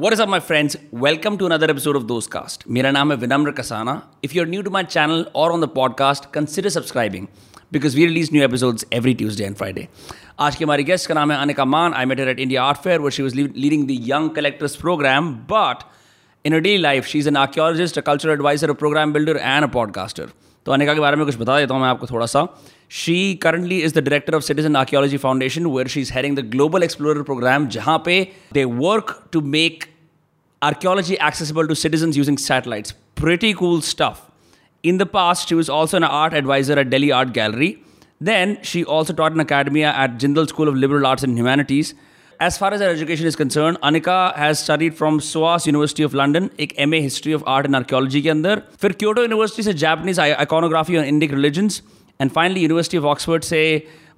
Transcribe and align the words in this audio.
What 0.00 0.14
is 0.14 0.20
up, 0.20 0.30
my 0.30 0.40
friends? 0.40 0.76
Welcome 0.92 1.36
to 1.38 1.46
another 1.46 1.68
episode 1.70 1.96
of 1.98 2.04
Dostcast. 2.10 2.62
मेरा 2.76 2.90
नाम 2.90 3.10
है 3.12 3.16
Vinamra 3.18 3.50
Kasana 3.52 3.94
if 4.24 4.34
you 4.36 4.42
are 4.42 4.48
new 4.48 4.62
to 4.62 4.70
my 4.70 4.84
channel 4.84 5.24
और 5.36 5.52
on 5.52 5.60
the 5.60 5.68
podcast 5.74 6.30
consider 6.34 6.68
subscribing 6.68 7.26
because 7.72 7.96
we 7.96 8.06
release 8.06 8.30
new 8.32 8.44
episodes 8.44 8.86
every 8.92 9.14
Tuesday 9.14 9.44
and 9.44 9.56
Friday 9.56 9.86
आज 10.40 10.56
के 10.56 10.64
हमारे 10.64 10.82
guest 10.82 11.08
का 11.08 11.14
नाम 11.14 11.32
है 11.32 11.38
Anika 11.38 11.64
Mann 11.74 11.94
I 11.94 12.04
met 12.04 12.20
at 12.20 12.40
India 12.40 12.62
Art 12.62 12.78
Fair 12.84 13.00
where 13.00 13.10
she 13.10 13.22
was 13.22 13.34
leading 13.36 13.86
the 13.88 13.98
young 14.08 14.30
collectors 14.36 14.76
programme 14.76 15.32
but 15.52 15.84
in 16.44 16.56
a 16.56 16.58
daily 16.58 16.82
life 16.82 17.06
she 17.06 17.18
is 17.18 17.28
an 17.28 17.36
archaeologist 17.36 17.98
a 17.98 18.02
cultural 18.02 18.32
adviser 18.32 18.70
a 18.70 18.80
programme 18.84 19.12
builder 19.12 19.36
and 19.36 19.64
a 19.64 19.72
podcaster 19.72 20.30
तो 20.66 20.72
अनिका 20.72 20.94
के 20.94 21.00
बारे 21.00 21.16
में 21.16 21.24
कुछ 21.26 21.36
बता 21.36 21.58
देता 21.58 21.74
हूँ 21.74 21.82
मैं 21.82 21.88
आपको 21.88 22.06
थोड़ा 22.06 22.26
सा 22.26 22.46
she 22.92 23.34
currently 23.42 23.78
is 23.82 23.94
the 23.94 23.98
director 23.98 24.34
of 24.34 24.42
Citizen 24.42 24.76
Archaeology 24.76 25.16
Foundation 25.16 25.66
where 25.66 25.88
she 25.88 26.00
is 26.00 26.12
heading 26.12 26.36
the 26.36 26.40
global 26.50 26.82
explorer 26.82 27.22
programme 27.22 27.66
जहाँ 27.76 27.96
पे 28.04 28.16
they 28.52 28.64
work 28.64 29.14
to 29.32 29.40
make 29.50 29.84
archaeology 30.61 31.19
accessible 31.19 31.67
to 31.67 31.75
citizens 31.75 32.17
using 32.17 32.37
satellites. 32.37 32.93
Pretty 33.15 33.53
cool 33.53 33.81
stuff. 33.81 34.31
In 34.83 34.97
the 34.97 35.05
past, 35.05 35.47
she 35.47 35.55
was 35.55 35.69
also 35.69 35.97
an 35.97 36.03
art 36.03 36.33
advisor 36.33 36.77
at 36.79 36.89
Delhi 36.89 37.11
Art 37.11 37.33
Gallery. 37.33 37.83
Then, 38.19 38.57
she 38.61 38.83
also 38.83 39.13
taught 39.13 39.33
in 39.33 39.39
academia 39.39 39.91
at 39.91 40.17
Jindal 40.17 40.47
School 40.47 40.67
of 40.67 40.75
Liberal 40.75 41.05
Arts 41.05 41.23
and 41.23 41.37
Humanities. 41.37 41.93
As 42.39 42.57
far 42.57 42.73
as 42.73 42.81
her 42.81 42.89
education 42.89 43.25
is 43.27 43.35
concerned, 43.35 43.77
Anika 43.81 44.35
has 44.35 44.59
studied 44.59 44.95
from 44.95 45.19
SOAS 45.21 45.65
University 45.65 46.03
of 46.03 46.13
London, 46.13 46.49
एक 46.59 46.73
MA 46.87 46.97
History 46.97 47.31
of 47.31 47.43
Art 47.47 47.65
and 47.65 47.75
Archaeology 47.75 48.21
के 48.21 48.29
अंदर 48.29 48.61
फिर 48.81 48.93
Kyoto 48.99 49.23
University 49.23 49.63
से 49.63 49.73
Japanese 49.83 50.19
iconography 50.19 50.97
and 50.97 51.07
Indic 51.11 51.31
religions 51.31 51.81
and 52.19 52.33
finally 52.33 52.61
University 52.61 52.97
of 52.97 53.05
Oxford 53.05 53.43
से 53.43 53.61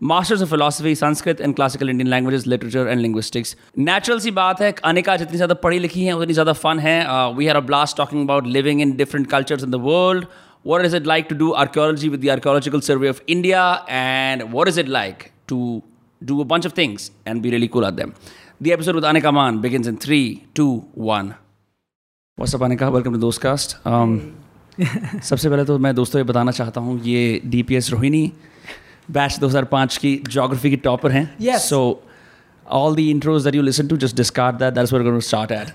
masters 0.03 0.43
of 0.43 0.51
philosophy 0.51 0.95
Sanskrit 0.95 1.41
and 1.41 1.55
classical 1.55 1.91
Indian 1.91 2.09
languages 2.11 2.47
literature 2.47 2.89
and 2.89 3.01
linguistics 3.01 3.57
natural 3.79 4.19
सी 4.21 4.31
बात 4.31 4.61
है 4.63 4.75
अनिका 4.85 5.17
जितनी 5.17 5.37
ज़्यादा 5.37 5.55
पढ़ी 5.65 5.79
लिखी 5.79 6.05
है 6.05 6.13
उतनी 6.13 6.33
ज़्यादा 6.33 6.53
फन 6.63 6.79
है। 6.79 6.97
We 7.37 7.47
are 7.47 7.57
a 7.57 7.61
blast 7.69 7.97
talking 7.97 8.25
about 8.25 8.47
living 8.47 8.81
in 8.83 8.97
different 8.97 9.27
cultures 9.31 9.65
in 9.65 9.71
the 9.71 9.81
world 9.85 10.27
what 10.67 10.85
is 10.85 10.97
it 10.97 11.07
like 11.07 11.27
to 11.31 11.37
do 11.37 11.51
archaeology 11.65 12.09
with 12.09 12.21
the 12.21 12.29
archaeological 12.31 12.81
survey 12.81 13.09
of 13.09 13.21
India 13.29 13.65
and 13.91 14.43
what 14.53 14.69
is 14.69 14.81
it 14.81 14.89
like 14.89 15.25
to 15.49 15.83
do 16.23 16.41
a 16.41 16.47
bunch 16.47 16.67
of 16.67 16.77
things 16.79 17.11
and 17.29 17.43
be 17.43 17.51
really 17.51 17.69
cool 17.69 17.85
are 17.85 17.91
them 17.93 18.13
the 18.63 18.67
episode 18.69 18.95
with 18.95 19.05
Anika 19.05 19.31
Mann 19.31 19.61
begin 19.61 19.89
in 19.89 19.97
three 20.03 20.21
two 20.57 20.71
one 20.99 21.33
what's up 22.39 22.63
Anika 22.63 22.89
welcome 22.89 23.13
to 23.13 23.19
दोस्ट 23.21 23.47
सबसे 25.21 25.49
पहले 25.49 25.65
तो 25.65 25.79
मैं 25.79 25.95
दोस्तों 25.95 26.21
ये 26.21 26.25
बताना 26.25 26.51
चाहता 26.51 26.81
हूँ 26.81 27.01
ये 27.05 27.41
D 27.47 27.63
P 27.63 27.75
S 27.75 27.91
Rohini 27.91 28.31
batch 29.18 29.40
2005 29.44 29.98
की 30.06 30.16
जोग्राफी 30.38 30.70
की 30.70 30.76
टॉपर 30.90 31.12
हैं 31.12 31.26
Yes. 31.50 31.70
So 31.70 31.80
all 32.78 32.96
the 32.96 33.04
intros 33.10 33.46
that 33.48 33.56
you 33.58 33.62
listen 33.66 33.90
to 33.90 33.98
just 34.00 34.16
discard 34.20 34.58
that 34.62 34.74
that's 34.78 34.94
where 34.94 35.02
we're 35.02 35.10
going 35.10 35.22
to 35.22 35.28
start 35.28 35.52
at 35.58 35.70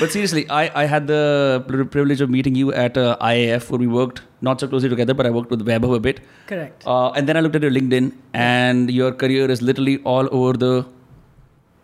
but 0.00 0.12
seriously 0.12 0.42
I, 0.48 0.60
I 0.82 0.84
had 0.92 1.06
the 1.06 1.64
pri- 1.68 1.86
privilege 1.94 2.20
of 2.20 2.30
meeting 2.34 2.54
you 2.60 2.72
at 2.72 2.96
uh, 2.96 3.16
IAF 3.30 3.70
where 3.70 3.80
we 3.84 3.88
worked 3.96 4.22
not 4.48 4.60
so 4.60 4.68
closely 4.68 4.88
together 4.88 5.14
but 5.20 5.26
I 5.26 5.30
worked 5.38 5.50
with 5.50 5.64
Vaibhav 5.70 5.94
a 5.96 6.00
bit 6.00 6.20
Correct. 6.46 6.86
uh, 6.86 7.10
and 7.10 7.28
then 7.28 7.36
I 7.36 7.40
looked 7.40 7.56
at 7.60 7.62
your 7.68 7.72
LinkedIn 7.78 8.12
and 8.34 8.90
your 8.98 9.10
career 9.24 9.50
is 9.50 9.62
literally 9.70 9.98
all 10.14 10.28
over 10.40 10.52
the 10.64 10.72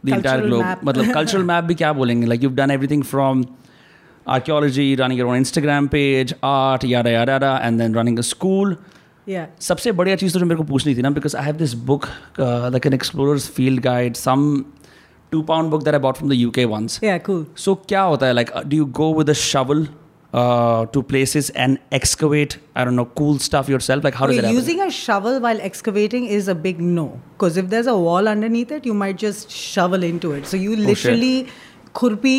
the 0.04 0.12
entire 0.12 0.22
Cultural 0.22 0.48
globe 0.50 0.64
map. 0.66 0.82
मतलब 0.90 1.12
cultural 1.20 1.44
map 1.52 1.64
भी 1.68 1.74
क्या 1.82 1.92
बोलेंगे 2.00 2.26
like 2.34 2.42
you've 2.46 2.58
done 2.62 2.70
everything 2.78 3.02
from 3.12 3.44
archaeology 4.36 4.88
running 4.96 5.18
your 5.22 5.28
own 5.32 5.40
Instagram 5.44 5.90
page 5.96 6.34
art 6.42 6.84
yada 6.84 7.10
yada 7.16 7.32
yada 7.38 7.52
and 7.68 7.80
then 7.84 7.92
running 8.02 8.18
a 8.18 8.22
school 8.34 8.70
Yeah. 8.70 8.82
सबसे 9.60 9.92
बढ़िया 9.92 10.16
चीज़ 10.16 10.32
तो 10.34 10.38
जो 10.40 10.46
मेरे 10.46 10.56
को 10.56 10.64
पूछनी 10.64 10.94
थी 10.96 11.02
ना 11.02 11.10
because 11.10 11.36
I 11.36 11.44
have 11.44 11.56
this 11.56 11.74
book 11.90 12.06
like 12.40 12.86
an 12.86 12.94
explorers 12.94 13.48
field 13.56 13.80
guide 13.84 14.16
some 14.16 14.64
two 15.32 15.42
pound 15.42 15.70
book 15.70 15.82
that 15.84 15.94
I 15.94 16.00
bought 16.00 16.16
from 16.16 16.30
the 16.30 16.34
UK 16.34 16.64
once 16.64 17.00
Yeah, 17.04 17.22
cool. 17.28 17.44
सो 17.58 17.74
क्या 17.88 18.02
होता 18.02 18.26
है 18.26 18.32
like 18.32 18.50
do 18.66 18.76
you 18.76 18.84
go 19.00 19.12
with 19.18 19.30
a 19.30 19.38
shovel 19.44 19.86
to 20.92 21.00
places 21.08 21.50
and 21.56 21.76
excavate 21.94 22.54
I 22.76 22.84
don't 22.84 22.94
know 22.96 23.04
cool 23.20 23.38
stuff 23.48 23.70
yourself 23.70 24.04
like 24.04 24.16
how 24.16 24.28
does 24.28 24.38
Okay, 24.38 24.50
it 24.50 24.58
using 24.58 24.82
a 24.86 24.90
shovel 24.96 25.40
while 25.46 25.60
excavating 25.68 26.26
is 26.38 26.48
a 26.54 26.56
big 26.66 26.80
no. 26.96 27.06
Because 27.36 27.56
if 27.62 27.70
there's 27.74 27.90
a 27.92 27.96
wall 28.06 28.28
underneath 28.34 28.74
it, 28.78 28.88
you 28.90 28.96
might 29.02 29.22
just 29.24 29.56
shovel 29.58 30.06
into 30.10 30.32
it. 30.38 30.50
So 30.52 30.60
you 30.64 30.76
shit. 30.76 30.86
literally 30.90 31.34
khurpi, 32.00 32.38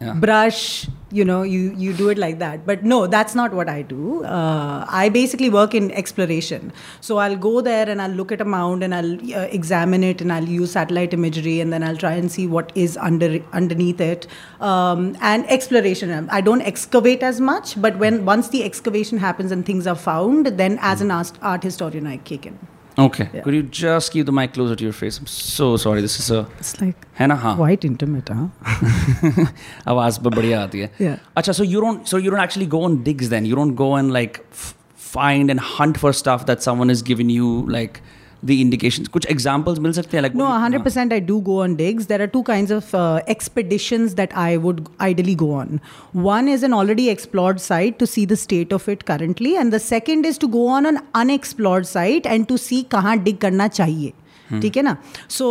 yeah. 0.00 0.12
brush, 0.14 0.86
you 1.10 1.24
know, 1.24 1.42
you, 1.42 1.74
you 1.76 1.92
do 1.92 2.08
it 2.08 2.18
like 2.18 2.38
that. 2.38 2.64
But 2.64 2.84
no, 2.84 3.08
that's 3.08 3.34
not 3.34 3.52
what 3.52 3.68
I 3.68 3.82
do. 3.82 4.24
Uh, 4.24 4.86
I 4.88 5.08
basically 5.08 5.50
work 5.50 5.74
in 5.74 5.90
exploration. 5.90 6.72
So 7.00 7.18
I'll 7.18 7.36
go 7.36 7.60
there 7.60 7.88
and 7.88 8.00
I'll 8.00 8.10
look 8.10 8.30
at 8.30 8.40
a 8.40 8.44
mound 8.44 8.84
and 8.84 8.94
I'll 8.94 9.14
uh, 9.34 9.48
examine 9.50 10.04
it 10.04 10.20
and 10.20 10.32
I'll 10.32 10.48
use 10.48 10.72
satellite 10.72 11.12
imagery 11.12 11.60
and 11.60 11.72
then 11.72 11.82
I'll 11.82 11.96
try 11.96 12.12
and 12.12 12.30
see 12.30 12.46
what 12.46 12.70
is 12.76 12.96
under 12.96 13.40
underneath 13.52 14.00
it. 14.00 14.28
Um, 14.60 15.16
and 15.20 15.50
exploration. 15.50 16.28
I 16.30 16.40
don't 16.42 16.62
excavate 16.62 17.22
as 17.24 17.40
much, 17.40 17.80
but 17.80 17.98
when 17.98 18.24
once 18.24 18.50
the 18.50 18.62
excavation 18.62 19.18
happens 19.18 19.50
and 19.50 19.66
things 19.66 19.86
are 19.86 19.96
found, 19.96 20.46
then 20.46 20.78
as 20.80 21.00
an 21.00 21.10
art, 21.10 21.32
art 21.42 21.64
historian, 21.64 22.06
I 22.06 22.18
kick 22.18 22.46
in. 22.46 22.58
Okay 22.99 23.23
could 23.41 23.53
you 23.53 23.61
just 23.79 24.11
keep 24.13 24.25
the 24.25 24.29
mic 24.39 24.51
closer 24.53 24.75
to 24.75 24.83
your 24.85 24.93
face 24.93 25.15
I 25.15 25.21
am 25.21 25.25
so 25.35 25.75
sorry 25.83 26.01
this 26.01 26.19
is 26.19 26.31
a 26.37 26.41
It's 26.61 26.73
like 26.81 27.05
है 27.19 27.27
ना 27.27 27.35
हाँ 27.43 27.55
quite 27.57 27.85
intimate, 27.89 28.29
huh? 28.33 29.47
आवाज 29.87 30.17
बहुत 30.17 30.35
बढ़िया 30.35 30.61
आती 30.63 30.79
है 30.79 30.91
Yeah. 31.01 31.17
अच्छा 31.37 31.51
so 31.51 31.63
you 31.63 31.81
don't 31.81 32.05
so 32.07 32.17
you 32.19 32.31
don't 32.31 32.43
actually 32.43 32.67
go 32.75 32.83
on 32.85 33.03
digs 33.07 33.31
then 33.33 33.49
you 33.51 33.59
don't 33.61 33.75
go 33.83 33.87
and 34.01 34.15
like 34.17 34.39
f- 34.59 34.73
find 35.15 35.53
and 35.53 35.63
hunt 35.71 35.97
for 36.03 36.11
stuff 36.19 36.45
that 36.51 36.63
someone 36.67 36.93
has 36.95 37.01
given 37.09 37.31
you 37.37 37.49
like 37.77 37.99
The 38.42 38.60
indications 38.62 39.08
कुछ 39.08 39.26
examples 39.26 39.78
मिल 39.78 39.92
सकते 39.92 40.16
हैं 40.16 40.22
like 40.24 40.34
No, 40.34 40.44
what 40.44 40.70
do 40.72 40.76
you- 40.76 40.82
100% 40.82 41.12
I 41.12 41.18
do 41.30 41.40
go 41.40 41.56
on 41.62 41.74
digs. 41.76 42.06
There 42.06 42.22
are 42.22 42.28
two 42.34 42.42
kinds 42.42 42.70
of 42.70 42.92
uh, 42.94 43.20
expeditions 43.34 44.14
that 44.14 44.36
I 44.36 44.56
would 44.56 44.82
ideally 45.00 45.34
go 45.34 45.50
on. 45.52 45.80
One 46.28 46.48
is 46.48 46.62
an 46.62 46.72
already 46.72 47.08
explored 47.10 47.60
site 47.60 47.98
to 47.98 48.06
see 48.06 48.24
the 48.24 48.36
state 48.36 48.72
of 48.72 48.88
it 48.88 49.04
currently, 49.04 49.56
and 49.56 49.72
the 49.72 49.80
second 49.80 50.24
is 50.26 50.38
to 50.38 50.48
go 50.48 50.66
on 50.68 50.86
an 50.86 51.00
unexplored 51.14 51.86
site 51.86 52.26
and 52.26 52.48
to 52.48 52.58
see 52.58 52.82
कहाँ 52.96 53.16
dig 53.24 53.38
करना 53.40 53.68
चाहिए 53.68 54.12
Hmm. 54.50 54.60
ठीक 54.62 54.76
है 54.76 54.82
ना? 54.82 54.96
So 55.30 55.46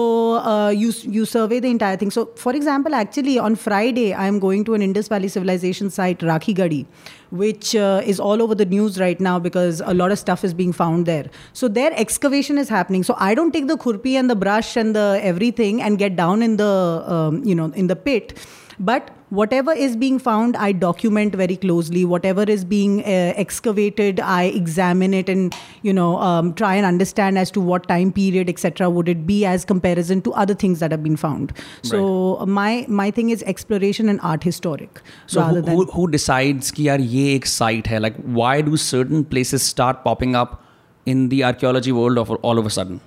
you 0.76 0.92
you 1.14 1.26
survey 1.26 1.60
the 1.60 1.66
entire 1.66 1.98
thing 2.02 2.12
so 2.12 2.24
for 2.38 2.56
example 2.56 2.94
actually 2.94 3.38
on 3.38 3.56
Friday 3.56 4.12
I 4.12 4.28
am 4.28 4.40
going 4.40 4.66
to 4.66 4.76
an 4.76 4.82
Indus 4.82 5.12
valley 5.12 5.30
civilisation 5.30 5.90
site 5.90 6.24
Rakhigarhi 6.54 6.86
which 7.34 7.76
is 7.76 8.22
all 8.22 8.42
over 8.42 8.56
the 8.56 8.68
news 8.70 9.00
right 9.00 9.22
now 9.22 9.40
because 9.40 9.84
a 9.84 9.92
lot 9.92 10.12
of 10.12 10.20
stuff 10.20 10.46
is 10.46 10.56
being 10.56 10.74
found 10.74 11.06
there 11.06 11.30
so 11.54 11.68
there 11.70 11.94
excavation 12.06 12.60
is 12.60 12.74
happening 12.74 13.04
so 13.04 13.16
I 13.20 13.36
don't 13.36 13.54
take 13.54 13.68
the 13.68 13.78
khurpi 13.80 14.14
and 14.14 14.32
the 14.32 14.38
brush 14.38 14.78
and 14.78 14.94
the 14.98 15.20
every 15.24 15.52
thing 15.60 15.82
and 15.82 15.98
get 15.98 16.16
down 16.16 16.44
in 16.44 16.58
the 16.62 17.44
you 17.48 17.56
know 17.56 17.72
in 17.78 17.88
the 17.88 17.98
pit 18.06 18.34
but 18.82 19.10
whatever 19.30 19.74
is 19.74 19.96
being 19.96 20.18
found 20.18 20.56
i 20.56 20.72
document 20.72 21.36
very 21.36 21.56
closely. 21.56 22.06
Whatever 22.06 22.44
is 22.44 22.64
being 22.64 23.00
uh, 23.02 23.34
excavated 23.36 24.20
i 24.20 24.44
examine 24.44 25.14
it 25.14 25.30
and 25.30 25.56
you 25.82 25.94
know 25.94 26.18
um, 26.18 26.54
try 26.54 26.76
and 26.76 26.86
understand 26.86 27.38
as 27.38 27.52
to 27.52 27.62
what 27.62 27.88
time 27.88 28.12
period 28.12 28.50
etc 28.50 28.90
would 28.90 29.10
it 29.10 29.26
be 29.28 29.46
as 29.46 29.66
comparison 29.66 30.22
to 30.22 30.34
other 30.34 30.54
things 30.54 30.80
that 30.80 30.92
have 30.92 31.04
been 31.04 31.18
found. 31.18 31.54
So 31.82 32.38
right. 32.38 32.48
my 32.48 32.86
my 32.88 33.12
thing 33.12 33.30
is 33.30 33.44
exploration 33.44 34.10
and 34.10 34.20
art 34.22 34.44
historic 34.44 35.02
so 35.26 35.42
who, 35.42 35.62
who, 35.62 35.86
who, 35.86 36.08
decides 36.10 36.72
ki 36.72 36.86
yaar 36.86 37.00
ye 37.16 37.36
ek 37.36 37.46
site 37.46 37.88
hai? 37.88 37.98
Like 37.98 38.16
why 38.24 38.62
do 38.62 38.78
certain 38.78 39.26
places 39.26 39.64
start 39.64 40.04
popping 40.04 40.36
up 40.36 40.64
in 41.06 41.30
the 41.30 41.44
archaeology 41.44 41.92
world 41.92 42.18
of, 42.18 42.32
all 42.32 42.58
of 42.58 42.66
a 42.66 42.70
sudden? 42.70 43.02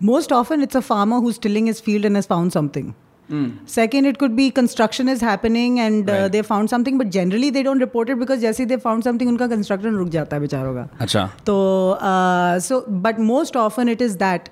Most 0.00 0.32
often 0.32 0.62
it's 0.62 0.74
a 0.74 0.82
farmer 0.82 1.20
who's 1.20 1.38
tilling 1.38 1.66
his 1.66 1.80
field 1.80 2.04
and 2.04 2.16
has 2.16 2.26
found 2.26 2.52
something. 2.52 2.94
Second 3.30 4.06
it 4.06 4.16
could 4.16 4.30
be 4.30 4.48
construction 4.50 5.08
is 5.08 5.24
happening 5.24 5.78
and 5.78 6.10
they 6.30 6.42
found 6.42 6.68
something 6.68 6.98
but 6.98 7.08
generally 7.10 7.50
they 7.50 7.62
don't 7.62 7.80
report 7.80 8.10
it 8.10 8.16
because 8.16 8.40
जैसे 8.40 8.64
they 8.66 8.76
found 8.78 9.04
something 9.04 9.30
उनका 9.30 9.46
construction 9.46 9.94
रुक 9.96 10.08
जाता 10.08 10.36
है 10.36 10.40
बेचारों 10.40 10.74
का। 10.74 10.88
अच्छा। 11.00 11.24
तो 11.46 11.56
so 12.62 12.84
but 12.90 13.20
most 13.20 13.56
often 13.56 13.88
it 13.88 14.02
is 14.02 14.16
that 14.18 14.48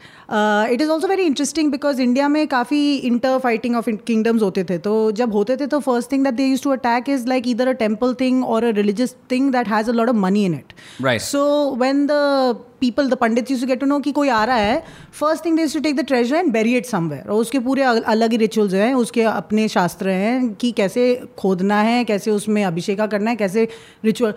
it 0.73 0.81
is 0.81 0.91
also 0.91 1.09
very 1.09 1.23
interesting 1.23 1.71
because 1.73 2.01
India 2.03 2.29
में 2.29 2.47
काफ़ी 2.49 2.97
इंटर 2.97 3.39
फाइटिंग 3.39 3.77
ऑफ़ 3.77 3.91
किंगडम्स 3.91 4.43
होते 4.43 4.65
थे। 4.65 4.79
तो 4.79 4.95
जब 5.13 5.33
होते 5.33 5.57
थे 5.57 5.67
तो 5.67 5.81
first 5.81 6.13
thing 6.13 6.25
that 6.25 6.35
they 6.35 6.47
use 6.47 6.63
to 6.63 6.71
attack 6.71 7.09
is 7.09 7.27
like 7.29 7.49
इधर 7.49 7.69
अ 7.69 7.73
टेंपल 7.85 8.15
थिंग 8.21 8.45
और 8.45 8.65
a 8.65 8.71
religious 8.73 9.17
thing 9.31 9.53
that 9.53 9.69
has 9.69 9.91
a 9.91 9.93
lot 9.93 10.09
of 10.09 10.17
money 10.17 10.45
in 10.45 10.55
it 10.55 10.73
right 11.03 11.21
so 11.21 11.45
when 11.81 12.07
the 12.07 12.65
people 12.81 13.09
the 13.11 13.15
pandit 13.17 13.51
use 13.51 13.65
get 13.67 13.81
to 13.81 13.87
know 13.87 13.99
कि 14.01 14.13
कोई 14.13 14.29
आ 14.31 14.45
रहा 14.45 14.57
है 14.59 14.83
first 15.13 15.45
thing 15.45 15.57
they 15.57 15.67
to 15.69 15.81
take 15.81 15.97
the 15.97 16.05
treasure 16.07 16.37
and 16.37 16.53
bury 16.53 16.77
it 16.77 16.87
somewhere 16.87 17.29
और 17.29 17.41
उसके 17.41 17.59
पूरे 17.61 17.83
अलग 17.83 18.33
ही 18.33 18.37
rituals 18.39 18.75
हैं 18.75 18.93
उसके 18.95 19.23
अपने 19.25 19.67
शास्त्र 19.69 20.09
हैं 20.11 20.55
कि 20.55 20.73
कैसे 20.73 21.05
खोदना 21.39 21.81
है 21.83 22.05
कैसे 22.05 22.31
उसमें 22.31 22.65
अभिषेका 22.65 23.07
करना 23.07 23.31
है 23.31 23.37
कैसे 23.37 23.69
रिचुअल 24.05 24.35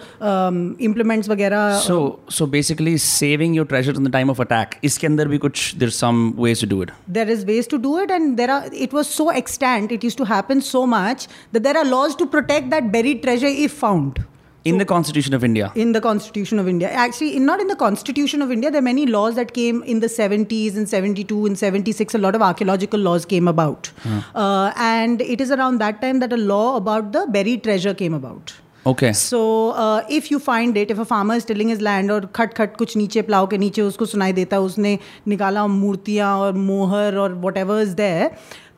इम्प्लीमेंट्स 0.81 1.27
um, 1.27 1.33
वगैरह। 1.33 1.79
So 1.79 1.97
so 2.31 2.45
basically 2.47 2.97
saving 2.99 3.55
your 3.55 3.65
treasure 3.65 3.95
in 3.95 4.07
the 4.07 4.11
time 4.11 4.29
of 4.29 4.41
attack 4.41 4.79
इसके 4.83 5.07
अंदर 5.07 5.27
भी 5.27 5.37
कुछ 5.37 5.75
there 5.75 5.89
some 5.91 6.27
ways 6.39 6.61
to 6.61 6.67
do 6.67 6.81
it 6.83 6.91
there 7.09 7.31
is 7.31 7.45
ways 7.45 7.69
to 7.69 7.77
do 7.79 7.99
it 7.99 8.11
and 8.11 8.35
there 8.37 8.51
are 8.51 8.69
it 8.75 8.93
was 8.93 9.07
so 9.07 9.31
extent 9.33 9.91
it 9.91 10.05
is 10.05 10.17
to 10.17 10.23
happen 10.25 10.59
so 10.65 10.85
much 10.89 11.27
there 11.55 11.77
are 11.77 11.85
laws 11.87 12.17
to 12.17 12.25
protect 12.27 12.69
that 12.69 12.91
bury 12.91 13.13
treasure 13.25 13.47
if 13.47 13.79
found 13.79 14.23
In 14.64 14.76
the 14.78 14.84
Constitution 14.84 15.34
of 15.34 15.44
India. 15.44 15.72
in 15.74 15.92
the 15.92 16.00
Constitution 16.00 16.58
of 16.58 16.68
India. 16.68 16.90
Actually, 16.90 17.36
in, 17.36 17.46
not 17.46 17.60
in 17.60 17.68
the 17.68 17.76
Constitution 17.76 18.42
of 18.42 18.50
India. 18.50 18.70
There 18.70 18.80
are 18.80 18.88
many 18.88 19.06
laws 19.06 19.36
that 19.36 19.54
came 19.54 19.82
in 19.84 20.00
the 20.00 20.08
70s, 20.08 20.76
in 20.76 20.86
72, 20.86 21.46
in 21.46 21.56
76. 21.56 22.14
A 22.14 22.18
lot 22.18 22.34
of 22.34 22.42
archaeological 22.42 23.00
laws 23.00 23.24
came 23.24 23.48
about. 23.48 23.90
Uh, 24.34 24.72
and 24.76 25.22
it 25.22 25.40
is 25.40 25.50
around 25.50 25.80
that 25.80 26.02
time 26.02 26.18
that 26.18 26.32
a 26.32 26.36
law 26.36 26.76
about 26.76 27.12
the 27.12 27.26
buried 27.28 27.64
treasure 27.64 27.94
came 27.94 28.12
about. 28.12 28.52
Okay. 28.86 29.12
So 29.12 29.70
uh, 29.70 30.04
if 30.08 30.30
you 30.30 30.38
find 30.38 30.76
it, 30.76 30.90
if 30.90 30.98
a 30.98 31.04
farmer 31.04 31.34
is 31.34 31.44
tilling 31.44 31.68
his 31.68 31.80
land 31.80 32.10
और 32.10 32.26
खट 32.36 32.54
खट 32.54 32.76
कुछ 32.76 32.96
नीचे 32.96 33.22
plough 33.22 33.46
के 33.46 33.58
नीचे 33.58 33.82
उसको 33.82 34.06
सुनाई 34.06 34.32
देता 34.32 34.56
है 34.56 34.62
उसने 34.62 34.98
निकाला 35.28 35.66
मूर्तियाँ 35.66 36.36
और 36.40 36.52
मोहर 36.68 37.16
और 37.24 37.34
वट 37.44 37.56
एवर 37.56 37.82
इज 37.82 37.88
देयर 38.00 38.30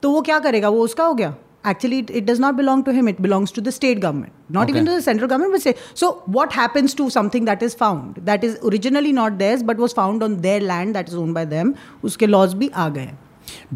तो 0.02 0.10
वो 0.10 0.20
क्या 0.28 0.38
करेगा 0.48 0.68
वो 0.68 0.82
उसका 0.84 1.04
हो 1.04 1.14
गया 1.14 1.34
actually 1.71 1.99
it, 1.99 2.11
it 2.21 2.25
does 2.25 2.39
not 2.39 2.57
belong 2.57 2.83
to 2.83 2.93
him 2.93 3.07
it 3.07 3.21
belongs 3.21 3.51
to 3.57 3.61
the 3.61 3.71
state 3.71 3.99
government 3.99 4.33
not 4.49 4.63
okay. 4.63 4.73
even 4.73 4.85
to 4.85 4.91
the 4.91 5.01
central 5.01 5.27
government 5.27 5.53
but 5.53 5.61
say 5.61 5.75
so 5.93 6.11
what 6.37 6.53
happens 6.53 6.93
to 6.93 7.09
something 7.09 7.45
that 7.45 7.63
is 7.67 7.75
found 7.83 8.21
that 8.29 8.43
is 8.43 8.57
originally 8.71 9.11
not 9.11 9.37
theirs 9.43 9.63
but 9.71 9.83
was 9.85 9.97
found 10.01 10.23
on 10.23 10.37
their 10.47 10.61
land 10.61 10.95
that 10.95 11.09
is 11.09 11.15
owned 11.15 11.33
by 11.39 11.45
them 11.55 11.73
उसके 12.03 12.27
laws 12.27 12.55
आ 12.75 12.89
गए 12.89 13.01
हैं 13.01 13.17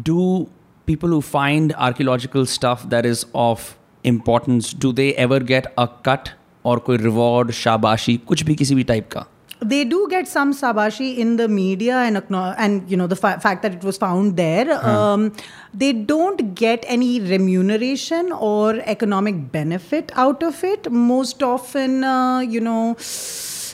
Do 0.08 0.46
people 0.90 1.08
who 1.08 1.20
find 1.20 1.72
archaeological 1.88 2.46
stuff 2.46 2.88
that 2.90 3.06
is 3.06 3.24
of 3.34 3.76
importance, 4.04 4.72
do 4.84 4.92
they 4.92 5.14
ever 5.24 5.40
get 5.40 5.66
a 5.78 5.88
cut 6.08 6.30
or 6.64 6.78
कोई 6.80 6.98
reward, 6.98 7.50
shabashi, 7.50 8.18
कुछ 8.26 8.42
भी 8.42 8.54
किसी 8.54 8.74
भी 8.74 8.84
type 8.84 9.08
का? 9.10 9.26
They 9.60 9.84
do 9.84 10.06
get 10.08 10.26
some 10.26 10.52
sabashi 10.52 11.18
in 11.18 11.36
the 11.36 11.48
media 11.48 11.96
and 11.98 12.22
and 12.30 12.90
you 12.90 12.96
know 12.96 13.06
the 13.06 13.16
fa- 13.16 13.38
fact 13.40 13.62
that 13.62 13.74
it 13.74 13.84
was 13.84 13.98
found 13.98 14.36
there. 14.36 14.72
Um, 14.86 15.32
they 15.74 15.92
don't 15.92 16.54
get 16.54 16.84
any 16.88 17.20
remuneration 17.20 18.32
or 18.32 18.76
economic 18.86 19.52
benefit 19.52 20.10
out 20.16 20.42
of 20.42 20.64
it. 20.64 20.90
Most 20.90 21.42
often 21.42 22.04
uh, 22.04 22.40
you 22.40 22.60
know 22.60 22.96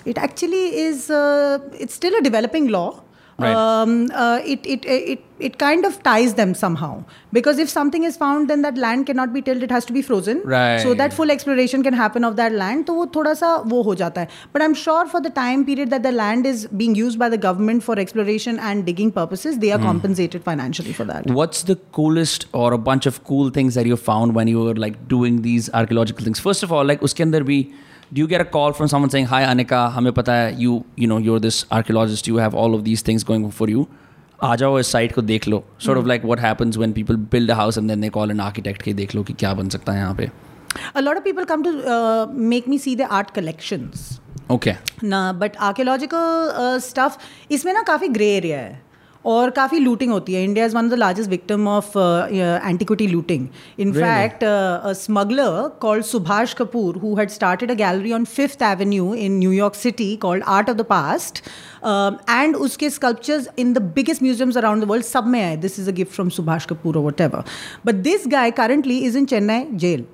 it 0.04 0.18
actually 0.18 0.76
is 0.78 1.10
uh, 1.10 1.58
it's 1.78 1.94
still 1.94 2.14
a 2.14 2.20
developing 2.20 2.68
law 2.68 3.02
um, 3.38 4.10
uh, 4.14 4.40
it, 4.44 4.64
it, 4.64 4.84
it, 4.86 5.22
it 5.38 5.58
kind 5.58 5.84
of 5.84 6.02
ties 6.02 6.34
them 6.34 6.54
somehow. 6.54 7.04
Because 7.32 7.58
if 7.58 7.68
something 7.68 8.04
is 8.04 8.16
found, 8.16 8.48
then 8.48 8.62
that 8.62 8.78
land 8.78 9.06
cannot 9.06 9.32
be 9.32 9.42
tilled, 9.42 9.62
it 9.62 9.70
has 9.70 9.84
to 9.86 9.92
be 9.92 10.00
frozen. 10.00 10.40
Right. 10.42 10.80
So 10.80 10.94
that 10.94 11.12
full 11.12 11.30
exploration 11.30 11.82
can 11.82 11.92
happen 11.92 12.24
of 12.24 12.36
that 12.36 12.52
land. 12.52 12.86
So 12.86 13.06
thoda 13.06 13.36
sa 13.36 13.62
wo 13.62 13.82
ho. 13.82 13.94
But 13.94 14.62
I'm 14.62 14.74
sure 14.74 15.06
for 15.06 15.20
the 15.20 15.30
time 15.30 15.66
period 15.66 15.90
that 15.90 16.02
the 16.02 16.12
land 16.12 16.46
is 16.46 16.66
being 16.68 16.94
used 16.94 17.18
by 17.18 17.28
the 17.28 17.38
government 17.38 17.82
for 17.82 17.98
exploration 17.98 18.58
and 18.58 18.86
digging 18.86 19.12
purposes, 19.12 19.58
they 19.58 19.72
are 19.72 19.78
mm. 19.78 19.82
compensated 19.82 20.42
financially 20.42 20.92
for 20.92 21.04
that. 21.04 21.26
What's 21.26 21.64
the 21.64 21.76
coolest 21.92 22.46
or 22.52 22.72
a 22.72 22.78
bunch 22.78 23.04
of 23.04 23.22
cool 23.24 23.50
things 23.50 23.74
that 23.74 23.86
you 23.86 23.96
found 23.96 24.34
when 24.34 24.48
you 24.48 24.62
were 24.62 24.74
like 24.74 25.08
doing 25.08 25.42
these 25.42 25.68
archaeological 25.74 26.24
things? 26.24 26.40
First 26.40 26.62
of 26.62 26.72
all, 26.72 26.84
like 26.84 27.02
uske 27.02 27.18
andar 27.18 27.42
bhi 27.42 27.72
do 28.14 28.26
get 28.26 28.40
a 28.40 28.50
call 28.50 28.72
from 28.72 28.88
someone 28.88 29.08
saying 29.08 29.26
hi 29.28 29.44
Anika 29.44 29.86
हमें 29.88 30.12
पता 30.12 30.34
है 30.34 30.62
you 30.62 30.82
you 30.98 31.08
know 31.08 31.18
your 31.20 31.40
this 31.40 31.64
archaeologist 31.72 32.28
you 32.28 32.38
have 32.38 32.56
all 32.56 32.74
of 32.74 32.82
this 32.82 33.06
things 33.08 33.24
going 33.26 33.50
for 33.50 33.70
you 33.70 33.86
आ 34.44 34.54
जाओ 34.56 34.78
इस 34.78 34.92
site 34.92 35.12
को 35.14 35.22
देख 35.22 35.48
लो. 35.48 35.62
Sort 35.80 35.98
of 35.98 36.06
like 36.06 36.24
what 36.24 36.40
happens 36.40 36.76
when 36.76 36.92
people 36.92 37.16
build 37.32 37.50
a 37.50 37.54
house 37.54 37.78
and 37.78 38.10
call 38.10 38.30
an 38.30 38.40
architect 38.40 38.82
के 38.82 38.92
देख 38.94 39.14
लो 39.14 39.22
कि 39.22 39.32
क्या 39.32 39.52
बन 39.54 39.68
सकता 39.68 39.92
है 39.92 39.98
यहाँ 39.98 40.14
पे। 40.14 40.30
A 40.96 41.00
lot 41.00 41.16
of 41.16 41.24
people 41.24 41.44
come 41.44 41.62
to 41.62 41.72
make 42.48 42.68
me 42.68 42.78
see 42.78 42.96
the 42.96 43.08
art 43.10 43.30
collections 43.30 44.18
okay 44.50 44.72
ना 45.04 45.32
बट 45.34 45.56
आर्कियोलॉजिकल 45.58 46.78
स्टफ़ 46.82 47.16
इसमें 47.52 47.72
ना 47.74 47.82
काफ़ी 47.82 48.08
ग्रे 48.08 48.28
एरिया 48.36 48.58
है। 48.58 48.80
और 49.26 49.50
काफ़ी 49.50 49.78
लूटिंग 49.78 50.10
होती 50.12 50.34
है। 50.34 50.42
India 50.44 50.66
is 50.66 50.74
one 50.76 50.84
of 50.84 50.92
the 50.92 50.98
largest 50.98 51.30
victim 51.30 51.68
of 51.68 51.98
antiquity 52.64 53.06
looting 53.06 53.46
in 53.78 53.92
fact 53.92 54.44
smuggler 54.96 55.68
called 55.80 56.04
Subhash 56.04 56.54
Kapoor 56.54 56.98
who 56.98 57.14
had 57.16 57.30
started 57.30 57.70
a 57.70 57.74
gallery 57.74 58.12
on 58.12 58.24
Fifth 58.24 58.62
Avenue 58.62 59.12
in 59.14 59.38
New York 59.38 59.74
City 59.74 60.14
called 60.16 60.44
Art 60.56 60.70
of 60.70 60.76
the 60.76 60.84
Past 60.90 61.42
and 62.30 62.56
उसके 62.56 62.90
sculptures 62.90 63.48
in 63.58 63.72
the 63.72 63.82
biggest 63.94 64.22
museums 64.22 64.56
around 64.56 64.84
the 64.84 64.88
world 64.88 65.04
सब 65.04 65.26
में 65.26 65.42
आए 65.44 65.56
this 65.66 65.78
is 65.80 65.88
a 65.90 65.94
gift 65.94 66.12
from 66.12 66.28
Subhash 66.38 66.66
Kapoor 66.66 66.98
whatever 67.20 67.44
but 67.86 68.04
this 68.10 68.28
guy 68.28 68.50
currently 68.60 68.98
is 68.98 69.18
in 69.18 69.26
Chennai 69.26 69.66
jail 69.74 70.04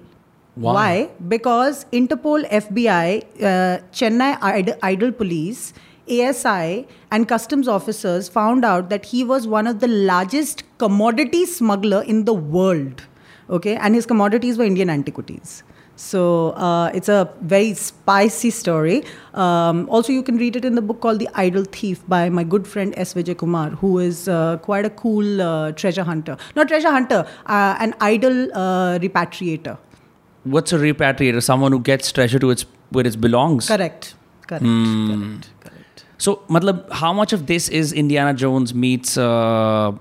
Why? 0.56 0.72
Why? 0.74 1.08
Because 1.28 1.86
Interpol, 1.90 2.42
FBI, 2.46 3.22
uh, 3.42 3.78
Chennai 3.90 4.36
Id- 4.42 4.78
Idol 4.82 5.12
Police, 5.12 5.72
ASI, 6.10 6.86
and 7.10 7.28
customs 7.28 7.68
officers 7.68 8.28
found 8.28 8.64
out 8.64 8.90
that 8.90 9.04
he 9.06 9.24
was 9.24 9.46
one 9.46 9.66
of 9.66 9.80
the 9.80 9.88
largest 9.88 10.64
commodity 10.78 11.46
smuggler 11.46 12.02
in 12.02 12.24
the 12.24 12.34
world. 12.34 13.02
Okay, 13.50 13.76
and 13.76 13.94
his 13.94 14.06
commodities 14.06 14.58
were 14.58 14.64
Indian 14.64 14.90
antiquities. 14.90 15.62
So 15.96 16.50
uh, 16.52 16.90
it's 16.94 17.08
a 17.08 17.30
very 17.42 17.74
spicy 17.74 18.50
story. 18.50 19.04
Um, 19.34 19.88
also, 19.90 20.12
you 20.12 20.22
can 20.22 20.38
read 20.38 20.56
it 20.56 20.64
in 20.64 20.74
the 20.74 20.82
book 20.82 21.00
called 21.00 21.18
The 21.18 21.28
Idol 21.34 21.64
Thief 21.64 22.02
by 22.08 22.28
my 22.30 22.44
good 22.44 22.66
friend 22.66 22.94
S. 22.96 23.14
Vijay 23.14 23.36
Kumar, 23.36 23.70
who 23.70 23.98
is 23.98 24.26
uh, 24.26 24.56
quite 24.58 24.84
a 24.86 24.90
cool 24.90 25.42
uh, 25.42 25.72
treasure 25.72 26.02
hunter. 26.02 26.36
Not 26.56 26.68
treasure 26.68 26.90
hunter, 26.90 27.26
uh, 27.46 27.76
an 27.78 27.94
idol 28.00 28.48
uh, 28.54 28.98
repatriator. 28.98 29.78
what's 30.52 30.72
a 30.72 30.78
repatriator 30.78 31.40
someone 31.46 31.70
who 31.74 31.78
gets 31.88 32.10
treasure 32.14 32.38
to 32.44 32.48
its 32.50 32.64
where 32.90 33.06
it 33.06 33.20
belongs 33.24 33.68
Correct. 33.68 34.14
Correct. 34.48 34.64
Correct. 34.64 35.10
Correct. 35.10 35.51
So, 36.21 36.39
matlab, 36.49 36.91
how 36.91 37.13
much 37.13 37.33
of 37.33 37.45
this 37.47 37.69
is 37.69 37.93
Indiana 37.93 38.33
Jones 38.33 38.73
meets, 38.73 39.17
uh, 39.17 39.91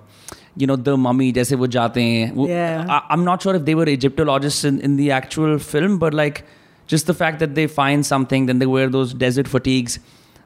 you 0.57 0.67
know, 0.67 0.77
the 0.77 0.97
mummy? 0.97 1.33
जैसे 1.33 1.57
वो 1.57 1.67
जाते 1.67 2.03
हैं. 2.03 2.33
वो- 2.35 2.49
Yeah. 2.49 2.87
I, 2.89 3.01
I'm 3.11 3.25
not 3.25 3.43
sure 3.43 3.55
if 3.55 3.65
they 3.65 3.75
were 3.75 3.89
Egyptologists 3.89 4.65
in, 4.65 4.81
in 4.81 4.97
the 4.97 5.11
actual 5.11 5.59
film, 5.59 5.99
but 5.99 6.15
like 6.15 6.45
just 6.87 7.07
the 7.07 7.15
fact 7.15 7.41
that 7.41 7.55
they 7.55 7.67
find 7.67 8.07
something, 8.07 8.47
then 8.47 8.59
they 8.59 8.67
wear 8.67 8.89
those 8.89 9.13
desert 9.13 9.49
fatigues, 9.49 9.99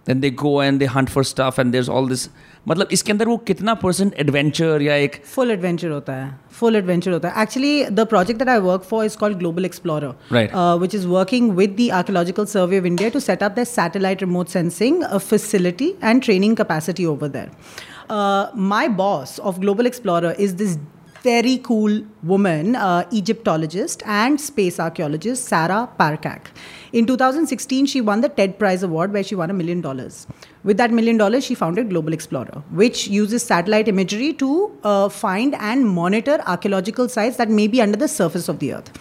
then 0.08 0.20
they 0.20 0.30
go 0.42 0.62
and 0.64 0.80
they 0.80 0.86
hunt 0.96 1.10
for 1.10 1.24
stuff 1.24 1.60
and 1.60 1.72
there 1.72 1.90
all 1.90 2.10
this 2.10 2.28
मतलब 2.68 2.88
इसके 2.92 3.12
अंदर 3.12 3.28
वो 3.28 3.38
कितना 3.48 3.74
percent 3.84 4.14
adventure 4.20 4.82
या 4.82 4.96
एक 4.96 5.22
full 5.26 5.52
adventure 5.52 5.90
होता 5.90 6.14
है 6.14 6.30
full 6.60 6.76
adventure 6.76 7.12
होता 7.12 7.30
है 7.30 7.42
actually 7.44 7.84
the 7.92 8.06
project 8.10 8.40
that 8.40 8.50
I 8.50 8.60
work 8.60 8.84
for 8.90 9.06
is 9.06 9.16
called 9.16 9.38
Global 9.38 9.66
Explorer 9.66 10.78
which 10.82 10.96
is 10.96 11.06
working 11.06 11.52
with 11.58 11.76
the 11.80 11.90
Archaeological 11.94 12.46
Survey 12.56 12.80
of 12.80 12.86
India 12.86 13.10
to 13.10 13.20
set 13.20 13.44
up 13.44 13.56
the 13.60 13.64
satellite 13.68 14.24
remote 14.24 14.48
sensing 14.50 15.04
facility 15.20 15.94
and 16.04 16.22
training 16.24 16.58
capacity 16.58 17.06
over 17.06 17.28
there 17.30 18.52
my 18.74 18.88
boss 18.98 19.40
of 19.40 19.60
Global 19.60 19.88
Explorer 19.88 20.36
is 20.40 20.52
this 20.54 20.78
very 21.26 21.58
cool 21.60 21.94
woman, 22.24 22.76
uh, 22.78 23.04
Egyptologist 23.12 24.04
and 24.06 24.40
space 24.40 24.80
archaeologist, 24.80 25.46
Sarah 25.46 25.90
Parcak. 26.00 26.52
In 26.95 27.07
2016, 27.07 27.87
she 27.87 28.01
won 28.01 28.21
the 28.21 28.29
TED 28.29 28.59
Prize 28.59 28.83
Award 28.83 29.13
where 29.13 29.23
she 29.23 29.35
won 29.35 29.51
a 29.51 29.55
million 29.55 29.81
dollars. 29.81 30.27
With 30.65 30.77
that 30.77 30.91
million 30.91 31.17
dollars, 31.17 31.45
she 31.45 31.55
founded 31.55 31.89
Global 31.91 32.13
Explorer, 32.13 32.63
which 32.71 33.09
uses 33.09 33.43
satellite 33.43 33.89
imagery 33.89 34.33
to 34.35 34.71
uh, 34.85 35.09
find 35.09 35.55
and 35.73 35.87
monitor 35.89 36.41
archaeological 36.47 37.09
sites 37.09 37.37
that 37.37 37.49
may 37.49 37.67
be 37.69 37.81
under 37.81 37.97
the 37.97 38.09
surface 38.09 38.49
of 38.49 38.59
the 38.59 38.75
earth 38.75 38.93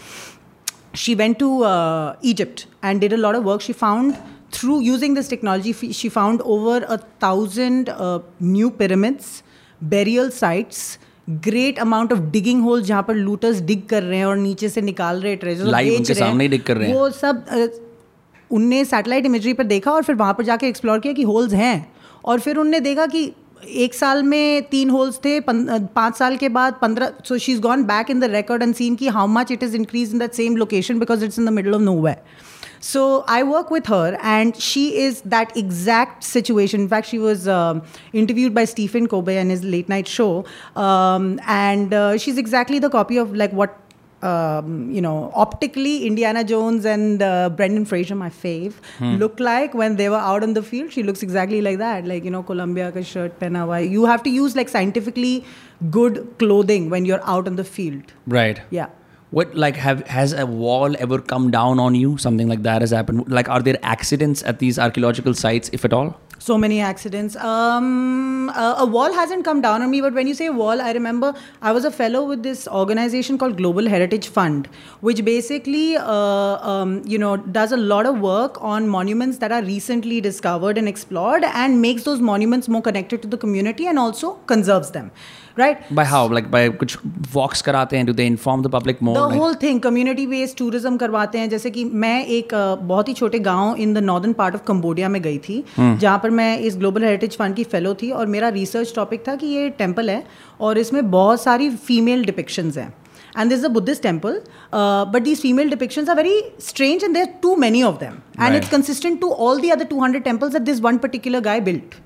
she 0.94 1.16
went 1.16 1.38
to 1.39 1.64
uh, 1.64 2.16
Egypt 2.21 2.66
and 2.81 2.99
did 2.99 3.14
a 3.14 3.18
lot 3.18 3.35
of 3.35 3.44
work. 3.44 3.61
She 3.61 3.73
found 3.73 4.18
through 4.52 4.80
using 4.80 5.14
this 5.14 5.28
technology, 5.28 5.69
f- 5.69 5.94
she 5.94 6.09
found 6.09 6.42
over 6.42 6.83
a 6.88 6.97
thousand 7.19 7.90
uh, 7.90 8.19
new 8.40 8.71
pyramids, 8.71 9.44
burial 9.81 10.31
sites, 10.31 10.97
great 11.42 11.78
amount 11.78 12.11
of 12.11 12.31
digging 12.31 12.61
holes 12.61 12.88
जहाँ 12.88 13.04
पर 13.07 13.16
looters 13.26 13.61
dig 13.61 13.88
कर 13.90 14.04
रहे 14.04 14.18
हैं 14.18 14.26
और 14.26 14.38
नीचे 14.38 14.69
से 14.69 14.81
निकाल 14.81 15.21
रहे 15.21 15.35
ट्रेजर 15.44 15.66
Live 15.66 15.97
उनके 15.97 16.14
सामने 16.14 16.44
ही 16.44 16.49
dig 16.49 16.66
कर 16.66 16.78
रहे 16.78 16.88
हैं। 16.90 16.95
वो 16.95 17.09
सब 17.09 17.45
uh, 17.45 17.68
उनने 18.56 18.84
सैटेलाइट 18.84 19.27
इमेजरी 19.27 19.53
पर 19.53 19.65
देखा 19.65 19.93
और 19.93 20.03
फिर 20.03 20.17
वहाँ 20.17 20.34
पर 20.34 20.44
जाके 20.44 20.69
एक्सप्लोर 20.69 20.99
किया 20.99 21.13
कि 21.13 21.23
होल्स 21.23 21.53
हैं 21.53 21.77
और 22.25 22.41
फिर 22.41 22.56
उनने 22.56 22.81
देखा 22.81 23.06
कि 23.06 23.31
एक 23.84 23.94
साल 23.94 24.23
में 24.23 24.63
तीन 24.70 24.91
होल्स 24.91 25.19
थे 25.25 25.39
पाँच 25.49 26.17
साल 26.17 26.37
के 26.37 26.49
बाद 26.49 26.79
पंद्रह 26.82 27.13
so 27.29 27.39
she 27.39 27.53
is 27.53 27.61
gone 27.61 27.84
back 27.84 28.11
in 28.11 28.20
the 28.20 28.25
record 28.31 28.63
and 28.63 28.75
seen 28.75 28.96
की 28.96 29.08
how 29.08 29.27
much 29.29 29.53
it 29.53 29.63
is 29.63 29.77
increase 29.77 30.13
in 30.13 30.19
that 30.19 30.32
same 30.32 30.56
location 30.56 30.99
because 30.99 31.25
it's 31.25 31.39
in 31.39 31.46
the 31.46 31.53
middle 31.53 31.75
of 31.75 31.82
nowhere 32.01 32.17
with 33.70 33.87
her, 33.87 34.19
and 34.23 34.56
she 34.56 34.96
is 35.03 35.20
that 35.23 35.56
exact 35.56 36.25
situation. 36.25 36.82
In 36.82 36.89
fact, 36.89 37.06
she 37.06 37.19
was 37.19 37.46
um 37.49 37.82
interviewed 38.13 38.55
by 38.55 38.65
Stephen 38.67 39.08
Kobe 39.08 39.37
in 39.37 39.51
his 39.51 39.65
late 39.65 39.89
night 39.89 40.11
show, 40.17 40.44
um, 40.77 41.41
and 41.46 41.94
uh, 41.94 42.19
she's 42.19 42.37
exactly 42.37 42.79
the 42.79 42.91
copy 42.91 43.17
of 43.17 43.34
like 43.34 43.53
what 43.53 43.79
um, 44.24 44.90
you 44.90 45.02
know, 45.02 45.31
optically, 45.34 46.06
Indiana 46.06 46.43
Jones 46.44 46.86
and 46.86 47.22
uh, 47.22 47.50
Brendan 47.50 47.84
Fraser, 47.84 48.14
my 48.14 48.31
fave, 48.31 48.74
look 49.00 49.38
like 49.38 49.74
when 49.74 49.96
they 49.96 50.08
were 50.08 50.22
out 50.32 50.43
on 50.43 50.54
the 50.54 50.62
field. 50.62 50.93
She 50.93 51.02
looks 51.02 51.22
exactly 51.22 51.60
like 51.60 51.78
that, 51.78 52.06
like 52.06 52.24
you 52.24 52.31
know, 52.31 52.43
Columbia 52.43 52.90
ka 52.93 53.02
shirt 53.02 53.38
pehna 53.38 53.64
hua. 53.64 53.81
You 53.81 54.06
have 54.06 54.22
to 54.22 54.31
use 54.31 54.56
like 54.56 54.69
scientifically 54.69 55.44
good 55.90 56.20
clothing 56.38 56.90
when 56.90 57.04
you're 57.04 57.24
out 57.24 57.46
on 57.46 57.56
the 57.56 57.64
field. 57.64 58.14
right. 58.26 58.62
Yeah. 58.70 58.86
What 59.36 59.54
like 59.60 59.78
have 59.82 60.06
has 60.06 60.32
a 60.32 60.46
wall 60.46 60.94
ever 61.04 61.16
come 61.31 61.46
down 61.50 61.81
on 61.84 61.96
you? 62.00 62.16
Something 62.24 62.48
like 62.48 62.62
that 62.66 62.82
has 62.82 62.93
happened. 62.93 63.28
Like, 63.38 63.48
are 63.48 63.60
there 63.69 63.78
accidents 63.82 64.44
at 64.44 64.60
these 64.60 64.78
archaeological 64.78 65.34
sites, 65.34 65.70
if 65.72 65.84
at 65.84 65.93
all? 65.93 66.20
So 66.44 66.58
many 66.58 66.79
accidents. 66.79 67.36
Um, 67.36 68.51
uh, 68.51 68.74
a 68.77 68.84
wall 68.84 69.10
hasn't 69.15 69.46
come 69.46 69.63
down 69.63 69.81
on 69.81 69.91
me, 69.91 70.03
but 70.03 70.13
when 70.13 70.27
you 70.27 70.34
say 70.34 70.51
wall, 70.51 70.82
I 70.82 70.93
remember 70.93 71.32
I 71.63 71.72
was 71.72 71.86
a 71.86 71.91
fellow 71.91 72.22
with 72.27 72.43
this 72.43 72.69
organization 72.69 73.39
called 73.39 73.56
Global 73.56 73.89
Heritage 73.89 74.29
Fund, 74.29 74.69
which 75.01 75.24
basically, 75.24 75.96
uh, 75.96 76.58
um, 76.72 77.01
you 77.06 77.17
know, 77.17 77.39
does 77.39 77.72
a 77.72 77.79
lot 77.79 78.05
of 78.05 78.20
work 78.20 78.63
on 78.63 78.86
monuments 78.86 79.39
that 79.39 79.53
are 79.53 79.63
recently 79.63 80.20
discovered 80.20 80.77
and 80.77 80.86
explored, 80.86 81.44
and 81.44 81.81
makes 81.81 82.03
those 82.03 82.20
monuments 82.20 82.69
more 82.69 82.82
connected 82.82 83.22
to 83.22 83.29
the 83.29 83.39
community 83.39 83.86
and 83.86 83.98
also 83.98 84.34
conserves 84.55 84.91
them. 84.91 85.10
Right? 85.56 85.82
By 85.96 86.05
how? 86.11 86.20
Like 86.37 86.46
by 86.53 86.61
कुछ 86.79 86.96
walks 87.34 87.61
कराते 87.63 87.96
हैं? 87.96 88.06
Do 88.06 88.15
they 88.20 88.25
inform 88.31 88.63
the 88.67 88.70
public 88.70 89.03
more? 89.08 89.15
The 89.17 89.20
Like- 89.31 89.39
whole 89.41 89.55
thing 89.63 89.81
community 89.81 90.27
based 90.27 90.56
tourism 90.58 90.96
करवाते 91.03 91.39
हैं 91.39 91.49
जैसे 91.51 91.70
कि 91.70 91.84
मैं 92.05 92.25
एक 92.25 92.55
अ, 92.55 92.75
बहुत 92.75 93.08
ही 93.08 93.15
छोटे 93.20 93.39
गाँव 93.49 93.77
in 93.84 93.94
the 93.94 93.99
northern 94.08 94.32
part 94.41 94.55
of 94.55 94.63
Cambodia 94.69 95.08
में 95.08 95.20
गई 95.23 95.39
थी 95.49 95.63
जहाँ 95.79 96.19
पर 96.23 96.31
मैं 96.41 96.58
इस 96.58 96.77
ग्लोबल 96.79 97.05
हेरिटेज 97.05 97.37
फंड 97.39 97.56
की 97.56 97.65
फेलो 97.77 97.94
थी 98.03 98.11
और 98.11 98.27
मेरा 98.37 98.49
रिसर्च 98.58 98.93
टॉपिक 98.96 99.27
था 99.29 99.34
कि 99.43 99.46
ये 99.46 99.69
टेंपल 99.79 100.11
है 100.11 100.23
और 100.61 100.79
इसमें 100.79 101.11
बहुत 101.11 101.43
सारी 101.43 101.70
फीमेल 101.89 102.25
डिपिक्शंस 102.25 102.79
हैं 102.79 102.93
and 103.43 103.51
this 103.53 103.58
is 103.61 103.65
a 103.67 103.69
buddhist 103.75 104.01
temple 104.03 104.34
uh, 104.79 105.05
but 105.15 105.25
these 105.29 105.41
female 105.44 105.70
depictions 105.75 106.11
are 106.13 106.15
very 106.19 106.34
strange 106.67 107.06
and 107.06 107.17
there 107.19 107.25
are 107.29 107.32
too 107.46 107.55
many 107.63 107.81
of 107.89 107.96
them 108.03 108.13
and 108.19 108.43
Right. 108.43 108.58
it's 108.58 108.70
consistent 108.75 109.20
to 109.25 109.31
all 109.46 109.63
the 109.65 109.73
other 109.77 109.87
200 109.94 110.20
temples 110.27 110.53
that 110.56 110.69
this 110.69 110.82
one 110.84 111.01
particular 111.06 111.41
guy 111.46 111.55
built 111.69 111.96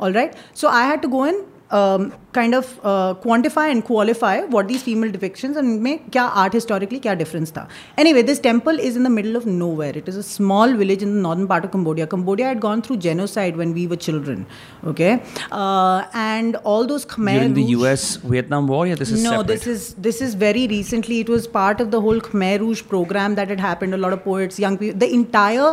all 0.00 0.14
right 0.18 0.36
so 0.60 0.70
i 0.80 0.84
had 0.90 1.02
to 1.06 1.10
go 1.16 1.24
and 1.30 1.42
um, 1.71 2.13
kind 2.33 2.53
of 2.53 2.79
uh, 2.83 3.13
quantify 3.23 3.71
and 3.71 3.83
qualify 3.89 4.41
what 4.55 4.67
these 4.67 4.83
female 4.83 5.11
depictions 5.11 5.59
and 5.61 5.81
में 5.83 6.09
क्या 6.15 6.23
art 6.41 6.55
historically 6.57 6.99
क्या 7.05 7.13
difference 7.19 7.53
था 7.57 7.63
anyway 8.03 8.23
this 8.29 8.41
temple 8.47 8.81
is 8.89 8.97
in 9.01 9.07
the 9.07 9.11
middle 9.17 9.39
of 9.39 9.45
nowhere 9.61 9.95
it 10.01 10.09
is 10.13 10.17
a 10.21 10.23
small 10.31 10.73
village 10.81 11.05
in 11.07 11.13
the 11.15 11.21
northern 11.27 11.47
part 11.51 11.67
of 11.67 11.71
Cambodia 11.75 12.07
Cambodia 12.15 12.49
had 12.49 12.61
gone 12.65 12.81
through 12.87 12.97
genocide 13.07 13.61
when 13.61 13.73
we 13.79 13.85
were 13.93 13.99
children 14.07 14.45
okay 14.93 15.11
uh, 15.51 16.03
and 16.25 16.57
all 16.73 16.85
those 16.91 17.05
Khmer 17.05 17.37
During 17.37 17.53
the 17.59 17.63
Rouge- 17.63 17.85
US 17.85 18.05
Vietnam 18.35 18.67
War, 18.67 18.81
yeah, 18.87 18.95
this 18.95 19.11
is 19.11 19.23
no, 19.23 19.31
separate. 19.31 19.47
this 19.47 19.67
is 19.75 19.93
this 20.09 20.21
is 20.27 20.33
very 20.43 20.67
recently. 20.67 21.19
It 21.25 21.29
was 21.37 21.47
part 21.47 21.81
of 21.85 21.91
the 21.95 22.01
whole 22.07 22.19
Khmer 22.27 22.53
Rouge 22.65 22.83
program 22.93 23.35
that 23.35 23.47
had 23.55 23.61
happened. 23.69 23.93
A 23.93 24.01
lot 24.05 24.13
of 24.17 24.23
poets, 24.25 24.59
young 24.65 24.77
people, 24.77 24.99
the 25.05 25.09
entire 25.21 25.69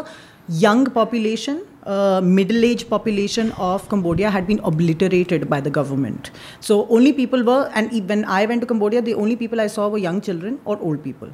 young 0.49 0.87
population, 0.99 1.61
uh, 1.85 2.21
middle-aged 2.23 2.89
population 2.89 3.53
of 3.53 3.89
Cambodia 3.89 4.31
had 4.31 4.47
been 4.47 4.61
obliterated 4.65 5.49
by 5.49 5.61
the 5.61 5.71
government. 5.71 6.31
So 6.61 6.87
only 6.89 7.13
people 7.13 7.43
were, 7.43 7.71
and 7.75 7.93
e- 7.93 8.01
when 8.01 8.25
I 8.25 8.47
went 8.47 8.61
to 8.63 8.67
Cambodia, 8.67 9.03
the 9.03 9.15
only 9.15 9.37
people 9.37 9.61
I 9.61 9.67
saw 9.67 9.89
were 9.89 9.99
young 9.99 10.21
children 10.21 10.61
or 10.65 10.79
old 10.81 11.03
people. 11.05 11.29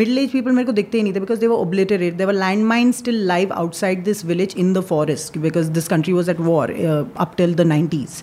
Middle-aged 0.00 0.32
people 0.32 0.52
मेरे 0.52 0.66
को 0.66 0.72
दिखते 0.72 0.98
ही 0.98 1.02
नहीं 1.02 1.12
थे 1.14 1.20
because 1.20 1.40
they 1.40 1.48
were 1.48 1.60
obliterated. 1.62 2.16
There 2.18 2.26
were 2.26 2.38
landmines 2.42 2.94
still 2.94 3.18
live 3.32 3.50
outside 3.62 4.04
this 4.04 4.22
village 4.22 4.54
in 4.54 4.72
the 4.72 4.82
forest 4.82 5.40
because 5.42 5.70
this 5.70 5.88
country 5.88 6.14
was 6.14 6.30
at 6.34 6.40
war 6.40 6.70
uh, 6.70 7.04
up 7.16 7.36
till 7.36 7.52
the 7.54 7.64
90s. 7.64 8.22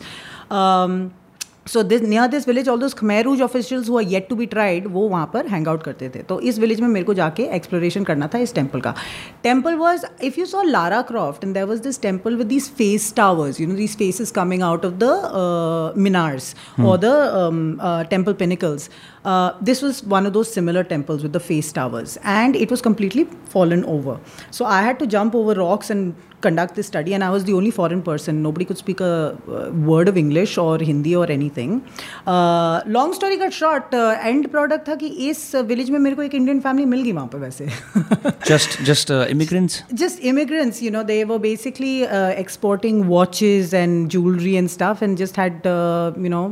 So 1.67 1.83
this 1.83 2.03
near 2.03 2.27
this 2.29 2.49
village 2.49 2.69
all 2.69 2.81
this 2.81 2.95
Khmer Rouge 2.95 3.43
officials 3.43 3.89
हुआ 3.89 4.01
yet 4.07 4.29
to 4.29 4.37
be 4.37 4.47
tried 4.47 4.87
वो 4.93 5.07
वहाँ 5.09 5.31
पर 5.35 5.47
hang 5.49 5.69
out 5.69 5.83
करते 5.83 6.09
थे। 6.15 6.23
तो 6.23 6.41
इस 6.41 6.59
village 6.59 6.81
में 6.81 6.89
मेरे 6.89 7.05
को 7.05 7.15
जाके 7.15 7.43
एक्सप्लोरेशन 7.57 8.05
करना 8.05 8.29
था 8.35 8.39
इस 8.39 8.55
टेंपल 8.55 8.81
का। 8.81 8.95
Temple 9.43 9.75
was 9.75 10.05
if 10.25 10.41
you 10.41 10.47
saw 10.47 10.63
Lara 10.63 11.01
Croft 11.13 11.45
and 11.45 11.55
there 11.55 11.65
was 11.65 11.83
this 11.83 12.01
temple 12.03 12.37
with 12.37 12.47
this 12.47 12.69
face 12.75 13.13
towers 13.17 13.61
you 13.61 13.69
know 13.69 13.75
these 13.75 13.97
is 14.03 14.33
coming 14.33 14.63
out 14.63 14.85
of 14.85 14.95
the 15.05 15.95
minars 15.99 16.55
और 16.81 16.99
the 16.99 18.07
temple 18.11 18.25
temple 18.25 18.37
pinnacles. 18.41 18.89
Uh, 19.26 19.52
this 19.62 19.82
was 19.82 20.04
one 20.04 20.26
of 20.26 20.34
those 20.34 20.52
similar 20.52 20.84
temples 20.84 21.24
with 21.24 21.34
the 21.34 21.40
face 21.40 21.72
towers, 21.72 22.18
and 22.24 22.56
it 22.56 22.72
was 22.72 22.82
completely 22.82 23.26
fallen 23.46 23.84
over. 23.86 24.20
So 24.52 24.66
I 24.66 24.82
had 24.82 25.00
to 25.00 25.08
jump 25.08 25.36
over 25.36 25.54
rocks 25.54 25.90
and 25.90 26.16
conduct 26.42 26.76
this 26.76 26.88
study, 26.88 27.14
and 27.14 27.22
I 27.22 27.30
was 27.30 27.44
the 27.44 27.54
only 27.54 27.70
foreign 27.70 28.02
person. 28.02 28.42
Nobody 28.42 28.64
could 28.64 28.78
speak 28.78 29.02
a 29.02 29.38
uh, 29.48 29.72
word 29.72 30.08
of 30.08 30.16
English 30.16 30.58
or 30.58 30.78
Hindi 30.78 31.16
or 31.16 31.30
anything. 31.30 31.84
Uh, 32.26 32.82
long 32.86 33.14
story 33.14 33.38
cut 33.38 33.52
short, 33.52 33.94
uh, 33.94 34.18
end 34.22 34.50
product 34.54 34.88
था 34.88 34.96
कि 35.02 35.08
इस 35.30 35.42
village 35.72 35.90
में 35.90 36.00
मेरे 36.00 36.16
को 36.16 36.24
एक 36.24 36.36
Indian 36.36 36.60
family 36.60 36.86
मिल 36.94 37.02
गई 37.04 37.12
वहाँ 37.12 37.28
पे 37.34 37.38
वैसे 37.38 37.68
just 38.52 38.80
just 38.92 39.12
uh, 39.12 39.26
immigrants. 39.36 39.82
just 40.04 40.24
immigrants 40.32 40.82
you 40.82 40.92
know 40.96 41.04
they 41.04 41.20
were 41.26 41.40
basically 41.40 42.08
uh, 42.08 42.30
exporting 42.44 43.08
watches 43.08 43.74
and 43.74 44.10
jewelry 44.16 44.56
and 44.62 44.72
stuff 44.78 45.02
and 45.02 45.18
just 45.18 45.36
had 45.44 45.68
uh, 45.68 46.14
you 46.18 46.30
know 46.36 46.44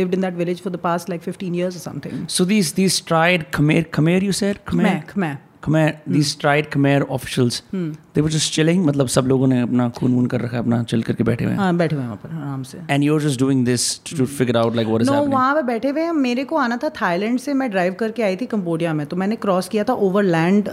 lived 0.00 0.14
in 0.14 0.20
that 0.28 0.32
village 0.42 0.62
for 0.68 0.70
the 0.70 0.82
past 0.88 1.08
like 1.14 1.22
15 1.22 1.54
years 1.60 1.76
or 1.76 1.84
something 1.86 2.17
So 2.27 2.45
these 2.45 2.73
these 2.73 2.99
tried 3.01 3.51
Khmer 3.51 3.89
Khmer 3.89 4.21
you 4.21 4.31
said 4.31 4.65
Khmer, 4.65 5.05
Khmer. 5.05 5.13
Khmer 5.13 5.39
these 5.63 6.35
tried 6.35 6.69
Khmer 6.71 7.05
officials 7.09 7.61
they 8.13 8.21
were 8.21 8.29
just 8.29 8.53
chilling 8.53 8.85
मतलब 8.85 9.07
सब 9.07 9.25
लोगों 9.27 9.47
ने 9.47 9.59
अपना 9.61 9.87
खून 9.97 10.13
वून 10.13 10.25
कर 10.25 10.41
रखा 10.41 10.55
है 10.57 10.61
अपना 10.63 10.81
चिल 10.83 11.01
करके 11.03 11.23
बैठे 11.23 11.45
हुए 11.45 11.53
हैं 11.53 11.59
हाँ 11.59 11.75
बैठे 11.77 11.95
हुए 11.95 12.03
हैं 12.03 12.09
वहाँ 12.09 12.19
पर 12.23 12.35
आराम 12.35 12.63
से। 12.63 12.77
And 12.77 13.03
you're 13.03 13.19
just 13.25 13.39
doing 13.39 13.63
this 13.65 13.87
to, 14.09 14.17
to 14.19 14.27
figure 14.37 14.57
out 14.61 14.77
like 14.79 14.89
what 14.91 15.01
is 15.01 15.07
no 15.07 15.13
happening. 15.13 15.33
वहाँ 15.33 15.55
पे 15.55 15.61
बैठे 15.61 15.89
हुए 15.89 16.01
हैं 16.01 16.13
मेरे 16.13 16.43
को 16.43 16.57
आना 16.57 16.77
था 16.83 16.89
थाईलैंड 17.01 17.39
से 17.39 17.53
मैं 17.53 17.69
ड्राइव 17.71 17.93
करके 17.99 18.23
आई 18.23 18.35
थी 18.35 18.45
कंबोडिया 18.45 18.93
में 18.93 19.05
तो 19.07 19.15
मैंने 19.15 19.35
क्रॉस 19.35 19.67
किया 19.69 19.83
था 19.83 19.93
ओवरलैंड 20.07 20.69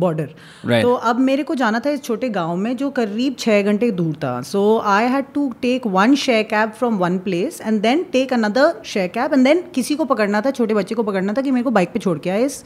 बॉर्डर 0.00 0.80
तो 0.82 0.92
अब 0.92 1.20
मेरे 1.20 1.42
को 1.42 1.54
जाना 1.54 1.80
था 1.86 1.90
इस 1.90 2.02
छोटे 2.02 2.28
गाँव 2.28 2.56
में 2.56 2.76
जो 2.76 2.90
करीब 2.90 3.36
छः 3.38 3.62
घंटे 3.62 3.90
दूर 3.90 4.14
था। 4.14 4.40
So 4.42 4.62
I 4.86 5.06
had 5.06 5.24
to 5.34 5.52
take 5.62 5.86
one 5.86 6.14
share 6.24 6.42
cab 6.50 6.72
from 6.78 6.98
one 6.98 7.18
place 7.18 7.60
and 7.60 7.80
then 7.82 8.02
take 8.12 8.32
another 8.32 8.74
share 8.84 9.08
cab 9.08 9.32
and 9.32 9.44
then 9.44 9.62
किसी 9.74 9.94
को 9.94 10.04
पकड़ना 10.04 10.40
था 10.40 10.50
छोटे 10.50 10.74
बच्चे 10.74 10.94
को 10.94 11.02
पकड़ना 11.02 11.32
था 11.32 11.42
कि 11.42 11.50
मेरे 11.50 11.64
को 11.64 11.70
बाइक 11.70 11.92
पे 11.92 11.98
छोड़ 11.98 12.18
के 12.18 12.30
आए 12.30 12.44
इस 12.44 12.62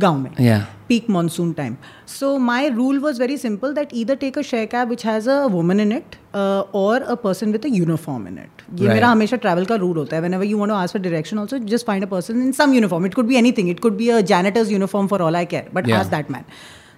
गाँव 0.00 0.18
में 0.18 0.64
peak 0.88 1.08
monsoon 1.10 1.52
time 1.52 1.76
so 2.08 2.36
my 2.38 2.68
rule 2.68 2.98
was 2.98 3.20
very 3.20 3.36
simple 3.36 3.72
that 3.74 3.88
either 3.94 4.14
take 4.16 4.38
a 4.38 4.42
share 4.42 4.66
cab 4.66 4.88
which 4.88 5.04
has 5.06 5.28
a 5.30 5.44
woman 5.52 5.80
in 5.80 5.92
it 5.92 6.16
और 6.36 7.02
a 7.02 7.14
person 7.24 7.52
with 7.52 7.66
a 7.66 7.68
uniform 7.68 8.26
in 8.28 8.38
it 8.38 8.62
ये 8.80 8.88
मेरा 8.88 9.08
हमेशा 9.08 9.36
ट्रैवल 9.36 9.64
का 9.64 9.74
रूल 9.74 9.96
होता 9.96 10.16
है. 10.16 10.22
Whenever 10.34 10.44
you 10.44 10.58
want 10.58 10.72
ask 10.72 10.92
for 10.92 10.98
direction 10.98 11.38
also 11.38 11.58
just 11.58 11.86
find 11.86 12.04
a 12.04 12.08
person 12.08 12.42
in 12.42 12.52
some 12.52 12.74
uniform 12.74 13.06
it 13.06 13.14
could 13.14 13.26
भी 13.26 13.36
anything 13.36 13.70
it 13.70 13.80
could 13.80 13.96
भी 13.96 14.08
a 14.08 14.20
janitor's 14.32 14.70
uniform 14.72 15.06
for 15.06 15.22
all 15.22 15.36
I 15.36 15.46
care 15.46 15.70
but 15.74 15.88
has 15.88 16.10
that 16.10 16.30
man 16.30 16.44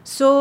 so 0.06 0.32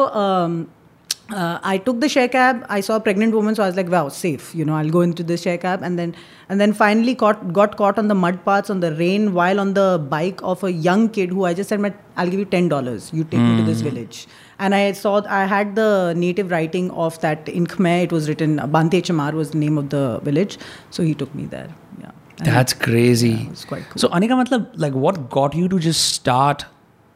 uh, 1.30 1.60
I 1.62 1.78
took 1.78 2.00
the 2.00 2.08
share 2.08 2.28
cab. 2.28 2.66
I 2.70 2.80
saw 2.80 2.96
a 2.96 3.00
pregnant 3.00 3.34
woman, 3.34 3.56
so 3.56 3.64
I 3.64 3.68
was 3.68 3.76
like, 3.76 3.90
"Wow, 3.90 4.08
safe." 4.10 4.54
You 4.56 4.66
know, 4.66 4.76
I'll 4.76 4.90
go 4.90 5.02
into 5.02 5.24
the 5.24 5.38
share 5.38 5.58
cab, 5.58 5.82
and 5.84 6.00
then 6.00 6.16
and 6.50 6.62
then 6.62 6.74
finally 6.74 7.16
caught 7.16 7.42
got 7.58 7.76
caught 7.82 7.98
on 8.04 8.08
the 8.08 8.16
mud 8.16 8.38
paths 8.46 8.70
on 8.70 8.80
the 8.80 8.92
rain 8.96 9.34
while 9.34 9.60
on 9.60 9.74
the 9.74 9.88
bike 10.14 10.40
of 10.54 10.64
a 10.64 10.72
young 10.72 11.10
kid 11.10 11.30
who 11.38 11.46
I 11.46 11.54
just 11.54 11.70
said, 11.70 11.88
"I'll 12.16 12.30
give 12.36 12.40
you 12.40 12.46
ten 12.46 12.70
dollars. 12.70 13.10
You 13.14 13.26
take 13.26 13.42
me 13.42 13.58
to 13.58 13.64
this 13.72 13.82
village." 13.82 14.22
And 14.60 14.74
I 14.74 14.92
saw 14.94 15.22
I 15.30 15.46
had 15.46 15.76
the 15.76 16.14
native 16.18 16.50
writing 16.50 16.90
of 16.92 17.20
that 17.26 17.50
in 17.50 17.68
Khmer. 17.68 18.04
It 18.06 18.12
was 18.12 18.30
written 18.30 18.58
Banteay 18.78 19.02
Chhmar 19.10 19.34
was 19.34 19.52
the 19.52 19.60
name 19.66 19.78
of 19.78 19.90
the 19.90 20.06
village, 20.30 20.58
so 20.90 21.04
he 21.04 21.14
took 21.14 21.36
me 21.36 21.46
there. 21.46 21.68
Yeah, 22.02 22.12
And 22.40 22.48
that's 22.56 22.74
crazy 22.86 23.30
yeah, 23.32 23.44
it 23.44 23.50
was 23.50 23.66
quite 23.66 23.84
cool. 23.90 24.00
so 24.02 24.10
Anika 24.20 24.38
matlab 24.40 24.66
like 24.86 24.94
what 25.08 25.20
got 25.36 25.56
you 25.60 25.68
to 25.76 25.80
just 25.88 26.08
start 26.16 26.66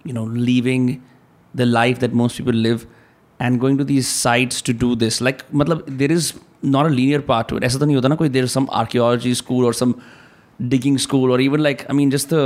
you 0.04 0.14
know 0.18 0.24
leaving 0.50 0.86
the 1.62 1.66
life 1.66 2.00
that 2.06 2.14
most 2.22 2.38
people 2.42 2.54
live 2.68 2.86
and 3.41 3.61
going 3.61 3.79
to 3.79 3.85
these 3.85 4.09
sites 4.09 4.63
to 4.69 4.73
do 4.85 4.95
this 5.05 5.21
like 5.21 5.43
matlab 5.63 5.83
there 6.03 6.13
is 6.19 6.29
not 6.75 6.87
a 6.91 6.93
linear 6.99 7.23
path 7.33 7.49
to 7.49 7.57
it 7.57 7.65
ऐसा 7.69 7.79
तो 7.79 7.87
नहीं 7.87 7.97
होता 7.97 8.09
ना 8.09 8.17
कोई 8.23 8.33
there 8.37 8.49
is 8.51 8.55
some 8.59 8.69
archaeology 8.83 9.35
school 9.41 9.67
or 9.71 9.73
some 9.81 9.95
digging 10.75 10.99
school 11.07 11.35
or 11.37 11.41
even 11.47 11.63
like 11.69 11.85
I 11.91 11.97
mean 11.99 12.15
just 12.17 12.31
the 12.37 12.45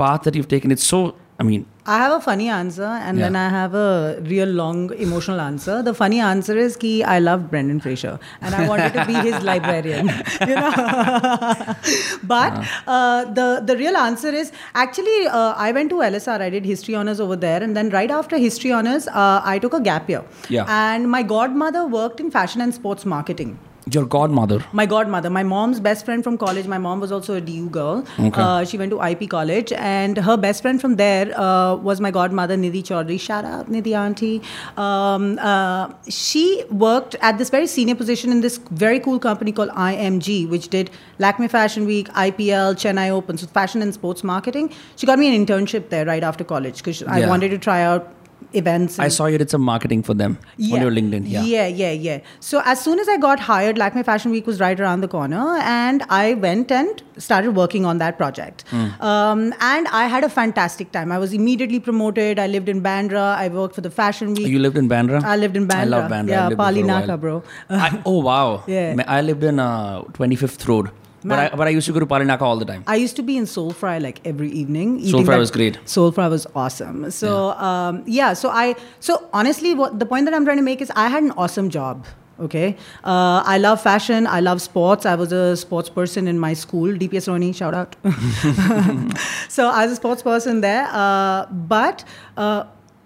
path 0.00 0.26
that 0.28 0.34
you've 0.34 0.48
taken 0.48 0.76
it's 0.76 0.88
so 0.94 1.00
I 1.41 1.43
mean 1.49 1.61
I 1.91 1.97
have 1.99 2.11
a 2.15 2.19
funny 2.23 2.47
answer 2.55 2.87
and 3.05 3.17
Yeah. 3.17 3.23
then 3.25 3.35
I 3.43 3.45
have 3.53 3.75
a 3.83 4.19
real 4.31 4.49
long 4.57 4.81
emotional 5.05 5.39
answer. 5.43 5.77
The 5.87 5.93
funny 5.99 6.19
answer 6.25 6.55
is 6.63 6.75
ki 6.83 6.91
I 7.13 7.15
loved 7.27 7.47
Brendan 7.53 7.79
Fraser 7.85 8.11
and 8.41 8.57
I 8.59 8.67
wanted 8.71 8.93
to 8.97 9.05
be 9.07 9.15
his 9.29 9.37
librarian. 9.49 10.11
You 10.51 10.55
know, 10.59 10.73
but 12.33 12.59
uh, 12.97 13.25
the 13.39 13.47
the 13.71 13.77
real 13.81 13.97
answer 14.03 14.33
is 14.43 14.51
actually 14.83 15.17
uh, 15.39 15.53
I 15.67 15.71
went 15.79 15.89
to 15.95 16.03
LSR. 16.11 16.37
I 16.49 16.51
did 16.57 16.69
history 16.73 16.95
honors 17.01 17.19
over 17.27 17.39
there, 17.47 17.63
and 17.69 17.75
then 17.81 17.89
right 17.97 18.15
after 18.19 18.37
history 18.45 18.71
honors, 18.81 19.07
uh, 19.23 19.41
I 19.55 19.57
took 19.67 19.73
a 19.73 19.83
gap 19.89 20.13
year. 20.15 20.23
Yeah. 20.59 20.71
And 20.83 21.09
my 21.17 21.23
godmother 21.35 21.83
worked 21.99 22.19
in 22.27 22.31
fashion 22.39 22.61
and 22.67 22.79
sports 22.81 23.05
marketing. 23.17 23.57
Your 23.93 24.05
godmother 24.05 24.63
My 24.73 24.85
godmother, 24.85 25.29
my 25.29 25.43
mom's 25.43 25.79
best 25.79 26.05
friend 26.05 26.23
from 26.23 26.37
college. 26.37 26.67
My 26.67 26.77
mom 26.77 26.99
was 26.99 27.11
also 27.11 27.35
a 27.35 27.41
DU 27.41 27.69
girl. 27.69 28.05
Okay. 28.19 28.41
Uh, 28.41 28.65
she 28.65 28.77
went 28.77 28.91
to 28.91 29.01
IP 29.01 29.29
college, 29.29 29.71
and 29.73 30.17
her 30.17 30.37
best 30.37 30.61
friend 30.61 30.79
from 30.79 30.95
there 30.95 31.37
uh, 31.39 31.75
was 31.75 32.01
my 32.01 32.11
godmother, 32.11 32.55
Nidhi 32.55 32.83
Chaudhary. 32.83 33.19
Shout 33.19 33.45
out, 33.45 33.69
Nidhi 33.69 33.95
auntie. 33.97 34.41
Um, 34.77 35.39
uh, 35.39 35.89
she 36.09 36.63
worked 36.69 37.15
at 37.21 37.37
this 37.37 37.49
very 37.49 37.67
senior 37.67 37.95
position 37.95 38.31
in 38.31 38.41
this 38.41 38.57
very 38.85 38.99
cool 38.99 39.19
company 39.19 39.51
called 39.51 39.69
IMG, 39.69 40.49
which 40.49 40.69
did 40.69 40.89
Lakme 41.19 41.49
Fashion 41.49 41.85
Week, 41.85 42.07
IPL, 42.09 42.75
Chennai 42.85 43.09
Open, 43.09 43.37
so 43.37 43.47
fashion 43.47 43.81
and 43.81 43.93
sports 43.93 44.23
marketing. 44.23 44.73
She 44.95 45.05
got 45.05 45.19
me 45.19 45.33
an 45.35 45.45
internship 45.45 45.89
there 45.89 46.05
right 46.05 46.23
after 46.23 46.43
college 46.43 46.77
because 46.77 47.03
I 47.03 47.27
wanted 47.27 47.49
to 47.49 47.57
try 47.57 47.81
out 47.81 48.13
events. 48.53 48.99
I 48.99 49.07
saw 49.07 49.25
you 49.25 49.37
did 49.37 49.49
some 49.49 49.61
marketing 49.61 50.03
for 50.03 50.13
them 50.13 50.37
on 50.59 50.81
your 50.81 50.91
LinkedIn. 50.91 51.23
Yeah. 51.25 51.43
yeah, 51.43 51.67
yeah, 51.67 51.91
yeah. 51.91 52.19
So 52.39 52.61
as 52.65 52.81
soon 52.81 52.99
as 52.99 53.07
I 53.09 53.17
got 53.17 53.39
hired, 53.39 53.77
Lakme 53.77 54.03
Fashion 54.03 54.31
Week 54.31 54.47
was 54.47 54.59
right 54.59 54.79
around 54.79 55.01
the 55.01 55.07
corner, 55.07 55.57
and 55.63 56.03
I 56.09 56.33
went 56.35 56.71
and 56.71 57.01
started 57.17 57.55
working 57.55 57.85
on 57.85 57.97
that 57.99 58.17
project. 58.17 58.63
Hmm. 58.69 58.87
Um, 59.01 59.53
and 59.59 59.87
I 59.89 60.07
had 60.07 60.23
a 60.23 60.29
fantastic 60.29 60.91
time. 60.91 61.11
I 61.11 61.19
was 61.19 61.33
immediately 61.33 61.79
promoted. 61.79 62.39
I 62.39 62.47
lived 62.47 62.69
in 62.69 62.81
Bandra. 62.81 63.35
I 63.35 63.47
worked 63.49 63.75
for 63.75 63.81
the 63.81 63.91
Fashion 63.91 64.33
Week. 64.33 64.47
You 64.47 64.59
lived 64.59 64.77
in 64.77 64.89
Bandra? 64.89 65.23
I 65.23 65.35
lived 65.35 65.55
in 65.57 65.67
Bandra. 65.67 65.81
I 65.81 65.83
love 65.85 66.11
Bandra. 66.11 66.29
Yeah, 66.29 66.49
Pali. 66.55 66.83
Naka, 66.83 67.17
bro. 67.17 67.43
I, 67.69 68.01
oh 68.05 68.21
wow! 68.21 68.63
Yeah. 68.67 69.03
I 69.07 69.21
lived 69.21 69.43
in 69.43 69.59
uh, 69.59 70.01
25th 70.13 70.67
Road, 70.67 70.91
but 71.23 71.39
I, 71.39 71.55
but 71.55 71.67
I 71.67 71.69
used 71.71 71.85
to 71.87 71.93
go 71.93 71.99
to 71.99 72.05
Palinaka 72.05 72.41
all 72.41 72.57
the 72.57 72.65
time. 72.65 72.83
I 72.87 72.95
used 72.95 73.15
to 73.17 73.21
be 73.23 73.37
in 73.37 73.45
Soul 73.45 73.71
Fry 73.71 73.97
like 73.99 74.21
every 74.25 74.49
evening. 74.51 75.05
Soul 75.05 75.25
Fry 75.25 75.37
was 75.37 75.51
great. 75.51 75.77
Soul 75.85 76.11
Fry 76.11 76.27
was 76.27 76.47
awesome. 76.55 77.11
So 77.11 77.51
um, 77.51 78.03
yeah, 78.05 78.33
so 78.33 78.49
I 78.49 78.75
so 78.99 79.27
honestly, 79.33 79.73
what 79.75 79.99
the 79.99 80.05
point 80.05 80.25
that 80.25 80.33
I'm 80.33 80.45
trying 80.45 80.57
to 80.57 80.63
make 80.63 80.81
is 80.81 80.91
I 80.95 81.07
had 81.09 81.23
an 81.23 81.31
awesome 81.31 81.69
job. 81.69 82.05
Okay, 82.39 82.75
uh, 83.03 83.43
I 83.45 83.59
love 83.59 83.81
fashion. 83.83 84.25
I 84.25 84.39
love 84.39 84.61
sports. 84.63 85.05
I 85.05 85.13
was 85.13 85.31
a 85.31 85.55
sports 85.55 85.89
person 85.89 86.27
in 86.27 86.39
my 86.39 86.53
school. 86.53 86.87
DPS 86.97 87.27
Rohini, 87.29 87.53
shout 87.53 87.75
out. 87.75 87.95
so 89.47 89.67
I 89.67 89.83
was 89.83 89.91
a 89.91 89.95
sports 89.95 90.23
person 90.23 90.61
there, 90.61 90.87
uh, 90.91 91.45
but. 91.45 92.03
Uh, 92.37 92.63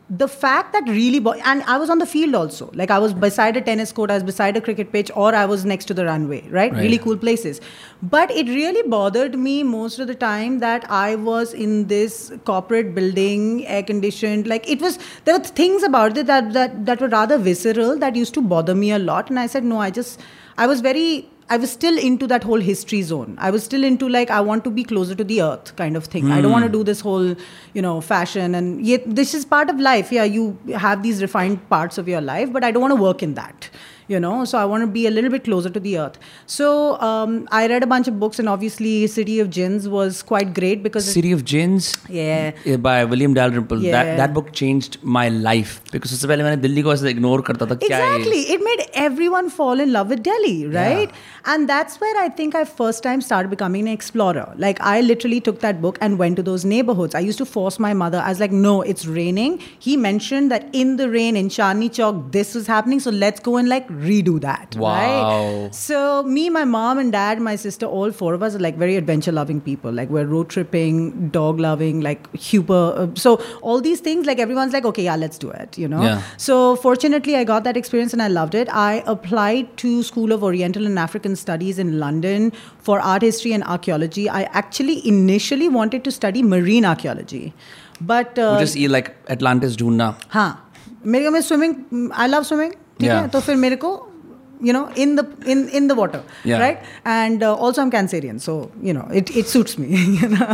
the 0.07 0.27
fact 0.27 0.71
that 0.73 0.83
really 0.87 1.19
bo- 1.19 1.33
and 1.51 1.63
i 1.63 1.75
was 1.79 1.89
on 1.89 1.97
the 1.97 2.05
field 2.05 2.35
also. 2.35 2.69
Like 2.79 2.91
i 2.91 2.99
was 2.99 3.13
beside 3.15 3.57
a 3.57 3.61
tennis 3.61 3.91
court 3.91 4.11
i 4.11 4.13
was 4.13 4.23
beside 4.23 4.55
a 4.55 4.61
cricket 4.61 4.91
pitch 4.91 5.09
or 5.15 5.33
i 5.33 5.45
was 5.45 5.65
next 5.65 5.85
to 5.85 5.95
the 5.95 6.05
runway 6.05 6.41
right, 6.49 6.71
Right. 6.71 6.81
really 6.81 6.99
cool 6.99 7.17
places. 7.17 7.59
But 8.03 8.29
it 8.29 8.47
really 8.47 8.87
bothered 8.87 9.33
me 9.39 9.63
most 9.63 9.97
of 9.97 10.07
the 10.07 10.13
time 10.13 10.59
that 10.59 10.85
i 10.91 11.15
was 11.15 11.53
in 11.55 11.87
this 11.87 12.31
corporate 12.45 12.93
building 12.93 13.65
air 13.65 13.81
conditioned 13.81 14.45
like 14.45 14.69
it 14.69 14.79
was 14.79 14.99
there 15.23 15.39
were 15.39 15.43
things 15.43 15.81
about 15.81 16.17
it 16.19 16.27
that, 16.27 16.53
that 16.53 16.85
that 16.85 17.01
were 17.01 17.07
rather 17.09 17.39
visceral 17.39 17.97
that 17.97 18.15
used 18.15 18.35
to 18.35 18.41
bother 18.41 18.75
me 18.75 18.91
a 18.91 18.99
lot. 18.99 19.29
And 19.31 19.39
i 19.39 19.47
said 19.47 19.63
no 19.63 19.79
i 19.79 19.89
just 19.89 20.19
i 20.59 20.67
was 20.67 20.81
very 20.81 21.27
I 21.47 21.57
was 21.57 21.71
still 21.71 21.97
into 21.97 22.25
that 22.27 22.43
whole 22.43 22.59
history 22.59 23.03
zone. 23.03 23.35
I 23.39 23.51
was 23.51 23.63
still 23.63 23.83
into 23.83 24.09
like 24.09 24.31
I 24.31 24.41
want 24.41 24.63
to 24.63 24.71
be 24.71 24.83
closer 24.83 25.13
to 25.13 25.23
the 25.23 25.41
earth 25.43 25.75
kind 25.75 25.95
of 25.95 26.05
thing. 26.05 26.31
I 26.31 26.41
don't 26.41 26.51
want 26.51 26.63
to 26.63 26.69
hmm. 26.69 26.77
do 26.79 26.83
this 26.83 27.01
whole, 27.01 27.35
you 27.73 27.81
know, 27.81 28.01
fashion 28.01 28.55
and 28.55 28.83
yet 28.85 29.03
this 29.05 29.35
is 29.35 29.45
part 29.45 29.69
of 29.69 29.79
life. 29.79 30.11
Yeah, 30.11 30.23
you 30.23 30.57
have 30.75 31.03
these 31.03 31.21
refined 31.21 31.69
parts 31.69 31.99
of 31.99 32.07
your 32.07 32.21
life, 32.21 32.51
but 32.51 32.63
I 32.63 32.71
don't 32.71 32.81
want 32.81 32.95
to 32.95 33.01
work 33.01 33.21
in 33.21 33.35
that 33.35 33.69
you 34.07 34.19
know 34.19 34.45
so 34.45 34.57
i 34.57 34.65
want 34.65 34.81
to 34.81 34.87
be 34.87 35.07
a 35.07 35.11
little 35.11 35.29
bit 35.29 35.43
closer 35.43 35.69
to 35.69 35.79
the 35.79 35.97
earth. 35.97 36.17
So 36.45 36.99
um, 37.01 37.47
i 37.51 37.67
read 37.67 37.83
a 37.83 37.87
bunch 37.87 38.07
of 38.07 38.19
books 38.19 38.39
and 38.39 38.49
obviously 38.49 39.07
city 39.07 39.39
of 39.39 39.49
djinns 39.49 39.87
was 39.87 40.21
quite 40.21 40.53
great 40.53 40.83
because 40.83 41.11
city 41.11 41.31
of 41.31 41.43
djinns? 41.43 41.97
Yeah. 42.09 42.77
By 42.77 43.05
william 43.05 43.33
dalrymple. 43.33 43.81
Yeah. 43.81 43.91
that, 43.91 44.17
that 44.17 44.33
book 44.33 44.53
changed 44.53 44.97
my 45.01 45.29
life 45.29 45.81
because 45.91 46.11
उससे 46.13 46.27
पहले 46.27 46.43
मैंने 46.43 47.81
exactly. 47.81 48.41
It 48.53 48.61
made 48.63 48.85
everyone 48.93 49.49
fall 49.49 49.79
in 49.79 49.91
love 49.91 50.09
with 50.09 50.23
delhi 50.23 50.67
right? 50.67 51.09
Yeah. 51.09 51.53
and 51.53 51.69
that's 51.69 51.99
where 52.01 52.17
i 52.21 52.27
think 52.29 52.55
i 52.55 52.63
first 52.63 53.03
time 53.03 53.21
started 53.21 53.49
becoming 53.49 53.87
an 53.87 53.93
explorer. 53.93 54.53
Like 54.57 54.81
i 54.81 55.01
literally 55.01 55.39
took 55.39 55.59
that 55.61 55.81
book 55.81 55.97
and 56.01 56.19
went 56.19 56.35
to 56.37 56.43
those 56.43 56.65
neighborhoods. 56.65 57.15
I 57.15 57.19
used 57.19 57.37
to 57.39 57.45
force 57.45 57.79
my 57.79 57.93
mother. 57.93 58.19
I 58.19 58.29
was 58.29 58.39
like 58.39 58.51
no 58.51 58.81
it's 58.81 59.05
raining. 59.05 59.59
He 59.79 59.97
mentioned 59.97 60.51
that 60.51 60.69
in 60.73 60.97
the 60.97 61.09
rain 61.09 61.35
in 61.35 61.49
chandni 61.49 61.89
chowk 61.89 62.31
this 62.31 62.53
was 62.55 62.67
happening 62.67 62.99
so 62.99 63.11
let's 63.11 63.39
go 63.39 63.57
and 63.57 63.69
like 63.69 63.87
redo 63.94 64.40
that. 64.40 64.74
Wow. 64.76 64.94
Right? 64.94 65.74
So 65.74 66.22
me, 66.22 66.50
my 66.50 66.64
mom 66.64 66.98
and 66.98 67.12
dad, 67.12 67.40
my 67.40 67.56
sister, 67.56 67.86
all 67.86 68.10
four 68.12 68.34
of 68.34 68.42
us 68.42 68.54
are 68.54 68.58
like 68.58 68.76
very 68.76 68.96
adventure 68.96 69.32
loving 69.32 69.60
people. 69.60 69.92
Like 69.92 70.10
we're 70.10 70.24
road 70.26 70.48
tripping, 70.48 71.28
dog 71.28 71.60
loving, 71.60 72.00
like 72.00 72.26
super. 72.36 72.94
Uh, 72.96 73.06
so 73.14 73.42
all 73.62 73.80
these 73.80 74.00
things, 74.00 74.26
like 74.26 74.38
everyone's 74.38 74.72
like, 74.72 74.84
okay, 74.84 75.04
yeah, 75.04 75.16
let's 75.16 75.38
do 75.38 75.50
it. 75.50 75.78
You 75.78 75.88
know. 75.88 76.02
Yeah. 76.02 76.22
So 76.36 76.76
fortunately, 76.76 77.36
I 77.36 77.44
got 77.44 77.64
that 77.64 77.76
experience 77.76 78.12
and 78.12 78.22
I 78.22 78.28
loved 78.28 78.54
it. 78.54 78.68
I 78.72 79.02
applied 79.06 79.76
to 79.78 80.02
School 80.02 80.32
of 80.32 80.42
Oriental 80.42 80.86
and 80.86 80.98
African 80.98 81.36
Studies 81.36 81.78
in 81.78 81.98
London 81.98 82.52
for 82.78 83.00
art 83.00 83.22
history 83.22 83.52
and 83.52 83.64
archaeology. 83.64 84.28
I 84.28 84.42
actually 84.42 85.06
initially 85.06 85.68
wanted 85.68 86.04
to 86.04 86.10
study 86.10 86.42
marine 86.42 86.84
archaeology, 86.84 87.52
but 88.00 88.38
uh, 88.38 88.54
Which 88.54 88.68
is 88.68 88.76
ये 88.76 88.88
like 88.88 89.14
Atlantis 89.28 89.76
ढूंढना. 89.76 90.14
हाँ 90.30 90.66
मेरे 91.06 91.24
को 91.24 91.30
मैं 91.30 91.40
swimming 91.40 92.10
I 92.12 92.28
love 92.28 92.42
swimming 92.42 92.72
ठीक 92.94 93.08
Yeah. 93.10 93.20
है 93.22 93.28
तो 93.34 93.40
फिर 93.50 93.56
मेरे 93.66 93.76
को 93.84 93.96
you 94.68 94.72
know 94.76 94.80
in 95.02 95.12
the 95.18 95.22
in 95.52 95.60
in 95.78 95.84
the 95.90 95.94
water 95.98 96.18
Yeah. 96.48 96.58
right 96.62 96.88
and 97.10 97.44
uh, 97.50 97.52
also 97.66 97.80
i'm 97.82 97.90
cancerian 97.92 98.40
so 98.46 98.56
you 98.88 98.94
know 98.96 99.04
it, 99.20 99.30
it 99.42 99.52
suits 99.52 99.76
me 99.82 100.00
you 100.22 100.28
know 100.32 100.48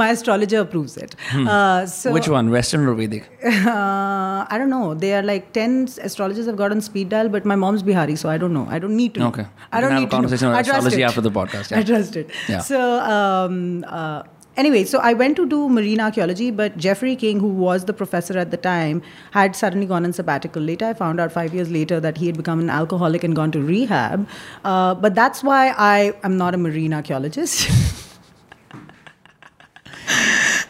my 0.00 0.08
astrologer 0.14 0.62
approves 0.64 0.96
it 1.04 1.14
uh, 1.34 1.86
so 1.92 2.08
Hmm. 2.08 2.14
Which 2.16 2.28
one? 2.34 2.50
Western 2.54 2.88
or 2.92 2.94
Vedic? 3.02 3.28
uh, 3.44 4.40
I 4.54 4.58
don't 4.62 4.72
know. 4.74 4.88
They 5.04 5.12
are 5.18 5.22
like 5.28 5.46
10 5.58 5.76
astrologers 6.08 6.46
have 6.52 6.56
got 6.62 6.74
on 6.76 6.80
speed 6.88 7.08
dial, 7.14 7.30
but 7.36 7.46
my 7.52 7.56
mom's 7.64 7.84
Bihari, 7.90 8.16
so 8.24 8.28
I 8.34 8.38
don't 8.44 8.56
know. 8.58 8.64
I 8.78 8.80
don't 8.86 8.96
need 9.02 9.14
to 9.18 9.22
know. 9.24 9.28
Okay. 9.34 9.46
I 9.72 9.76
We 9.76 9.82
don't 9.82 9.90
can 9.90 9.96
have 9.98 10.02
need 10.06 10.08
a 10.12 10.16
conversation 10.16 10.46
to 10.46 10.50
know. 10.50 10.56
on 10.56 10.64
I 10.64 10.66
trust 10.70 10.78
astrology 10.78 11.02
it. 11.02 11.08
after 11.10 11.24
the 11.28 11.32
podcast, 11.38 11.70
yeah. 11.74 11.78
I 11.84 11.86
trust 11.92 12.16
it. 12.22 12.34
Yeah. 12.54 12.66
So, 12.70 12.82
um, 13.16 13.84
uh, 14.00 14.22
anyway, 14.57 14.83
so 14.83 14.99
I 14.99 15.13
went 15.13 15.35
to 15.37 15.47
do 15.47 15.69
marine 15.69 15.99
archaeology, 15.99 16.51
but 16.51 16.77
Jeffrey 16.77 17.15
King, 17.15 17.39
who 17.39 17.47
was 17.47 17.85
the 17.85 17.93
professor 17.93 18.37
at 18.37 18.51
the 18.51 18.57
time, 18.57 19.01
had 19.31 19.55
suddenly 19.55 19.85
gone 19.85 20.05
on 20.05 20.13
sabbatical. 20.13 20.61
Later, 20.61 20.85
I 20.85 20.93
found 20.93 21.19
out 21.19 21.31
five 21.31 21.53
years 21.53 21.71
later 21.71 21.99
that 21.99 22.17
he 22.17 22.25
had 22.27 22.37
become 22.37 22.59
an 22.59 22.69
alcoholic 22.69 23.23
and 23.23 23.35
gone 23.35 23.51
to 23.51 23.61
rehab. 23.61 24.27
Uh, 24.63 24.95
but 24.95 25.15
that's 25.15 25.43
why 25.43 25.73
I 25.77 26.13
am 26.23 26.37
not 26.37 26.53
a 26.53 26.57
marine 26.57 26.93
archaeologist. 26.93 27.67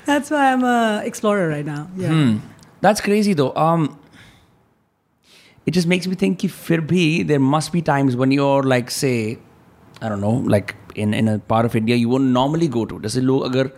that's 0.05 0.29
why 0.29 0.51
I'm 0.51 0.63
a 0.63 1.01
explorer 1.05 1.47
right 1.47 1.65
now. 1.65 1.89
Yeah. 1.95 2.09
Hmm. 2.09 2.37
That's 2.81 2.99
crazy 2.99 3.33
though. 3.33 3.53
Um, 3.55 3.99
it 5.65 5.71
just 5.71 5.87
makes 5.87 6.07
me 6.07 6.15
think. 6.15 6.43
If 6.43 6.67
there 6.67 7.39
must 7.39 7.71
be 7.71 7.81
times 7.81 8.17
when 8.17 8.31
you're 8.31 8.63
like, 8.63 8.91
say, 8.91 9.39
I 10.01 10.09
don't 10.09 10.19
know, 10.19 10.31
like 10.31 10.75
in 10.97 11.13
in 11.13 11.37
part 11.49 11.65
of 11.65 11.77
India 11.77 11.97
you 11.97 12.09
वो 12.09 12.17
normally 12.17 12.67
go 12.67 12.85
to 12.85 12.99
जैसे 13.01 13.21
लोग 13.21 13.43
अगर 13.45 13.69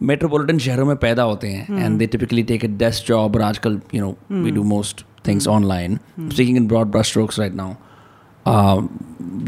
metropolitan 0.00 0.58
शहरों 0.58 0.86
में 0.86 0.96
पैदा 0.96 1.22
होते 1.22 1.48
हैं 1.48 1.84
and 1.84 1.98
they 1.98 2.06
typically 2.06 2.42
take 2.42 2.64
a 2.64 2.68
desk 2.78 3.06
job 3.08 3.36
और 3.36 3.42
आजकल 3.42 3.80
you 3.94 4.02
know 4.02 4.42
we 4.42 4.50
do 4.50 4.62
most 4.64 5.04
things 5.28 5.48
online 5.48 5.98
speaking 6.20 6.56
in 6.56 6.66
broad 6.68 6.90
brush 6.90 7.08
strokes 7.08 7.38
right 7.40 7.54
now 7.54 7.74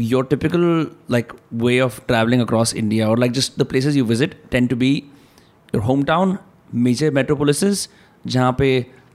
your 0.01 0.25
typical 0.25 0.65
like 1.11 1.33
way 1.53 1.79
of 1.79 1.99
travelling 2.07 2.41
across 2.41 2.75
India 2.75 3.09
और 3.09 3.19
like 3.19 3.31
just 3.31 3.59
the 3.59 3.65
places 3.65 3.97
you 3.97 4.05
visit 4.05 4.35
tend 4.51 4.67
to 4.67 4.75
be 4.75 4.91
your 5.75 5.83
home 5.83 6.03
town 6.03 6.37
major 6.75 7.11
metropolis 7.11 7.87
जहाँ 8.27 8.55
पे 8.59 8.69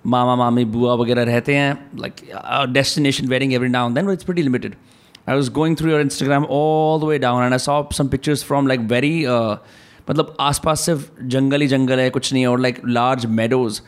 मामा 0.07 0.35
मामी 0.37 0.64
बुआ 0.64 0.94
वगैरह 0.94 1.23
रहते 1.23 1.55
हैं 1.55 1.90
like 1.99 2.14
destination 2.73 3.27
wedding 3.29 3.53
every 3.53 3.68
now 3.68 3.90
then 3.92 4.11
it's 4.11 4.29
very 4.29 4.42
limited 4.42 4.75
I 5.30 5.36
was 5.38 5.48
going 5.50 5.76
through 5.78 5.91
your 5.91 6.04
Instagram 6.06 6.43
all 6.56 7.00
the 7.00 7.08
way 7.12 7.17
down 7.21 7.43
and 7.43 7.54
I 7.54 7.58
saw 7.58 7.76
some 8.00 8.10
pictures 8.10 8.43
from 8.50 8.67
like 8.71 8.82
very 8.91 9.13
uh, 9.36 9.56
मतलब 10.10 10.36
आसपास 10.39 10.82
सिर्फ 10.86 11.21
जंगल 11.36 11.62
ही 11.62 11.67
जंगल 11.67 12.00
है 12.00 12.10
कुछ 12.17 12.32
नहीं 12.34 12.43
है 12.43 12.50
और 12.50 12.60
like 12.65 12.82
large 12.98 13.26
meadows. 13.39 13.80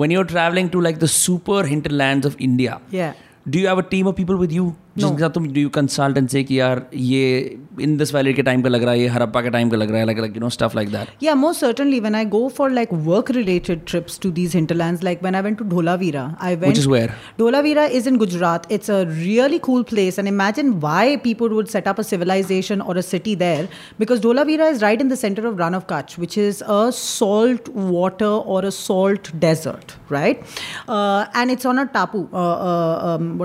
When 0.00 0.14
you're 0.14 0.28
traveling 0.32 0.70
to 0.70 0.80
like 0.86 0.98
the 1.02 1.08
super 1.16 1.58
hinterlands 1.72 2.26
of 2.30 2.40
India, 2.48 2.80
Yeah. 2.96 3.12
do 3.52 3.60
you 3.60 3.68
have 3.72 3.78
a 3.82 3.84
team 3.90 4.08
of 4.12 4.16
people 4.16 4.40
with 4.40 4.52
you 4.96 5.02
जिनके 5.06 5.22
साथ 5.22 5.30
तुम 5.30 5.46
do 5.56 5.60
you 5.60 5.70
consult 5.74 6.18
and 6.20 6.30
say 6.30 6.42
कि 6.44 6.58
यार 6.60 6.86
ये 6.94 7.58
in 7.86 7.96
this 7.98 8.12
valley 8.14 8.34
के 8.36 8.42
time 8.42 8.62
का 8.62 8.68
लग 8.68 8.82
रहा 8.82 8.92
है 8.92 9.00
ये 9.00 9.08
हरप्पा 9.08 9.42
के 9.42 9.50
टाइम 9.50 9.70
का 9.70 9.76
लग 9.76 9.90
रहा 9.90 10.00
है 10.00 10.06
like 10.06 10.18
like 10.24 10.34
you 10.38 10.42
know 10.44 10.50
stuff 10.56 10.74
like 10.78 10.90
that 10.94 11.12
Yeah, 11.26 11.34
most 11.34 11.60
certainly. 11.60 12.00
When 12.00 12.14
I 12.14 12.24
go 12.24 12.48
for 12.48 12.70
like 12.70 12.92
work 12.92 13.28
related 13.28 13.86
trips 13.86 14.18
to 14.24 14.30
these 14.30 14.52
hinterlands, 14.52 15.02
like 15.02 15.22
when 15.26 15.34
I 15.34 15.40
went 15.46 15.58
to 15.58 15.64
Dholavira, 15.64 16.36
I 16.40 16.54
went. 16.54 16.66
Which 16.66 16.78
is 16.78 16.88
where? 16.88 17.14
Dholavira 17.38 17.88
is 17.90 18.06
in 18.06 18.18
Gujarat. 18.18 18.66
It's 18.68 18.88
a 18.88 19.06
really 19.06 19.58
cool 19.58 19.84
place. 19.84 20.18
And 20.18 20.28
imagine 20.28 20.80
why 20.80 21.16
people 21.16 21.48
would 21.50 21.70
set 21.70 21.86
up 21.86 21.98
a 21.98 22.04
civilization 22.04 22.80
or 22.80 22.96
a 22.96 23.02
city 23.02 23.34
there. 23.34 23.68
Because 23.98 24.20
Dholavira 24.20 24.70
is 24.70 24.82
right 24.82 25.00
in 25.00 25.08
the 25.08 25.16
center 25.16 25.46
of 25.46 25.58
Rann 25.58 25.74
of 25.74 25.86
Kutch, 25.86 26.16
which 26.18 26.38
is 26.38 26.62
a 26.66 26.92
salt 26.92 27.68
water 27.68 28.32
or 28.56 28.64
a 28.64 28.72
salt 28.72 29.30
desert, 29.38 29.96
right? 30.08 30.42
Uh, 30.88 31.26
and 31.34 31.50
it's 31.50 31.64
on 31.64 31.78
a 31.78 31.86
tapu. 31.86 32.28
Uh, 32.32 32.36
uh, 32.36 33.16
um, 33.16 33.38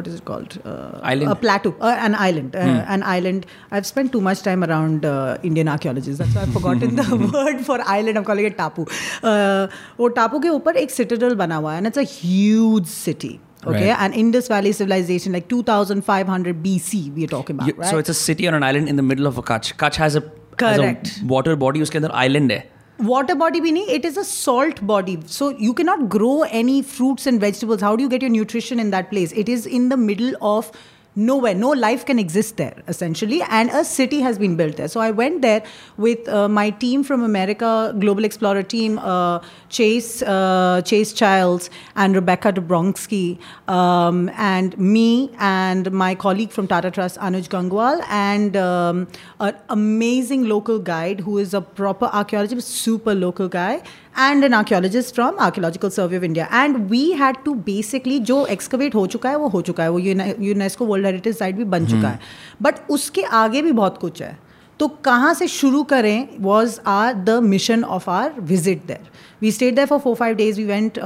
what 1.40 1.40
is 1.40 1.40
it 1.40 1.42
called? 1.42 1.46
Uh, 1.46 1.56
Island. 1.56 1.72
A 1.72 1.72
plateau. 1.72 1.76
Uh, 1.82 1.96
an 2.08 2.16
island. 2.16 2.56
Uh, 2.56 2.86
An 2.96 3.04
island. 3.04 3.46
I've 3.72 3.86
spent 3.86 4.12
too 4.12 4.22
much 4.22 4.42
time 4.42 4.64
around 4.64 5.06
uh, 5.06 5.38
Indian 5.44 5.68
archaeologists. 5.68 6.20
That's 6.20 6.36
why 6.36 6.42
I've 6.42 6.54
forgotten 6.54 6.96
the 6.96 7.16
word 7.34 7.66
for 7.66 7.82
island. 7.82 8.18
I'm 8.18 8.24
calling 8.24 8.46
it 8.46 8.58
tapu. 8.58 8.82
Uh, 9.24 9.68
वो 10.00 10.08
टापू 10.20 10.40
के 10.40 10.50
ऊपर 10.50 10.78
एक 10.78 10.92
citadel 10.92 11.36
बना 11.36 11.56
हुआ 11.56 11.74
है 11.74 11.82
and 11.84 11.88
it's 11.88 11.98
a 11.98 12.04
huge 12.04 12.86
city. 12.88 13.40
Okay, 13.68 13.88
Right. 13.90 14.00
and 14.00 14.14
Indus 14.14 14.48
Valley 14.48 14.72
civilization, 14.72 15.34
like 15.34 15.48
2500 15.52 16.62
BC, 16.64 17.00
we 17.16 17.24
are 17.24 17.28
talking 17.28 17.56
about, 17.56 17.68
You- 17.68 17.74
right? 17.78 17.90
so 17.90 17.98
it's 17.98 18.10
a 18.10 18.14
city 18.18 18.48
on 18.48 18.54
an 18.54 18.64
island 18.64 18.88
in 18.88 18.96
the 18.96 19.06
middle 19.12 19.26
of 19.30 19.40
a 19.40 19.42
Kutch 19.42 19.72
Kutch 19.84 19.96
has 19.96 20.16
a 20.16 20.22
Correct. 20.64 21.08
has 21.08 21.22
a 21.24 21.26
water 21.32 21.56
body 21.56 21.82
उसके 21.82 21.98
अंदर 21.98 22.12
island 22.26 22.52
है 22.52 22.64
water 23.12 23.36
body 23.40 23.60
bhi 23.64 23.72
nahi, 23.78 23.96
it 23.96 24.06
is 24.10 24.18
a 24.18 24.24
salt 24.24 24.78
body 24.92 25.16
so 25.38 25.50
you 25.64 25.74
cannot 25.80 26.04
grow 26.18 26.44
any 26.60 26.82
fruits 26.92 27.26
and 27.32 27.42
vegetables 27.46 27.82
how 27.88 27.96
do 27.96 28.06
you 28.08 28.12
get 28.14 28.22
your 28.28 28.30
nutrition 28.36 28.80
in 28.84 28.92
that 28.94 29.10
place 29.16 29.34
it 29.44 29.50
is 29.56 29.66
in 29.80 29.90
the 29.94 29.98
middle 30.04 30.38
of 30.52 30.70
nowhere 31.17 31.55
no 31.55 31.71
life 31.71 32.05
can 32.07 32.19
exist 32.19 32.57
there 32.57 32.83
essentially 32.87 33.43
and 33.43 33.69
a 33.71 33.85
city 33.85 34.21
has 34.21 34.39
been 34.39 34.57
built 34.57 34.77
there. 34.77 34.89
So 34.89 35.01
i 35.01 35.11
went 35.11 35.43
there 35.43 35.63
with 35.97 36.29
uh, 36.29 36.49
my 36.49 36.71
team 36.71 37.03
from 37.03 37.23
america 37.23 37.95
global 37.99 38.25
explorer 38.25 38.63
team 38.63 38.99
uh, 38.99 39.41
chase 39.69 40.23
uh, 40.23 40.83
chase 40.85 41.13
childs 41.13 41.71
and 41.97 42.15
rebecca 42.15 42.53
Dobronsky, 42.53 43.39
um, 43.69 44.29
and 44.37 44.79
me 44.79 45.31
and 45.39 45.91
my 45.91 46.15
colleague 46.15 46.53
from 46.53 46.69
tata 46.69 46.91
trust 46.91 47.19
anuj 47.19 47.49
gangwal 47.49 48.03
and 48.09 48.57
um, 48.57 49.09
an 49.41 49.57
amazing 49.69 50.49
local 50.49 50.79
guide 50.79 51.21
who 51.21 51.39
is 51.39 51.55
a 51.55 51.61
proper 51.61 52.07
archaeologist 52.07 52.69
super 52.69 53.15
local 53.15 53.49
guy 53.49 53.83
and 54.21 54.45
an 54.45 54.55
archaeologist 54.55 55.15
from 55.15 55.39
archaeological 55.45 55.91
Survey 55.91 56.17
of 56.17 56.25
India 56.25 56.49
and 56.55 56.77
we 56.91 57.05
had 57.21 57.37
to 57.45 57.55
basically 57.67 58.19
जो 58.31 58.45
excavate 58.53 58.95
हो 58.95 59.07
चुका 59.07 59.31
है 59.31 59.37
वो 59.37 59.49
हो 59.49 59.63
चुका 59.63 59.83
है। 59.83 59.91
वो 59.91 59.99
UNESCO 59.99 60.87
world 60.87 61.07
heritage 61.07 61.39
site 61.39 61.57
भी 61.57 61.65
बन 61.67 61.87
चुका 61.87 62.09
है। 62.09 62.21
बट 62.63 62.89
उसके 62.91 63.23
आगे 63.23 63.63
भी 63.63 63.73
बहुत 63.73 63.99
कुछ 63.99 64.23
है। 64.23 64.39
तो 64.81 64.87
कहाँ 65.05 65.33
से 65.35 65.47
शुरू 65.49 65.83
करें 65.85 66.29
was 66.41 66.79
our 66.89 67.15
the 67.15 67.31
mission 67.45 67.83
of 67.85 68.09
our 68.11 68.33
visit 68.41 68.85
there 68.87 69.09
we 69.43 69.51
stayed 69.53 69.75
there 69.75 69.87
for 69.87 69.99
four 69.99 70.15
five 70.17 70.37
days 70.37 70.61
we 70.61 70.65
went 70.67 70.99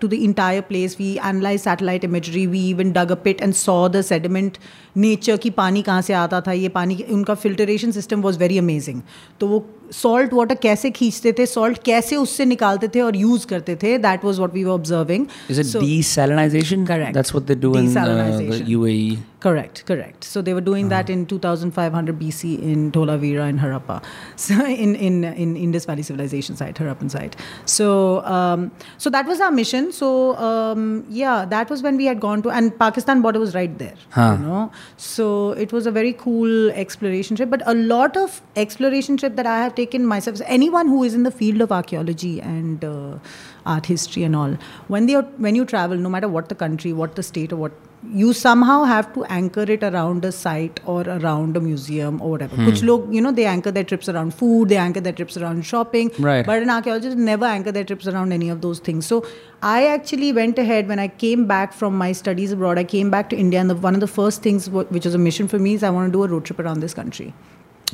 to 0.00 0.08
the 0.08 0.12
entire 0.12 0.60
place 0.68 0.96
we 0.98 1.10
analyse 1.14 1.60
satellite 1.60 2.04
imagery 2.04 2.46
we 2.46 2.68
even 2.70 2.92
dug 2.92 3.10
a 3.10 3.14
pit 3.24 3.40
and 3.42 3.54
saw 3.54 3.88
the 3.88 4.02
sediment 4.02 4.58
nature 4.96 5.36
की 5.36 5.50
पानी 5.50 5.82
कहाँ 5.82 6.02
से 6.02 6.12
आता 6.14 6.40
था? 6.40 6.52
ये 6.52 6.68
पानी 6.68 7.04
उनका 7.10 7.34
filtration 7.36 7.90
system 7.90 8.22
was 8.22 8.38
very 8.38 8.58
amazing 8.58 9.00
तो 9.40 9.46
वो 9.46 9.66
सॉल्ट 9.93 10.33
वाटर 10.33 10.55
कैसे 10.61 10.89
खींचते 10.91 11.31
थे 11.37 11.45
सॉल्ट 11.45 11.81
कैसे 11.85 12.15
उससे 12.15 12.45
निकालते 12.45 12.87
थे 12.95 13.01
और 13.01 13.15
यूज 13.15 13.45
करते 13.45 13.75
थे 13.83 13.97
that 13.97 14.25
was 14.25 14.37
what 14.37 14.53
we 14.53 14.63
were 14.63 14.71
observing 14.73 15.25
is 15.51 15.59
it 15.59 15.65
desalination 15.81 16.85
correct 16.91 17.13
that's 17.13 17.33
what 17.37 17.49
they 17.51 17.59
do 17.65 17.73
in 17.81 17.91
uh, 17.97 18.05
the 18.37 18.61
UAE 18.75 19.17
correct 19.45 19.83
correct 19.89 20.23
so 20.23 20.41
they 20.41 20.53
were 20.53 20.63
doing 20.67 20.87
uh-huh. 20.87 21.01
that 21.01 21.09
in 21.09 21.25
2500 21.25 22.15
BC 22.21 22.51
in 22.71 22.91
Dholavira 22.91 23.47
in 23.53 23.59
Harappa 23.63 24.01
so 24.45 24.65
in 24.85 24.95
in 25.09 25.23
in 25.23 25.55
Indus 25.67 25.85
Valley 25.91 26.05
civilization 26.09 26.59
site 26.61 26.81
Harappan 26.83 27.11
site 27.15 27.37
so 27.75 27.89
um, 28.37 28.65
so 28.97 29.13
that 29.17 29.31
was 29.33 29.43
our 29.47 29.55
mission 29.59 29.91
so 29.99 30.11
um, 30.49 31.05
yeah 31.21 31.45
that 31.55 31.69
was 31.75 31.85
when 31.87 32.01
we 32.03 32.09
had 32.11 32.19
gone 32.19 32.43
to 32.47 32.53
and 32.59 32.77
Pakistan 32.83 33.21
border 33.27 33.43
was 33.45 33.55
right 33.59 33.77
there 33.83 33.95
huh. 34.17 34.29
you 34.37 34.45
know 34.45 34.71
so 34.97 35.29
it 35.67 35.77
was 35.77 35.91
a 35.93 35.95
very 35.99 36.13
cool 36.25 36.69
exploration 36.85 37.41
trip 37.41 37.49
but 37.55 37.65
a 37.75 37.77
lot 37.93 38.21
of 38.25 38.41
exploration 38.65 39.21
trip 39.23 39.35
that 39.41 39.51
I 39.55 39.57
have 39.63 39.72
taken 39.76 40.06
myself. 40.06 40.40
Anyone 40.46 40.88
who 40.88 41.02
is 41.04 41.14
in 41.14 41.22
the 41.22 41.30
field 41.30 41.60
of 41.60 41.72
archaeology 41.72 42.40
and 42.40 42.84
uh, 42.84 43.18
art 43.66 43.86
history 43.86 44.22
and 44.24 44.36
all, 44.36 44.56
when 44.88 45.06
they 45.06 45.14
are, 45.14 45.22
when 45.48 45.54
you 45.54 45.64
travel, 45.64 45.96
no 45.96 46.08
matter 46.08 46.28
what 46.28 46.48
the 46.48 46.54
country, 46.54 46.92
what 46.92 47.16
the 47.16 47.22
state, 47.22 47.52
or 47.52 47.56
what 47.56 47.72
you 48.12 48.32
somehow 48.32 48.84
have 48.84 49.12
to 49.14 49.24
anchor 49.24 49.62
it 49.62 49.82
around 49.82 50.24
a 50.24 50.30
site 50.30 50.80
or 50.84 51.02
around 51.02 51.56
a 51.56 51.60
museum 51.60 52.20
or 52.20 52.32
whatever. 52.32 52.54
Hmm. 52.56 52.66
Which 52.66 52.82
log, 52.82 53.14
you 53.14 53.20
know, 53.20 53.32
they 53.32 53.46
anchor 53.46 53.70
their 53.70 53.84
trips 53.84 54.08
around 54.08 54.34
food, 54.34 54.68
they 54.68 54.76
anchor 54.76 55.00
their 55.00 55.12
trips 55.12 55.36
around 55.36 55.64
shopping. 55.64 56.10
Right. 56.18 56.44
But 56.44 56.62
an 56.62 56.70
archaeologist 56.70 57.16
never 57.16 57.46
anchor 57.46 57.72
their 57.72 57.84
trips 57.84 58.06
around 58.06 58.32
any 58.32 58.50
of 58.50 58.60
those 58.60 58.78
things. 58.78 59.06
So 59.06 59.26
I 59.62 59.86
actually 59.86 60.32
went 60.32 60.58
ahead 60.58 60.86
when 60.86 60.98
I 60.98 61.08
came 61.08 61.46
back 61.46 61.72
from 61.72 61.96
my 61.96 62.12
studies 62.12 62.52
abroad. 62.52 62.78
I 62.78 62.84
came 62.84 63.10
back 63.10 63.30
to 63.30 63.36
India, 63.36 63.60
and 63.60 63.70
the, 63.70 63.74
one 63.74 63.94
of 63.94 64.00
the 64.00 64.06
first 64.06 64.42
things, 64.42 64.68
which 64.68 65.06
was 65.06 65.14
a 65.14 65.18
mission 65.18 65.48
for 65.48 65.58
me, 65.58 65.74
is 65.74 65.82
I 65.82 65.90
want 65.90 66.08
to 66.08 66.12
do 66.12 66.24
a 66.24 66.28
road 66.28 66.44
trip 66.44 66.58
around 66.58 66.80
this 66.80 66.92
country. 66.92 67.32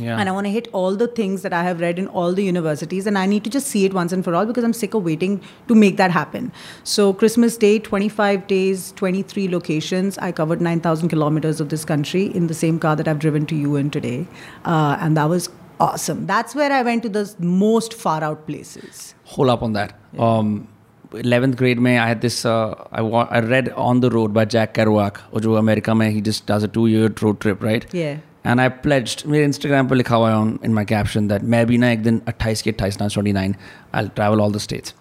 Yeah. 0.01 0.19
And 0.19 0.29
I 0.29 0.33
want 0.33 0.47
to 0.47 0.51
hit 0.51 0.69
all 0.73 0.97
the 0.97 1.07
things 1.07 1.43
that 1.43 1.53
I 1.53 1.63
have 1.63 1.81
read 1.81 1.99
in 1.99 2.07
all 2.09 2.33
the 2.33 2.45
universities, 2.45 3.07
and 3.07 3.19
I 3.19 3.27
need 3.27 3.45
to 3.45 3.51
just 3.51 3.67
see 3.67 3.85
it 3.85 3.95
once 3.95 4.13
and 4.13 4.25
for 4.25 4.35
all 4.35 4.47
because 4.47 4.65
I'm 4.65 4.73
sick 4.73 4.95
of 4.95 5.05
waiting 5.05 5.41
to 5.69 5.75
make 5.75 5.97
that 5.99 6.11
happen. 6.11 6.51
So, 6.85 7.13
Christmas 7.13 7.57
Day, 7.57 7.79
25 7.79 8.47
days, 8.47 8.93
23 8.97 9.49
locations. 9.49 10.19
I 10.19 10.33
covered 10.33 10.61
9,000 10.61 11.09
kilometers 11.09 11.61
of 11.61 11.69
this 11.69 11.85
country 11.85 12.27
in 12.27 12.47
the 12.47 12.55
same 12.55 12.79
car 12.79 12.97
that 12.97 13.09
I've 13.09 13.19
driven 13.19 13.47
to 13.47 13.55
you 13.55 13.77
in 13.77 13.91
today. 13.91 14.27
Uh, 14.65 14.97
and 15.01 15.17
that 15.17 15.29
was 15.29 15.49
awesome. 15.79 16.27
That's 16.27 16.55
where 16.55 16.73
I 16.73 16.83
went 16.83 17.03
to 17.05 17.09
the 17.09 17.35
most 17.39 17.95
far 17.95 18.23
out 18.23 18.47
places. 18.47 19.15
Hold 19.25 19.49
up 19.49 19.63
on 19.63 19.73
that. 19.75 19.99
Yeah. 20.13 20.21
Um, 20.21 20.69
11th 21.13 21.57
grade 21.57 21.81
May, 21.81 21.99
I 21.99 22.07
had 22.07 22.21
this 22.21 22.45
uh, 22.45 22.73
I, 22.93 23.41
read 23.41 23.71
On 23.71 24.01
the 24.01 24.11
Road 24.11 24.33
by 24.33 24.45
Jack 24.45 24.75
Kerouac 24.75 25.17
जो 25.41 25.59
America 25.59 25.91
में 25.91 26.13
he 26.13 26.21
just 26.21 26.47
does 26.47 26.63
a 26.63 26.69
two 26.69 26.87
year 26.87 27.13
road 27.21 27.41
trip 27.41 27.63
right 27.63 27.85
yeah 28.40 28.40
and 28.48 28.60
I 28.60 28.70
pledged 28.82 29.22
मेरे 29.28 29.46
Instagram 29.46 29.88
पर 29.88 29.96
लिखा 29.96 30.16
हुआ 30.16 30.30
है 30.32 30.54
इन 30.66 30.74
माई 30.74 30.86
caption 30.86 31.28
that 31.28 31.44
मैं 31.54 31.66
भी 31.68 31.78
ना 31.78 31.90
एक 31.92 32.04
दिन 32.04 32.22
अट्ठाईस 32.28 32.62
के 32.62 32.70
अट्ठाईस 32.70 33.00
nine 33.00 33.10
twenty 33.14 33.34
nine 33.34 33.56
I 33.96 34.08
travel 34.16 34.42
all 34.42 34.54
the 34.54 34.58
states 34.68 34.94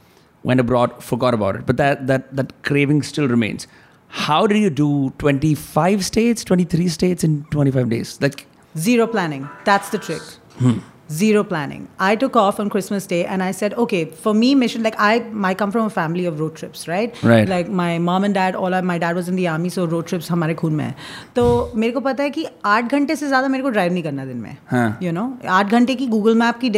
went 0.44 0.60
abroad, 0.60 0.96
forgot 1.02 1.34
about 1.34 1.56
it. 1.56 1.66
But 1.66 1.78
that, 1.78 2.06
that, 2.08 2.24
that 2.36 2.50
craving 2.62 3.02
still 3.02 3.28
remains. 3.28 3.66
How 4.08 4.46
did 4.46 4.58
you 4.58 4.70
do 4.70 4.88
25 5.18 6.04
states, 6.04 6.44
23 6.44 6.88
states 6.88 7.24
in 7.24 7.44
25 7.44 7.88
days? 7.88 8.18
Like 8.20 8.46
Zero 8.76 9.06
planning. 9.06 9.48
That's 9.64 9.88
the 9.88 9.98
trick. 9.98 10.20
Hmm 10.58 10.78
zero 11.12 11.44
planning 11.44 11.86
i 11.98 12.16
took 12.16 12.34
off 12.34 12.58
on 12.58 12.70
christmas 12.70 13.06
day 13.06 13.24
and 13.26 13.42
i 13.42 13.50
said 13.50 13.74
okay 13.74 14.04
for 14.06 14.32
me 14.32 14.54
mission 14.54 14.82
like 14.82 14.94
i 14.98 15.22
i 15.44 15.52
come 15.52 15.70
from 15.70 15.84
a 15.84 15.90
family 15.90 16.24
of 16.24 16.40
road 16.40 16.54
trips 16.56 16.86
right 16.88 17.18
right 17.22 17.48
like 17.48 17.68
my 17.68 17.98
mom 17.98 18.24
and 18.24 18.34
dad 18.34 18.54
all 18.54 18.76
my 18.82 18.96
dad 18.98 19.14
was 19.14 19.28
in 19.28 19.36
the 19.36 19.46
army 19.46 19.68
so 19.68 19.84
road 19.84 20.06
trips 20.06 20.30
हमारे 20.30 20.54
खून 20.54 20.74
में 20.74 20.84
है 20.84 20.94
तो 21.36 21.72
मेरे 21.76 21.92
को 21.92 22.00
पता 22.00 22.22
है 22.22 22.30
कि 22.30 22.46
आठ 22.64 22.92
घंटे 22.92 23.16
से 23.16 23.26
ज़्यादा 23.26 23.48
मेरे 23.48 23.62
को 23.62 23.70
ड्राइव 23.70 23.92
नहीं 23.92 24.02
करना 24.02 24.24
दिन 24.24 24.36
में 24.36 24.56
यू 25.02 25.12
नो 25.12 25.26
आठ 25.48 25.70
घंटे 25.70 25.94
की 25.94 26.06
गूगल 26.06 26.34
मैप 26.34 26.58
की 26.64 26.70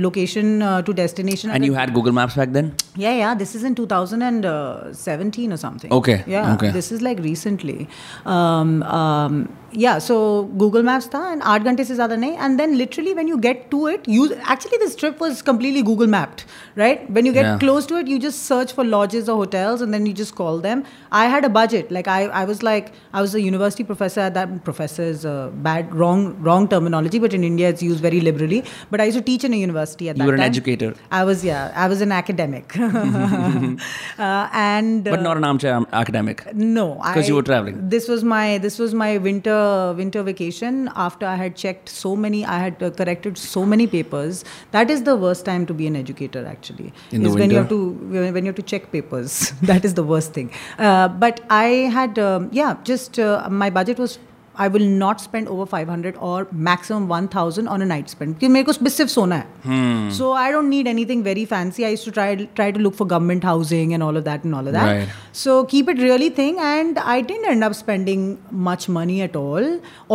location 0.00 0.82
to 0.86 0.92
destination 0.92 1.50
and 1.50 1.64
you 1.64 1.74
had 1.74 1.92
Google 1.92 2.12
maps 2.12 2.38
back 2.38 2.52
then 2.52 2.72
yeah 2.96 3.14
yeah 3.18 3.34
this 3.34 3.54
is 3.58 3.64
in 3.64 3.74
2017 3.74 5.52
or 5.52 5.56
something 5.56 5.92
okay 5.94 6.22
yeah 6.26 6.54
okay. 6.54 6.70
this 6.70 6.92
is 6.92 7.02
like 7.02 7.18
recently 7.18 7.88
um, 8.34 8.82
um, 8.98 9.38
yeah 9.72 9.98
so 9.98 10.18
google 10.62 10.84
maps 10.88 11.08
tha 11.14 11.22
and 11.30 11.46
8 11.54 11.66
ghante 11.68 11.84
se 11.88 11.96
zyada 12.00 12.18
nahi 12.24 12.38
and 12.46 12.62
then 12.62 12.76
literally 12.82 13.14
when 13.20 13.32
you 13.32 13.38
get 13.46 13.64
to 13.72 13.77
it 13.87 14.07
you 14.07 14.33
actually 14.43 14.77
this 14.77 14.95
trip 14.95 15.19
was 15.19 15.41
completely 15.41 15.81
google 15.81 16.07
mapped 16.07 16.45
right? 16.75 17.09
When 17.09 17.25
you 17.25 17.33
get 17.33 17.45
yeah. 17.45 17.57
close 17.57 17.85
to 17.87 17.95
it 17.97 18.07
you 18.07 18.19
just 18.19 18.43
search 18.43 18.73
for 18.73 18.83
lodges 18.83 19.27
or 19.27 19.37
hotels 19.37 19.81
and 19.81 19.93
then 19.93 20.05
you 20.05 20.13
just 20.13 20.35
call 20.35 20.59
them. 20.59 20.83
I 21.11 21.25
had 21.25 21.45
a 21.45 21.49
budget 21.49 21.91
like 21.91 22.07
i, 22.07 22.21
I 22.41 22.43
was 22.45 22.61
like 22.63 22.91
i 23.13 23.21
was 23.21 23.33
a 23.35 23.41
university 23.41 23.83
professor 23.83 24.21
at 24.21 24.33
that 24.35 24.63
professor 24.63 25.03
is 25.03 25.25
a 25.25 25.51
bad 25.53 25.93
wrong 25.93 26.35
wrong 26.47 26.67
terminology 26.67 27.19
but 27.19 27.33
in 27.33 27.43
india 27.43 27.69
it's 27.69 27.83
used 27.83 27.99
very 27.99 28.21
liberally. 28.21 28.63
But 28.91 29.01
i 29.01 29.05
used 29.05 29.17
to 29.17 29.23
teach 29.23 29.43
in 29.43 29.53
a 29.53 29.57
university 29.57 30.09
at 30.09 30.17
you 30.17 30.23
that 30.23 30.27
were 30.27 30.35
an 30.35 30.41
educator. 30.41 30.93
I 31.11 31.23
was 31.23 31.43
yeah 31.43 31.73
i 31.75 31.87
was 31.87 32.01
an 32.01 32.11
academic. 32.11 32.75
Uh, 34.19 34.49
and 34.51 35.03
but 35.05 35.21
not 35.21 35.37
an 35.37 35.43
armchair 35.43 35.81
academic? 35.93 36.53
No 36.53 36.95
because 36.95 37.27
you 37.27 37.35
were 37.35 37.43
traveling. 37.43 37.77
This 37.89 38.07
was 38.07 38.23
my 38.23 38.57
this 38.57 38.77
was 38.79 38.93
my 38.93 39.17
winter 39.17 39.93
winter 39.97 40.23
vacation 40.23 40.89
after 40.95 41.25
I 41.25 41.35
had 41.35 41.55
checked 41.55 41.89
so 41.89 42.15
many, 42.15 42.45
I 42.45 42.59
had 42.59 42.83
uh, 42.83 42.91
corrected 42.91 43.37
so 43.37 43.65
many 43.73 43.87
papers. 43.87 44.43
That 44.71 44.89
is 44.95 45.03
the 45.03 45.15
worst 45.25 45.45
time 45.45 45.65
to 45.71 45.73
be 45.81 45.87
an 45.91 45.95
educator. 45.95 46.45
Actually, 46.45 46.93
In 47.11 47.25
is 47.25 47.35
when 47.35 47.51
you 47.51 47.57
have 47.57 47.69
to 47.69 47.79
when 48.27 48.43
you 48.45 48.51
have 48.53 48.61
to 48.63 48.67
check 48.73 48.91
papers. 48.91 49.37
that 49.73 49.85
is 49.91 49.93
the 50.01 50.07
worst 50.13 50.33
thing. 50.39 50.51
Uh, 50.77 51.07
but 51.25 51.41
I 51.49 51.67
had 51.99 52.19
um, 52.19 52.49
yeah, 52.51 52.75
just 52.83 53.19
uh, 53.19 53.47
my 53.63 53.69
budget 53.69 54.05
was 54.05 54.19
I 54.58 54.66
will 54.74 54.84
not 54.98 55.20
spend 55.20 55.48
over 55.52 55.64
500 55.66 56.16
or 56.26 56.46
maximum 56.66 57.06
1000 57.12 57.68
on 57.76 57.82
a 57.82 57.86
night 57.92 58.10
spend 58.12 58.36
क्योंकि 58.40 58.48
मेरे 58.56 58.64
को 58.64 58.72
बस 58.84 58.94
सिर्फ 59.00 59.10
सोना 59.10 59.36
है 59.36 60.10
so 60.18 60.28
I 60.40 60.44
don't 60.56 60.70
need 60.74 60.90
anything 60.90 61.24
very 61.28 61.44
fancy 61.52 61.86
I 61.88 61.90
used 61.94 62.06
to 62.08 62.12
try 62.18 62.26
try 62.60 62.66
to 62.76 62.82
look 62.84 62.94
for 63.00 63.06
government 63.12 63.46
housing 63.50 63.94
and 63.96 64.06
all 64.08 64.20
of 64.20 64.24
that 64.28 64.44
and 64.44 64.54
all 64.58 64.68
of 64.72 64.76
that 64.76 64.90
Right. 64.90 65.16
so 65.40 65.56
keep 65.72 65.90
it 65.94 66.02
really 66.04 66.30
thing 66.38 66.60
and 66.68 67.00
I 67.16 67.20
didn't 67.32 67.50
end 67.54 67.64
up 67.68 67.74
spending 67.80 68.28
much 68.68 68.88
money 69.00 69.18
at 69.26 69.34
all 69.42 69.68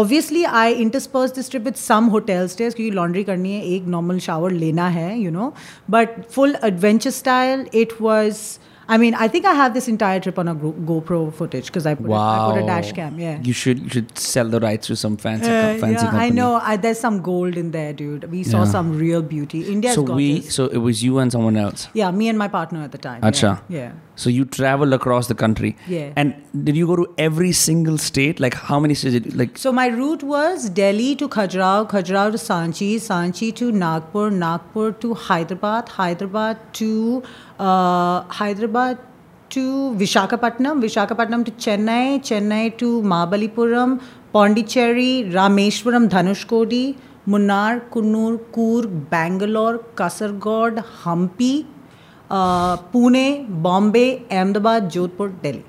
obviously 0.03 0.45
I 0.61 0.65
interspersed 0.87 1.41
this 1.41 1.49
trip 1.55 1.69
with 1.71 1.83
some 1.83 2.09
hotel 2.15 2.47
stays 2.55 2.79
क्योंकि 2.79 2.95
laundry 3.01 3.25
करनी 3.33 3.53
है 3.57 3.61
एक 3.75 3.91
normal 3.97 4.23
shower 4.29 4.51
लेना 4.63 4.87
है 4.99 5.09
you 5.25 5.35
know 5.39 5.51
but 5.97 6.17
full 6.39 6.55
adventure 6.71 7.15
style 7.21 7.67
it 7.85 7.99
was 8.09 8.43
I 8.88 8.96
mean, 8.98 9.14
I 9.14 9.28
think 9.28 9.46
I 9.46 9.54
have 9.54 9.72
this 9.74 9.88
entire 9.88 10.20
trip 10.20 10.38
on 10.38 10.48
a 10.48 10.54
Go- 10.54 10.72
GoPro 10.72 11.32
footage 11.32 11.66
because 11.66 11.86
I, 11.86 11.94
put 11.94 12.10
a- 12.10 12.12
I 12.14 12.50
put 12.52 12.62
a 12.62 12.66
dash 12.66 12.92
cam. 12.92 13.18
Yeah. 13.18 13.40
You 13.42 13.52
should 13.52 13.78
you 13.84 13.88
should 13.88 14.18
sell 14.18 14.48
the 14.48 14.60
rights 14.60 14.86
to 14.88 14.96
some 14.96 15.16
fancy 15.16 15.50
Uh, 15.50 15.78
fancy 15.78 15.92
yeah, 16.04 16.10
company. 16.10 16.24
I 16.26 16.28
know. 16.30 16.54
I, 16.62 16.76
there's 16.76 16.98
some 17.00 17.20
gold 17.22 17.56
in 17.56 17.70
there, 17.70 17.92
dude. 17.92 18.30
We 18.30 18.42
saw 18.42 18.64
Yeah. 18.64 18.70
some 18.76 18.98
real 18.98 19.22
beauty. 19.22 19.62
India's 19.72 19.94
So 19.94 20.02
got 20.02 20.16
we 20.16 20.40
so 20.42 20.66
it 20.66 20.82
was 20.88 21.02
you 21.02 21.18
and 21.18 21.32
someone 21.32 21.56
else. 21.56 21.88
Yeah, 21.94 22.10
me 22.10 22.28
and 22.28 22.38
my 22.38 22.48
partner 22.48 22.82
at 22.82 22.92
the 22.92 22.98
time. 22.98 23.22
Acha. 23.22 23.60
Yeah. 23.68 23.78
yeah. 23.78 23.92
So 24.16 24.30
you 24.30 24.44
traveled 24.44 24.92
across 24.92 25.26
the 25.28 25.34
country. 25.34 25.76
Yeah. 25.88 26.12
And 26.14 26.34
did 26.66 26.76
you 26.76 26.86
go 26.86 26.94
to 26.96 27.06
every 27.18 27.50
single 27.52 27.96
state? 27.98 28.38
Like 28.38 28.54
how 28.54 28.78
many 28.78 28.94
states? 28.94 29.14
Did 29.14 29.26
you, 29.32 29.38
like 29.38 29.56
So 29.58 29.72
my 29.72 29.86
route 29.86 30.22
was 30.22 30.68
Delhi 30.70 31.16
to 31.16 31.28
Khajuraho, 31.28 31.88
Khajuraho 31.94 32.30
to 32.36 32.38
Sanchi, 32.44 32.90
Sanchi 33.06 33.48
to 33.62 33.72
Nagpur, 33.72 34.30
Nagpur 34.30 34.92
to 35.06 35.14
Hyderabad, 35.14 35.88
Hyderabad 35.88 36.58
to 36.74 37.22
Hyderabad 37.58 38.98
to 39.50 39.94
Vishakhapatnam, 39.94 40.82
Vishakhapatnam 40.82 41.44
to 41.44 41.50
Chennai, 41.52 42.20
Chennai 42.20 42.76
to 42.78 43.02
Mahabalipuram, 43.02 44.00
Pondicherry, 44.32 45.24
Rameshwaram, 45.30 46.08
Dhanushkodi, 46.08 46.96
Munnar, 47.28 47.88
Kunnur, 47.90 48.38
Coorg, 48.52 49.08
Bangalore, 49.08 49.78
Kasargod, 49.94 50.84
Hampi, 51.02 51.66
uh, 52.30 52.76
Pune, 52.76 53.46
Bombay, 53.48 54.24
Ahmedabad, 54.30 54.90
Jodhpur, 54.90 55.40
Delhi. 55.40 55.64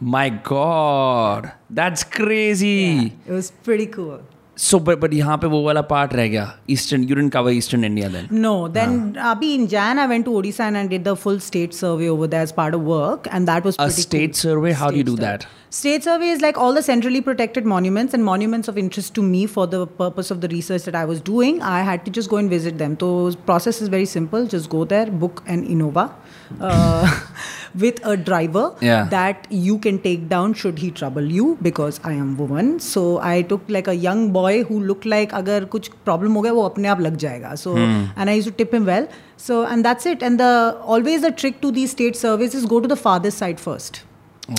My 0.00 0.28
God, 0.30 1.52
that's 1.68 2.04
crazy. 2.04 3.18
It 3.26 3.32
was 3.32 3.50
pretty 3.50 3.86
cool. 3.86 4.22
So, 4.63 4.79
but 4.79 4.99
but 5.01 5.11
यहाँ 5.13 5.37
पे 5.37 5.47
वो 5.53 5.61
वाला 5.63 5.81
part 5.87 6.13
रह 6.15 6.27
गया. 6.33 6.43
Eastern, 6.73 7.03
you 7.07 7.15
didn't 7.15 7.31
cover 7.31 7.51
Eastern 7.55 7.83
India 7.83 8.07
then. 8.11 8.27
No, 8.43 8.51
then 8.75 8.93
Abhi 9.29 9.49
in 9.55 9.67
Jan 9.73 9.99
I 9.99 10.05
went 10.11 10.25
to 10.27 10.31
Odisha 10.41 10.61
and 10.67 10.77
I 10.81 10.83
did 10.93 11.03
the 11.03 11.15
full 11.23 11.41
state 11.47 11.73
survey 11.73 12.07
over 12.13 12.27
there 12.35 12.41
as 12.49 12.53
part 12.59 12.73
of 12.77 12.85
work, 12.91 13.27
and 13.31 13.49
that 13.51 13.65
was 13.69 13.75
A 13.75 13.87
pretty 13.87 14.01
state 14.05 14.29
cool. 14.31 14.39
survey. 14.43 14.71
How 14.83 14.91
do 14.91 14.95
you 15.01 15.03
State 15.03 15.11
do 15.11 15.17
survey. 15.17 15.25
that? 15.25 15.47
State 15.81 16.05
survey 16.05 16.29
is 16.37 16.41
like 16.45 16.57
all 16.57 16.73
the 16.79 16.81
centrally 16.87 17.19
protected 17.19 17.65
monuments 17.73 18.13
and 18.13 18.23
monuments 18.29 18.69
of 18.73 18.77
interest 18.85 19.13
to 19.15 19.21
me 19.33 19.45
for 19.57 19.67
the 19.67 19.85
purpose 20.03 20.31
of 20.31 20.39
the 20.39 20.47
research 20.55 20.83
that 20.83 20.95
I 20.95 21.03
was 21.03 21.19
doing. 21.19 21.61
I 21.61 21.81
had 21.81 22.05
to 22.05 22.11
just 22.19 22.29
go 22.29 22.37
and 22.37 22.49
visit 22.49 22.77
them. 22.77 22.95
So 23.01 23.11
process 23.51 23.81
is 23.81 23.89
very 23.89 24.05
simple. 24.05 24.47
Just 24.55 24.69
go 24.69 24.85
there, 24.85 25.05
book 25.25 25.43
an 25.47 25.67
Innova 25.67 26.11
uh, 26.61 27.09
with 27.83 27.99
a 28.11 28.15
driver 28.29 28.63
Yeah. 28.81 29.07
that 29.13 29.47
you 29.67 29.77
can 29.85 29.97
take 30.05 30.27
down 30.33 30.53
should 30.61 30.79
he 30.83 30.89
trouble 31.01 31.29
you 31.37 31.47
because 31.67 31.99
I 32.11 32.13
am 32.23 32.29
woman. 32.41 32.69
So 32.87 33.03
I 33.29 33.41
took 33.53 33.69
like 33.77 33.89
a 33.93 33.95
young 34.07 34.23
boy 34.37 34.63
who 34.69 34.79
looked 34.91 35.07
like 35.15 35.33
अगर 35.41 35.65
कुछ 35.75 35.89
problem 36.09 36.35
हो 36.35 36.41
गया 36.41 36.53
वो 36.53 36.63
अपने 36.69 36.87
आप 36.95 37.01
लग 37.07 37.15
जाएगा. 37.25 37.53
So 37.63 37.75
and 37.77 38.29
I 38.29 38.37
used 38.41 38.51
to 38.51 38.55
tip 38.63 38.73
him 38.79 38.85
well. 38.91 39.07
So 39.47 39.61
and 39.73 39.89
that's 39.89 40.11
it. 40.13 40.23
And 40.29 40.39
the 40.45 40.51
always 40.95 41.27
the 41.29 41.31
trick 41.43 41.59
to 41.65 41.71
these 41.79 41.91
state 41.97 42.21
surveys 42.23 42.55
is 42.61 42.65
go 42.75 42.79
to 42.87 42.93
the 42.95 43.01
farthest 43.07 43.45
side 43.45 43.59
first. 43.67 44.01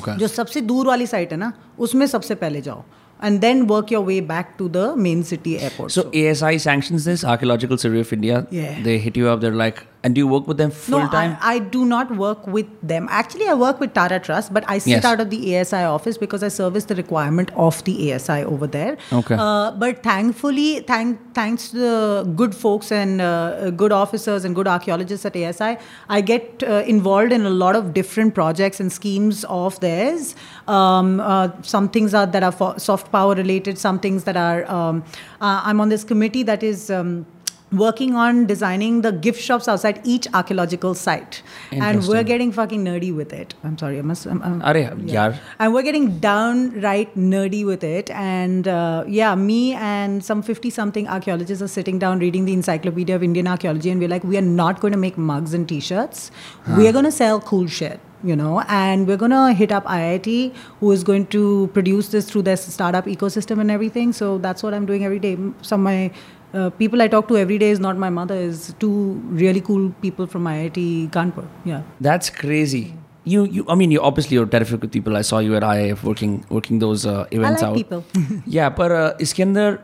Okay. 0.01 0.17
जो 0.19 0.29
सबसे 0.29 0.61
दूर 0.69 0.87
वाली 0.87 1.07
साइट 1.07 1.33
है 1.33 1.37
ना 1.39 1.53
उसमें 1.87 2.07
सबसे 2.13 2.35
पहले 2.45 2.61
जाओ 2.61 2.83
and 3.25 3.39
then 3.41 3.61
work 3.67 3.93
your 3.93 4.05
way 4.05 4.21
back 4.31 4.47
to 4.59 4.69
the 4.77 4.93
main 5.05 5.23
city 5.29 5.53
airport 5.55 5.93
So 5.97 6.03
ASI 6.23 6.59
sanctions 6.65 7.05
this 7.11 7.23
Archaeological 7.35 7.79
Survey 7.83 8.01
of 8.07 8.11
India. 8.17 8.41
Yeah. 8.57 8.81
They 8.87 8.97
hit 9.05 9.21
you 9.21 9.29
up. 9.35 9.41
They're 9.45 9.59
like, 9.61 9.79
and 10.04 10.16
do 10.16 10.20
you 10.20 10.28
work 10.28 10.48
with 10.48 10.58
them 10.58 10.72
full 10.72 11.00
no, 11.00 11.10
time? 11.10 11.38
I, 11.42 11.56
I 11.56 11.60
do 11.60 11.86
not 11.86 12.16
work 12.16 12.48
with 12.48 12.66
them. 12.82 13.08
Actually, 13.12 13.48
I 13.48 13.54
work 13.54 13.80
with 13.80 13.94
Tata 13.94 14.20
Trust, 14.20 14.54
but 14.54 14.64
I 14.68 14.78
sit 14.80 14.90
Yes. 14.92 15.06
out 15.06 15.20
of 15.20 15.30
the 15.30 15.58
ASI 15.58 15.84
office 15.84 16.18
because 16.18 16.42
I 16.44 16.48
service 16.48 16.86
the 16.86 16.96
requirement 16.96 17.52
of 17.56 17.84
the 17.84 18.14
ASI 18.14 18.44
over 18.44 18.66
there. 18.66 18.98
Okay. 19.14 19.36
Uh, 19.38 19.72
but 19.72 20.02
thankfully, 20.02 20.80
thank, 20.82 21.20
thanks 21.36 21.70
to 21.70 21.78
the 21.78 22.34
good 22.36 22.56
folks 22.56 22.92
and 22.92 23.22
uh, 23.22 23.70
good 23.72 23.92
officers 23.92 24.44
and 24.44 24.56
good 24.56 24.68
archaeologists 24.68 25.26
at 25.26 25.36
ASI, 25.36 25.78
I 26.10 26.22
get 26.22 26.64
uh, 26.64 26.84
involved 26.88 27.32
in 27.32 27.46
a 27.46 27.50
lot 27.50 27.76
of 27.76 27.94
different 27.94 28.34
projects 28.34 28.80
and 28.80 28.92
schemes 28.92 29.44
of 29.46 29.80
theirs. 29.82 30.36
Um, 30.68 31.20
uh, 31.20 31.50
some 31.62 31.90
things 31.90 32.14
are 32.14 32.26
that 32.26 32.44
are 32.44 32.80
soft 32.80 33.12
power 33.12 33.36
related. 33.36 33.78
Some 33.78 34.00
things 34.00 34.24
that 34.24 34.38
are. 34.38 34.70
Um, 34.72 35.04
uh, 35.42 35.62
I'm 35.64 35.80
on 35.80 35.90
this 35.90 36.04
committee 36.04 36.44
that 36.44 36.64
is. 36.64 36.90
Um, 36.90 37.26
working 37.72 38.16
on 38.16 38.46
designing 38.46 39.02
the 39.02 39.12
gift 39.12 39.42
shops 39.42 39.68
outside 39.68 40.02
each 40.04 40.28
archaeological 40.34 40.94
site 40.94 41.42
and 41.72 42.06
we're 42.08 42.24
getting 42.24 42.52
fucking 42.52 42.84
nerdy 42.84 43.16
with 43.16 43.32
it 43.32 43.54
i'm 43.64 43.78
sorry 43.78 43.98
i 43.98 44.02
must 44.02 44.26
I'm, 44.26 44.42
I'm, 44.44 44.62
Are, 44.62 44.78
yeah. 44.78 45.38
And 45.60 45.74
we're 45.74 45.84
getting 45.84 46.20
downright 46.20 47.16
nerdy 47.16 47.66
with 47.66 47.84
it 47.84 48.10
and 48.12 48.68
uh, 48.68 49.06
yeah 49.08 49.36
me 49.36 49.74
and 49.74 50.24
some 50.24 50.42
50 50.42 50.70
something 50.70 51.08
archaeologists 51.08 51.62
are 51.62 51.70
sitting 51.70 51.98
down 51.98 52.20
reading 52.20 52.46
the 52.46 52.54
encyclopedia 52.54 53.16
of 53.16 53.24
indian 53.24 53.48
archaeology 53.48 53.90
and 53.90 54.02
we're 54.02 54.10
like 54.10 54.24
we 54.24 54.38
are 54.38 54.42
not 54.42 54.82
going 54.82 54.92
to 54.92 55.00
make 55.00 55.18
mugs 55.18 55.54
and 55.54 55.70
t-shirts 55.70 56.30
huh. 56.66 56.76
we're 56.78 56.92
going 56.92 57.06
to 57.06 57.12
sell 57.12 57.40
cool 57.40 57.68
shit 57.68 58.00
you 58.24 58.36
know, 58.36 58.62
and 58.68 59.08
we're 59.08 59.18
gonna 59.18 59.54
hit 59.54 59.72
up 59.72 59.86
IIT, 59.86 60.54
who 60.80 60.92
is 60.92 61.04
going 61.04 61.26
to 61.28 61.70
produce 61.74 62.10
this 62.10 62.30
through 62.30 62.44
their 62.44 62.58
startup 62.58 63.06
ecosystem 63.06 63.60
and 63.60 63.72
everything. 63.72 64.14
So 64.14 64.38
that's 64.38 64.62
what 64.62 64.74
I'm 64.74 64.86
doing 64.86 65.04
every 65.04 65.18
day. 65.20 65.38
Some 65.62 65.82
of 65.82 65.86
my 65.86 66.12
uh, 66.54 66.70
people 66.70 67.02
I 67.02 67.08
talk 67.08 67.28
to 67.30 67.38
every 67.38 67.58
day 67.58 67.70
is 67.72 67.80
not 67.80 67.98
my 67.98 68.10
mother, 68.10 68.36
is 68.36 68.74
two 68.80 69.22
really 69.44 69.62
cool 69.62 69.92
people 70.02 70.28
from 70.28 70.46
IIT 70.46 71.12
Kanpur. 71.12 71.48
Yeah. 71.66 71.84
That's 72.00 72.30
crazy. 72.30 72.96
You, 73.24 73.46
you, 73.46 73.66
I 73.70 73.76
mean, 73.76 73.92
you 73.92 74.02
obviously 74.02 74.36
you're 74.36 74.48
terrific 74.48 74.82
with 74.82 74.92
people. 74.92 75.16
I 75.16 75.22
saw 75.22 75.40
you 75.40 75.56
at 75.56 75.64
IAF 75.64 76.04
working, 76.04 76.44
working 76.50 76.80
those 76.80 77.06
uh, 77.06 77.28
events 77.32 77.62
I 77.62 77.70
like 77.70 77.72
out. 77.72 77.76
people. 77.76 78.04
yeah, 78.46 78.70
but 78.70 78.92
uh, 78.92 79.14
Iskender, 79.20 79.80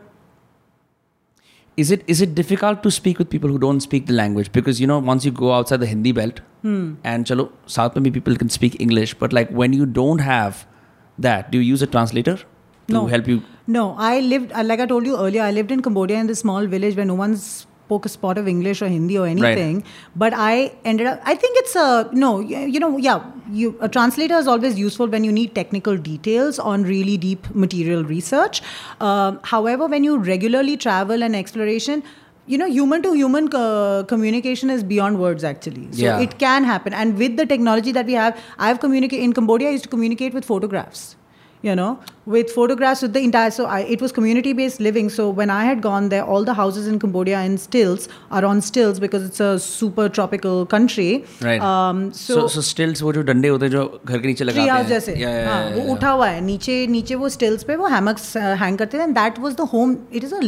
is 1.76 1.92
it 1.92 2.02
is 2.08 2.20
it 2.20 2.34
difficult 2.34 2.82
to 2.82 2.90
speak 2.90 3.20
with 3.20 3.30
people 3.30 3.48
who 3.48 3.58
don't 3.58 3.80
speak 3.80 4.06
the 4.06 4.12
language? 4.12 4.50
Because 4.50 4.80
you 4.80 4.88
know, 4.88 4.98
once 4.98 5.24
you 5.24 5.30
go 5.30 5.52
outside 5.52 5.78
the 5.78 5.86
Hindi 5.86 6.10
belt, 6.10 6.40
hmm. 6.62 6.94
and 7.04 7.24
chalo, 7.24 7.52
South 7.66 7.94
maybe 7.94 8.10
people 8.10 8.34
can 8.34 8.48
speak 8.48 8.80
English, 8.80 9.14
but 9.14 9.32
like 9.32 9.48
when 9.50 9.72
you 9.72 9.86
don't 9.86 10.18
have 10.18 10.66
that, 11.16 11.52
do 11.52 11.58
you 11.58 11.72
use 11.72 11.80
a 11.80 11.86
translator? 11.86 12.38
To 12.88 12.94
No. 12.94 13.06
help 13.06 13.28
you? 13.28 13.42
No, 13.66 13.94
I 13.98 14.20
lived, 14.20 14.52
uh, 14.52 14.64
like 14.64 14.80
I 14.80 14.86
told 14.86 15.06
you 15.06 15.16
earlier, 15.16 15.42
I 15.42 15.50
lived 15.52 15.70
in 15.70 15.82
Cambodia 15.82 16.18
in 16.18 16.26
this 16.26 16.40
small 16.40 16.66
village 16.66 16.96
where 16.96 17.04
no 17.04 17.14
one 17.14 17.36
spoke 17.36 18.06
a 18.06 18.08
spot 18.08 18.38
of 18.38 18.46
English 18.48 18.80
or 18.82 18.88
Hindi 18.88 19.18
or 19.18 19.26
anything. 19.26 19.82
But 20.16 20.32
I 20.34 20.72
ended 20.84 21.06
up, 21.06 21.20
I 21.24 21.34
think 21.34 21.58
it's 21.60 21.74
a, 21.76 22.08
no, 22.12 22.40
you 22.40 22.80
know, 22.80 22.96
yeah, 22.98 23.22
you, 23.50 23.76
a 23.80 23.88
translator 23.88 24.34
is 24.36 24.46
always 24.46 24.78
useful 24.78 25.06
when 25.06 25.24
you 25.24 25.32
need 25.32 25.54
technical 25.54 25.96
details 25.96 26.58
on 26.58 26.82
really 26.84 27.16
deep 27.18 27.50
material 27.54 28.04
research. 28.04 28.62
Um, 29.00 29.40
however, 29.42 29.86
when 29.86 30.02
you 30.04 30.16
regularly 30.18 30.76
travel 30.76 31.22
and 31.22 31.36
exploration, 31.36 32.02
you 32.46 32.56
know, 32.56 32.66
human 32.66 33.02
to 33.02 33.12
human 33.12 33.48
co- 33.48 34.04
communication 34.08 34.70
is 34.70 34.82
beyond 34.82 35.18
words 35.20 35.44
actually. 35.44 35.88
So 35.92 36.04
Yeah. 36.04 36.20
it 36.20 36.38
can 36.38 36.64
happen. 36.64 36.94
And 36.94 37.18
with 37.18 37.36
the 37.36 37.44
technology 37.44 37.92
that 37.92 38.06
we 38.06 38.14
have, 38.14 38.38
I've 38.58 38.80
communicated 38.80 39.22
in 39.22 39.34
Cambodia, 39.34 39.68
I 39.68 39.72
used 39.72 39.84
to 39.84 39.90
communicate 39.90 40.32
with 40.32 40.46
photographs 40.46 41.16
you 41.65 41.73
know 41.79 41.91
with 42.33 42.49
photographs 42.53 43.01
with 43.05 43.11
the 43.17 43.21
entire 43.25 43.51
so 43.57 43.65
I, 43.73 43.75
it 43.95 44.01
was 44.05 44.11
community 44.15 44.51
based 44.55 44.81
living 44.87 45.09
so 45.17 45.27
when 45.37 45.49
i 45.57 45.59
had 45.67 45.81
gone 45.85 46.09
there 46.13 46.25
all 46.33 46.47
the 46.49 46.55
houses 46.57 46.89
in 46.93 46.97
cambodia 47.03 47.43
in 47.49 47.55
stills 47.65 48.07
are 48.39 48.41
on 48.49 48.59
stills 48.69 48.99
because 49.03 49.23
it's 49.29 49.39
a 49.45 49.51
super 49.67 50.07
tropical 50.17 50.65
country 50.73 51.07
Right. 51.47 51.61
um, 51.69 52.01
So 52.23 52.35
so, 52.41 52.43
so 52.57 52.65
stills 52.71 53.01
वो 53.07 53.13
जो 53.13 53.21
डंडे 53.31 53.47
होते 53.55 53.65
हैं 53.65 53.71
जो 53.77 53.85
घर 54.05 54.17
के 54.19 54.27
नीचे 54.27 54.43
tree 54.45 54.53
लगाते 54.53 54.69
हाउस 54.71 54.85
हैं 54.85 54.89
जैसे 54.89 55.15
Yeah, 55.23 55.37
yeah, 55.37 55.47
हाँ 55.51 55.63
yeah, 55.69 55.77
वो 55.77 55.83
yeah. 55.85 55.95
उठा 55.95 56.11
हुआ 56.17 56.27
है 56.27 56.41
नीचे 56.51 56.75
नीचे 56.97 57.15
वो 57.23 57.29
स्टिल्स 57.37 57.63
पे 57.71 57.75
वो 57.83 57.87
हैमक्स 57.95 58.35
हैंग 58.65 58.77
करते 58.77 58.99
थे 58.99 59.07
that 59.21 59.39
was 59.47 59.55
the 59.61 59.69
home 59.73 59.97
it 60.13 60.23
is 60.23 60.33
a 60.33 60.39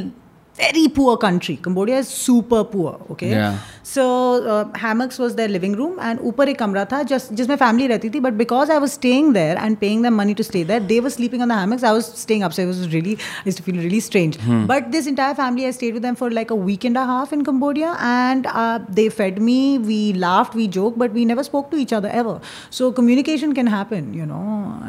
very 0.60 0.82
poor 0.98 1.14
country 1.22 1.54
cambodia 1.64 1.96
is 2.02 2.08
super 2.18 2.60
poor 2.74 2.92
okay 3.14 3.30
Yeah. 3.32 3.56
so 3.88 4.04
uh, 4.52 4.78
hammocks 4.84 5.18
was 5.24 5.34
their 5.40 5.50
living 5.56 5.74
room 5.80 5.98
and 6.10 6.22
ऊपर 6.30 6.50
एक 6.50 6.58
कमरा 6.60 6.84
था 6.94 7.02
just 7.12 7.34
जिसमें 7.40 7.56
family 7.64 7.88
रहती 7.92 8.10
थी 8.14 8.22
but 8.26 8.38
because 8.42 8.72
I 8.76 8.78
was 8.84 8.94
staying 8.98 9.34
there 9.38 9.58
and 9.64 9.80
paying 9.82 10.06
them 10.08 10.16
money 10.22 10.36
to 10.42 10.46
stay 10.50 10.62
there 10.72 10.80
they 10.94 11.02
were 11.08 11.12
sleeping 11.18 11.44
on 11.48 11.52
the 11.54 11.58
hammocks 11.62 11.84
I 11.84 11.92
was 11.98 12.08
staying 12.22 12.48
up 12.48 12.56
so 12.60 12.62
it 12.68 12.72
was 12.72 12.80
really 12.96 13.18
I 13.26 13.44
used 13.52 13.58
to 13.62 13.68
feel 13.68 13.82
really 13.88 14.00
strange 14.08 14.40
but 14.72 14.90
this 14.96 15.12
entire 15.14 15.36
family 15.44 15.68
I 15.68 15.76
stayed 15.82 15.94
with 16.00 16.08
them 16.10 16.16
for 16.24 16.32
like 16.40 16.56
a 16.58 16.60
week 16.72 16.88
and 16.94 17.04
a 17.04 17.06
half 17.12 17.34
in 17.34 17.44
Cambodia 17.52 17.92
and 18.14 18.48
uh, 18.48 18.80
they 18.88 19.10
fed 19.20 19.42
me 19.52 19.60
we 19.92 20.02
laughed 20.14 20.56
we 20.64 20.70
joked 20.80 20.98
but 21.06 21.12
we 21.22 21.26
never 21.36 21.44
spoke 21.52 21.70
to 21.78 21.86
each 21.86 21.92
other 22.02 22.16
ever 22.24 22.40
so 22.82 22.94
communication 22.94 23.54
can 23.62 23.68
happen 23.80 24.14
you 24.24 24.26
know 24.36 24.44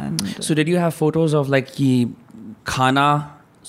and 0.06 0.28
So 0.50 0.54
did 0.54 0.68
you 0.68 0.78
have 0.88 0.94
photos 1.04 1.34
of 1.42 1.48
like 1.60 1.74
कि 1.80 1.94
खाना 2.76 3.08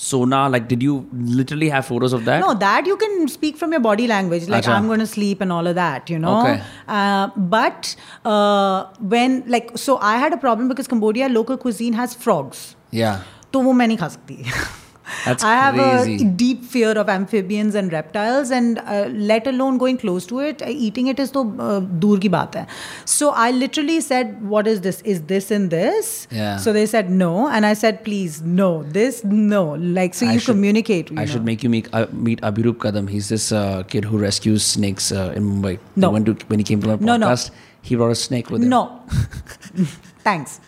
सोना 0.02 0.40
like 0.48 0.68
did 0.68 0.84
you 0.84 0.96
literally 1.38 1.70
have 1.70 1.86
photos 1.86 2.14
of 2.14 2.26
that? 2.26 2.40
No, 2.40 2.54
that 2.54 2.86
you 2.86 2.98
can 2.98 3.28
speak 3.28 3.58
from 3.58 3.72
your 3.72 3.80
body 3.80 4.08
language, 4.08 4.48
like 4.48 4.64
Acha. 4.64 4.74
I'm 4.74 4.86
going 4.88 5.00
to 5.00 5.08
sleep 5.08 5.42
and 5.42 5.52
all 5.52 5.66
of 5.66 5.76
that, 5.76 6.10
you 6.10 6.20
know. 6.20 6.42
Okay. 6.42 6.62
Uh, 6.88 7.28
but 7.36 7.96
uh, 8.24 8.86
when, 9.00 9.44
like, 9.48 9.72
so 9.76 9.98
I 9.98 10.18
had 10.18 10.34
a 10.34 10.38
problem 10.38 10.68
because 10.68 10.88
Cambodia 10.88 11.30
local 11.30 11.58
cuisine 11.58 11.94
has 11.94 12.14
frogs. 12.14 12.76
Yeah. 12.92 13.24
तो 13.54 13.60
वो 13.62 13.72
मैं 13.74 13.88
नहीं 13.88 13.98
खा 13.98 14.08
सकती 14.08 14.44
That's 15.25 15.45
I 15.45 15.55
have 15.55 15.79
a 15.79 16.25
deep 16.25 16.65
fear 16.65 16.93
of 16.93 17.09
amphibians 17.09 17.75
and 17.75 17.93
reptiles, 17.93 18.51
and 18.51 18.79
uh, 18.81 19.07
let 19.33 19.47
alone 19.47 19.79
going 19.79 19.99
close 19.99 20.27
to 20.27 20.41
it, 20.41 20.63
eating 20.67 21.07
it 21.07 21.19
is 21.19 21.31
so 21.31 21.43
uh, 21.59 21.81
dur 22.05 22.19
ki 22.19 22.29
baat 22.29 22.55
hai. 22.55 22.67
So 23.05 23.31
I 23.31 23.51
literally 23.51 24.01
said, 24.01 24.35
"What 24.55 24.67
is 24.67 24.81
this? 24.81 25.01
Is 25.03 25.23
this 25.33 25.51
in 25.51 25.69
this?" 25.69 26.13
Yeah. 26.31 26.57
So 26.57 26.73
they 26.73 26.87
said 26.87 27.11
no, 27.11 27.49
and 27.49 27.67
I 27.67 27.75
said, 27.75 28.05
"Please, 28.05 28.41
no. 28.43 28.71
This, 28.99 29.23
no." 29.25 29.63
Like 29.99 30.15
so, 30.15 30.27
I 30.27 30.33
you 30.33 30.39
should, 30.39 30.55
communicate. 30.55 31.11
You 31.11 31.19
I 31.19 31.25
know. 31.25 31.33
should 31.33 31.45
make 31.45 31.63
you 31.63 31.71
meet 31.71 31.93
uh, 31.93 32.07
meet 32.13 32.41
Abhirup 32.41 32.83
Kadam. 32.87 33.11
He's 33.17 33.29
this 33.29 33.51
uh, 33.53 33.83
kid 33.85 34.05
who 34.05 34.19
rescues 34.19 34.65
snakes 34.65 35.13
uh, 35.13 35.33
in 35.37 35.51
Mumbai. 35.51 35.79
No. 35.97 36.15
He 36.15 36.25
to, 36.25 36.35
when 36.47 36.59
he 36.59 36.65
came 36.65 36.81
to 36.83 36.89
my 36.89 36.97
podcast, 36.97 37.05
no, 37.05 37.17
no. 37.17 37.37
he 37.83 37.97
brought 37.97 38.11
a 38.11 38.21
snake 38.23 38.51
with 38.51 38.63
him. 38.63 38.69
No. 38.69 39.03
Thanks. 40.31 40.61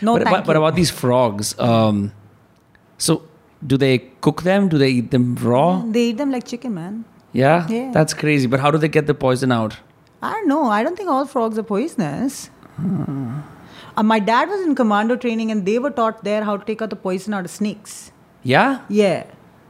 No, 0.00 0.14
but, 0.14 0.24
thank 0.24 0.36
but, 0.36 0.46
but 0.46 0.56
about 0.56 0.76
these 0.76 0.90
frogs, 0.90 1.58
um, 1.58 2.12
so 2.98 3.22
do 3.66 3.76
they 3.76 3.98
cook 4.20 4.42
them? 4.42 4.68
Do 4.68 4.78
they 4.78 4.90
eat 4.90 5.10
them 5.10 5.34
raw? 5.36 5.82
They 5.86 6.10
eat 6.10 6.18
them 6.18 6.30
like 6.30 6.46
chicken, 6.46 6.74
man. 6.74 7.04
Yeah? 7.32 7.66
yeah. 7.68 7.90
That's 7.92 8.14
crazy. 8.14 8.46
But 8.46 8.60
how 8.60 8.70
do 8.70 8.78
they 8.78 8.88
get 8.88 9.06
the 9.06 9.14
poison 9.14 9.52
out? 9.52 9.76
I 10.22 10.32
don't 10.32 10.48
know. 10.48 10.64
I 10.64 10.82
don't 10.82 10.96
think 10.96 11.08
all 11.08 11.26
frogs 11.26 11.58
are 11.58 11.62
poisonous. 11.62 12.50
Uh, 13.96 14.02
my 14.02 14.18
dad 14.20 14.48
was 14.48 14.60
in 14.60 14.74
commando 14.74 15.16
training 15.16 15.50
and 15.50 15.66
they 15.66 15.78
were 15.78 15.90
taught 15.90 16.22
there 16.24 16.44
how 16.44 16.56
to 16.56 16.64
take 16.64 16.80
out 16.80 16.90
the 16.90 16.96
poison 16.96 17.34
out 17.34 17.44
of 17.44 17.50
snakes. 17.50 18.12
Yeah? 18.42 18.82
Yeah. 18.88 19.26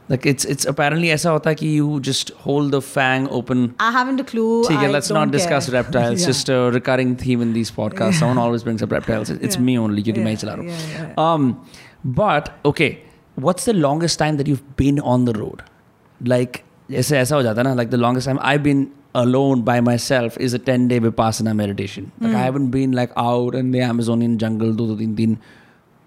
Like 0.07 0.25
it's 0.25 0.43
it's 0.45 0.65
apparently 0.65 1.09
aisa 1.09 1.29
hota 1.29 1.53
ki 1.53 1.67
you 1.71 1.99
just 1.99 2.29
hold 2.45 2.71
the 2.71 2.81
fang 2.81 3.27
open. 3.29 3.75
I 3.79 3.91
haven't 3.91 4.19
a 4.19 4.23
clue. 4.23 4.63
Theek, 4.63 4.77
I 4.77 4.87
let's 4.87 5.11
not 5.11 5.25
care. 5.25 5.31
discuss 5.31 5.69
reptiles. 5.69 6.21
yeah. 6.21 6.27
Just 6.27 6.49
a 6.49 6.71
recurring 6.71 7.15
theme 7.15 7.41
in 7.41 7.53
these 7.53 7.69
podcasts. 7.69 8.13
Yeah. 8.13 8.19
Someone 8.21 8.39
always 8.39 8.63
brings 8.63 8.81
up 8.81 8.91
reptiles. 8.91 9.29
It's 9.29 9.55
yeah. 9.55 9.61
me 9.61 9.77
only. 9.77 10.01
You 10.01 10.13
yeah. 10.13 11.13
Um, 11.17 11.63
but 12.03 12.57
okay 12.65 13.03
what's 13.38 13.64
the 13.64 13.72
longest 13.72 14.18
time 14.18 14.36
that 14.36 14.46
you've 14.46 14.76
been 14.76 15.00
on 15.00 15.24
the 15.24 15.32
road? 15.32 15.62
Like 16.34 16.64
ऐसे 16.90 17.18
ऐसा 17.18 17.36
हो 17.36 17.42
जाता 17.42 17.60
है 17.60 17.66
ना 17.68 17.74
like 17.74 17.90
the 17.90 18.02
longest 18.06 18.28
time 18.28 18.38
I've 18.42 18.62
been 18.62 18.86
alone 19.14 19.62
by 19.62 19.80
myself 19.80 20.36
is 20.46 20.54
a 20.54 20.58
10 20.58 20.88
day 20.88 21.00
vipassana 21.00 21.54
meditation. 21.54 22.10
Like 22.20 22.34
I 22.34 22.44
haven't 22.44 22.70
been 22.70 22.92
like 22.92 23.12
out 23.16 23.54
in 23.54 23.70
the 23.70 23.80
Amazonian 23.80 24.38
jungle 24.38 24.72
do 24.80 24.96
तीन 24.98 25.14
तीन 25.16 25.36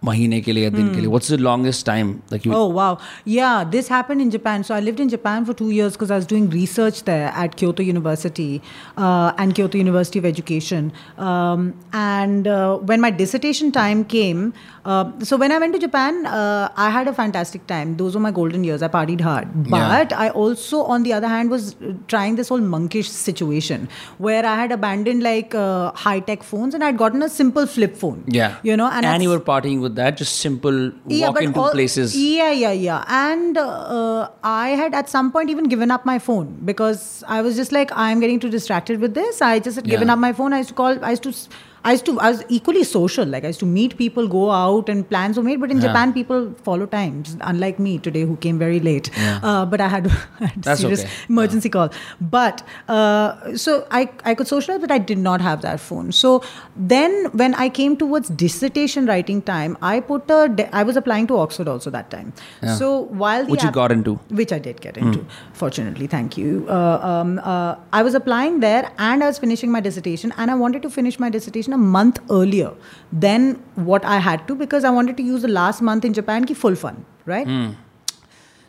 महीने 0.04 0.40
के 0.42 0.52
लिए 0.52 0.70
दिन 0.70 0.94
के 0.94 1.02
लिए. 1.02 1.10
What's 1.12 1.28
the 1.28 1.38
longest 1.38 1.86
time 1.86 2.10
like 2.32 2.46
you? 2.46 2.54
Oh 2.54 2.68
wow! 2.68 3.00
Yeah, 3.26 3.64
this 3.76 3.88
happened 3.88 4.22
in 4.22 4.30
Japan. 4.30 4.64
So 4.64 4.76
I 4.76 4.80
lived 4.80 5.00
in 5.00 5.10
Japan 5.10 5.46
for 5.46 5.56
two 5.62 5.70
years 5.72 5.98
because 5.98 6.12
I 6.12 6.16
was 6.16 6.28
doing 6.28 6.50
research 6.56 7.04
there 7.04 7.32
at 7.46 7.56
Kyoto 7.62 7.84
University 7.84 8.62
uh, 8.98 9.32
and 9.38 9.56
Kyoto 9.56 9.80
University 9.80 10.20
of 10.20 10.26
Education. 10.26 10.92
Um, 11.18 11.74
and 11.94 12.48
uh, 12.48 12.78
when 12.92 13.02
my 13.02 13.10
dissertation 13.10 13.72
time 13.72 14.04
came, 14.06 14.54
uh, 14.86 15.12
so 15.20 15.36
when 15.36 15.52
I 15.52 15.58
went 15.58 15.74
to 15.74 15.80
Japan, 15.80 16.20
uh, 16.28 16.70
I 16.78 16.90
had 16.92 17.08
a 17.08 17.14
fantastic 17.14 17.66
time. 17.68 17.98
Those 17.98 18.14
were 18.14 18.22
my 18.22 18.32
golden 18.32 18.64
years. 18.64 18.84
I 18.84 18.88
partied 18.90 19.20
hard, 19.22 19.50
but 19.72 20.14
I 20.14 20.30
also, 20.30 20.84
on 20.84 21.04
the 21.04 21.14
other 21.14 21.28
hand, 21.28 21.50
was 21.50 21.76
trying 22.08 22.36
this 22.36 22.50
whole 22.50 22.62
monkish 22.62 23.10
situation 23.10 23.90
where 24.20 24.46
I 24.46 24.56
had 24.62 24.72
abandoned 24.72 25.24
like 25.24 25.54
uh, 25.56 25.92
high 26.06 26.20
tech 26.32 26.44
phones 26.44 26.74
and 26.74 26.84
I 26.84 26.94
had 26.94 26.98
gotten 26.98 27.22
a 27.24 27.30
simple 27.30 27.66
flip 27.66 27.98
phone. 27.98 28.24
Yeah. 28.28 28.58
you 28.64 28.78
know, 28.78 28.90
and, 28.90 29.06
and, 29.06 29.24
you 29.24 29.34
I- 29.34 29.38
were 29.38 29.44
partying 29.44 29.82
with 29.82 29.91
that, 29.97 30.17
just 30.17 30.39
simple 30.39 30.93
walk 31.05 31.35
but 31.35 31.43
into 31.43 31.61
all- 31.61 31.71
places. 31.71 32.17
Yeah, 32.17 32.51
yeah, 32.51 32.73
yeah. 32.73 33.05
And 33.09 33.57
uh, 33.57 34.29
I 34.43 34.71
had 34.71 34.95
at 34.95 35.09
some 35.09 35.33
point 35.33 35.51
even 35.51 35.65
given 35.65 35.91
up 35.91 36.05
my 36.07 36.19
phone 36.19 36.61
because 36.65 37.25
I 37.29 37.43
was 37.43 37.57
just 37.57 37.73
like, 37.73 37.91
I'm 37.95 38.21
getting 38.21 38.41
too 38.41 38.51
distracted 38.51 39.01
with 39.01 39.15
this. 39.15 39.43
I 39.43 39.59
just 39.59 39.77
had 39.77 39.85
given 39.85 40.11
up 40.11 40.19
my 40.19 40.33
phone. 40.33 40.53
I 40.53 40.59
used 40.59 40.69
to 40.71 40.75
call. 40.75 41.05
I 41.05 41.11
used 41.11 41.23
to. 41.25 41.35
I 41.85 41.93
used 41.93 42.05
to. 42.07 42.13
I 42.21 42.31
was 42.31 42.43
equally 42.57 42.83
social. 42.85 43.25
Like 43.27 43.45
I 43.45 43.49
used 43.49 43.61
to 43.61 43.67
meet 43.67 43.97
people, 43.99 44.29
go 44.29 44.43
out, 44.57 44.89
and 44.89 45.09
plans 45.09 45.37
were 45.37 45.43
made. 45.43 45.61
But 45.65 45.71
in 45.73 45.79
Yeah. 45.81 45.89
Japan, 45.89 46.13
people 46.17 46.45
follow 46.69 46.87
times. 46.87 47.37
Unlike 47.53 47.81
me 47.87 47.95
today, 47.99 48.23
who 48.33 48.37
came 48.45 48.59
very 48.59 48.79
late. 48.89 49.11
Yeah. 49.17 49.41
Uh, 49.43 49.65
but 49.67 49.81
I 49.81 49.89
had, 49.95 50.07
I 50.41 50.47
had 50.47 50.69
serious 50.83 51.01
okay. 51.05 51.11
emergency 51.29 51.69
call. 51.77 51.91
But 52.37 52.63
uh, 52.89 53.57
so 53.65 53.75
I 53.91 54.03
I 54.25 54.35
could 54.35 54.47
socialize, 54.53 54.81
but 54.87 54.93
I 54.93 54.99
did 54.99 55.19
not 55.19 55.41
have 55.49 55.63
that 55.63 55.81
phone. 55.89 56.13
So 56.21 56.33
then 56.77 57.19
when 57.43 57.55
I 57.55 57.69
came 57.81 57.97
towards 57.97 58.29
dissertation 58.45 59.07
writing 59.07 59.43
time, 59.43 59.77
I 59.83 59.99
put 60.13 60.31
a 60.31 60.49
de- 60.49 60.69
I 60.83 60.85
was 60.93 60.97
applying 61.03 61.27
to 61.33 61.39
Oxford 61.47 61.69
also 61.75 61.91
that 61.99 62.11
time. 62.11 62.33
Yeah. 62.63 62.77
So 62.77 62.93
while 63.25 63.45
Which 63.47 63.63
you 63.63 63.69
app- 63.69 63.75
got 63.81 63.93
into. 63.99 64.15
which 64.43 64.53
I 64.53 64.59
did 64.69 64.81
get 64.81 64.97
into, 64.97 65.25
fortunately, 65.65 66.07
thank 66.07 66.37
you. 66.39 66.67
Uh, 66.69 66.99
um, 67.13 67.39
uh, 67.43 67.75
I 67.93 68.03
was 68.03 68.15
applying 68.15 68.61
there 68.61 68.91
and 68.99 69.23
I 69.25 69.27
was 69.27 69.39
finishing 69.39 69.71
my 69.73 69.81
dissertation, 69.81 70.33
and 70.37 70.51
I 70.51 70.55
wanted 70.55 70.83
to 70.83 70.91
finish 70.91 71.19
my 71.19 71.31
dissertation 71.41 71.72
a 71.73 71.79
month 71.79 72.21
earlier 72.31 72.73
than 73.13 73.55
what 73.75 74.05
I 74.05 74.19
had 74.19 74.47
to 74.49 74.55
because 74.55 74.85
I 74.85 74.91
wanted 74.91 75.17
to 75.19 75.23
use 75.23 75.43
the 75.43 75.49
last 75.49 75.83
month 75.83 76.05
in 76.05 76.13
Japan 76.13 76.45
ki 76.45 76.55
full 76.55 76.75
fun, 76.75 77.05
right? 77.27 77.47
Hmm. 77.47 77.71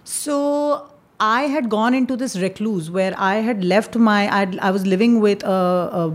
So 0.04 0.90
I 1.20 1.44
had 1.44 1.70
gone 1.70 1.94
into 1.94 2.16
this 2.18 2.36
recluse 2.38 2.90
where 2.92 3.14
I 3.18 3.36
had 3.36 3.64
left 3.64 3.96
my, 3.96 4.28
I'd, 4.38 4.58
I 4.60 4.72
was 4.72 4.86
living 4.86 5.22
with 5.22 5.44
a, 5.44 5.48
a 5.50 6.10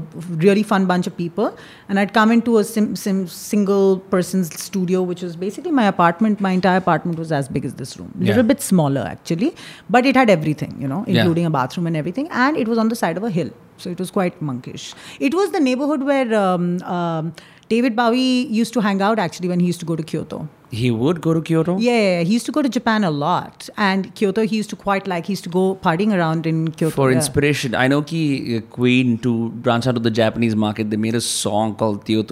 really 0.47 0.63
fun 0.63 0.85
bunch 0.87 1.07
of 1.07 1.17
people, 1.17 1.57
and 1.89 1.99
I'd 1.99 2.13
come 2.13 2.31
into 2.31 2.59
a 2.59 2.65
sim, 2.65 2.95
sim, 2.97 3.27
single 3.27 4.01
person's 4.01 4.53
studio, 4.61 5.03
which 5.03 5.23
was 5.23 5.37
basically 5.37 5.71
my 5.71 5.87
apartment. 5.87 6.41
My 6.41 6.51
entire 6.51 6.77
apartment 6.77 7.19
was 7.19 7.33
as 7.33 7.49
big 7.49 7.65
as 7.65 7.75
this 7.75 7.97
room, 7.97 8.13
a 8.21 8.25
Yeah. 8.25 8.29
little 8.31 8.43
bit 8.43 8.61
smaller 8.61 9.01
actually, 9.01 9.55
but 9.89 10.05
it 10.05 10.15
had 10.17 10.29
everything, 10.29 10.77
you 10.79 10.89
know, 10.89 11.05
Yeah. 11.07 11.21
including 11.23 11.47
a 11.47 11.51
bathroom 11.51 11.87
and 11.87 11.97
everything, 11.97 12.29
and 12.31 12.57
it 12.57 12.69
was 12.69 12.77
on 12.77 12.89
the 12.89 12.97
side 12.97 13.17
of 13.17 13.23
a 13.25 13.31
hill, 13.31 13.51
so 13.79 13.91
it 13.91 13.99
was 13.99 14.11
quite 14.11 14.41
monkish. 14.41 14.95
It 15.21 15.35
was 15.35 15.53
the 15.53 15.61
neighborhood 15.61 16.03
where 16.03 16.35
um, 16.35 16.83
um, 16.83 17.33
David 17.69 17.95
Bowie 17.95 18.47
used 18.61 18.73
to 18.75 18.81
hang 18.81 19.03
out 19.03 19.19
actually 19.19 19.49
when 19.49 19.61
he 19.61 19.67
used 19.67 19.81
to 19.81 19.87
go 19.87 19.97
to 19.97 20.03
Kyoto. 20.03 20.49
He 20.71 20.91
would 20.91 21.21
go 21.21 21.33
to 21.33 21.41
Kyoto. 21.41 21.79
Yeah, 21.79 22.23
he 22.23 22.35
used 22.35 22.47
to 22.47 22.53
go 22.53 22.61
to 22.61 22.69
Japan 22.69 23.05
a 23.05 23.11
lot, 23.11 23.69
and 23.77 24.15
Kyoto 24.15 24.47
he 24.47 24.57
used 24.57 24.71
to 24.71 24.77
quite 24.77 25.07
like. 25.07 25.27
He 25.27 25.33
used 25.33 25.45
to 25.45 25.51
go 25.51 25.75
partying 25.77 26.15
around 26.15 26.47
in 26.47 26.71
Kyoto 26.73 26.95
For 26.95 27.11
inspiration, 27.11 27.75
I 27.75 27.89
know 27.89 28.03
ki 28.03 28.59
uh, 28.59 28.61
Queen 28.77 29.17
to 29.19 29.49
branch 29.51 29.87
out 29.87 29.97
of 29.97 30.03
the 30.03 30.11
Japanese 30.11 30.57
market, 30.57 30.91
they 30.91 30.99
made 30.99 31.15
a 31.15 31.23
song 31.23 31.75
called 31.75 32.05
Teo 32.05 32.23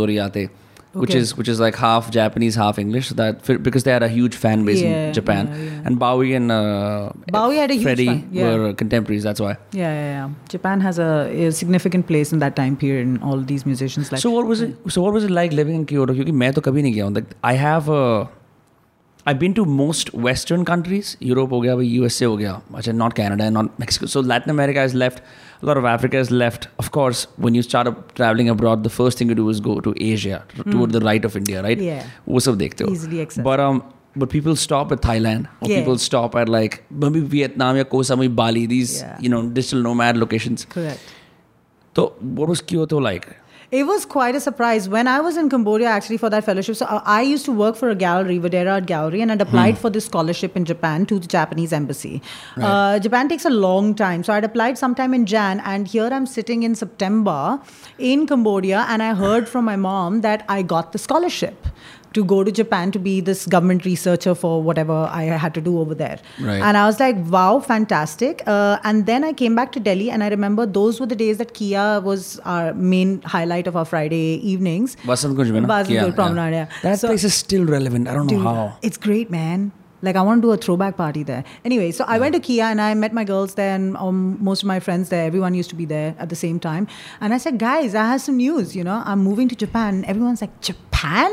Okay. 0.96 1.00
which 1.02 1.14
is 1.14 1.36
which 1.36 1.48
is 1.48 1.60
like 1.60 1.76
half 1.76 2.10
Japanese, 2.10 2.54
half 2.54 2.78
English. 2.78 3.08
So 3.08 3.14
that 3.16 3.46
because 3.62 3.84
they 3.84 3.90
had 3.90 4.02
a 4.02 4.08
huge 4.08 4.34
fan 4.34 4.64
base 4.64 4.80
yeah, 4.80 5.08
in 5.08 5.14
Japan, 5.14 5.48
yeah, 5.48 5.56
yeah. 5.56 5.82
and 5.84 5.98
Bowie 5.98 6.32
and 6.32 6.50
uh, 6.50 7.10
Bowie 7.30 7.56
had 7.56 7.70
a 7.70 7.78
Freddie 7.82 8.06
huge 8.06 8.44
fan. 8.44 8.62
were 8.62 8.72
contemporaries. 8.72 9.22
That's 9.22 9.38
why. 9.38 9.58
Yeah, 9.72 9.92
yeah, 9.92 10.30
Japan 10.48 10.80
has 10.80 10.98
a, 10.98 11.10
a, 11.48 11.52
significant 11.52 12.06
place 12.06 12.32
in 12.32 12.38
that 12.38 12.56
time 12.56 12.78
period, 12.78 13.06
and 13.06 13.22
all 13.22 13.42
these 13.42 13.66
musicians. 13.66 14.10
Like 14.10 14.22
so, 14.22 14.30
what 14.30 14.46
was 14.46 14.62
it? 14.62 14.74
So, 14.88 15.02
what 15.02 15.12
was 15.12 15.24
it 15.24 15.30
like 15.30 15.52
living 15.52 15.74
in 15.74 15.84
Kyoto? 15.84 16.14
Because 16.14 17.24
I 17.44 17.52
have 17.52 17.90
a 17.90 18.28
I've 19.28 19.40
been 19.40 19.54
to 19.54 19.64
most 19.64 20.14
Western 20.14 20.64
countries. 20.64 21.16
Europe 21.18 21.50
ho 21.50 21.80
USA 21.80 22.26
ho 22.26 22.36
gaya. 22.36 22.60
Achha, 22.72 22.94
not 22.94 23.16
Canada 23.16 23.44
and 23.44 23.54
not 23.54 23.78
Mexico. 23.78 24.06
So 24.06 24.20
Latin 24.20 24.50
America 24.50 24.80
is 24.82 24.94
left. 24.94 25.20
A 25.62 25.66
lot 25.66 25.76
of 25.76 25.84
Africa 25.84 26.18
is 26.18 26.30
left. 26.30 26.68
Of 26.78 26.92
course, 26.92 27.26
when 27.36 27.54
you 27.54 27.62
start 27.62 27.88
up 27.88 28.14
traveling 28.14 28.48
abroad, 28.48 28.84
the 28.84 28.90
first 28.90 29.18
thing 29.18 29.28
you 29.28 29.34
do 29.34 29.48
is 29.48 29.58
go 29.58 29.80
to 29.80 29.94
Asia, 30.00 30.44
hmm. 30.54 30.70
toward 30.70 30.92
the 30.92 31.00
right 31.00 31.24
of 31.24 31.36
India, 31.36 31.62
right? 31.62 31.78
Yeah. 31.78 32.06
Wo 32.24 32.38
sab 32.38 32.58
dekhte 32.60 32.84
ho. 32.86 32.92
Easily 32.92 33.20
accessible. 33.20 33.50
But 33.50 33.60
um, 33.66 33.82
but 34.14 34.30
people 34.30 34.56
stop 34.56 34.92
at 34.92 35.02
Thailand 35.02 35.48
yeah. 35.62 35.78
people 35.78 35.98
stop 35.98 36.34
at 36.34 36.48
like 36.48 36.84
maybe 36.90 37.20
Vietnam 37.20 37.76
or 37.76 37.84
Koh 37.84 38.04
Samui, 38.10 38.34
Bali. 38.42 38.66
These 38.66 39.04
you 39.20 39.28
know 39.28 39.42
digital 39.48 39.82
nomad 39.88 40.16
locations. 40.16 40.64
Correct. 40.64 41.00
So 41.96 42.08
what 42.20 42.48
was 42.48 42.60
Kyoto 42.60 42.98
like? 42.98 43.28
It 43.70 43.84
was 43.84 44.04
quite 44.06 44.36
a 44.36 44.40
surprise 44.40 44.88
when 44.88 45.08
I 45.08 45.20
was 45.20 45.36
in 45.36 45.50
Cambodia 45.50 45.88
actually 45.88 46.18
for 46.18 46.30
that 46.30 46.44
fellowship. 46.44 46.76
So 46.76 46.86
uh, 46.86 47.02
I 47.04 47.22
used 47.22 47.44
to 47.46 47.52
work 47.52 47.74
for 47.74 47.90
a 47.90 47.96
gallery, 47.96 48.38
Vadehra 48.38 48.74
Art 48.74 48.86
Gallery, 48.86 49.20
and 49.20 49.32
I'd 49.32 49.40
applied 49.40 49.76
for 49.76 49.90
this 49.90 50.04
scholarship 50.04 50.56
in 50.56 50.64
Japan 50.64 51.04
to 51.06 51.18
the 51.18 51.26
Japanese 51.26 51.72
embassy. 51.72 52.22
Uh, 52.56 52.98
Japan 53.00 53.28
takes 53.28 53.44
a 53.44 53.50
long 53.50 53.94
time, 53.94 54.22
so 54.22 54.32
I'd 54.32 54.44
applied 54.44 54.78
sometime 54.78 55.12
in 55.12 55.26
Jan, 55.26 55.60
and 55.60 55.88
here 55.88 56.08
I'm 56.12 56.26
sitting 56.26 56.62
in 56.62 56.76
September 56.76 57.60
in 57.98 58.26
Cambodia, 58.26 58.86
and 58.88 59.02
I 59.02 59.14
heard 59.14 59.48
from 59.48 59.64
my 59.64 59.76
mom 59.76 60.20
that 60.20 60.44
I 60.48 60.62
got 60.62 60.92
the 60.92 60.98
scholarship 60.98 61.66
to 62.16 62.24
go 62.32 62.42
to 62.48 62.52
Japan 62.58 62.92
to 62.96 62.98
be 63.06 63.14
this 63.20 63.44
government 63.54 63.84
researcher 63.84 64.34
for 64.34 64.52
whatever 64.62 64.98
I 65.20 65.24
had 65.44 65.54
to 65.54 65.60
do 65.60 65.78
over 65.80 65.94
there. 65.94 66.18
Right. 66.40 66.62
And 66.62 66.76
I 66.82 66.86
was 66.86 67.00
like, 67.00 67.16
wow, 67.36 67.60
fantastic. 67.60 68.42
Uh, 68.46 68.78
and 68.84 69.06
then 69.06 69.24
I 69.30 69.32
came 69.32 69.54
back 69.54 69.72
to 69.72 69.80
Delhi, 69.80 70.10
and 70.10 70.24
I 70.24 70.28
remember 70.28 70.66
those 70.66 71.00
were 71.00 71.06
the 71.14 71.20
days 71.24 71.38
that 71.38 71.54
Kia 71.54 72.00
was 72.00 72.38
our 72.44 72.74
main 72.74 73.16
highlight 73.22 73.66
of 73.66 73.76
our 73.76 73.84
Friday 73.84 74.40
evenings. 74.52 74.96
Basant 75.06 75.36
Kunj, 75.36 75.66
Basant 75.66 75.88
Kia, 75.88 76.12
Promenade. 76.12 76.68
That 76.82 77.00
place 77.00 77.24
is 77.24 77.34
still 77.34 77.66
relevant. 77.66 78.08
I 78.08 78.14
don't 78.14 78.26
know 78.26 78.38
how. 78.40 78.78
It's 78.82 78.96
great, 78.96 79.30
man. 79.30 79.72
Like 80.05 80.15
I 80.15 80.21
want 80.23 80.41
to 80.41 80.47
do 80.47 80.51
a 80.51 80.57
throwback 80.57 80.97
party 80.97 81.23
there. 81.23 81.43
Anyway, 81.63 81.91
so 81.91 82.05
I 82.07 82.17
went 82.17 82.33
to 82.33 82.39
Kia 82.39 82.63
and 82.63 82.81
I 82.81 82.93
met 82.95 83.13
my 83.13 83.23
girls 83.23 83.53
there 83.53 83.75
and 83.75 83.95
um, 83.97 84.37
most 84.43 84.63
of 84.63 84.67
my 84.67 84.79
friends 84.79 85.09
there. 85.09 85.25
Everyone 85.25 85.53
used 85.53 85.69
to 85.69 85.75
be 85.75 85.85
there 85.85 86.15
at 86.17 86.29
the 86.29 86.35
same 86.35 86.59
time. 86.59 86.87
And 87.19 87.35
I 87.35 87.37
said, 87.37 87.59
guys, 87.59 87.93
I 87.93 88.05
have 88.05 88.21
some 88.21 88.37
news. 88.37 88.75
You 88.75 88.83
know, 88.83 89.03
I'm 89.05 89.19
moving 89.19 89.47
to 89.49 89.55
Japan. 89.55 90.03
Everyone's 90.05 90.41
like, 90.41 90.59
Japan? 90.61 91.31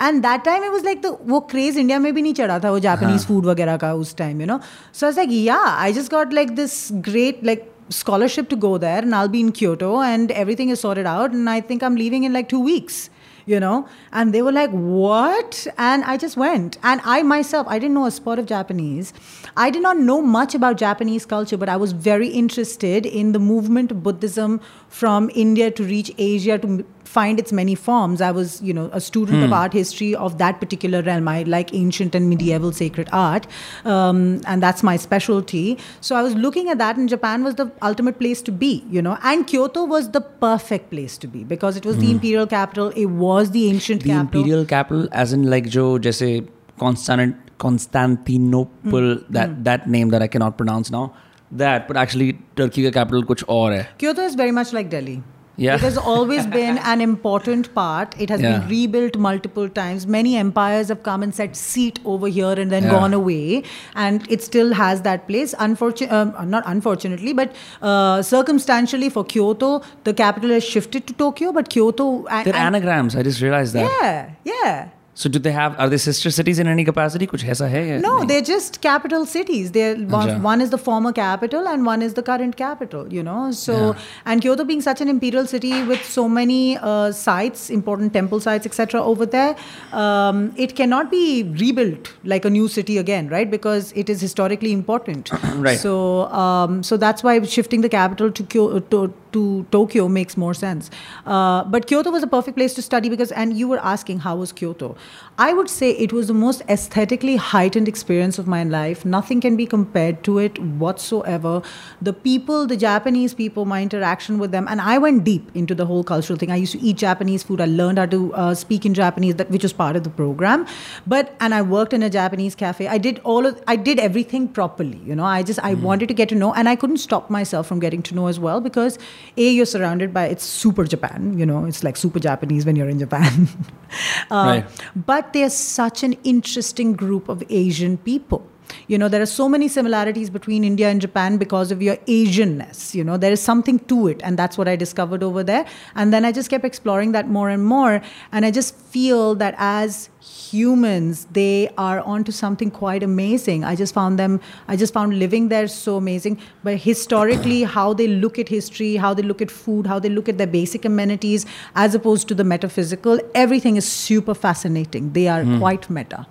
And 0.00 0.24
that 0.24 0.42
time 0.44 0.64
it 0.64 0.72
was 0.72 0.82
like 0.82 1.02
the 1.02 1.12
वो 1.12 1.48
craze 1.48 1.76
India 1.76 2.00
में 2.00 2.12
भी 2.14 2.22
नहीं 2.22 2.34
चढ़ा 2.34 2.58
था 2.64 2.70
वो 2.70 2.80
Japanese 2.80 3.24
food 3.24 3.44
वगैरह 3.44 3.76
का 3.76 3.92
उस 3.94 4.14
time, 4.16 4.40
you 4.40 4.46
know. 4.46 4.60
So 4.92 5.06
I 5.06 5.10
was 5.10 5.16
like, 5.16 5.30
yeah, 5.30 5.76
I 5.86 5.92
just 5.92 6.10
got 6.10 6.32
like 6.32 6.56
this 6.56 6.90
great 7.00 7.44
like 7.44 7.70
scholarship 7.90 8.48
to 8.48 8.56
go 8.56 8.78
there 8.78 8.98
and 8.98 9.14
I'll 9.14 9.28
be 9.28 9.40
in 9.40 9.52
Kyoto 9.52 10.00
and 10.00 10.30
everything 10.30 10.68
is 10.70 10.80
sorted 10.80 11.06
out 11.06 11.32
and 11.32 11.50
I 11.50 11.60
think 11.60 11.82
I'm 11.82 11.96
leaving 11.96 12.24
in 12.24 12.32
like 12.32 12.48
two 12.48 12.60
weeks 12.60 13.10
you 13.45 13.59
know? 13.59 13.87
And 14.11 14.33
they 14.33 14.41
were 14.41 14.51
like 14.51 14.71
what? 14.71 15.67
And 15.77 16.03
i 16.03 16.17
just 16.17 16.37
went. 16.37 16.77
And 16.83 17.01
i 17.03 17.21
myself 17.23 17.67
i 17.67 17.79
didn't 17.79 17.93
know 17.93 18.05
a 18.05 18.11
spot 18.11 18.39
of 18.39 18.45
japanese. 18.45 19.13
I 19.55 19.69
did 19.69 19.81
not 19.81 19.97
know 19.97 20.21
much 20.21 20.55
about 20.55 20.77
japanese 20.77 21.25
culture 21.25 21.57
but 21.57 21.69
i 21.69 21.75
was 21.75 21.91
very 21.91 22.27
interested 22.27 23.05
in 23.05 23.31
the 23.31 23.39
movement 23.39 23.91
of 23.91 24.03
buddhism 24.03 24.59
from 24.89 25.29
india 25.33 25.71
to 25.71 25.83
reach 25.83 26.11
asia 26.17 26.57
to 26.57 26.85
find 27.14 27.40
its 27.42 27.52
many 27.52 27.74
forms 27.74 28.20
i 28.20 28.30
was 28.30 28.62
you 28.62 28.72
know 28.72 28.88
a 28.92 29.00
student 29.00 29.42
of 29.42 29.52
art 29.52 29.72
history 29.72 30.14
of 30.14 30.38
that 30.38 30.60
particular 30.60 31.02
realm 31.02 31.26
i 31.26 31.42
like 31.54 31.72
ancient 31.74 32.14
and 32.14 32.28
medieval 32.28 32.72
sacred 32.72 33.08
art 33.12 33.48
um, 33.84 34.40
and 34.46 34.62
that's 34.62 34.82
my 34.82 34.96
specialty 34.96 35.76
so 36.00 36.14
i 36.14 36.22
was 36.22 36.34
looking 36.34 36.68
at 36.68 36.78
that 36.78 36.96
and 36.96 37.08
japan 37.08 37.42
was 37.42 37.56
the 37.56 37.70
ultimate 37.82 38.18
place 38.20 38.42
to 38.42 38.52
be 38.52 38.84
you 38.88 39.02
know 39.02 39.16
and 39.22 39.46
kyoto 39.46 39.84
was 39.84 40.10
the 40.10 40.20
perfect 40.20 40.90
place 40.90 41.18
to 41.18 41.26
be 41.26 41.42
because 41.42 41.76
it 41.76 41.84
was 41.84 41.98
the 41.98 42.10
imperial 42.10 42.46
capital 42.46 42.92
it 42.96 43.06
was 43.06 43.50
the 43.50 43.68
ancient 43.68 44.02
The 44.02 44.10
capital 44.10 44.40
imperial 44.40 44.64
capital, 44.64 45.08
as 45.12 45.32
in 45.32 45.50
like 45.50 45.66
जो 45.68 45.98
जैसे 45.98 46.48
Constant 46.78 47.36
Constantinople, 47.58 49.18
that 49.28 49.64
that 49.64 49.88
name 49.88 50.08
that 50.10 50.22
I 50.22 50.28
cannot 50.28 50.56
pronounce 50.56 50.90
now. 50.90 51.12
That, 51.52 51.88
but 51.88 51.96
actually 51.96 52.38
Turkey 52.56 52.84
का 52.84 52.92
capital 52.92 53.24
कुछ 53.26 53.44
और 53.48 53.72
है. 53.72 53.88
Kyoto 53.98 54.22
is 54.22 54.34
very 54.34 54.50
much 54.50 54.72
like 54.72 54.90
Delhi. 54.90 55.22
Yeah. 55.57 55.75
It 55.75 55.81
has 55.81 55.97
always 55.97 56.45
been 56.55 56.77
an 56.79 57.01
important 57.01 57.73
part. 57.75 58.15
It 58.19 58.29
has 58.29 58.41
Yeah. 58.41 58.59
been 58.59 58.69
rebuilt 58.69 59.17
multiple 59.17 59.69
times. 59.69 60.05
Many 60.05 60.35
empires 60.37 60.89
have 60.89 61.03
come 61.03 61.23
and 61.23 61.33
set 61.33 61.55
seat 61.55 61.99
over 62.05 62.27
here 62.27 62.51
and 62.63 62.71
then 62.71 62.83
Yeah. 62.83 62.91
gone 62.91 63.13
away, 63.13 63.63
and 63.95 64.25
it 64.29 64.43
still 64.43 64.73
has 64.73 65.01
that 65.03 65.27
place. 65.27 65.55
Unfortunately, 65.59 66.17
um, 66.17 66.49
not 66.49 66.63
unfortunately, 66.65 67.33
but 67.33 67.55
uh, 67.81 68.21
circumstantially 68.21 69.09
for 69.09 69.23
Kyoto, 69.23 69.81
the 70.03 70.13
capital 70.13 70.49
has 70.49 70.63
shifted 70.63 71.07
to 71.07 71.13
Tokyo. 71.13 71.51
But 71.51 71.69
Kyoto, 71.69 72.25
and, 72.25 72.45
They're 72.45 72.55
and- 72.55 72.75
anagrams. 72.75 73.15
I 73.15 73.23
just 73.23 73.41
realized 73.41 73.73
that. 73.73 73.89
yeah, 74.01 74.29
yeah. 74.43 74.87
So 75.17 75.29
do 75.29 75.39
they 75.39 75.53
have 75.53 75.79
are 75.79 75.87
they 75.87 75.97
sister 75.97 76.29
cities 76.29 76.59
in 76.59 76.67
any 76.67 76.83
capacity? 76.83 77.25
Kuch 77.25 77.43
hai? 77.43 77.99
No, 77.99 78.17
nahin? 78.17 78.27
they're 78.27 78.41
just 78.41 78.81
capital 78.81 79.25
cities. 79.25 79.71
They're 79.71 79.95
one, 79.95 80.43
one, 80.43 80.59
is 80.59 80.71
the 80.71 80.77
former 80.77 81.13
capital 81.13 81.69
and 81.69 81.85
one 81.85 82.01
is 82.01 82.15
the 82.15 82.21
current 82.21 82.57
capital. 82.57 83.13
You 83.13 83.23
know, 83.23 83.51
so 83.51 83.77
yeah. 83.77 84.01
and 84.25 84.41
Kyoto 84.41 84.65
being 84.65 84.81
such 84.81 84.99
an 84.99 85.07
imperial 85.07 85.47
city 85.47 85.83
with 85.83 86.03
so 86.03 86.27
many 86.27 86.77
uh, 86.77 87.13
sites, 87.13 87.69
important 87.69 88.11
temple 88.11 88.41
sites, 88.41 88.65
etc. 88.65 89.01
Over 89.01 89.25
there, 89.25 89.55
um, 89.93 90.53
it 90.57 90.75
cannot 90.75 91.09
be 91.09 91.43
rebuilt 91.43 92.11
like 92.25 92.43
a 92.43 92.49
new 92.49 92.67
city 92.67 92.97
again, 92.97 93.29
right? 93.29 93.49
Because 93.49 93.93
it 93.93 94.09
is 94.09 94.19
historically 94.19 94.73
important. 94.73 95.31
right. 95.55 95.79
So 95.79 96.25
um, 96.43 96.83
so 96.83 96.97
that's 96.97 97.23
why 97.23 97.41
shifting 97.43 97.79
the 97.79 97.89
capital 97.89 98.31
to 98.31 98.43
Kyoto. 98.43 99.05
Uh, 99.05 99.07
to, 99.35 99.65
Tokyo 99.71 100.07
makes 100.07 100.37
more 100.37 100.53
sense. 100.53 100.89
Uh, 101.25 101.63
but 101.65 101.87
Kyoto 101.87 102.11
was 102.11 102.23
a 102.23 102.27
perfect 102.27 102.57
place 102.57 102.73
to 102.75 102.81
study 102.81 103.09
because, 103.09 103.31
and 103.33 103.57
you 103.57 103.67
were 103.67 103.79
asking 103.79 104.19
how 104.19 104.37
was 104.37 104.53
Kyoto? 104.53 104.95
I 105.37 105.51
would 105.51 105.69
say 105.69 105.91
it 105.91 106.13
was 106.13 106.27
the 106.27 106.33
most 106.33 106.61
aesthetically 106.69 107.35
heightened 107.35 107.89
experience 107.89 108.39
of 108.39 108.47
my 108.47 108.63
life. 108.63 109.03
Nothing 109.03 109.41
can 109.41 109.57
be 109.57 109.65
compared 109.65 110.23
to 110.23 110.39
it 110.39 110.57
whatsoever. 110.59 111.61
The 112.01 112.13
people, 112.13 112.65
the 112.65 112.77
Japanese 112.77 113.33
people, 113.33 113.65
my 113.65 113.81
interaction 113.81 114.37
with 114.39 114.51
them, 114.51 114.65
and 114.69 114.79
I 114.79 114.97
went 114.97 115.25
deep 115.25 115.51
into 115.53 115.75
the 115.75 115.85
whole 115.85 116.05
cultural 116.05 116.39
thing. 116.39 116.51
I 116.51 116.55
used 116.55 116.71
to 116.71 116.79
eat 116.79 116.95
Japanese 116.95 117.43
food. 117.43 117.59
I 117.59 117.65
learned 117.65 117.97
how 117.97 118.05
to 118.05 118.33
uh, 118.33 118.55
speak 118.55 118.85
in 118.85 118.93
Japanese, 118.93 119.35
that 119.35 119.51
which 119.51 119.63
was 119.63 119.73
part 119.73 119.97
of 119.97 120.05
the 120.05 120.09
program. 120.09 120.65
But 121.05 121.35
and 121.41 121.53
I 121.53 121.61
worked 121.63 121.91
in 121.91 122.01
a 122.01 122.09
Japanese 122.09 122.55
cafe. 122.55 122.87
I 122.87 122.97
did 122.97 123.19
all 123.25 123.45
of, 123.45 123.61
I 123.67 123.75
did 123.75 123.99
everything 123.99 124.47
properly. 124.47 125.01
You 125.05 125.15
know, 125.15 125.25
I 125.25 125.43
just 125.43 125.59
I 125.59 125.73
wanted 125.73 126.07
to 126.07 126.13
get 126.13 126.29
to 126.29 126.35
know, 126.35 126.53
and 126.53 126.69
I 126.69 126.77
couldn't 126.77 126.97
stop 126.97 127.29
myself 127.29 127.67
from 127.67 127.79
getting 127.79 128.01
to 128.03 128.15
know 128.15 128.27
as 128.27 128.39
well 128.39 128.61
because 128.61 128.97
a 129.35 129.51
you're 129.51 129.65
surrounded 129.65 130.13
by 130.13 130.27
it's 130.27 130.45
super 130.45 130.85
Japan. 130.85 131.37
You 131.37 131.45
know, 131.45 131.65
it's 131.65 131.83
like 131.83 131.97
super 131.97 132.19
Japanese 132.19 132.65
when 132.65 132.77
you're 132.77 132.89
in 132.89 132.99
Japan. 132.99 133.49
uh, 134.31 134.43
Right. 134.45 134.65
But 134.95 135.33
they're 135.33 135.49
such 135.49 136.03
an 136.03 136.13
interesting 136.23 136.93
group 136.93 137.27
of 137.27 137.43
Asian 137.49 137.97
people. 137.97 138.47
You 138.87 138.97
know, 138.97 139.07
there 139.07 139.21
are 139.21 139.25
so 139.27 139.47
many 139.49 139.67
similarities 139.67 140.29
between 140.29 140.63
India 140.63 140.89
and 140.89 141.01
Japan 141.01 141.37
because 141.37 141.71
of 141.71 141.81
your 141.81 141.97
Asianness. 142.07 142.93
You 142.93 143.03
know, 143.03 143.17
there 143.17 143.31
is 143.31 143.41
something 143.41 143.79
to 143.79 144.07
it. 144.07 144.21
And 144.23 144.37
that's 144.37 144.57
what 144.57 144.67
I 144.67 144.75
discovered 144.75 145.23
over 145.23 145.43
there. 145.43 145.65
And 145.95 146.13
then 146.13 146.25
I 146.25 146.31
just 146.31 146.49
kept 146.49 146.65
exploring 146.65 147.11
that 147.13 147.27
more 147.27 147.49
and 147.49 147.65
more. 147.65 148.01
And 148.31 148.45
I 148.45 148.51
just 148.51 148.75
feel 148.75 149.35
that 149.35 149.55
as 149.57 150.09
humans, 150.21 151.27
they 151.31 151.69
are 151.77 151.99
onto 152.01 152.31
something 152.31 152.71
quite 152.71 153.03
amazing. 153.03 153.63
I 153.63 153.75
just 153.75 153.93
found 153.93 154.19
them, 154.19 154.39
I 154.67 154.75
just 154.75 154.93
found 154.93 155.17
living 155.19 155.49
there 155.49 155.67
so 155.67 155.97
amazing. 155.97 156.39
But 156.63 156.77
historically, 156.77 157.63
how 157.63 157.93
they 157.93 158.07
look 158.07 158.39
at 158.39 158.49
history, 158.49 158.95
how 158.95 159.13
they 159.13 159.23
look 159.23 159.41
at 159.41 159.51
food, 159.51 159.87
how 159.87 159.99
they 159.99 160.09
look 160.09 160.29
at 160.29 160.37
their 160.37 160.47
basic 160.47 160.85
amenities, 160.85 161.45
as 161.75 161.95
opposed 161.95 162.27
to 162.29 162.35
the 162.35 162.43
metaphysical, 162.43 163.19
everything 163.33 163.75
is 163.75 163.91
super 163.91 164.33
fascinating. 164.33 165.13
They 165.13 165.27
are 165.27 165.43
hmm. 165.43 165.59
quite 165.59 165.89
meta. 165.89 166.25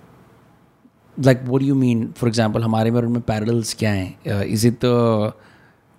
Like 1.19 1.41
वो 1.45 1.59
you 1.59 1.75
mean 1.75 2.13
for 2.17 2.29
example 2.29 2.63
हमारे 2.63 2.91
में 2.91 2.97
और 2.97 3.05
उनमें 3.05 3.21
parallels 3.21 3.73
क्या 3.73 3.91
हैं? 3.91 4.17
Uh, 4.23 4.43
is 4.43 4.67
it 4.67 4.85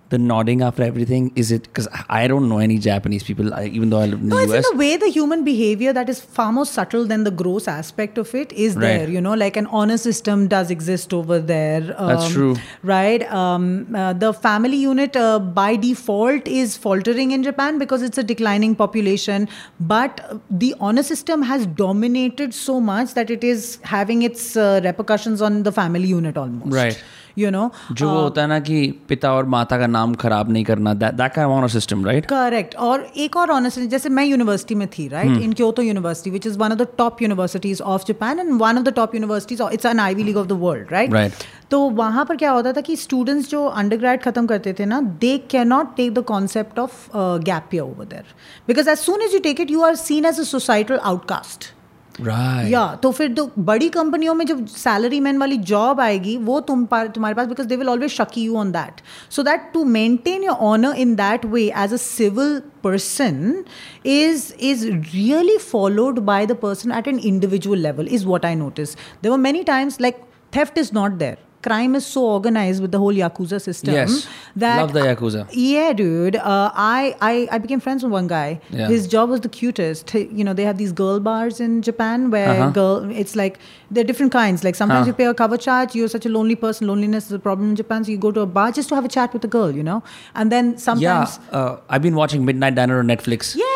the 0.09 0.17
nodding 0.17 0.61
after 0.61 0.83
everything 0.83 1.31
is 1.35 1.51
it 1.51 1.63
because 1.63 1.87
I 2.09 2.27
don't 2.27 2.47
know 2.47 2.59
any 2.59 2.77
Japanese 2.77 3.23
people 3.23 3.53
I, 3.53 3.65
even 3.65 3.89
though 3.89 3.99
I 3.99 4.05
live 4.05 4.21
in 4.21 4.29
No, 4.29 4.37
the 4.37 4.43
it's 4.43 4.53
in 4.53 4.59
US 4.59 4.69
the 4.71 4.77
way 4.77 4.95
the 4.97 5.09
human 5.09 5.43
behavior 5.43 5.91
that 5.93 6.07
is 6.09 6.21
far 6.21 6.51
more 6.51 6.65
subtle 6.65 7.05
than 7.05 7.23
the 7.25 7.31
gross 7.31 7.67
aspect 7.67 8.17
of 8.17 8.33
it 8.33 8.53
is 8.53 8.75
Right. 8.75 8.81
there. 8.83 9.09
You 9.09 9.21
know, 9.21 9.33
like 9.33 9.57
an 9.57 9.67
honor 9.67 9.97
system 9.97 10.47
does 10.47 10.71
exist 10.71 11.13
over 11.13 11.39
there. 11.39 11.81
That's 11.81 12.25
um, 12.27 12.31
true. 12.31 12.55
Right? 12.83 13.29
Um, 13.31 13.93
uh, 13.95 14.13
the 14.13 14.33
family 14.33 14.77
unit 14.77 15.15
uh, 15.15 15.39
by 15.39 15.75
default 15.75 16.47
is 16.47 16.77
faltering 16.77 17.31
in 17.31 17.43
Japan 17.43 17.77
because 17.77 18.01
it's 18.01 18.17
a 18.17 18.23
declining 18.23 18.75
population. 18.75 19.49
But 19.79 20.21
the 20.49 20.73
honor 20.79 21.03
system 21.03 21.41
has 21.41 21.65
dominated 21.65 22.53
so 22.53 22.79
much 22.79 23.13
that 23.15 23.29
it 23.29 23.43
is 23.43 23.79
having 23.83 24.21
its 24.21 24.55
uh, 24.55 24.81
repercussions 24.83 25.41
on 25.41 25.63
the 25.63 25.71
family 25.71 26.07
unit 26.07 26.37
almost. 26.37 26.71
Right. 26.71 27.03
You 27.37 27.51
know? 27.51 27.65
जो 27.91 28.09
वो 28.09 28.19
होता 28.19 28.41
है 28.41 28.47
ना 28.47 28.59
कि 28.59 28.79
पिता 29.09 29.33
और 29.33 29.45
माता 29.45 29.77
का 29.77 29.87
नाम 29.87 30.13
खराब 30.15 30.51
नहीं 30.51 30.63
करना 30.63 30.93
kind 30.93 31.45
of 31.45 31.53
honor 31.55 31.71
system 31.75 32.05
right? 32.05 32.25
Correct 32.25 32.75
और 32.75 33.07
एक 33.17 33.37
और 33.37 33.51
ऑनेस्टली 33.51 33.87
जैसे 33.87 34.09
मैं 34.09 34.25
यूनिवर्सिटी 34.25 34.75
में 34.75 34.87
थी 34.87 35.07
right 35.07 35.41
in 35.41 35.53
Kyoto 35.53 35.81
university 35.81 36.31
which 36.31 36.47
is 36.47 36.57
one 36.57 36.71
of 36.71 36.79
the 36.79 36.87
top 36.97 37.21
universities 37.21 37.81
of 37.81 38.05
Japan 38.07 38.39
and 38.39 38.51
one 38.61 38.77
of 38.77 38.83
the 38.83 38.93
top 38.93 39.15
universities 39.15 39.61
it's 39.73 39.85
an 39.85 39.99
Ivy 39.99 40.23
League 40.23 40.37
of 40.37 40.47
the 40.47 40.59
world 40.61 40.91
right 40.91 41.11
Right. 41.11 41.45
तो 41.71 41.79
वहाँ 41.91 42.25
पर 42.25 42.35
क्या 42.35 42.51
होता 42.51 42.71
था 42.73 42.81
कि 42.81 42.95
स्टूडेंट्स 42.95 43.49
जो 43.49 43.65
अंडर 43.65 43.97
ग्रेड 43.97 44.21
खत्म 44.21 44.45
करते 44.47 44.73
थे 44.73 44.85
ना 44.85 45.01
they 45.21 45.37
can 45.51 45.67
not 45.67 45.95
take 45.95 46.13
the 46.13 46.23
concept 46.23 46.79
of 46.79 47.09
gap 47.43 47.75
over 47.83 48.05
there 48.05 48.35
because 48.67 48.89
as 48.89 48.97
soon 48.97 49.21
as 49.21 49.33
you 49.33 49.39
take 49.39 49.61
it 49.61 49.71
you 49.71 49.81
are 49.81 49.95
seen 49.95 50.25
as 50.25 50.39
a 50.39 50.43
societal 50.43 50.97
outcast 51.03 51.73
right. 52.19 52.71
या 52.71 52.85
तो 53.03 53.11
फिर 53.11 53.33
तो 53.33 53.49
बड़ी 53.59 53.89
कंपनियों 53.89 54.33
में 54.33 54.45
जब 54.45 54.65
सैलरी 54.67 55.19
मैन 55.19 55.37
वाली 55.37 55.57
जॉब 55.71 56.01
आएगी 56.01 56.35
वो 56.37 56.59
तुम 56.59 56.85
पार, 56.85 57.07
तुम्हारे 57.07 57.35
पास 57.35 57.47
because 57.47 57.67
they 57.67 57.75
will 57.75 57.89
always 57.89 58.11
shock 58.11 58.37
you 58.37 58.57
on 58.57 58.71
that 58.71 59.01
so 59.31 59.43
that 59.43 59.69
to 59.73 59.83
maintain 59.85 60.43
your 60.43 60.55
honour 60.65 60.95
in 60.95 61.15
that 61.15 61.45
way 61.45 61.63
as 61.77 61.93
a 61.93 61.97
civil 61.97 62.59
person 62.83 63.63
is 64.05 64.51
is 64.61 64.87
really 64.87 65.57
followed 65.57 66.19
by 66.25 66.45
the 66.45 66.55
person 66.61 66.91
at 66.91 67.07
an 67.07 67.19
individual 67.19 67.79
level 67.79 68.07
is 68.11 68.25
what 68.25 68.45
I 68.45 68.55
notice 68.55 68.95
there 69.23 69.37
many 69.39 69.63
times 69.63 70.01
like 70.01 70.21
theft 70.55 70.77
is 70.77 70.91
not 70.93 71.11
there 71.13 71.46
crime 71.67 71.95
is 71.99 72.05
so 72.15 72.23
organized 72.33 72.81
with 72.85 72.91
the 72.97 72.99
whole 73.05 73.13
yakuza 73.21 73.59
system 73.67 73.93
Yes. 73.99 74.17
that 74.65 74.77
Love 74.81 74.93
the 74.97 75.03
Yakuza. 75.07 75.41
yeah 75.51 75.93
dude 76.01 76.35
uh, 76.51 76.69
I, 76.73 77.15
I 77.29 77.33
i 77.57 77.57
became 77.65 77.79
friends 77.87 78.03
with 78.07 78.11
one 78.19 78.27
guy 78.33 78.59
Yeah. 78.69 78.87
his 78.93 79.07
job 79.15 79.29
was 79.35 79.41
the 79.47 79.51
cutest 79.59 80.13
you 80.39 80.43
know 80.49 80.53
they 80.61 80.67
have 80.69 80.77
these 80.83 80.93
girl 81.01 81.19
bars 81.29 81.59
in 81.67 81.81
japan 81.89 82.29
where 82.35 82.49
Uh-huh. 82.53 82.69
girl 82.79 83.11
it's 83.23 83.35
like 83.41 83.59
there 83.91 84.03
are 84.03 84.09
different 84.11 84.31
kinds 84.37 84.63
like 84.69 84.75
sometimes 84.81 85.05
Huh. 85.05 85.11
you 85.13 85.17
pay 85.21 85.27
a 85.31 85.35
cover 85.43 85.57
charge 85.67 85.95
you're 85.99 86.11
such 86.15 86.25
a 86.29 86.33
lonely 86.37 86.55
person 86.65 86.87
loneliness 86.91 87.27
is 87.31 87.37
a 87.39 87.43
problem 87.47 87.69
in 87.73 87.75
japan 87.81 88.03
so 88.09 88.11
you 88.15 88.21
go 88.27 88.31
to 88.37 88.45
a 88.47 88.49
bar 88.57 88.67
just 88.79 88.89
to 88.93 88.95
have 88.99 89.09
a 89.11 89.13
chat 89.17 89.33
with 89.39 89.49
a 89.49 89.51
girl 89.57 89.71
you 89.81 89.85
know 89.89 89.99
and 90.35 90.51
then 90.57 90.71
sometimes 90.87 91.37
yeah 91.51 91.57
uh, 91.59 91.77
I've 91.89 92.03
been 92.07 92.15
watching 92.21 92.45
Midnight 92.51 92.75
Diner 92.81 92.99
on 93.03 93.07
Netflix 93.13 93.51
yeah 93.63 93.66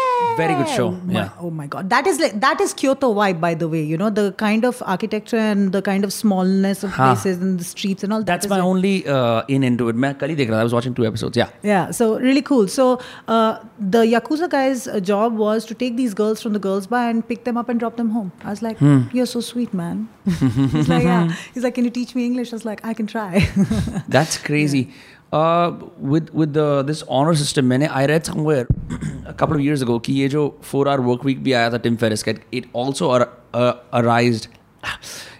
very 0.41 0.55
good 0.55 0.69
show. 0.75 0.91
My, 0.91 1.13
yeah. 1.13 1.29
Oh 1.39 1.49
my 1.49 1.67
god, 1.67 1.89
that 1.89 2.07
is 2.07 2.19
like 2.19 2.39
that 2.39 2.61
is 2.61 2.73
Kyoto 2.73 3.13
vibe, 3.13 3.39
by 3.39 3.53
the 3.53 3.67
way. 3.67 3.83
You 3.83 3.97
know 3.97 4.09
the 4.09 4.31
kind 4.33 4.65
of 4.65 4.81
architecture 4.85 5.37
and 5.37 5.71
the 5.71 5.81
kind 5.81 6.03
of 6.03 6.13
smallness 6.13 6.83
of 6.83 6.91
places 6.93 7.37
and 7.37 7.59
the 7.59 7.63
streets 7.63 8.03
and 8.03 8.13
all. 8.13 8.23
That's 8.23 8.45
that 8.45 8.49
my 8.49 8.57
like, 8.57 8.65
only 8.65 9.07
uh, 9.07 9.43
in 9.47 9.63
into 9.63 9.89
it. 9.89 9.95
I 10.01 10.63
was 10.63 10.73
watching 10.73 10.93
two 10.93 11.05
episodes. 11.05 11.37
Yeah. 11.37 11.49
Yeah. 11.63 11.91
So 11.91 12.19
really 12.19 12.41
cool. 12.41 12.67
So 12.67 12.99
uh, 13.27 13.59
the 13.79 14.03
yakuza 14.03 14.49
guy's 14.49 14.87
uh, 14.87 14.99
job 14.99 15.37
was 15.37 15.65
to 15.65 15.73
take 15.73 15.97
these 15.97 16.13
girls 16.13 16.41
from 16.41 16.53
the 16.53 16.59
girls' 16.59 16.87
bar 16.87 17.09
and 17.09 17.27
pick 17.27 17.43
them 17.43 17.57
up 17.57 17.69
and 17.69 17.79
drop 17.79 17.97
them 17.97 18.09
home. 18.09 18.31
I 18.43 18.49
was 18.49 18.61
like, 18.61 18.77
hmm. 18.77 19.03
you're 19.13 19.25
so 19.25 19.41
sweet, 19.41 19.73
man. 19.73 20.09
He's 20.25 20.89
like, 20.89 21.03
yeah. 21.03 21.35
He's 21.53 21.63
like, 21.63 21.75
can 21.75 21.85
you 21.85 21.91
teach 21.91 22.15
me 22.15 22.25
English? 22.25 22.53
I 22.53 22.55
was 22.55 22.65
like, 22.65 22.85
I 22.85 22.93
can 22.93 23.07
try. 23.07 23.39
That's 24.07 24.37
crazy. 24.37 24.79
Yeah. 24.79 24.93
Uh, 25.36 25.72
with 26.10 26.28
with 26.40 26.52
the 26.56 26.82
this 26.88 27.02
honor 27.16 27.34
system, 27.38 27.66
मैंने 27.68 27.88
I 28.00 28.04
read 28.10 28.26
somewhere 28.26 28.66
a 29.26 29.32
couple 29.40 29.56
of 29.56 29.62
years 29.62 29.82
ago 29.86 29.98
कि 30.00 30.12
ये 30.12 30.28
जो 30.34 30.44
four 30.68 30.86
hour 30.88 31.02
work 31.08 31.24
week 31.28 31.38
भी 31.48 31.52
आया 31.52 31.70
था 31.70 31.82
Tim 31.86 31.96
Ferriss 32.02 32.22
का 32.28 32.34
it 32.60 32.68
also 32.82 33.10
ar- 33.10 33.28
uh, 33.54 33.72
arised. 34.00 34.46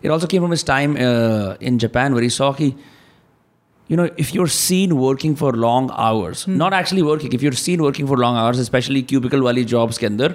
It 0.02 0.10
also 0.10 0.26
came 0.26 0.42
from 0.42 0.50
his 0.50 0.64
time 0.64 0.96
uh, 1.06 1.54
in 1.70 1.78
Japan 1.84 2.14
where 2.14 2.22
he 2.22 2.28
saw 2.38 2.52
कि 2.52 2.74
you 3.88 3.96
know 4.00 4.08
if 4.24 4.34
you're 4.34 4.52
seen 4.56 4.96
working 4.96 5.36
for 5.36 5.52
long 5.66 5.88
hours, 6.06 6.44
not 6.48 6.72
actually 6.80 7.02
working, 7.02 7.32
if 7.32 7.42
you're 7.46 7.58
seen 7.62 7.82
working 7.88 8.08
for 8.12 8.16
long 8.24 8.36
hours, 8.42 8.58
especially 8.58 9.02
cubicle 9.14 9.42
वाली 9.48 9.64
jobs 9.74 9.98
के 9.98 10.06
अंदर, 10.06 10.34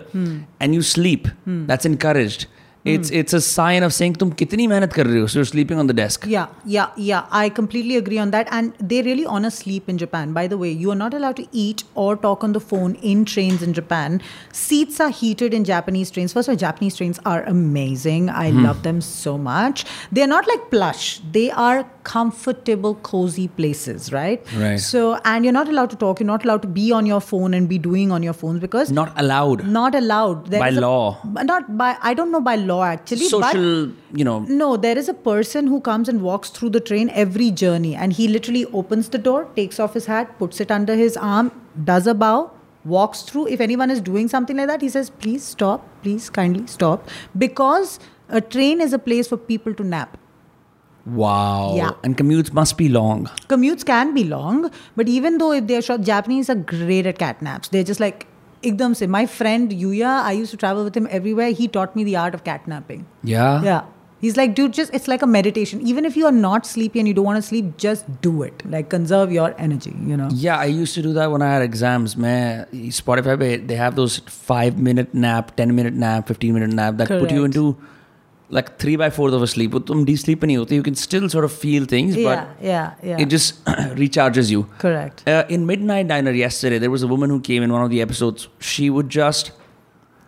and 0.62 0.74
you 0.74 0.82
sleep, 0.82 1.28
that's 1.72 1.86
encouraged. 1.86 2.47
it's 2.95 3.11
it's 3.11 3.32
a 3.32 3.41
sign 3.41 3.82
of 3.82 3.93
saying 3.97 4.14
tum 4.22 4.32
kitni 4.41 4.66
mehnat 4.72 4.95
kar 4.99 5.05
rahe 5.09 5.20
ho 5.22 5.30
so 5.32 5.39
you're 5.41 5.51
sleeping 5.51 5.80
on 5.82 5.91
the 5.91 5.97
desk. 6.01 6.26
Yeah 6.32 6.72
yeah 6.74 7.05
yeah. 7.09 7.39
I 7.41 7.49
completely 7.59 7.97
agree 8.01 8.20
on 8.24 8.32
that. 8.37 8.53
And 8.59 8.89
they 8.93 9.01
really 9.09 9.26
honor 9.37 9.51
sleep 9.59 9.89
in 9.95 9.99
japan. 10.03 10.32
By 10.39 10.47
the 10.53 10.59
way 10.62 10.70
you 10.84 10.93
are 10.95 10.99
not 11.03 11.16
allowed 11.20 11.41
to 11.43 11.47
eat 11.64 11.84
or 12.07 12.16
talk 12.26 12.47
on 12.49 12.57
the 12.59 12.62
phone 12.72 12.95
in 13.12 13.24
trains 13.34 13.66
in 13.68 13.74
japan. 13.80 14.20
Seats 14.53 15.01
are 15.07 15.11
heated 15.22 15.59
in 15.61 15.68
japanese 15.72 16.11
trains. 16.16 16.37
First 16.39 16.49
of 16.49 16.55
all 16.55 16.62
japanese 16.64 16.97
trains 17.03 17.20
are 17.34 17.43
amazing. 17.55 18.30
I 18.45 18.51
hmm. 18.51 18.64
love 18.68 18.82
them 18.89 19.01
so 19.11 19.37
much. 19.49 19.84
They're 20.12 20.32
not 20.34 20.51
like 20.53 20.70
plush. 20.70 21.20
They 21.39 21.51
are 21.68 21.84
comfortable 22.05 22.95
cozy 23.11 23.49
places 23.49 24.12
right? 24.12 24.55
Right. 24.57 24.80
So 24.89 25.20
and 25.24 25.45
you're 25.45 25.59
not 25.61 25.68
allowed 25.68 25.91
to 25.97 26.01
talk. 26.05 26.20
You're 26.20 26.32
not 26.32 26.45
allowed 26.45 26.62
to 26.62 26.72
be 26.80 26.93
on 26.93 27.07
your 27.07 27.20
phone 27.20 27.55
and 27.61 27.68
be 27.68 27.78
doing 27.91 28.12
on 28.12 28.22
your 28.22 28.39
phones 28.45 28.61
because 28.61 28.93
not 28.93 29.12
allowed. 29.26 29.66
Not 29.80 29.95
allowed. 29.95 30.47
There 30.47 30.61
by 30.61 30.70
law 30.70 31.18
a, 31.37 31.45
not 31.45 31.76
by 31.76 31.97
i 32.03 32.14
don't 32.14 32.32
know 32.32 32.41
by 32.41 32.57
law 32.57 32.76
actually. 32.83 33.29
but 33.31 33.57
you 34.20 34.24
know, 34.24 34.41
no, 34.41 34.77
there 34.77 34.97
is 34.99 35.09
a 35.09 35.14
person 35.14 35.66
who 35.66 35.81
comes 35.81 36.09
and 36.09 36.22
walks 36.22 36.51
through 36.51 36.70
the 36.70 36.81
train 36.81 37.11
every 37.11 37.51
journey, 37.51 37.95
and 37.95 38.12
he 38.12 38.29
literally 38.29 38.64
opens 38.66 39.09
the 39.11 39.18
door, 39.18 39.49
takes 39.57 39.79
off 39.81 39.95
his 39.95 40.07
hat, 40.07 40.39
puts 40.39 40.61
it 40.61 40.70
under 40.70 40.95
his 40.95 41.16
arm, 41.16 41.51
does 41.85 42.07
a 42.07 42.14
bow, 42.14 42.51
walks 42.85 43.22
through. 43.22 43.47
If 43.49 43.61
anyone 43.61 43.91
is 43.91 44.01
doing 44.01 44.29
something 44.29 44.57
like 44.57 44.68
that, 44.68 44.81
he 44.83 44.89
says, 44.89 45.11
"Please 45.11 45.45
stop, 45.45 45.89
please 46.03 46.29
kindly 46.31 46.66
stop," 46.66 47.09
because 47.37 47.99
a 48.29 48.41
train 48.41 48.81
is 48.81 48.93
a 48.93 48.99
place 48.99 49.29
for 49.29 49.37
people 49.37 49.74
to 49.74 49.85
nap. 49.85 50.16
wow. 51.07 51.74
Yeah. 51.77 51.91
And 52.03 52.16
commutes 52.18 52.53
must 52.53 52.77
be 52.77 52.89
long. 52.89 53.27
Commutes 53.49 53.85
can 53.85 54.12
be 54.14 54.24
long, 54.24 54.70
but 54.97 55.09
even 55.09 55.39
though 55.39 55.53
if 55.53 55.66
they're 55.66 55.83
short, 55.83 56.01
Japanese 56.01 56.51
are 56.51 56.57
great 56.57 57.07
at 57.07 57.18
cat 57.18 57.41
naps. 57.43 57.68
They're 57.68 57.85
just 57.85 58.01
like 58.01 58.27
Se. 58.95 59.07
My 59.07 59.27
friend 59.27 59.71
Yuya, 59.71 60.23
I 60.23 60.33
used 60.33 60.51
to 60.51 60.57
travel 60.57 60.85
with 60.85 60.97
him 60.97 61.07
everywhere. 61.11 61.51
He 61.51 61.69
taught 61.69 61.95
me 61.95 62.05
the 62.05 62.17
art 62.17 62.35
of 62.35 62.45
catnapping. 62.45 63.05
Yeah. 63.23 63.62
Yeah. 63.62 63.85
He's 64.19 64.37
like, 64.37 64.55
dude, 64.55 64.73
just 64.73 64.93
it's 64.95 65.09
like 65.09 65.23
a 65.23 65.27
meditation. 65.27 65.87
Even 65.87 66.07
if 66.07 66.17
you 66.17 66.25
are 66.27 66.33
not 66.33 66.67
sleepy 66.67 66.99
and 66.99 67.07
you 67.07 67.12
don't 67.12 67.25
want 67.25 67.37
to 67.37 67.43
sleep, 67.43 67.77
just 67.77 68.07
do 68.23 68.43
it. 68.43 68.62
Like 68.64 68.89
conserve 68.89 69.31
your 69.31 69.55
energy, 69.59 69.95
you 70.05 70.17
know. 70.17 70.29
Yeah, 70.33 70.57
I 70.59 70.64
used 70.64 70.95
to 70.95 71.03
do 71.03 71.12
that 71.12 71.31
when 71.31 71.43
I 71.43 71.53
had 71.53 71.62
exams. 71.62 72.17
Man, 72.17 72.67
Spotify, 73.01 73.67
they 73.67 73.77
have 73.77 73.95
those 73.95 74.19
five 74.21 74.79
minute 74.79 75.12
nap, 75.12 75.55
10 75.57 75.75
minute 75.75 75.95
nap, 75.95 76.29
15 76.29 76.55
minute 76.55 76.71
nap 76.71 76.97
that 76.97 77.09
put 77.09 77.31
you 77.31 77.45
into 77.45 77.77
like 78.49 78.70
three 78.80 78.95
by 78.97 79.09
fourth 79.09 79.34
of 79.34 79.41
a 79.41 79.47
sleep. 79.47 79.72
वो 79.72 79.80
तुम 79.89 80.03
deep 80.05 80.20
sleep 80.20 80.43
नहीं 80.43 80.57
होते. 80.57 80.76
You 80.76 80.84
can 80.84 80.95
still 80.95 81.30
sort 81.30 81.45
of 81.45 81.53
feel 81.53 81.86
things, 81.86 82.16
Yeah, 82.18 82.30
but 82.30 82.66
yeah, 82.70 82.91
yeah. 83.12 83.18
it 83.26 83.30
just 83.34 83.64
recharges 84.01 84.51
you. 84.51 84.66
Correct. 84.80 85.24
Uh, 85.28 85.43
in 85.49 85.66
Midnight 85.66 86.07
Diner 86.09 86.32
yesterday, 86.32 86.80
there 86.86 86.91
was 86.91 87.03
a 87.03 87.07
woman 87.07 87.30
who 87.30 87.39
came 87.39 87.64
in 87.64 87.72
one 87.72 87.82
of 87.82 87.89
the 87.89 88.01
episodes. 88.01 88.47
She 88.59 88.89
would 88.89 89.09
just 89.09 89.51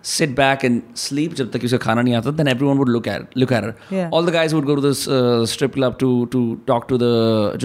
sit 0.02 0.36
back 0.36 0.64
and 0.68 0.82
sleep 1.02 1.34
जब 1.36 1.52
तक 1.52 1.64
उसे 1.66 1.78
खाना 1.88 2.02
नहीं 2.04 2.16
आता. 2.16 2.36
Then 2.38 2.48
everyone 2.54 2.78
would 2.84 2.90
look 2.90 3.08
at 3.08 3.36
look 3.44 3.52
at 3.52 3.64
her. 3.64 3.76
Yeah. 3.90 4.10
All 4.12 4.24
the 4.24 4.34
guys 4.38 4.54
would 4.54 4.66
go 4.72 4.76
to 4.76 4.82
this 4.82 5.08
uh, 5.08 5.46
strip 5.46 5.74
club 5.80 5.98
to 6.00 6.10
to 6.38 6.42
talk 6.72 6.88
to 6.94 6.98
the 7.04 7.12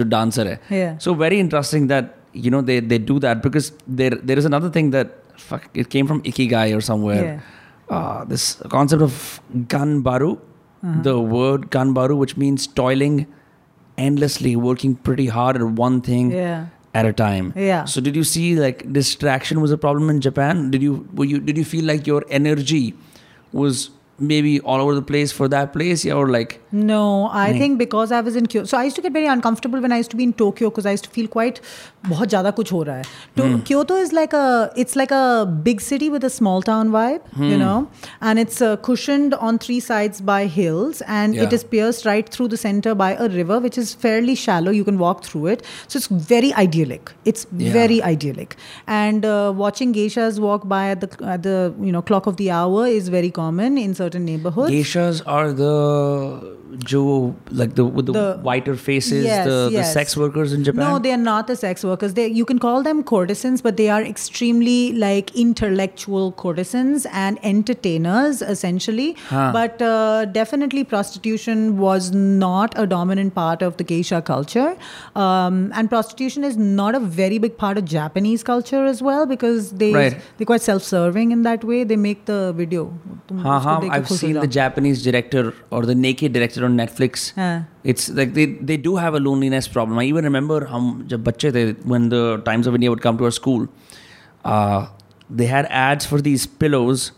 जो 0.01 0.09
dancer 0.09 0.45
है. 0.51 0.59
Yeah. 0.69 0.97
So 1.07 1.13
very 1.23 1.39
interesting 1.45 1.87
that 1.93 2.15
you 2.33 2.51
know 2.51 2.61
they 2.61 2.79
they 2.93 2.99
do 3.13 3.17
that 3.27 3.41
because 3.47 3.71
there 4.01 4.19
there 4.31 4.37
is 4.43 4.45
another 4.51 4.69
thing 4.77 4.91
that 4.97 5.15
fuck 5.47 5.69
it 5.73 5.89
came 5.89 6.11
from 6.13 6.21
Ikigai 6.33 6.65
or 6.77 6.81
somewhere. 6.91 7.23
Yeah. 7.23 7.39
uh, 7.88 8.24
this 8.24 8.56
concept 8.70 9.02
of 9.02 9.40
ganbaru, 9.74 10.32
Uh-huh. 10.82 11.02
the 11.02 11.18
word 11.18 11.70
ganbaru, 11.70 12.16
which 12.16 12.36
means 12.36 12.66
toiling 12.66 13.26
endlessly, 13.98 14.56
working 14.56 14.94
pretty 15.08 15.26
hard 15.26 15.56
at 15.56 15.62
one 15.80 16.00
thing 16.00 16.30
Yeah. 16.30 16.66
at 16.94 17.06
a 17.06 17.12
time. 17.12 17.52
Yeah. 17.56 17.84
So 17.84 18.00
did 18.00 18.16
you 18.16 18.24
see 18.24 18.46
like 18.56 18.80
distraction 18.92 19.60
was 19.60 19.70
a 19.70 19.78
problem 19.78 20.10
in 20.10 20.20
Japan? 20.20 20.70
Did 20.70 20.82
you 20.82 21.06
were 21.14 21.24
you 21.32 21.40
did 21.40 21.56
you 21.62 21.64
feel 21.64 21.84
like 21.92 22.06
your 22.06 22.22
energy 22.40 22.94
was 23.52 23.90
maybe 24.18 24.60
all 24.60 24.80
over 24.80 24.94
the 24.94 25.02
place 25.02 25.32
for 25.32 25.48
that 25.48 25.72
place 25.72 26.04
yeah, 26.04 26.12
or 26.12 26.28
like 26.28 26.60
no 26.70 27.28
i 27.32 27.50
nahin. 27.50 27.58
think 27.58 27.78
because 27.78 28.12
i 28.12 28.20
was 28.20 28.36
in 28.36 28.46
kyoto 28.46 28.66
so 28.66 28.78
i 28.78 28.84
used 28.84 28.96
to 28.96 29.02
get 29.02 29.12
very 29.12 29.26
uncomfortable 29.26 29.80
when 29.80 29.92
i 29.92 29.96
used 29.96 30.10
to 30.10 30.16
be 30.16 30.22
in 30.22 30.32
tokyo 30.32 30.70
because 30.70 30.86
i 30.86 30.92
used 30.92 31.04
to 31.04 31.10
feel 31.10 31.26
quite 31.26 31.60
bahut 32.10 32.34
zyada 32.34 32.52
kuch 32.58 32.70
ho 32.76 32.84
raha 32.88 32.96
hai 32.96 33.40
to, 33.40 33.42
hmm. 33.42 33.60
kyoto 33.70 33.96
is 33.96 34.12
like 34.12 34.32
a 34.32 34.70
it's 34.76 34.96
like 35.00 35.10
a 35.10 35.46
big 35.68 35.80
city 35.80 36.10
with 36.10 36.24
a 36.24 36.30
small 36.30 36.62
town 36.62 36.92
vibe 36.96 37.26
hmm. 37.38 37.50
you 37.52 37.58
know 37.58 37.88
and 38.20 38.38
it's 38.44 38.60
uh, 38.62 38.76
cushioned 38.88 39.34
on 39.48 39.58
three 39.66 39.80
sides 39.80 40.20
by 40.20 40.40
hills 40.58 41.02
and 41.18 41.34
yeah. 41.34 41.48
it 41.48 41.56
is 41.58 41.64
pierced 41.74 42.06
right 42.10 42.28
through 42.28 42.48
the 42.54 42.60
center 42.64 42.94
by 42.94 43.10
a 43.14 43.28
river 43.28 43.58
which 43.66 43.78
is 43.84 43.94
fairly 44.06 44.34
shallow 44.34 44.70
you 44.70 44.84
can 44.84 44.98
walk 44.98 45.24
through 45.24 45.46
it 45.54 45.66
so 45.88 45.96
it's 45.96 46.06
very 46.34 46.52
idyllic 46.64 47.12
it's 47.24 47.46
yeah. 47.56 47.72
very 47.72 48.00
idyllic 48.02 48.56
and 48.86 49.24
uh, 49.24 49.52
watching 49.64 49.92
geishas 49.92 50.38
walk 50.38 50.68
by 50.68 50.88
at 50.90 51.00
the 51.00 51.10
at 51.34 51.42
the 51.42 51.74
you 51.80 51.92
know 51.92 52.02
clock 52.02 52.26
of 52.26 52.36
the 52.36 52.50
hour 52.50 52.86
is 52.86 53.08
very 53.08 53.30
common 53.30 53.78
in 53.78 53.94
certain 54.04 54.24
neighborhoods. 54.32 54.70
Geishas 54.70 55.22
are 55.38 55.52
the 55.52 55.72
Jew, 56.78 57.36
like 57.50 57.74
the 57.74 57.84
with 57.84 58.06
the, 58.06 58.12
the 58.12 58.38
whiter 58.42 58.74
faces, 58.74 59.24
yes, 59.24 59.46
the, 59.46 59.68
yes. 59.70 59.88
the 59.88 59.92
sex 59.92 60.16
workers 60.16 60.52
in 60.52 60.64
Japan. 60.64 60.80
No, 60.80 60.98
they 60.98 61.12
are 61.12 61.24
not 61.24 61.46
the 61.46 61.56
sex 61.56 61.84
workers. 61.84 62.14
They 62.14 62.26
you 62.26 62.44
can 62.44 62.58
call 62.58 62.82
them 62.82 63.02
courtesans, 63.04 63.62
but 63.62 63.76
they 63.76 63.88
are 63.88 64.02
extremely 64.02 64.92
like 64.92 65.34
intellectual 65.36 66.32
courtesans 66.32 67.06
and 67.12 67.38
entertainers 67.42 68.42
essentially. 68.42 69.16
Huh. 69.28 69.50
But 69.52 69.82
uh, 69.82 70.24
definitely, 70.26 70.84
prostitution 70.84 71.78
was 71.78 72.10
not 72.12 72.76
a 72.76 72.86
dominant 72.86 73.34
part 73.34 73.62
of 73.62 73.76
the 73.76 73.84
geisha 73.84 74.20
culture, 74.22 74.76
um, 75.14 75.72
and 75.74 75.88
prostitution 75.88 76.44
is 76.50 76.56
not 76.56 76.94
a 76.94 77.00
very 77.00 77.38
big 77.38 77.56
part 77.56 77.78
of 77.78 77.84
Japanese 77.84 78.42
culture 78.42 78.84
as 78.84 79.02
well 79.02 79.26
because 79.26 79.72
they 79.84 79.92
right. 79.92 80.20
they're 80.36 80.46
quite 80.46 80.62
self-serving 80.62 81.30
in 81.38 81.42
that 81.42 81.64
way. 81.72 81.84
They 81.84 81.96
make 81.96 82.24
the 82.24 82.52
video. 82.64 82.92
I've 83.94 84.08
seen 84.08 84.34
the 84.34 84.46
Japanese 84.46 85.02
director 85.04 85.54
or 85.70 85.84
the 85.86 85.94
naked 85.94 86.32
director 86.32 86.64
on 86.64 86.76
Netflix. 86.76 87.32
It's 87.82 88.08
like 88.08 88.34
they, 88.34 88.46
they 88.46 88.76
do 88.76 88.96
have 88.96 89.14
a 89.14 89.20
loneliness 89.20 89.68
problem. 89.68 89.98
I 89.98 90.04
even 90.04 90.24
remember 90.24 90.64
hum, 90.66 91.06
when 91.08 92.08
the 92.08 92.42
Times 92.44 92.66
of 92.66 92.74
India 92.74 92.90
would 92.90 93.00
come 93.00 93.18
to 93.18 93.24
our 93.24 93.30
school, 93.30 93.68
uh, 94.44 94.86
they 95.30 95.46
had 95.46 95.66
ads 95.66 96.04
for 96.06 96.20
these 96.20 96.46
pillows 96.46 97.12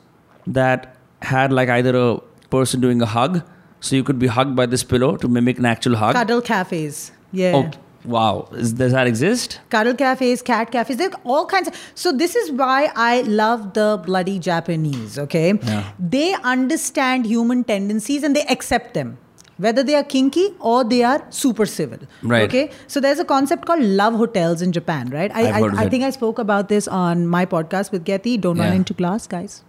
that 0.47 0.97
had 1.22 1.53
like 1.53 1.68
either 1.68 1.97
a 1.97 2.20
person 2.51 2.81
doing 2.81 3.03
a 3.03 3.07
hug, 3.07 3.43
so 3.81 3.97
you 3.97 4.05
could 4.05 4.18
be 4.18 4.27
hugged 4.29 4.55
by 4.57 4.66
this 4.66 4.85
pillow 4.85 5.16
to 5.16 5.29
mimic 5.29 5.59
an 5.59 5.64
actual 5.64 5.97
hug. 5.97 6.14
Cuddle 6.14 6.41
cafes. 6.41 7.12
Yeah. 7.33 7.57
Okay 7.57 7.79
wow! 8.07 8.49
Is, 8.53 8.73
does 8.73 8.93
that 8.93 9.07
exist? 9.07 9.61
cuddle 9.71 9.95
cafes, 9.95 10.43
cat 10.43 10.71
cafes. 10.71 10.97
There 10.97 11.09
are 11.11 11.21
all 11.25 11.47
kinds 11.47 11.69
of. 11.69 11.75
So 11.95 12.13
this 12.13 12.35
is 12.37 12.51
why 12.53 12.91
I 12.95 13.23
love 13.23 13.75
the 13.75 14.01
bloody 14.07 14.39
Japanese. 14.39 15.19
Okay, 15.19 15.53
Yeah. 15.63 15.93
they 15.99 16.35
understand 16.57 17.27
human 17.27 17.65
tendencies 17.65 18.23
and 18.23 18.35
they 18.35 18.45
accept 18.57 18.95
them. 18.95 19.19
Whether 19.59 19.83
they 19.83 19.95
are 19.95 20.05
kinky 20.05 20.49
or 20.61 20.85
they 20.85 21.03
are 21.03 21.25
super 21.31 21.65
civil. 21.65 22.01
Right. 22.23 22.43
Okay. 22.49 22.71
So 22.89 23.01
there's 23.01 23.19
a 23.19 23.25
concept 23.25 23.65
called 23.65 23.81
love 23.83 24.15
hotels 24.15 24.61
in 24.61 24.71
Japan, 24.73 25.09
right? 25.09 25.31
I, 25.35 25.45
I, 25.61 25.85
I 25.85 25.89
think 25.89 26.05
I 26.05 26.11
spoke 26.11 26.39
about 26.39 26.69
this 26.69 26.87
on 26.87 27.27
my 27.27 27.47
podcast 27.47 27.91
with 27.91 28.05
Getty. 28.05 28.37
Don't 28.37 28.59
run 28.59 28.75
into 28.75 28.93
glass, 28.93 29.27
guys 29.27 29.63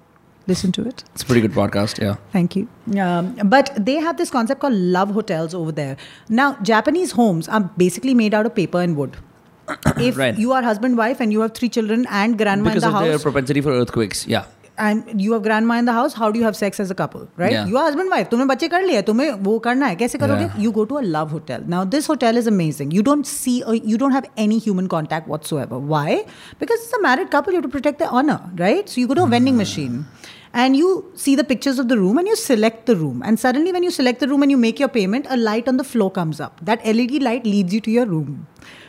Listen 0.49 0.73
to 0.73 0.85
it. 0.91 1.05
It's 1.15 1.23
a 1.23 1.27
pretty 1.27 1.41
good 1.41 1.53
podcast. 1.53 2.01
Yeah. 2.03 2.17
Thank 2.33 2.57
you. 2.57 2.69
Um, 3.01 3.35
but 3.45 3.71
they 3.77 3.95
have 4.07 4.17
this 4.17 4.31
concept 4.31 4.61
called 4.61 4.75
love 4.75 5.11
hotels 5.11 5.55
over 5.55 5.71
there. 5.73 5.97
Now, 6.29 6.57
Japanese 6.63 7.13
homes 7.13 7.49
are 7.49 7.61
basically 7.85 8.15
made 8.15 8.35
out 8.35 8.47
of 8.47 8.55
paper 8.57 8.81
and 8.81 8.97
wood. 8.97 9.17
if 10.07 10.17
Right. 10.19 10.37
you 10.37 10.53
are 10.53 10.63
husband, 10.63 10.99
wife, 10.99 11.21
and 11.21 11.33
you 11.33 11.41
have 11.43 11.53
three 11.55 11.69
children 11.69 12.07
and 12.11 12.37
grandma 12.37 12.71
Because 12.71 12.83
in 12.83 12.89
of 12.89 12.95
the 12.95 13.05
their 13.05 13.13
house, 13.13 13.23
propensity 13.23 13.61
for 13.61 13.73
earthquakes. 13.85 14.27
Yeah. 14.27 14.51
and 14.83 15.21
you 15.23 15.33
have 15.35 15.43
grandma 15.45 15.75
in 15.81 15.85
the 15.89 15.93
house, 15.95 16.15
how 16.19 16.29
do 16.35 16.39
you 16.41 16.45
have 16.45 16.57
sex 16.59 16.81
as 16.81 16.91
a 16.93 16.95
couple, 17.01 17.25
right? 17.41 17.53
Yeah. 17.53 17.67
You 17.73 17.77
are 17.81 17.83
husband, 17.89 18.11
wife. 18.13 18.29
तुम्हें 18.31 18.47
बच्चे 18.49 18.69
कर 18.75 18.83
लिए, 18.83 19.03
तुम्हें 19.09 19.33
वो 19.49 19.59
करना 19.67 19.87
है. 19.87 19.97
कैसे 20.03 20.19
करोगे? 20.19 20.47
Yeah. 20.47 20.63
You 20.65 20.73
go 20.79 20.85
to 20.93 20.99
a 21.01 21.03
love 21.17 21.31
hotel. 21.37 21.67
Now, 21.75 21.83
this 21.95 22.09
hotel 22.13 22.41
is 22.43 22.49
amazing. 22.53 22.95
You 22.99 23.03
don't 23.09 23.29
see, 23.33 23.55
or 23.63 23.75
you 23.93 23.99
don't 24.03 24.17
have 24.19 24.29
any 24.47 24.59
human 24.67 24.89
contact 24.95 25.29
whatsoever. 25.35 25.79
Why? 25.93 26.25
Because 26.63 26.87
it's 26.87 26.97
a 26.99 27.03
married 27.07 27.31
couple. 27.37 27.53
You 27.53 27.61
have 27.61 27.69
to 27.71 27.73
protect 27.77 27.99
their 28.05 28.11
honor, 28.21 28.39
right? 28.63 28.89
So 28.95 29.01
you 29.03 29.07
go 29.13 29.19
to 29.21 29.25
a 29.25 29.33
vending 29.37 29.59
machine. 29.63 30.07
and 30.62 30.76
you 30.76 31.12
see 31.14 31.36
the 31.36 31.44
pictures 31.44 31.78
of 31.78 31.88
the 31.88 31.98
room 32.00 32.18
and 32.18 32.28
you 32.28 32.36
select 32.36 32.88
the 32.88 32.96
room. 32.96 33.22
And 33.24 33.40
suddenly, 33.40 33.72
when 33.72 33.84
you 33.84 33.92
select 33.92 34.20
the 34.20 34.28
room 34.28 34.42
and 34.42 34.50
you 34.50 34.58
make 34.58 34.80
your 34.80 34.90
payment, 34.90 35.28
a 35.30 35.38
light 35.38 35.68
on 35.68 35.78
the 35.78 35.84
floor 35.84 36.10
comes 36.10 36.40
up. 36.42 36.60
That 36.64 36.84
LED 36.84 37.22
light 37.22 37.46
leads 37.46 37.72
you 37.76 37.80
to 37.82 37.92
your 37.92 38.08
room. 38.08 38.48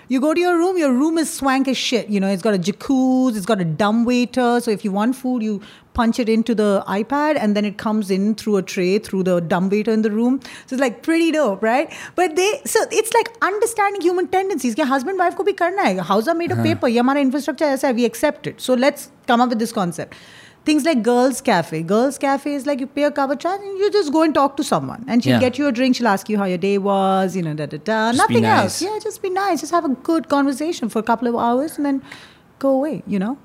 You 0.08 0.22
go 0.22 0.32
to 0.32 0.40
your 0.40 0.56
room, 0.56 0.78
your 0.78 0.90
room 0.90 1.18
is 1.18 1.30
swank 1.30 1.68
as 1.68 1.76
shit. 1.76 2.08
You 2.08 2.20
know, 2.20 2.28
it's 2.28 2.40
got 2.40 2.54
a 2.54 2.58
jacuzzi, 2.58 3.36
it's 3.36 3.44
got 3.44 3.60
a 3.60 3.66
dumb 3.66 4.06
waiter. 4.06 4.58
So 4.60 4.70
if 4.70 4.82
you 4.82 4.90
want 4.90 5.14
food, 5.16 5.42
you 5.42 5.60
punch 5.92 6.18
it 6.18 6.30
into 6.30 6.54
the 6.54 6.82
iPad 6.88 7.36
and 7.38 7.54
then 7.54 7.66
it 7.66 7.76
comes 7.76 8.10
in 8.10 8.34
through 8.34 8.56
a 8.56 8.62
tray 8.62 8.98
through 8.98 9.24
the 9.24 9.38
dumb 9.40 9.68
waiter 9.68 9.90
in 9.90 10.00
the 10.00 10.10
room. 10.10 10.40
So 10.64 10.74
it's 10.76 10.80
like 10.80 11.02
pretty 11.02 11.32
dope, 11.32 11.62
right? 11.62 11.92
But 12.14 12.36
they 12.36 12.62
so 12.64 12.80
it's 12.90 13.12
like 13.12 13.30
understanding 13.42 14.00
human 14.00 14.28
tendencies. 14.28 14.78
Your 14.78 14.86
husband 14.86 15.18
wife 15.18 15.36
could 15.36 15.44
be. 15.44 15.52
karna 15.52 15.84
house 15.84 16.08
Houses 16.08 16.28
are 16.28 16.34
made 16.34 16.50
of 16.50 16.60
uh-huh. 16.60 16.68
paper. 16.68 16.88
Ye 16.88 16.98
infrastructure 16.98 17.66
aisa 17.66 17.88
hai. 17.88 17.92
We 17.92 18.06
accept 18.06 18.46
it. 18.46 18.62
So 18.62 18.72
let's 18.72 19.10
come 19.26 19.42
up 19.42 19.50
with 19.50 19.58
this 19.58 19.72
concept. 19.72 20.14
Things 20.64 20.84
like 20.84 21.02
Girls 21.02 21.40
Cafe. 21.40 21.82
Girls 21.82 22.18
Cafe 22.18 22.52
is 22.52 22.66
like 22.66 22.80
you 22.80 22.86
pay 22.86 23.04
a 23.04 23.10
cover 23.10 23.34
charge 23.36 23.60
and 23.62 23.78
you 23.78 23.90
just 23.90 24.12
go 24.12 24.22
and 24.22 24.34
talk 24.34 24.56
to 24.58 24.64
someone. 24.64 25.04
And 25.08 25.24
she'll 25.24 25.34
Yeah. 25.34 25.40
get 25.40 25.58
you 25.58 25.66
a 25.66 25.72
drink. 25.72 25.96
She'll 25.96 26.08
ask 26.08 26.28
you 26.28 26.36
how 26.36 26.44
your 26.44 26.58
day 26.58 26.76
was, 26.76 27.34
you 27.34 27.42
know, 27.42 27.54
da 27.54 27.66
da 27.66 27.78
da. 27.78 28.12
Just 28.12 28.18
Nothing 28.18 28.42
nice. 28.42 28.62
else. 28.62 28.82
Yeah, 28.82 28.98
just 29.02 29.22
be 29.22 29.30
nice. 29.30 29.60
Just 29.60 29.72
have 29.72 29.86
a 29.86 29.94
good 30.10 30.28
conversation 30.28 30.90
for 30.90 30.98
a 30.98 31.02
couple 31.02 31.26
of 31.28 31.36
hours 31.36 31.76
and 31.78 31.86
then 31.86 32.02
go 32.58 32.68
away, 32.70 33.02
you 33.06 33.18
know? 33.18 33.38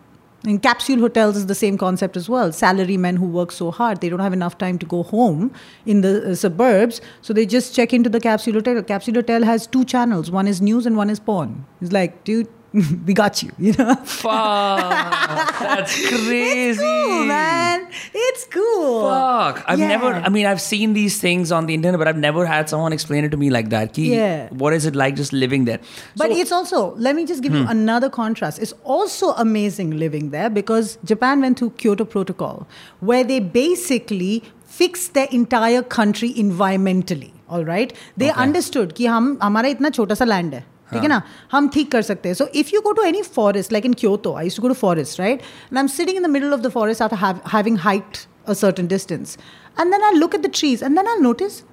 And 0.45 0.61
capsule 0.61 0.99
hotels 0.99 1.38
is 1.38 1.45
the 1.45 1.55
same 1.55 1.78
concept 1.78 2.18
as 2.18 2.28
well. 2.28 2.51
Salary 2.51 2.97
men 2.97 3.16
who 3.16 3.26
work 3.26 3.49
so 3.53 3.72
hard, 3.72 4.01
they 4.01 4.09
don't 4.09 4.20
have 4.20 4.34
enough 4.34 4.57
time 4.57 4.78
to 4.80 4.86
go 4.86 5.01
home 5.03 5.51
in 5.86 6.01
the 6.01 6.32
uh, 6.32 6.36
suburbs, 6.36 6.99
so 7.22 7.32
they 7.32 7.45
just 7.45 7.74
check 7.74 7.93
into 7.93 8.09
the 8.09 8.20
capsule 8.20 8.51
hotel. 8.55 8.76
The 8.76 8.84
Capsule 8.84 9.14
hotel 9.14 9.43
has 9.43 9.66
two 9.68 9.86
channels. 9.86 10.30
One 10.30 10.45
is 10.45 10.61
news 10.61 10.86
and 10.86 10.97
one 10.97 11.09
is 11.09 11.22
porn. 11.22 11.64
It's 11.80 11.93
like, 11.93 12.26
dude, 12.26 12.49
we 13.07 13.14
got 13.14 13.42
you, 13.42 13.51
you 13.59 13.72
know? 13.78 13.94
Fuck. 14.05 15.59
That's 15.61 15.94
crazy. 16.09 16.68
It's 16.68 16.80
cool, 16.80 17.24
man. 17.24 17.86
It's 18.14 18.44
cool. 18.57 19.09
Fuck. 19.09 19.64
I've 19.66 19.78
Yeah. 19.78 19.88
never, 19.88 20.11
I 20.12 20.28
mean, 20.28 20.44
I've 20.46 20.61
seen 20.61 20.92
these 20.92 21.18
things 21.18 21.51
on 21.51 21.66
the 21.66 21.74
internet, 21.74 21.99
but 21.99 22.09
I've 22.09 22.18
never 22.18 22.44
had 22.46 22.68
someone 22.68 22.92
explain 22.92 23.24
it 23.24 23.30
to 23.30 23.38
me 23.38 23.49
like 23.51 23.70
that. 23.70 23.94
Ki, 23.94 24.05
Yeah. 24.14 24.49
What 24.64 24.74
is 24.74 24.84
it 24.84 24.94
like 25.05 25.16
just 25.22 25.32
living 25.32 25.64
there? 25.64 25.80
But 26.16 26.30
So- 26.30 26.38
it's 26.44 26.53
also, 26.53 26.94
let 27.09 27.16
me 27.16 27.24
just 27.32 27.42
give 27.42 27.55
you 27.55 27.64
another 27.76 28.11
contrast. 28.11 28.59
It's 28.68 28.74
also 28.84 29.32
amazing 29.46 29.96
living 30.05 30.30
there 30.30 30.51
because 30.51 30.99
Japan 31.05 31.40
went 31.40 31.59
through 31.59 31.70
Kyoto 31.84 32.05
Protocol, 32.05 32.66
where 33.01 33.24
they 33.24 33.40
basically 33.40 34.42
fixed 34.66 35.14
their 35.14 35.28
entire 35.42 35.82
country 35.82 36.32
environmentally. 36.34 37.30
All 37.51 37.64
right, 37.64 37.92
they 38.22 38.30
Okay. 38.30 38.42
understood 38.42 38.92
कि 38.96 39.07
हम 39.07 39.38
हमारा 39.42 39.68
इतना 39.74 39.90
छोटा 39.99 40.14
सा 40.14 40.24
land 40.24 40.55
है 40.55 40.64
ठीक 40.92 41.03
है 41.03 41.09
ना 41.09 41.20
हम 41.53 41.68
ठीक 41.68 41.90
कर 41.92 42.03
सकते 42.03 42.28
हैं 42.28 42.34
so 42.34 42.46
if 42.55 42.72
you 42.74 42.80
go 42.80 42.92
to 42.92 43.03
any 43.03 43.22
forest 43.34 43.72
like 43.72 43.86
in 43.86 43.92
Kyoto 44.01 44.34
I 44.34 44.44
use 44.44 44.57
to 44.57 44.62
go 44.62 44.68
to 44.68 44.74
forest 44.74 45.20
right 45.20 45.40
and 45.40 45.76
I 45.76 45.80
am 45.82 45.88
sitting 45.96 46.16
in 46.16 46.22
the 46.22 46.30
middle 46.30 46.53
of 46.55 46.61
the 46.61 46.70
forest 46.72 47.03
after 47.03 47.40
having 47.55 47.78
hiked 47.78 48.26
a 48.49 48.55
certain 48.55 48.86
distance 48.86 49.36
and 49.76 49.92
then 49.92 50.03
i 50.03 50.12
look 50.12 50.34
at 50.34 50.42
the 50.42 50.49
trees 50.49 50.82
and 50.82 50.96
then 50.99 51.07
i'll 51.07 51.22
notice 51.22 51.64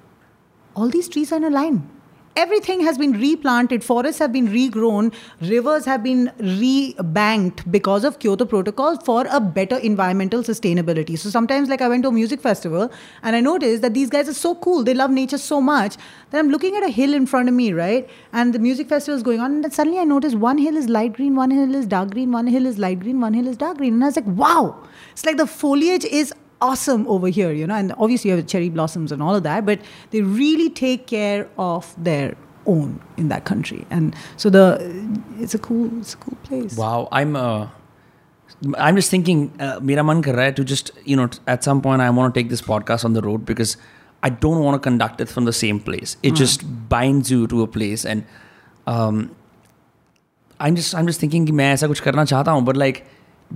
all 0.76 0.90
these 0.90 1.08
trees 1.08 1.32
are 1.32 1.36
in 1.36 1.44
a 1.44 1.50
line 1.50 1.78
everything 2.35 2.81
has 2.81 2.97
been 2.97 3.11
replanted 3.13 3.83
forests 3.83 4.19
have 4.19 4.31
been 4.31 4.47
regrown 4.47 5.13
rivers 5.41 5.85
have 5.85 6.03
been 6.03 6.31
rebanked 6.39 7.69
because 7.71 8.03
of 8.03 8.19
kyoto 8.19 8.45
protocol 8.45 8.97
for 8.97 9.25
a 9.29 9.39
better 9.39 9.77
environmental 9.77 10.41
sustainability. 10.41 11.17
So 11.17 11.29
sometimes 11.29 11.69
like 11.69 11.81
i 11.81 11.87
went 11.87 12.03
to 12.03 12.09
a 12.09 12.11
music 12.11 12.41
festival 12.41 12.91
and 13.23 13.35
i 13.35 13.39
noticed 13.39 13.81
that 13.81 13.93
these 13.93 14.09
guys 14.09 14.29
are 14.29 14.33
so 14.33 14.55
cool 14.55 14.83
they 14.83 14.93
love 14.93 15.11
nature 15.11 15.37
so 15.37 15.61
much 15.61 15.97
that 16.29 16.39
i'm 16.39 16.49
looking 16.49 16.75
at 16.75 16.83
a 16.83 16.89
hill 16.89 17.13
in 17.13 17.25
front 17.25 17.49
of 17.49 17.55
me 17.55 17.73
right? 17.73 18.09
And 18.33 18.53
the 18.53 18.59
music 18.59 18.87
festival 18.87 19.17
is 19.17 19.23
going 19.23 19.39
on 19.39 19.63
and 19.63 19.73
suddenly 19.73 19.99
i 19.99 20.03
noticed 20.03 20.35
one 20.35 20.57
hill 20.57 20.77
is 20.77 20.87
light 20.87 21.13
green 21.13 21.35
one 21.35 21.51
hill 21.51 21.75
is 21.75 21.85
dark 21.85 22.11
green 22.11 22.31
one 22.31 22.47
hill 22.47 22.65
is 22.65 22.77
light 22.77 22.99
green 22.99 23.19
one 23.19 23.33
hill 23.33 23.47
is 23.47 23.57
dark 23.57 23.77
green. 23.77 23.93
And 23.93 24.03
i 24.03 24.07
was 24.07 24.15
like 24.15 24.25
wow! 24.27 24.83
It's 25.11 25.25
like 25.25 25.37
the 25.37 25.47
foliage 25.47 26.05
is 26.05 26.33
awesome 26.60 27.06
over 27.08 27.28
here, 27.28 27.52
you 27.52 27.66
know, 27.66 27.74
and 27.74 27.92
obviously 27.98 28.30
you 28.30 28.36
have 28.36 28.46
cherry 28.46 28.68
blossoms 28.68 29.12
and 29.12 29.22
all 29.22 29.34
of 29.34 29.42
that, 29.42 29.66
but 29.66 29.80
they 30.10 30.22
really 30.22 30.70
take 30.70 31.06
care 31.06 31.48
of 31.58 31.94
their 32.02 32.36
own 32.66 33.00
in 33.16 33.28
that 33.28 33.44
country, 33.44 33.86
and 33.90 34.14
so 34.36 34.50
the 34.50 34.64
it's 35.38 35.54
a 35.54 35.58
cool, 35.58 35.90
it's 36.00 36.14
a 36.14 36.16
cool 36.16 36.36
place. 36.44 36.76
Wow, 36.76 37.08
I'm 37.12 37.36
uh, 37.36 37.68
I'm 38.76 38.96
just 38.96 39.10
thinking, 39.10 39.52
uh, 39.60 39.78
मेरा 39.80 40.02
मन 40.02 40.22
कर 40.22 40.34
रहा 40.34 40.44
है 40.44 40.54
to 40.56 40.64
just 40.64 40.90
you 41.04 41.16
know 41.16 41.28
at 41.46 41.62
some 41.62 41.80
point 41.80 42.02
I 42.02 42.10
want 42.10 42.34
to 42.34 42.40
take 42.40 42.50
this 42.50 42.62
podcast 42.62 43.04
on 43.04 43.12
the 43.12 43.22
road 43.22 43.44
because 43.44 43.76
I 44.22 44.30
don't 44.30 44.64
want 44.64 44.74
to 44.74 44.84
conduct 44.88 45.20
it 45.20 45.28
from 45.28 45.44
the 45.44 45.52
same 45.52 45.78
place. 45.78 46.16
It 46.22 46.34
just 46.34 46.64
binds 46.88 47.30
you 47.30 47.46
to 47.46 47.62
a 47.62 47.66
place 47.66 48.04
and 48.04 48.24
um, 48.86 49.30
I'm 50.58 50.74
just 50.74 50.94
I'm 50.94 51.06
just 51.06 51.20
thinking 51.20 51.46
कि 51.46 51.52
मैं 51.52 51.72
ऐसा 51.72 51.86
कुछ 51.88 52.00
करना 52.00 52.24
चाहता 52.24 52.50
हूँ 52.50 52.64
but 52.64 52.76
like 52.76 53.04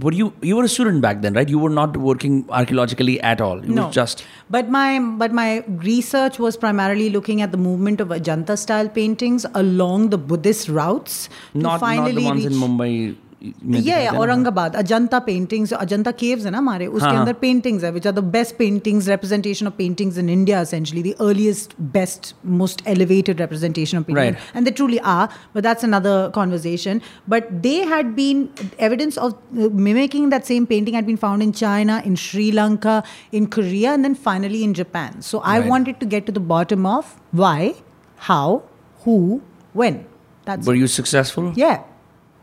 were 0.01 0.11
you 0.13 0.33
you 0.41 0.55
were 0.55 0.63
a 0.63 0.67
student 0.67 1.01
back 1.01 1.21
then 1.21 1.33
right? 1.33 1.49
You 1.49 1.59
were 1.59 1.69
not 1.69 1.97
working 1.97 2.45
archaeologically 2.49 3.19
at 3.21 3.41
all. 3.41 3.63
You 3.65 3.73
no, 3.73 3.85
were 3.85 3.91
just 3.91 4.25
but 4.49 4.69
my 4.69 4.99
but 4.99 5.31
my 5.31 5.63
research 5.67 6.39
was 6.39 6.57
primarily 6.57 7.09
looking 7.09 7.41
at 7.41 7.51
the 7.51 7.57
movement 7.57 8.01
of 8.01 8.09
Ajanta 8.09 8.57
style 8.57 8.89
paintings 8.89 9.45
along 9.53 10.09
the 10.09 10.17
Buddhist 10.17 10.69
routes 10.69 11.29
to 11.53 11.59
not, 11.59 11.69
not 11.71 11.79
finally 11.79 12.13
the 12.13 12.25
ones 12.25 12.45
reach 12.45 12.53
in 12.53 12.59
Mumbai 12.59 13.15
yeah, 13.63 14.01
yeah 14.03 14.13
Aurangabad, 14.13 14.73
Ajanta 14.73 15.25
paintings, 15.25 15.71
Ajanta 15.71 16.15
caves, 16.17 16.45
na 16.45 16.61
mare. 16.61 16.87
Uske 16.87 17.03
uh-huh. 17.03 17.25
andar 17.25 17.39
paintings 17.39 17.83
hai, 17.83 17.91
which 17.91 18.05
are 18.05 18.11
the 18.11 18.21
best 18.21 18.57
paintings, 18.57 19.07
representation 19.07 19.67
of 19.67 19.77
paintings 19.77 20.17
in 20.17 20.29
India, 20.29 20.59
essentially 20.61 21.01
the 21.01 21.15
earliest, 21.19 21.75
best, 21.97 22.33
most 22.43 22.81
elevated 22.85 23.39
representation 23.39 23.97
of 23.99 24.07
painting, 24.07 24.33
right. 24.33 24.41
and 24.53 24.67
they 24.67 24.71
truly 24.71 24.99
are. 25.01 25.29
But 25.53 25.63
that's 25.63 25.83
another 25.83 26.29
conversation. 26.31 27.01
But 27.27 27.63
they 27.63 27.77
had 27.93 28.15
been 28.15 28.51
evidence 28.79 29.17
of 29.17 29.33
uh, 29.33 29.69
mimicking 29.69 30.29
that 30.29 30.45
same 30.45 30.67
painting 30.67 30.93
had 30.93 31.05
been 31.05 31.17
found 31.17 31.43
in 31.43 31.53
China, 31.53 32.01
in 32.05 32.15
Sri 32.15 32.51
Lanka, 32.51 33.03
in 33.31 33.47
Korea, 33.47 33.91
and 33.93 34.03
then 34.03 34.15
finally 34.15 34.63
in 34.63 34.73
Japan. 34.73 35.21
So 35.21 35.39
I 35.39 35.59
wanted 35.59 35.99
to 35.99 36.05
get 36.05 36.25
to 36.25 36.31
the 36.31 36.39
bottom 36.39 36.85
of 36.85 37.19
why, 37.31 37.75
how, 38.17 38.63
who, 38.99 39.41
when. 39.73 40.05
That's 40.45 40.67
were 40.67 40.75
you 40.75 40.87
successful? 40.87 41.53
Yeah. 41.55 41.83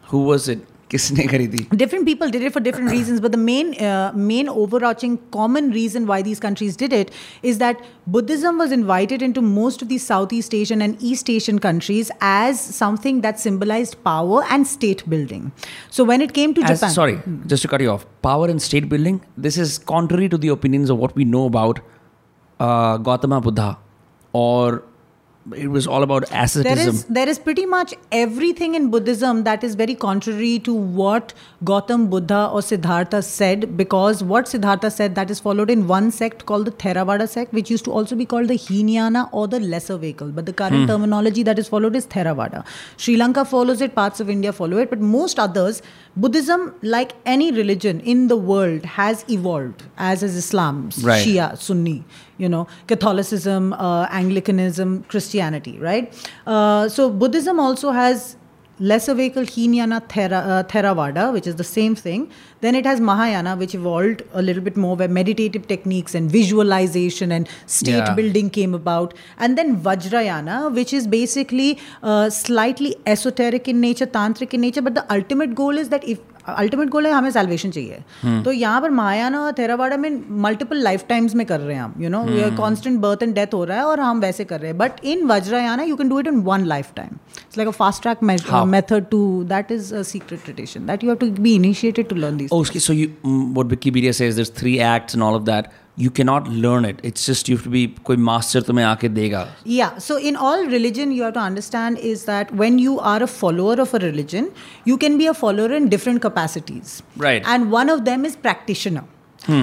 Who 0.06 0.24
was 0.24 0.48
it 0.48 0.66
किसने 0.91 1.23
खरीदी 1.27 1.61
different 1.79 2.05
people 2.09 2.29
did 2.33 2.43
it 2.47 2.53
for 2.55 2.61
different 2.65 2.91
reasons 2.95 3.21
but 3.23 3.33
the 3.35 3.39
main 3.45 3.71
uh, 3.87 4.11
main 4.29 4.51
overarching 4.63 5.17
common 5.35 5.69
reason 5.77 6.05
why 6.11 6.19
these 6.27 6.41
countries 6.45 6.77
did 6.83 6.95
it 6.99 7.11
is 7.51 7.59
that 7.63 7.81
buddhism 8.15 8.61
was 8.63 8.75
invited 8.77 9.25
into 9.27 9.43
most 9.47 9.83
of 9.85 9.89
these 9.89 10.05
southeast 10.11 10.55
asian 10.61 10.85
and 10.87 11.03
east 11.11 11.33
asian 11.35 11.59
countries 11.67 12.13
as 12.29 12.63
something 12.79 13.19
that 13.27 13.43
symbolized 13.43 13.99
power 14.09 14.43
and 14.57 14.71
state 14.75 15.03
building 15.15 15.51
so 15.97 16.07
when 16.11 16.25
it 16.27 16.33
came 16.39 16.53
to 16.59 16.63
As- 16.69 16.79
japan 16.79 16.95
sorry, 16.97 17.19
just 17.45 17.67
to 17.67 17.67
cut 17.67 17.81
you 17.81 17.91
off. 17.97 18.05
Power 18.21 18.47
and 18.51 18.61
state 18.61 18.89
building. 18.89 19.19
This 19.45 19.57
is 19.57 19.77
contrary 19.77 20.27
to 20.29 20.37
the 20.37 20.49
opinions 20.53 20.89
of 20.89 20.97
what 20.97 21.15
we 21.15 21.25
know 21.33 21.45
about 21.45 21.79
uh, 22.59 22.97
Gautama 22.97 23.39
Buddha, 23.41 23.77
or 24.33 24.83
it 25.56 25.68
was 25.68 25.86
all 25.86 26.02
about 26.02 26.24
asceticism. 26.30 26.94
is 26.94 27.04
there 27.04 27.28
is 27.28 27.38
pretty 27.38 27.66
much 27.66 27.94
everything 28.12 28.74
in 28.74 28.90
Buddhism 28.90 29.42
that 29.44 29.64
is 29.64 29.74
very 29.74 29.94
contrary 29.94 30.58
to 30.60 30.72
what 30.72 31.32
Gautam 31.64 32.08
Buddha 32.10 32.48
or 32.52 32.62
Siddhartha 32.62 33.22
said 33.22 33.76
because 33.76 34.22
what 34.22 34.46
Siddhartha 34.46 34.90
said 34.90 35.16
that 35.16 35.30
is 35.30 35.40
followed 35.40 35.68
in 35.68 35.88
one 35.88 36.10
sect 36.10 36.46
called 36.46 36.66
the 36.66 36.70
Theravada 36.70 37.28
sect 37.28 37.52
which 37.52 37.70
used 37.70 37.84
to 37.86 37.92
also 37.92 38.14
be 38.14 38.24
called 38.24 38.48
the 38.48 38.56
Hinayana 38.56 39.28
or 39.32 39.48
the 39.48 39.58
lesser 39.58 39.96
vehicle 39.96 40.28
but 40.30 40.46
the 40.46 40.52
current 40.52 40.82
hmm. 40.82 40.86
terminology 40.86 41.42
that 41.42 41.58
is 41.58 41.68
followed 41.68 41.96
is 41.96 42.06
Theravada. 42.06 42.64
Sri 42.96 43.16
Lanka 43.16 43.44
follows 43.44 43.80
it 43.80 43.94
parts 43.96 44.20
of 44.20 44.30
India 44.30 44.52
follow 44.52 44.78
it 44.78 44.90
but 44.90 45.00
most 45.00 45.40
others 45.40 45.82
Buddhism 46.16 46.74
like 46.82 47.12
any 47.26 47.50
religion 47.50 48.00
in 48.00 48.28
the 48.28 48.36
world 48.36 48.84
has 48.84 49.24
evolved 49.28 49.82
as 49.96 50.22
is 50.22 50.36
Islam 50.36 50.90
Right. 51.02 51.26
Shia 51.26 51.58
Sunni 51.58 52.04
you 52.38 52.48
know 52.48 52.66
catholicism 52.86 53.72
uh, 53.74 54.06
anglicanism 54.10 55.02
christianity 55.04 55.78
right? 55.78 56.30
Uh, 56.46 56.88
so 56.88 57.10
buddhism 57.10 57.58
also 57.60 57.90
has 57.90 58.36
lesser 58.80 59.14
vehicle 59.14 59.44
hinayana 59.44 60.00
thera, 60.08 60.38
uh, 60.52 60.62
theravada 60.64 61.32
which 61.32 61.46
is 61.46 61.54
the 61.56 61.62
same 61.64 61.94
thing. 61.94 62.28
Then 62.62 62.74
it 62.74 62.84
has 62.86 63.00
mahayana 63.00 63.54
which 63.56 63.74
evolved 63.74 64.22
a 64.32 64.42
little 64.42 64.62
bit 64.62 64.76
more 64.76 64.96
where 64.96 65.08
meditative 65.08 65.68
techniques 65.68 66.14
and 66.16 66.30
visualization 66.30 67.30
and 67.30 67.48
state 67.66 67.92
Yeah. 67.92 68.14
building 68.14 68.50
came 68.50 68.74
about. 68.74 69.14
And 69.38 69.56
then 69.58 69.76
vajrayana 69.82 70.74
which 70.74 70.92
is 70.92 71.06
basically 71.06 71.78
uh, 72.02 72.30
slightly 72.30 72.96
esoteric 73.06 73.68
in 73.68 73.80
nature 73.80 74.06
tantric 74.06 74.54
in 74.54 74.62
nature 74.62 74.82
but 74.82 74.94
the 74.94 75.06
ultimate 75.12 75.54
goal 75.54 75.78
is 75.78 75.90
that 75.90 76.02
if 76.02 76.18
ultimate 76.48 76.88
goal 76.88 77.06
है 77.06 77.12
हमें 77.12 77.30
salvation 77.30 77.70
चाहिए। 77.70 78.42
तो 78.44 78.52
यहाँ 78.52 78.80
पर 78.82 78.90
महायाना 78.90 79.40
और 79.40 79.52
थेरावाड़ा 79.58 79.96
में 79.96 80.10
multiple 80.42 80.82
life 80.82 81.04
times 81.08 81.34
में 81.34 81.44
कर 81.46 81.60
रहे 81.60 81.76
हैं 81.76 81.82
हम 81.82 81.94
you 82.00 82.08
know 82.10 82.24
constant 82.56 82.98
birth 83.00 83.22
and 83.22 83.34
death 83.34 83.54
हो 83.54 83.64
रहा 83.64 83.78
है 83.78 83.84
और 83.86 84.00
हम 84.00 84.20
वैसे 84.20 84.44
कर 84.44 84.60
रहे 84.60 84.70
हैं। 84.70 84.78
But 84.78 85.04
in 85.04 85.26
Vajrayana 85.26 85.82
you 85.82 85.96
can 85.96 86.08
do 86.08 86.20
it 86.20 86.26
in 86.26 86.40
one 86.44 86.64
lifetime 86.96 87.10
it's 87.28 87.58
like 87.58 87.68
a 87.68 87.72
fast 87.72 88.02
track 88.02 88.22
method 88.22 89.06
to 89.10 89.22
that 89.48 89.72
is 89.72 89.94
a 89.94 90.02
secret 90.04 90.44
tradition 90.44 90.86
that 90.86 91.04
you 91.04 91.10
have 91.10 91.18
to 91.18 91.30
be 91.42 91.54
initiated 91.54 92.08
to 92.08 92.16
learn 92.16 92.36
this 92.36 92.52
okay 92.52 92.78
so 92.78 92.92
you 92.92 93.08
what 93.26 93.66
Wikipedia 93.66 94.12
says 94.12 94.34
there 94.34 94.52
three 94.58 94.78
acts 94.94 95.14
and 95.14 95.24
all 95.24 95.34
of 95.34 95.42
that. 95.44 95.66
you 95.96 96.10
cannot 96.10 96.48
learn 96.48 96.84
it. 96.84 97.00
It's 97.02 97.26
just 97.26 97.48
you 97.48 97.56
have 97.56 97.64
to 97.64 97.70
be 97.70 97.88
koi 98.04 98.16
master 98.16 98.60
tumhe 98.60 98.84
aake 98.90 99.08
dega. 99.14 99.48
Yeah 99.64 99.98
so 99.98 100.16
in 100.16 100.36
all 100.36 100.64
religion 100.66 101.12
you 101.12 101.22
have 101.22 101.34
to 101.34 101.40
understand 101.40 101.98
is 101.98 102.24
that 102.24 102.52
when 102.54 102.78
you 102.78 102.98
are 103.00 103.22
a 103.22 103.26
follower 103.26 103.80
of 103.86 103.94
a 103.94 103.98
religion 103.98 104.52
you 104.84 104.96
can 104.96 105.18
be 105.18 105.26
a 105.26 105.34
follower 105.34 105.72
in 105.72 105.88
different 105.88 106.22
capacities. 106.22 107.02
Right. 107.16 107.42
And 107.46 107.70
one 107.70 107.90
of 107.90 108.04
them 108.04 108.24
is 108.24 108.36
practitioner. 108.36 109.04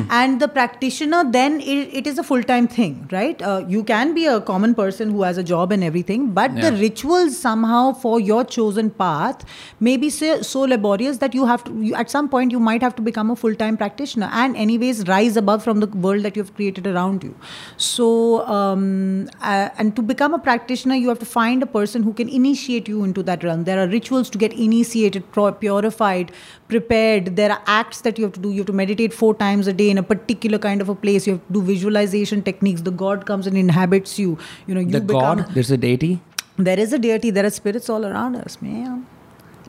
And 0.09 0.41
the 0.41 0.47
practitioner 0.47 1.23
then 1.31 1.61
it, 1.61 1.93
it 1.93 2.07
is 2.07 2.17
a 2.17 2.23
full 2.23 2.43
time 2.43 2.67
thing, 2.67 3.07
right? 3.11 3.41
Uh, 3.41 3.63
you 3.67 3.83
can 3.83 4.13
be 4.13 4.25
a 4.25 4.41
common 4.41 4.75
person 4.75 5.11
who 5.11 5.21
has 5.23 5.37
a 5.37 5.43
job 5.43 5.71
and 5.71 5.83
everything, 5.83 6.31
but 6.31 6.53
the 6.61 6.71
rituals 6.73 7.37
somehow 7.37 7.93
for 7.93 8.19
your 8.19 8.43
chosen 8.43 8.89
path 8.89 9.45
may 9.79 9.95
be 9.95 10.09
so, 10.09 10.41
so 10.41 10.61
laborious 10.61 11.19
that 11.19 11.33
you 11.33 11.45
have 11.45 11.63
to 11.63 11.81
you, 11.81 11.95
at 11.95 12.11
some 12.11 12.27
point 12.27 12.51
you 12.51 12.59
might 12.59 12.81
have 12.81 12.95
to 12.95 13.01
become 13.01 13.31
a 13.31 13.35
full 13.35 13.55
time 13.55 13.77
practitioner 13.77 14.29
and 14.33 14.57
anyways 14.57 15.07
rise 15.07 15.37
above 15.37 15.63
from 15.63 15.79
the 15.79 15.87
world 15.87 16.23
that 16.23 16.35
you 16.35 16.43
have 16.43 16.53
created 16.55 16.85
around 16.85 17.23
you. 17.23 17.33
So 17.77 18.45
um, 18.47 19.29
uh, 19.41 19.69
and 19.77 19.95
to 19.95 20.01
become 20.01 20.33
a 20.33 20.39
practitioner, 20.39 20.95
you 20.95 21.07
have 21.09 21.19
to 21.19 21.25
find 21.25 21.63
a 21.63 21.65
person 21.65 22.03
who 22.03 22.13
can 22.13 22.27
initiate 22.27 22.87
you 22.89 23.03
into 23.05 23.23
that 23.23 23.43
realm. 23.43 23.63
There 23.63 23.81
are 23.81 23.87
rituals 23.87 24.29
to 24.31 24.37
get 24.37 24.51
initiated, 24.51 25.23
purified, 25.31 26.31
prepared. 26.67 27.35
There 27.37 27.51
are 27.51 27.61
acts 27.65 28.01
that 28.01 28.17
you 28.17 28.25
have 28.25 28.33
to 28.33 28.39
do. 28.39 28.51
You 28.51 28.57
have 28.57 28.67
to 28.67 28.73
meditate 28.73 29.13
four 29.13 29.33
times 29.33 29.68
a 29.68 29.72
day 29.72 29.90
in 29.90 29.98
a 29.98 30.02
particular 30.02 30.58
kind 30.58 30.80
of 30.80 30.88
a 30.88 30.94
place. 30.94 31.26
You 31.26 31.34
have 31.34 31.46
to 31.46 31.52
do 31.52 31.62
visualization 31.62 32.42
techniques. 32.42 32.80
The 32.82 32.90
God 32.90 33.26
comes 33.26 33.46
and 33.46 33.56
inhabits 33.56 34.18
you. 34.18 34.38
You 34.66 34.74
know, 34.74 34.80
you 34.80 34.90
The 34.90 35.00
become. 35.00 35.38
god, 35.42 35.54
there's 35.54 35.70
a 35.70 35.76
deity. 35.76 36.20
There 36.56 36.78
is 36.78 36.92
a 36.92 36.98
deity. 36.98 37.30
There 37.30 37.44
are 37.44 37.50
spirits 37.50 37.88
all 37.88 38.04
around 38.12 38.36
us, 38.36 38.56
man. 38.62 39.04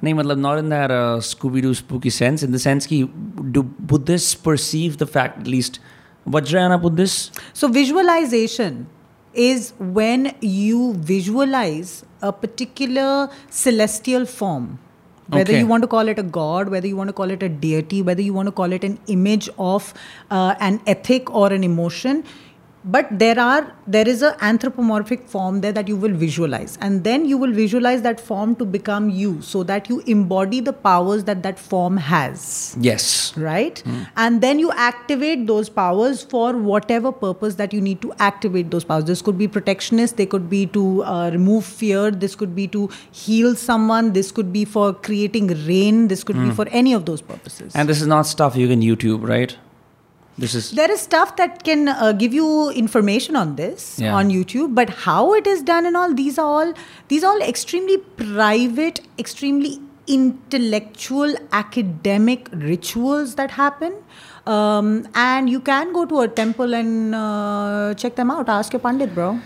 नहीं 0.04 0.14
मतलब 0.14 0.38
not 0.38 0.58
in 0.62 0.70
that 0.70 0.92
uh, 0.92 1.20
Scooby 1.28 1.62
Doo 1.62 1.74
spooky 1.74 2.10
sense. 2.10 2.44
In 2.44 2.52
the 2.52 2.60
sense 2.60 2.88
कि 2.88 2.98
do 3.52 3.64
Buddhists 3.94 4.36
perceive 4.36 4.98
the 5.04 5.08
fact 5.08 5.40
at 5.44 5.48
least 5.48 5.80
Vajrayana 6.36 6.80
Buddhists? 6.82 7.32
So, 7.54 7.68
visualization 7.68 8.88
is 9.34 9.74
when 9.80 10.34
you 10.42 10.94
visualize 11.14 12.04
a 12.22 12.32
particular 12.32 13.30
celestial 13.50 14.26
form. 14.26 14.80
whether 15.33 15.53
Okay. 15.53 15.61
you 15.61 15.67
want 15.67 15.83
to 15.83 15.87
call 15.87 16.09
it 16.09 16.19
a 16.19 16.23
god, 16.23 16.69
whether 16.71 16.89
you 16.89 16.97
want 16.97 17.09
to 17.09 17.13
call 17.13 17.31
it 17.31 17.43
a 17.43 17.49
deity, 17.49 18.03
whether 18.03 18.23
you 18.23 18.33
want 18.33 18.47
to 18.49 18.53
call 18.61 18.73
it 18.73 18.83
an 18.83 18.99
image 19.07 19.49
of 19.59 19.93
uh, 20.31 20.55
an 20.61 20.81
ethic 20.87 21.31
or 21.43 21.53
an 21.53 21.63
emotion, 21.63 22.25
but 22.85 23.07
there 23.19 23.39
are 23.39 23.73
there 23.87 24.09
is 24.09 24.23
an 24.23 24.35
anthropomorphic 24.41 25.29
form 25.29 25.61
there 25.61 25.73
that 25.73 25.87
you 25.87 25.97
will 25.97 26.15
visualize 26.15 26.79
and 26.81 27.05
then 27.05 27.27
you 27.27 27.37
will 27.37 27.53
visualize 27.53 28.01
that 28.03 28.19
form 28.19 28.57
to 28.57 28.65
become 28.65 29.11
you 29.11 29.43
so 29.43 29.63
that 29.63 29.89
you 29.91 30.01
embody 30.07 30.61
the 30.61 30.73
powers 30.73 31.25
that 31.25 31.43
that 31.43 31.59
form 31.59 31.97
has 31.99 32.75
Yes. 32.81 33.35
right? 33.37 33.83
And 34.17 34.41
then 34.41 34.59
you 34.59 34.71
activate 34.73 35.47
those 35.47 35.69
powers 35.69 36.23
for 36.23 36.57
whatever 36.57 37.13
purpose 37.13 37.57
that 37.57 37.73
you 37.73 37.81
need 37.81 38.01
to 38.03 38.13
activate 38.19 38.71
those 38.71 38.85
powers. 38.85 39.05
This 39.05 39.21
could 39.23 39.37
be 39.37 39.47
protectionist, 39.49 40.17
they 40.17 40.27
could 40.27 40.49
be 40.49 40.67
to 40.67 41.05
uh, 41.05 41.31
remove 41.31 41.65
fear, 41.65 42.11
this 42.11 42.35
could 42.35 42.55
be 42.55 42.67
to 42.69 42.89
heal 43.11 43.55
someone, 43.55 44.13
this 44.13 44.33
could 44.33 44.53
be 44.53 44.65
for 44.65 44.95
creating 44.95 45.49
rain, 45.67 46.09
this 46.09 46.25
could 46.25 46.37
be 46.37 46.51
for 46.51 46.67
any 46.71 46.93
of 46.95 47.05
those 47.07 47.21
purposes. 47.21 47.75
And 47.75 47.89
this 47.89 48.01
is 48.01 48.07
not 48.07 48.27
stuff 48.27 48.57
you 48.57 48.69
can 48.69 48.81
YouTube, 48.81 49.27
right? 49.27 49.57
This 50.43 50.55
is 50.59 50.71
There 50.81 50.91
is 50.95 51.01
stuff 51.07 51.37
that 51.39 51.63
can 51.65 51.89
uh, 51.89 52.13
give 52.13 52.35
you 52.39 52.49
information 52.83 53.37
on 53.41 53.55
this 53.61 53.87
Yeah. 54.05 54.15
on 54.21 54.31
YouTube, 54.37 54.75
but 54.81 54.93
how 55.07 55.35
it 55.41 55.47
is 55.55 55.63
done 55.71 55.89
and 55.91 55.97
all 56.03 56.15
these 56.21 56.39
are 56.45 56.51
all 56.61 56.73
these 57.13 57.25
are 57.25 57.33
all 57.35 57.43
extremely 57.53 57.99
private, 58.23 59.01
extremely 59.25 59.73
intellectual, 60.17 61.35
academic 61.53 62.49
rituals 62.53 63.35
that 63.37 63.51
happen. 63.59 63.95
Um, 64.47 65.07
and 65.15 65.51
you 65.51 65.61
can 65.61 65.93
go 65.93 66.05
to 66.07 66.21
a 66.21 66.29
temple 66.29 66.75
and 66.75 67.15
uh, 67.15 67.95
check 67.95 68.17
them 68.17 68.31
out. 68.31 68.49
Ask 68.49 68.73
your 68.73 68.81
pandit, 68.81 69.15
bro. 69.15 69.39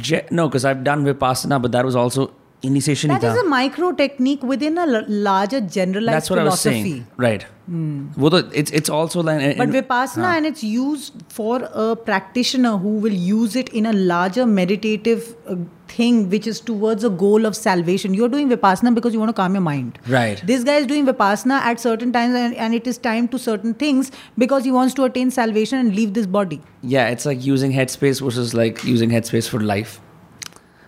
Je- 0.00 0.26
no, 0.30 0.48
because 0.48 0.64
I've 0.64 0.82
done 0.84 1.04
vipassana, 1.04 1.60
but 1.62 1.72
that 1.72 1.84
was 1.84 1.94
also 1.96 2.30
initiation 2.62 3.08
that 3.08 3.22
is 3.22 3.36
a 3.38 3.44
micro 3.44 3.92
technique 3.92 4.42
within 4.42 4.78
a 4.78 4.86
larger 5.08 5.60
generalized 5.60 6.16
that's 6.16 6.30
what 6.30 6.38
philosophy. 6.38 6.68
i 6.70 6.72
was 6.72 6.84
saying. 6.84 7.06
right. 7.16 7.46
Hmm. 7.66 8.08
well 8.16 8.34
it's 8.34 8.70
it's 8.72 8.90
also 8.90 9.22
like 9.22 9.56
but 9.56 9.68
vipassana 9.68 10.24
huh. 10.24 10.36
and 10.36 10.46
it's 10.46 10.64
used 10.64 11.14
for 11.28 11.68
a 11.72 11.94
practitioner 11.94 12.76
who 12.78 12.98
will 12.98 13.12
use 13.12 13.54
it 13.54 13.68
in 13.68 13.86
a 13.86 13.92
larger 13.92 14.46
meditative 14.46 15.36
uh, 15.46 15.54
thing 15.86 16.28
which 16.30 16.46
is 16.46 16.60
towards 16.60 17.04
a 17.04 17.10
goal 17.10 17.46
of 17.46 17.56
salvation. 17.56 18.12
You're 18.14 18.28
doing 18.28 18.48
vipassana 18.50 18.94
because 18.94 19.14
you 19.14 19.18
want 19.18 19.30
to 19.30 19.32
calm 19.34 19.54
your 19.54 19.62
mind. 19.62 19.98
Right. 20.06 20.42
This 20.46 20.62
guy 20.62 20.76
is 20.76 20.86
doing 20.86 21.06
vipassana 21.06 21.60
at 21.60 21.80
certain 21.80 22.12
times 22.12 22.34
and, 22.34 22.54
and 22.54 22.74
it 22.74 22.86
is 22.86 22.98
time 22.98 23.28
to 23.28 23.38
certain 23.38 23.74
things 23.74 24.12
because 24.36 24.64
he 24.64 24.70
wants 24.70 24.94
to 24.94 25.04
attain 25.04 25.30
salvation 25.30 25.78
and 25.78 25.94
leave 25.94 26.14
this 26.14 26.26
body. 26.26 26.60
Yeah 26.82 27.08
it's 27.08 27.24
like 27.26 27.44
using 27.44 27.72
headspace 27.72 28.22
versus 28.22 28.54
like 28.54 28.82
using 28.84 29.10
headspace 29.10 29.48
for 29.48 29.60
life. 29.60 30.00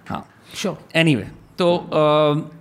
Huh. 0.07 0.23
sure. 0.53 0.79
Anyway 0.95 1.31
so 1.60 1.70
um, 1.92 2.52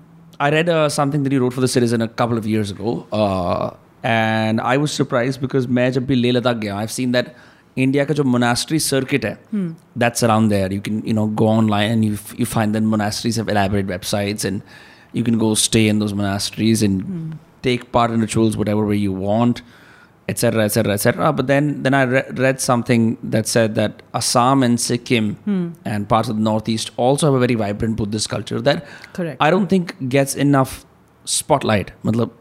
I 0.41 0.51
read 0.51 0.69
uh, 0.69 0.89
something 0.89 1.23
that 1.25 1.33
you 1.33 1.41
wrote 1.41 1.53
for 1.55 1.61
the 1.61 1.69
Citizen 1.69 2.03
a 2.03 2.09
couple 2.09 2.39
of 2.39 2.47
years 2.47 2.71
ago, 2.71 3.07
uh, 3.13 3.71
and 4.03 4.61
I 4.61 4.77
was 4.77 4.93
surprised 4.93 5.41
because 5.41 5.67
मैं 5.67 5.91
जब 5.93 6.07
भी 6.07 6.15
लेह 6.15 6.33
लद्दाख 6.33 6.57
गया, 6.57 6.77
I've 6.77 6.93
seen 6.93 7.13
that 7.13 7.35
India 7.77 8.05
का 8.07 8.15
जो 8.15 8.25
monastery 8.25 8.79
circuit 8.79 9.25
है, 9.25 9.37
that's 9.97 10.23
around 10.23 10.49
there. 10.55 10.73
You 10.73 10.81
can 10.81 11.05
you 11.05 11.15
know 11.21 11.27
go 11.43 11.47
online 11.47 11.91
and 11.93 12.05
you 12.05 12.15
f- 12.15 12.35
you 12.39 12.47
find 12.47 12.75
that 12.75 12.83
monasteries 12.97 13.37
have 13.37 13.49
elaborate 13.49 13.87
websites 13.87 14.45
and 14.45 14.63
you 15.13 15.25
can 15.31 15.39
go 15.39 15.55
stay 15.55 15.89
in 15.89 15.99
those 16.05 16.15
monasteries 16.15 16.83
and 16.83 17.39
take 17.63 17.91
part 17.93 18.11
in 18.11 18.21
rituals 18.21 18.57
whatever 18.57 18.85
way 18.93 18.97
you 18.97 19.13
want 19.13 19.63
etc 20.32 20.66
etc 20.66 20.94
etc 20.94 21.32
but 21.34 21.48
then 21.52 21.70
then 21.84 21.94
i 22.00 22.04
re- 22.04 22.26
read 22.46 22.62
something 22.62 23.06
that 23.36 23.48
said 23.54 23.76
that 23.76 24.02
assam 24.14 24.64
and 24.68 24.80
sikkim 24.88 25.30
and 25.86 26.10
parts 26.10 26.30
of 26.30 26.36
the 26.42 26.46
northeast 26.50 26.92
also 26.98 27.28
have 27.28 27.36
a 27.36 27.44
very 27.46 27.56
vibrant 27.64 27.96
buddhist 28.02 28.30
culture 28.36 28.62
that 28.70 28.86
Correct. 29.14 29.38
i 29.48 29.50
don't 29.50 29.68
think 29.76 29.96
gets 30.18 30.36
enough 30.36 30.86
spotlight 31.38 31.92
matlab, 32.04 32.32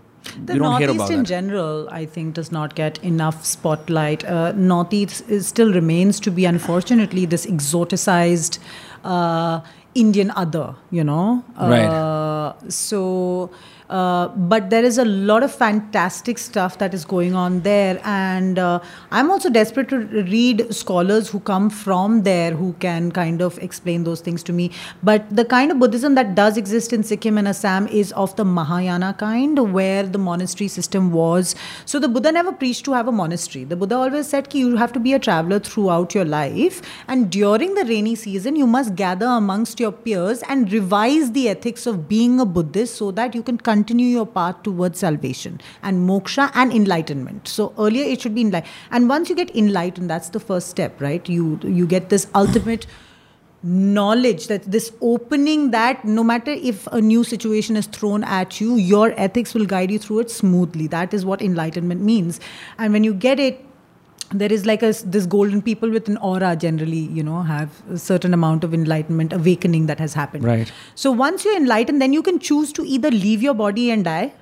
The 0.47 0.55
you 0.55 0.61
don't 0.61 0.79
hear 0.79 0.89
Northeast 0.89 1.11
in 1.11 1.19
that 1.19 1.27
general, 1.29 1.89
I 1.91 2.05
think, 2.15 2.35
does 2.35 2.51
not 2.53 2.75
get 2.75 2.99
enough 3.11 3.45
spotlight. 3.51 4.25
Uh, 4.25 4.53
Northeast 4.53 5.29
is, 5.29 5.47
still 5.47 5.73
remains 5.73 6.21
to 6.27 6.31
be, 6.39 6.45
unfortunately, 6.45 7.25
this 7.35 7.47
exoticized 7.47 8.59
uh, 9.05 9.61
Indian 9.95 10.33
other, 10.43 10.75
you 10.91 11.05
know? 11.05 11.45
Right. 11.59 11.85
Uh, 11.85 12.55
so, 12.69 13.51
uh, 13.89 14.29
but 14.29 14.69
there 14.71 14.85
is 14.85 14.99
a 14.99 15.05
lot 15.05 15.43
of 15.43 15.55
fantastic 15.55 16.39
stuff 16.39 16.79
that 16.79 16.93
is 16.93 17.05
going 17.05 17.35
on 17.35 17.61
there. 17.61 18.01
And 18.05 18.59
uh, 18.59 18.81
I'm 19.11 19.31
also 19.31 19.49
desperate 19.49 19.89
to 19.89 19.99
read 19.99 20.75
scholars 20.75 21.29
who 21.31 21.41
come 21.41 21.71
from 21.71 22.23
there 22.23 22.53
who 22.53 22.75
can 22.75 23.11
kind 23.11 23.41
of 23.41 23.59
explain 23.59 24.05
those 24.05 24.21
things 24.21 24.43
to 24.45 24.53
me. 24.53 24.71
But 25.03 25.25
the 25.35 25.45
kind 25.45 25.71
of 25.71 25.79
Buddhism 25.79 26.15
that 26.17 26.35
does 26.35 26.57
exist 26.57 26.93
in 26.93 27.03
Sikkim 27.03 27.39
and 27.39 27.49
Assam 27.49 27.89
is 27.89 28.13
of 28.13 28.37
the 28.37 28.45
Mahayana 28.45 29.15
kind, 29.19 29.73
where 29.73 30.03
the 30.03 30.19
monastery 30.19 30.69
system 30.69 31.13
was. 31.13 31.55
So 31.87 31.99
the 31.99 32.09
Buddha 32.09 32.33
never 32.33 32.53
preached 32.53 32.85
to 32.87 32.93
have 32.93 33.09
a 33.09 33.13
monastery. 33.13 33.65
The 33.65 33.77
Buddha 33.77 33.97
always 33.97 34.29
said 34.29 34.55
you 34.55 34.77
have 34.77 34.93
to 34.93 35.01
be 35.01 35.13
a 35.15 35.19
traveler 35.19 35.59
throughout 35.59 36.15
your 36.15 36.25
life. 36.25 36.83
And 37.07 37.31
during 37.31 37.75
the 37.75 37.85
rainy 37.85 38.15
season, 38.15 38.57
you 38.57 38.67
must 38.67 38.95
gather 38.95 39.27
amongst 39.27 39.81
your 39.81 39.93
peers 39.93 40.43
and 40.49 40.71
revise 40.73 41.33
the 41.33 41.49
ethics 41.49 41.87
of 41.87 42.09
being 42.09 42.41
a 42.41 42.47
Buddhist 42.47 42.97
so 42.97 43.11
that 43.13 43.35
you 43.35 43.43
can 43.43 43.59
continue 43.59 43.78
your 43.87 44.27
path 44.27 44.63
towards 44.63 44.99
salvation 44.99 45.61
and 45.83 46.09
moksha 46.09 46.51
and 46.55 46.73
enlightenment. 46.73 47.49
So 47.49 47.75
earlier 47.79 48.05
it 48.05 48.21
should 48.21 48.35
be 48.35 48.41
enlightened. 48.41 48.73
And 48.91 49.09
once 49.09 49.29
you 49.29 49.37
get 49.37 49.55
enlightened, 49.55 50.11
that's 50.11 50.31
the 50.31 50.41
first 50.41 50.69
step, 50.69 51.01
right? 51.01 51.29
You 51.29 51.61
you 51.63 51.87
get 51.87 52.09
this 52.09 52.27
ultimate 52.35 52.87
knowledge 53.63 54.47
that 54.47 54.63
this 54.71 54.93
opening 55.01 55.73
that 55.73 56.05
no 56.05 56.23
matter 56.23 56.53
if 56.53 56.87
a 56.89 57.01
new 57.01 57.25
situation 57.25 57.77
is 57.77 57.87
thrown 57.87 58.23
at 58.23 58.61
you 58.61 58.77
your 58.77 59.13
ethics 59.17 59.53
will 59.53 59.67
guide 59.67 59.91
you 59.91 59.99
through 59.99 60.21
it 60.21 60.31
smoothly 60.31 60.87
that 60.87 61.13
is 61.13 61.25
what 61.25 61.43
enlightenment 61.43 62.01
means 62.01 62.39
and 62.79 62.93
when 62.93 63.03
you 63.03 63.13
get 63.13 63.41
it 63.41 63.68
there 64.31 64.53
is 64.53 64.67
like 64.67 64.83
a 64.83 64.93
this 65.05 65.27
golden 65.27 65.63
people 65.63 65.91
with 65.91 66.09
an 66.09 66.17
aura 66.19 66.55
generally 66.57 67.05
you 67.19 67.23
know 67.23 67.43
have 67.43 67.83
a 67.91 67.99
certain 67.99 68.35
amount 68.35 68.65
of 68.65 68.75
enlightenment 68.75 69.33
awakening 69.33 69.87
that 69.87 69.99
has 69.99 70.15
happened. 70.15 70.45
Right. 70.45 70.73
so 70.95 71.11
once 71.11 71.45
you're 71.45 71.57
enlightened 71.57 72.03
then 72.03 72.13
you 72.13 72.23
can 72.23 72.39
choose 72.39 72.73
to 72.75 72.85
either 72.85 73.11
leave 73.11 73.43
your 73.43 73.55
body 73.55 73.91
and 73.91 74.05
die 74.05 74.35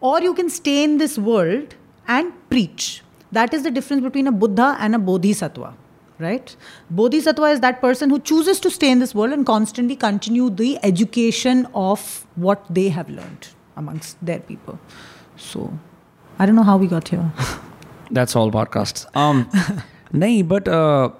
or 0.00 0.20
you 0.20 0.34
can 0.34 0.48
stay 0.48 0.84
in 0.84 0.98
this 0.98 1.18
world 1.18 1.74
and 2.06 2.32
preach. 2.48 3.02
That 3.32 3.52
is 3.52 3.62
the 3.64 3.70
difference 3.70 4.02
between 4.02 4.26
a 4.26 4.32
buddha 4.32 4.76
and 4.78 4.94
a 4.94 4.98
bodhisattva 4.98 5.74
right? 6.20 6.56
Bodhisattva 6.90 7.44
is 7.44 7.60
that 7.60 7.80
person 7.80 8.10
who 8.10 8.18
chooses 8.18 8.58
to 8.60 8.70
stay 8.70 8.90
in 8.90 8.98
this 8.98 9.14
world 9.14 9.32
and 9.32 9.46
constantly 9.46 9.94
continue 9.94 10.50
the 10.50 10.76
education 10.82 11.68
of 11.74 12.26
what 12.34 12.64
they 12.68 12.88
have 12.88 13.08
learned 13.08 13.48
amongst 13.76 14.16
their 14.24 14.40
people. 14.40 14.80
So 15.36 15.78
i 16.38 16.46
don't 16.46 16.54
know 16.54 16.62
how 16.62 16.76
we 16.76 16.86
got 16.86 17.08
here 17.08 17.32
that's 18.10 18.36
all 18.36 18.50
podcasts 18.50 19.06
um 19.16 19.48
nay 20.12 20.42
but 20.42 20.68
uh 20.68 21.10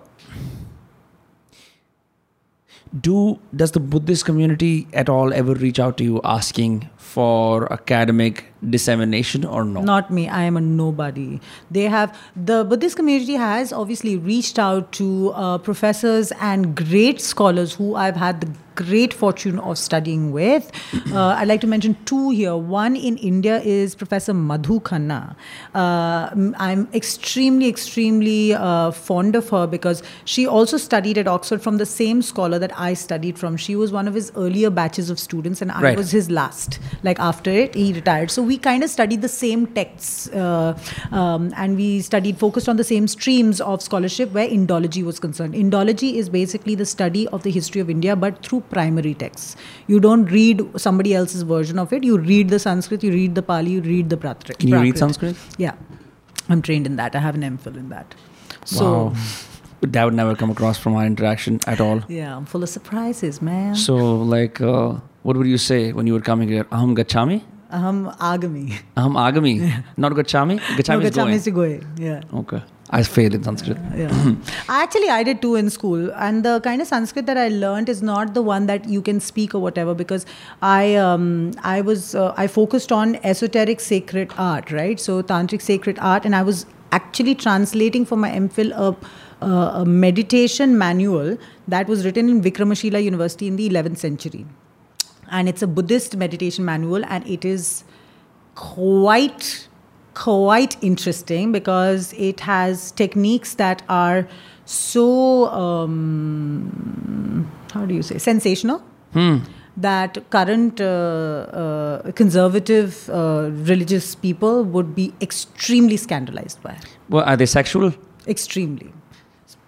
do 3.00 3.38
does 3.54 3.72
the 3.72 3.80
buddhist 3.80 4.24
community 4.24 4.86
at 4.92 5.08
all 5.08 5.32
ever 5.32 5.54
reach 5.54 5.78
out 5.78 5.98
to 5.98 6.04
you 6.04 6.20
asking 6.24 6.88
for 7.08 7.72
academic 7.72 8.44
dissemination 8.74 9.44
or 9.44 9.64
no 9.64 9.80
Not 9.80 10.10
me. 10.10 10.28
I 10.28 10.42
am 10.42 10.56
a 10.56 10.60
nobody. 10.60 11.40
They 11.70 11.84
have 11.84 12.16
the 12.48 12.64
Buddhist 12.64 12.96
community 12.96 13.34
has 13.34 13.72
obviously 13.72 14.16
reached 14.16 14.58
out 14.58 14.92
to 14.98 15.30
uh, 15.30 15.58
professors 15.58 16.32
and 16.50 16.74
great 16.76 17.20
scholars 17.20 17.74
who 17.74 17.94
I've 17.94 18.16
had 18.16 18.42
the 18.42 18.50
great 18.80 19.14
fortune 19.22 19.58
of 19.58 19.78
studying 19.78 20.30
with. 20.40 20.70
Uh, 21.18 21.28
I'd 21.40 21.48
like 21.48 21.60
to 21.62 21.66
mention 21.66 21.96
two 22.04 22.30
here. 22.30 22.54
One 22.54 22.94
in 22.94 23.16
India 23.28 23.60
is 23.74 23.94
Professor 24.00 24.34
Madhu 24.34 24.78
Khanna. 24.88 25.34
Uh, 25.74 26.52
I'm 26.66 26.82
extremely, 26.92 27.68
extremely 27.68 28.52
uh, 28.54 28.90
fond 28.90 29.34
of 29.34 29.48
her 29.48 29.66
because 29.66 30.02
she 30.24 30.46
also 30.46 30.76
studied 30.76 31.18
at 31.22 31.26
Oxford 31.26 31.62
from 31.62 31.78
the 31.78 31.86
same 31.86 32.20
scholar 32.22 32.58
that 32.58 32.72
I 32.78 32.92
studied 32.94 33.38
from. 33.38 33.56
She 33.56 33.74
was 33.74 33.90
one 33.92 34.06
of 34.06 34.14
his 34.14 34.30
earlier 34.36 34.70
batches 34.70 35.08
of 35.10 35.18
students, 35.18 35.62
and 35.62 35.72
I 35.72 35.80
Right. 35.86 35.96
was 36.02 36.10
his 36.18 36.30
last. 36.30 36.78
Like 37.02 37.18
after 37.30 37.50
it, 37.50 37.74
he 37.74 37.92
retired. 37.94 38.30
So 38.30 38.42
we 38.42 38.58
kind 38.58 38.84
of 38.84 38.90
studied 38.90 39.22
the 39.22 39.32
same 39.36 39.66
texts, 39.80 40.28
uh, 40.44 40.78
um, 41.10 41.52
and 41.56 41.76
we 41.76 42.00
studied 42.02 42.38
focused 42.38 42.68
on 42.68 42.76
the 42.76 42.84
same 42.84 43.08
streams 43.08 43.60
of 43.60 43.82
scholarship 43.88 44.32
where 44.32 44.48
Indology 44.48 45.04
was 45.10 45.18
concerned. 45.18 45.54
Indology 45.54 46.14
is 46.14 46.28
basically 46.28 46.74
the 46.84 46.86
study 46.94 47.26
of 47.28 47.42
the 47.48 47.50
history 47.50 47.80
of 47.80 47.90
India, 47.96 48.14
but 48.26 48.44
through 48.44 48.60
primary 48.70 49.14
texts. 49.14 49.56
You 49.86 50.00
don't 50.00 50.26
read 50.26 50.62
somebody 50.76 51.14
else's 51.14 51.42
version 51.42 51.78
of 51.78 51.92
it. 51.92 52.04
You 52.04 52.18
read 52.18 52.48
the 52.50 52.58
Sanskrit, 52.58 53.02
you 53.02 53.12
read 53.12 53.34
the 53.34 53.42
Pali, 53.42 53.72
you 53.72 53.80
read 53.82 54.10
the 54.10 54.16
Prakrit. 54.16 54.58
Can 54.58 54.68
you 54.68 54.80
read 54.80 54.98
Sanskrit? 54.98 55.36
Yeah, 55.58 55.74
I'm 56.48 56.62
trained 56.62 56.86
in 56.86 56.96
that. 56.96 57.14
I 57.14 57.20
have 57.28 57.34
an 57.34 57.42
MPhil 57.58 57.76
in 57.76 57.88
that. 57.90 58.14
So 58.64 58.88
wow 58.88 59.14
that 59.80 60.04
would 60.04 60.14
never 60.14 60.34
come 60.34 60.50
across 60.50 60.78
from 60.78 60.94
our 60.96 61.04
interaction 61.06 61.60
at 61.66 61.80
all 61.80 62.02
yeah, 62.08 62.36
I'm 62.36 62.46
full 62.46 62.62
of 62.62 62.68
surprises, 62.68 63.40
man. 63.40 63.76
so 63.76 63.94
like 63.96 64.60
uh, 64.60 64.94
what 65.22 65.36
would 65.36 65.46
you 65.46 65.58
say 65.58 65.92
when 65.92 66.06
you 66.06 66.14
were 66.14 66.20
coming 66.20 66.48
here 66.48 66.64
aham 66.64 66.96
gachami 66.96 67.42
Aham 67.70 68.16
agami. 68.16 68.80
aham 68.96 69.14
agami 69.26 69.84
not 69.96 70.12
gachami 70.12 70.58
gachami 70.78 71.00
no, 71.00 71.06
is 71.06 71.14
going 71.14 71.28
Gachami 71.28 71.34
is 71.34 71.48
going. 71.48 71.86
Yeah. 71.98 72.22
okay 72.42 72.62
i 72.90 73.02
failed 73.02 73.34
in 73.34 73.42
sanskrit 73.42 73.78
yeah. 73.94 74.34
Actually, 74.68 75.08
I 75.08 75.22
did 75.22 75.42
too 75.42 75.54
in 75.56 75.70
school, 75.70 76.10
and 76.12 76.44
the 76.44 76.60
kind 76.60 76.80
of 76.80 76.86
Sanskrit 76.86 77.26
that 77.26 77.36
I 77.36 77.48
learned 77.48 77.88
is 77.88 78.02
not 78.02 78.34
the 78.34 78.42
one 78.42 78.66
that 78.66 78.88
you 78.88 79.02
can 79.02 79.20
speak 79.20 79.54
or 79.54 79.60
whatever. 79.60 79.94
Because 79.94 80.26
I, 80.62 80.94
um, 80.94 81.52
I 81.62 81.80
was, 81.80 82.14
uh, 82.14 82.34
I 82.36 82.46
focused 82.46 82.92
on 82.92 83.16
esoteric 83.16 83.80
sacred 83.80 84.32
art, 84.38 84.70
right? 84.70 85.00
So 85.00 85.22
tantric 85.22 85.62
sacred 85.62 85.98
art, 86.00 86.24
and 86.24 86.36
I 86.36 86.42
was 86.42 86.66
actually 86.92 87.34
translating 87.34 88.04
for 88.06 88.16
my 88.16 88.30
MPhil 88.30 88.72
a, 88.72 89.44
a, 89.44 89.80
a 89.82 89.84
meditation 89.84 90.78
manual 90.78 91.36
that 91.66 91.88
was 91.88 92.04
written 92.04 92.28
in 92.28 92.42
Vikramashila 92.42 93.02
University 93.02 93.46
in 93.46 93.56
the 93.56 93.68
11th 93.68 93.98
century, 93.98 94.46
and 95.30 95.48
it's 95.48 95.62
a 95.62 95.66
Buddhist 95.66 96.16
meditation 96.16 96.64
manual, 96.64 97.04
and 97.06 97.26
it 97.26 97.44
is 97.44 97.84
quite 98.54 99.67
quite 100.18 100.76
interesting 100.82 101.52
because 101.52 102.12
it 102.14 102.40
has 102.40 102.90
techniques 102.92 103.54
that 103.62 103.82
are 103.88 104.26
so 104.64 105.48
um, 105.48 107.50
how 107.72 107.86
do 107.86 107.94
you 107.94 108.02
say 108.02 108.18
sensational 108.18 108.82
that 109.76 110.18
current 110.30 110.80
uh, 110.80 110.84
uh, 110.84 112.12
conservative 112.12 113.08
uh, 113.10 113.48
religious 113.72 114.14
people 114.14 114.64
would 114.64 114.94
be 114.94 115.12
extremely 115.20 115.96
scandalized 115.96 116.62
by 116.62 116.76
well 117.08 117.24
are 117.24 117.36
they 117.36 117.46
sexual 117.46 117.92
extremely 118.26 118.92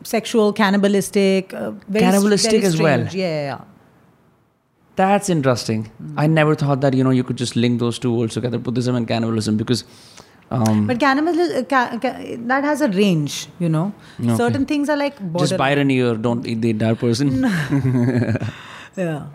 sexual, 0.02 0.52
cannibalistic, 0.52 1.52
uh, 1.54 1.72
very, 1.88 2.04
Cannibalistic 2.04 2.52
very 2.52 2.64
as 2.64 2.80
well. 2.80 3.00
Yeah, 3.00 3.10
yeah, 3.12 3.42
yeah. 3.42 3.60
That's 4.96 5.30
interesting. 5.30 5.90
I 6.16 6.26
never 6.26 6.54
thought 6.54 6.80
that 6.82 6.94
you 6.94 7.04
know 7.04 7.10
you 7.10 7.24
could 7.24 7.36
just 7.36 7.56
link 7.56 7.80
those 7.80 7.98
two 7.98 8.14
worlds 8.14 8.34
together, 8.34 8.58
Buddhism 8.58 8.94
and 8.94 9.08
cannibalism, 9.08 9.56
because 9.56 9.84
um, 10.50 10.86
But 10.86 10.98
cannibalism, 11.00 11.58
uh, 11.58 11.62
ca- 11.72 11.98
ca- 11.98 12.36
that 12.52 12.64
has 12.64 12.80
a 12.80 12.88
range, 12.88 13.46
you 13.58 13.68
know. 13.68 13.92
Okay. 14.20 14.36
Certain 14.36 14.66
things 14.66 14.88
are 14.88 14.96
like 14.96 15.16
just 15.18 15.32
borderline. 15.32 15.58
bite 15.58 15.78
an 15.78 15.90
ear, 15.90 16.14
don't 16.16 16.46
eat 16.46 16.60
the 16.60 16.70
entire 16.70 16.94
person. 16.96 17.46
Yeah. 18.96 19.26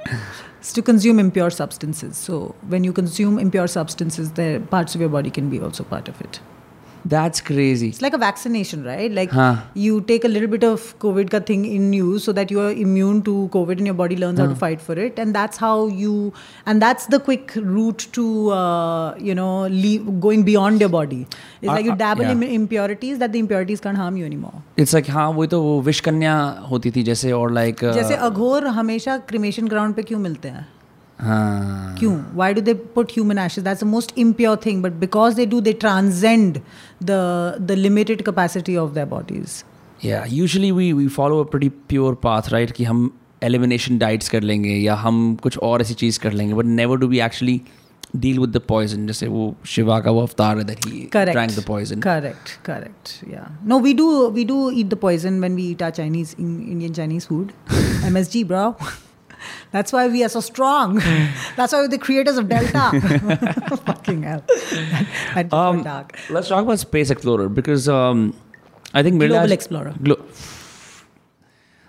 It's 0.59 0.73
to 0.73 0.81
consume 0.81 1.19
impure 1.19 1.49
substances. 1.49 2.17
So 2.17 2.55
when 2.67 2.83
you 2.83 2.91
consume 2.91 3.39
impure 3.39 3.67
substances, 3.67 4.31
the 4.33 4.61
parts 4.69 4.95
of 4.95 5.01
your 5.01 5.09
body 5.09 5.29
can 5.29 5.49
be 5.49 5.59
also 5.61 5.83
part 5.83 6.09
of 6.09 6.19
it. 6.21 6.39
That's 7.12 7.40
crazy. 7.40 7.86
It's 7.88 8.02
like 8.04 8.12
a 8.12 8.18
vaccination, 8.22 8.82
right? 8.84 9.10
Like 9.18 9.30
Huh. 9.36 9.44
you 9.74 10.00
take 10.08 10.24
a 10.24 10.28
little 10.28 10.48
bit 10.54 10.64
of 10.68 10.82
COVID 11.04 11.30
ka 11.34 11.38
thing 11.50 11.62
in 11.76 11.86
you 11.98 12.18
so 12.24 12.32
that 12.38 12.50
you 12.54 12.60
are 12.64 12.72
immune 12.82 13.22
to 13.28 13.36
COVID 13.54 13.78
and 13.78 13.86
your 13.90 13.94
body 14.00 14.18
learns 14.22 14.42
how 14.42 14.48
to 14.50 14.58
fight 14.62 14.82
for 14.88 14.96
it. 15.04 15.18
And 15.24 15.34
that's 15.38 15.62
how 15.62 15.86
you, 16.00 16.16
and 16.66 16.84
that's 16.86 17.06
the 17.14 17.18
quick 17.28 17.54
route 17.76 18.04
to, 18.18 18.24
uh, 18.56 19.14
you 19.30 19.34
know, 19.38 19.66
leave, 19.76 20.10
going 20.26 20.42
beyond 20.50 20.84
your 20.86 20.90
body. 20.96 21.20
It's 21.22 21.70
Uh, 21.70 21.76
like 21.78 21.86
you 21.86 21.92
uh, 21.92 21.96
dabble 22.02 22.28
in 22.34 22.42
yeah. 22.48 22.52
impurities 22.58 23.22
that 23.24 23.32
the 23.32 23.42
impurities 23.46 23.80
can't 23.86 24.02
harm 24.04 24.18
you 24.22 24.26
anymore. 24.32 24.60
It's 24.84 24.92
like 24.98 25.08
हाँ 25.16 25.28
वही 25.38 25.48
तो 25.56 25.62
वो 25.68 25.80
wish 25.88 26.00
कन्या 26.10 26.34
होती 26.74 26.90
थी 26.98 27.02
जैसे 27.08 27.32
और 27.40 27.52
like 27.60 27.84
जैसे 28.00 28.20
अघोर 28.28 28.66
हमेशा 28.82 29.16
क्रिमेशन 29.32 29.68
ग्राउंड 29.68 29.94
पे 29.94 30.02
क्यों 30.12 30.20
मिलते 30.28 30.48
हैं 30.58 30.66
हाँ। 31.19 31.95
क्यों? 31.99 32.17
Why 32.35 32.53
do 32.53 32.61
they 32.61 32.73
put 32.95 33.11
human 33.11 33.37
ashes 33.39 33.63
that's 33.63 33.83
a 33.83 33.87
most 33.87 34.17
impure 34.17 34.57
thing 34.65 34.81
but 34.83 34.93
because 34.99 35.35
they 35.35 35.45
do 35.45 35.61
they 35.61 35.73
transcend 35.81 36.57
the 37.03 37.11
the 37.61 37.77
limited 37.77 38.21
capacity 38.21 38.75
of 38.77 38.93
their 38.93 39.07
bodies 39.07 39.63
या 40.05 40.23
usually 40.29 40.71
we 40.71 40.91
we 40.93 41.07
follow 41.09 41.43
a 41.43 41.49
pretty 41.51 41.69
pure 41.89 42.15
path 42.23 42.51
right 42.51 42.71
कि 42.71 42.83
हम 42.83 43.09
elimination 43.43 43.97
diets 43.97 44.29
कर 44.29 44.41
लेंगे 44.41 44.75
या 44.75 44.95
हम 44.97 45.35
कुछ 45.43 45.57
और 45.59 45.81
ऐसी 45.81 45.93
चीज़ 45.93 46.19
कर 46.19 46.33
लेंगे 46.33 46.53
but 46.53 46.65
never 46.65 46.97
do 46.97 47.07
we 47.07 47.19
actually 47.19 47.61
deal 48.15 48.39
with 48.39 48.49
the 48.49 48.61
poison 48.67 49.07
जैसे 49.07 49.27
वो 49.27 49.53
शिवा 49.65 49.99
का 49.99 50.11
वो 50.11 50.21
अवतार 50.21 50.57
है 50.57 50.63
that 50.63 50.85
he 50.85 51.07
drank 51.13 51.51
the 51.51 51.63
poison 51.67 51.99
correct 51.99 52.49
correct 52.65 53.31
या 53.31 53.47
no 53.67 53.79
we 53.79 53.93
do 53.93 54.09
we 54.29 54.43
do 54.45 54.69
eat 54.71 54.89
the 54.89 54.97
poison 55.01 55.39
when 55.39 55.55
we 55.55 55.69
eat 55.71 55.83
our 55.83 55.91
Chinese 55.91 56.35
Indian 56.39 56.93
Chinese 56.93 57.27
food 57.27 57.51
MSG 58.05 58.43
bro 58.43 58.69
That's 59.71 59.91
why 59.91 60.07
we 60.07 60.23
are 60.23 60.29
so 60.29 60.39
strong. 60.39 60.95
That's 61.55 61.73
why 61.73 61.81
we're 61.81 61.87
the 61.87 61.97
creators 61.97 62.37
of 62.37 62.49
Delta. 62.49 63.79
Fucking 63.85 64.23
hell. 64.23 64.43
Um, 65.51 65.83
dark. 65.83 66.17
Let's 66.29 66.47
talk 66.47 66.63
about 66.63 66.79
Space 66.79 67.09
Explorer 67.09 67.49
because 67.49 67.89
um, 67.89 68.35
I 68.93 69.03
think 69.03 69.19
Global 69.19 69.35
Mirla 69.35 69.51
Explorer. 69.51 69.93
Glo- 70.01 70.25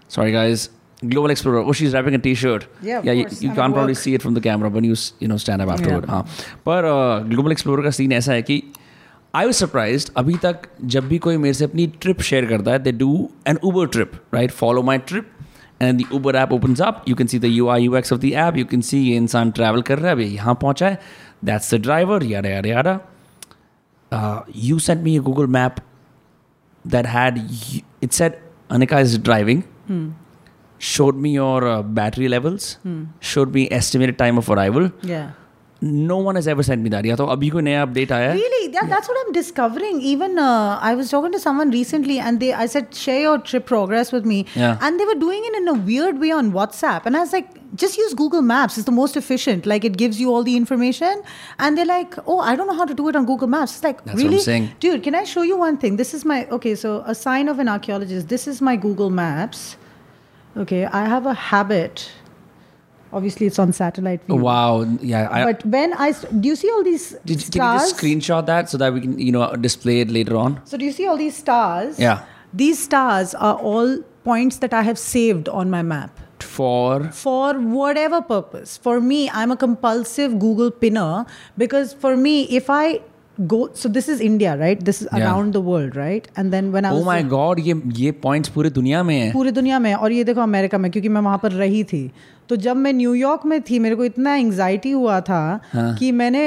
Sorry, 0.09 0.33
guys. 0.33 0.71
GlobalXplorer. 1.03 1.67
Oh, 1.67 1.73
she's 1.73 1.93
wrapping 1.93 2.15
a 2.15 2.19
T-shirt. 2.19 2.67
Yeah, 2.81 3.03
yeah. 3.05 3.13
You, 3.13 3.27
you 3.41 3.53
can't 3.53 3.75
probably 3.75 3.95
see 3.95 4.15
it 4.15 4.23
from 4.23 4.35
the 4.35 4.41
camera 4.41 4.71
when 4.71 4.85
you 4.85 4.97
you 5.21 5.29
know 5.29 5.37
stand 5.37 5.63
up 5.63 5.69
afterward. 5.69 6.07
Yeah. 6.09 6.23
But 6.65 6.85
पर 6.85 7.29
GlobalXplorer 7.31 7.83
का 7.85 7.91
scene 7.91 8.13
ऐसा 8.13 8.33
है 8.33 8.43
कि 8.43 8.63
I 9.35 9.47
was 9.47 9.55
surprise 9.55 10.11
अभी 10.17 10.35
तक 10.35 10.57
जब 10.85 11.09
भी 11.09 11.19
कोई 11.19 11.37
मेरे 11.37 11.55
से 11.55 11.65
अपनी 11.65 11.87
ट्रिप 11.87 12.21
शेयर 12.21 12.47
करता 12.47 12.79
do 12.99 13.29
an 13.47 13.59
Uber 13.63 13.87
trip, 13.87 14.17
right? 14.35 14.51
Follow 14.63 14.83
my 14.91 14.99
trip 15.11 15.36
And 15.80 16.00
the 16.00 16.06
Uber 16.16 16.36
app 16.36 16.52
opens 16.52 16.80
up. 16.88 16.98
You 17.10 17.16
can 17.20 17.28
see 17.28 17.39
the 17.46 17.50
UI 17.60 17.78
UX 17.89 18.12
of 18.16 18.20
the 18.24 18.36
app. 18.36 18.58
You 18.58 18.66
can 18.74 18.84
see 18.89 19.00
ये 19.10 19.16
इंसान 19.18 19.52
travel 19.60 19.84
कर 19.84 20.00
रहा 20.00 20.08
है, 20.08 20.16
अभी 20.16 20.26
यहाँ 20.36 20.56
पहुँचा 20.64 20.88
है. 20.88 21.00
That's 21.50 21.70
the 21.76 21.80
driver. 21.88 22.20
Yada 22.32 22.50
yada 22.56 22.70
yada. 22.74 22.94
Uh, 24.12 24.42
you 24.70 24.78
sent 24.80 25.02
me 25.04 25.16
a 25.18 25.22
Google 25.30 25.48
map 25.48 25.80
that 26.96 27.06
had 27.06 27.38
y- 27.38 27.84
it 28.02 28.14
said 28.14 28.38
Anika 28.70 29.02
is 29.08 29.18
driving. 29.18 29.64
Showed 30.89 31.16
me 31.16 31.32
your 31.32 31.68
uh, 31.68 31.82
battery 31.84 32.28
levels. 32.28 32.78
Showed 33.20 33.54
me 33.54 33.68
estimated 33.72 34.18
time 34.18 34.38
of 34.38 34.50
arrival. 34.50 34.92
Yeah. 35.04 35.32
no 35.87 36.16
one 36.16 36.34
has 36.34 36.49
ever 36.49 36.62
sent 36.62 36.82
me 36.82 36.89
that. 36.91 37.05
Yeah, 37.05 37.16
so 37.16 37.26
abhi 37.26 37.51
koi 37.53 37.61
naya 37.61 37.87
update 37.87 38.09
aaya. 38.09 38.32
Really? 38.34 38.72
Yeah. 38.72 38.87
That's 38.87 39.09
what 39.09 39.18
I'm 39.24 39.32
discovering. 39.32 40.01
Even 40.01 40.39
uh, 40.39 40.78
I 40.80 40.95
was 40.95 41.11
talking 41.11 41.32
to 41.32 41.39
someone 41.39 41.70
recently, 41.70 42.18
and 42.18 42.41
they 42.41 42.53
I 42.53 42.66
said 42.66 42.95
share 42.95 43.20
your 43.20 43.39
trip 43.39 43.66
progress 43.66 44.12
with 44.12 44.24
me, 44.24 44.47
yeah. 44.55 44.78
and 44.80 45.01
they 45.01 45.05
were 45.05 45.14
doing 45.14 45.43
it 45.45 45.57
in 45.57 45.68
a 45.68 45.74
weird 45.74 46.18
way 46.18 46.30
on 46.30 46.53
WhatsApp, 46.53 47.07
and 47.07 47.16
I 47.16 47.20
was 47.20 47.32
like, 47.32 47.49
just 47.74 47.97
use 47.99 48.14
Google 48.14 48.43
Maps. 48.43 48.76
It's 48.76 48.87
the 48.87 48.93
most 48.93 49.16
efficient. 49.16 49.66
Like 49.66 49.84
it 49.84 49.97
gives 49.97 50.20
you 50.20 50.32
all 50.32 50.43
the 50.43 50.57
information, 50.57 51.22
and 51.59 51.78
they're 51.78 51.87
like, 51.87 52.14
oh, 52.26 52.41
I 52.41 52.57
don't 52.57 52.66
know 52.66 52.76
how 52.76 52.84
to 52.84 52.95
do 52.95 53.09
it 53.09 53.16
on 53.16 53.26
Google 53.26 53.49
Maps. 53.49 53.76
It's 53.76 53.84
like 53.84 54.05
that's 54.05 54.22
really, 54.22 54.68
dude. 54.80 55.03
Can 55.03 55.14
I 55.14 55.24
show 55.24 55.43
you 55.43 55.59
one 55.59 55.78
thing? 55.78 55.97
This 55.97 56.14
is 56.14 56.24
my 56.24 56.47
okay. 56.59 56.74
So 56.74 57.03
a 57.07 57.14
sign 57.14 57.49
of 57.49 57.59
an 57.59 57.68
archaeologist. 57.68 58.28
This 58.28 58.47
is 58.47 58.61
my 58.61 58.76
Google 58.76 59.11
Maps. 59.11 59.76
Okay, 60.57 60.87
I 60.87 61.05
have 61.07 61.26
a 61.26 61.34
habit 61.34 62.11
Obviously, 63.13 63.47
it's 63.47 63.59
on 63.59 63.73
satellite 63.73 64.23
view. 64.25 64.37
Wow. 64.37 64.83
Yeah. 65.01 65.29
I, 65.31 65.45
But 65.45 65.65
when 65.65 65.95
I 65.95 66.13
do 66.13 66.49
you 66.49 66.57
see 66.57 66.71
all 66.71 66.83
these 66.83 67.11
did, 67.25 67.39
can 67.53 67.73
you 67.73 67.79
just 67.79 67.97
screenshot 67.97 68.47
that 68.47 68.69
so 68.69 68.79
that 68.79 68.93
we 68.93 69.01
can 69.01 69.19
you 69.19 69.33
know 69.33 69.55
display 69.57 70.01
it 70.01 70.11
later 70.11 70.37
on? 70.37 70.61
So 70.65 70.77
do 70.77 70.85
you 70.85 70.93
see 70.93 71.07
all 71.07 71.17
these 71.17 71.37
stars? 71.37 71.99
Yeah. 71.99 72.25
These 72.53 72.83
stars 72.83 73.35
are 73.35 73.57
all 73.57 73.99
points 74.25 74.59
that 74.59 74.75
I 74.75 74.83
have 74.83 74.99
saved 74.99 75.49
on 75.49 75.71
my 75.71 75.83
map 75.83 76.19
For 76.41 77.11
for 77.13 77.55
whatever 77.55 78.21
purpose. 78.23 78.77
For 78.77 79.01
me, 79.01 79.31
I'm 79.31 79.51
a 79.51 79.57
compulsive 79.57 80.39
Google 80.39 80.71
pinner 80.71 81.27
because 81.57 81.93
for 81.93 82.17
me, 82.17 82.45
if 82.45 82.69
I 82.69 83.01
go, 83.39 83.68
so 83.74 83.89
this 83.89 84.09
is 84.09 84.20
India, 84.20 84.57
right? 84.57 84.80
This 84.80 85.03
is 85.03 85.09
Yeah. 85.12 85.51
the 85.51 85.61
world, 85.61 85.97
right? 85.97 86.28
And 86.37 86.53
then 86.53 86.72
when 86.72 86.84
I 86.84 86.91
oh 86.91 87.05
my 87.05 87.22
god 87.22 87.59
ये 87.59 87.74
ये 87.97 88.12
points 88.22 88.49
पूरे 88.49 88.70
दुनिया 88.70 89.03
में 89.03 89.14
है. 89.18 89.32
पूरी 89.32 89.51
दुनिया 89.51 89.78
में 89.78 89.93
और 89.95 90.12
ये 90.12 90.24
देखो 90.24 90.41
अमेरिका 90.41 90.78
में 90.78 90.91
क्योंकि 90.91 91.09
मैं 91.09 91.20
वहाँ 91.20 91.39
पर 91.43 91.53
रही 91.53 91.82
थी 91.93 92.11
तो 92.49 92.57
जब 92.57 92.76
मैं 92.76 92.93
न्यूयॉर्क 92.93 93.45
में 93.47 93.61
थी 93.70 93.78
मेरे 93.78 93.97
को 93.97 94.05
इतना 94.05 94.34
एंग्जाइटी 94.37 94.91
हुआ 94.91 95.20
था 95.28 95.61
कि 95.74 96.11
मैंने 96.12 96.47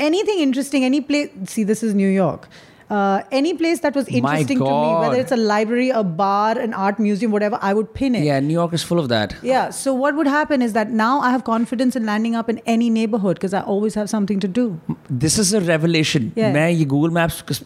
anything 0.28 0.40
interesting 0.40 0.84
any 0.84 1.00
place 1.10 1.28
see 1.50 1.64
this 1.64 1.84
is 1.84 1.96
New York 1.96 2.46
Uh, 2.90 3.22
any 3.30 3.52
place 3.52 3.80
that 3.80 3.94
was 3.94 4.08
interesting 4.08 4.58
to 4.58 4.64
me, 4.64 4.94
whether 5.00 5.20
it's 5.20 5.30
a 5.30 5.36
library, 5.36 5.90
a 5.90 6.02
bar, 6.02 6.58
an 6.58 6.72
art 6.72 6.98
museum, 6.98 7.30
whatever, 7.30 7.58
I 7.60 7.74
would 7.74 7.92
pin 7.92 8.14
it. 8.14 8.24
Yeah, 8.24 8.40
New 8.40 8.54
York 8.54 8.72
is 8.72 8.82
full 8.82 8.98
of 8.98 9.10
that. 9.10 9.34
Yeah. 9.42 9.68
So 9.68 9.92
what 9.92 10.16
would 10.16 10.26
happen 10.26 10.62
is 10.62 10.72
that 10.72 10.90
now 10.90 11.20
I 11.20 11.30
have 11.30 11.44
confidence 11.44 11.96
in 11.96 12.06
landing 12.06 12.34
up 12.34 12.48
in 12.48 12.62
any 12.64 12.88
neighborhood 12.88 13.36
because 13.36 13.52
I 13.52 13.60
always 13.60 13.94
have 13.94 14.08
something 14.08 14.40
to 14.40 14.48
do. 14.48 14.80
This 15.10 15.38
is 15.38 15.52
a 15.52 15.60
revelation. 15.60 16.32
Yeah. 16.34 16.52
मैं 16.52 16.70
ये 16.70 16.88
Google 16.88 17.10
Maps 17.10 17.42
because 17.42 17.62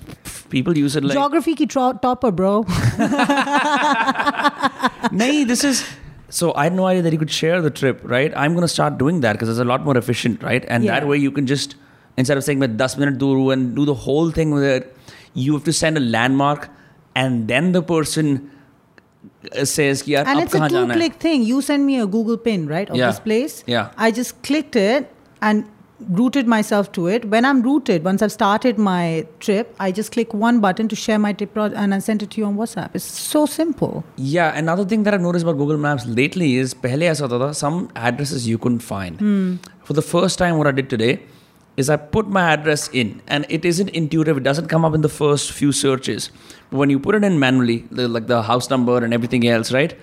people 0.51 0.77
use 0.77 0.97
it 0.97 1.05
like 1.05 1.13
geography 1.13 1.55
ki 1.55 1.67
tro- 1.67 1.99
topper, 2.03 2.33
bro. 2.33 2.63
no, 5.13 5.45
this 5.45 5.65
is 5.65 5.85
so 6.33 6.55
I 6.55 6.65
had 6.65 6.73
no 6.73 6.87
idea 6.87 7.03
that 7.03 7.13
you 7.13 7.19
could 7.19 7.31
share 7.31 7.61
the 7.61 7.71
trip, 7.71 8.01
right? 8.03 8.33
I'm 8.35 8.55
going 8.55 8.63
to 8.63 8.75
start 8.75 8.97
doing 8.97 9.21
that 9.21 9.35
because 9.35 9.51
it's 9.51 9.59
a 9.59 9.65
lot 9.65 9.85
more 9.85 9.97
efficient, 9.99 10.43
right? 10.43 10.65
And 10.67 10.83
yeah. 10.83 10.99
that 10.99 11.07
way 11.07 11.19
you 11.19 11.31
can 11.31 11.47
just, 11.47 11.77
instead 12.17 12.39
of 12.39 12.45
saying, 12.45 12.61
10 12.61 12.77
minute 12.99 13.19
do 13.19 13.51
and 13.51 13.77
do 13.77 13.85
the 13.85 13.95
whole 13.95 14.31
thing 14.31 14.51
with 14.51 14.65
it, 14.65 14.97
you 15.35 15.53
have 15.55 15.65
to 15.65 15.73
send 15.73 15.97
a 15.97 16.01
landmark 16.01 16.69
and 17.15 17.49
then 17.49 17.73
the 17.73 17.83
person 17.83 18.51
uh, 19.57 19.65
says 19.65 20.07
yeah 20.07 20.25
and 20.27 20.41
it's 20.41 20.55
a 20.55 20.69
two 20.69 20.87
click 20.87 21.15
thing. 21.15 21.43
You 21.43 21.63
send 21.63 21.87
me 21.87 22.01
a 22.01 22.07
google 22.07 22.37
pin 22.37 22.67
right 22.67 22.89
of 22.89 22.97
yeah. 22.97 23.07
this 23.09 23.21
place. 23.21 23.65
Yeah. 23.67 23.91
I 23.97 24.11
just 24.11 24.43
clicked 24.43 24.77
it 24.77 25.13
and 25.41 25.69
rooted 26.09 26.49
myself 26.49 26.91
to 26.93 27.07
it. 27.07 27.25
When 27.27 27.45
i'm 27.45 27.63
rooted 27.63 28.05
once 28.05 28.23
i've 28.23 28.33
started 28.33 28.79
my 28.79 29.27
trip 29.39 29.75
i 29.79 29.93
just 29.93 30.11
click 30.13 30.35
one 30.35 30.61
button 30.61 30.89
to 30.89 30.97
share 30.97 31.19
my 31.19 31.33
trip 31.33 31.57
and 31.57 31.95
i 31.95 31.99
send 31.99 32.23
it 32.23 32.31
to 32.31 32.41
you 32.41 32.47
on 32.47 32.57
whatsapp. 32.57 32.91
It's 32.95 33.05
so 33.05 33.47
simple. 33.47 34.05
Yeah 34.17 34.57
another 34.57 34.85
thing 34.85 35.05
that 35.05 35.15
i've 35.15 35.21
noticed 35.21 35.45
about 35.45 35.59
google 35.59 35.79
maps 35.79 36.07
lately 36.07 36.57
is 36.57 36.75
some 37.53 37.91
addresses 37.95 38.49
you 38.49 38.59
couldn't 38.59 38.81
find. 38.81 39.19
Hmm. 39.19 39.57
for 39.85 39.93
the 39.93 40.03
first 40.03 40.39
time 40.39 40.59
what 40.59 40.67
i 40.67 40.73
did 40.73 40.91
today 40.91 41.21
is 41.78 41.90
I 41.90 41.96
put 41.96 42.28
my 42.28 42.44
address 42.52 42.90
in, 42.92 43.22
and 43.28 43.46
it 43.50 43.64
isn't 43.64 43.90
intuitive. 43.90 44.38
It 44.38 44.44
doesn't 44.44 44.68
come 44.68 44.84
up 44.84 44.96
in 44.96 45.02
the 45.02 45.10
first 45.10 45.52
few 45.52 45.72
searches. 45.72 46.32
But 46.72 46.78
when 46.78 46.90
you 46.90 47.00
put 47.00 47.16
it 47.16 47.24
in 47.24 47.40
manually, 47.40 47.86
the, 47.92 48.08
like 48.08 48.28
the 48.28 48.42
house 48.44 48.70
number 48.70 48.98
and 48.98 49.14
everything 49.14 49.48
else, 49.48 49.72
right? 49.72 49.96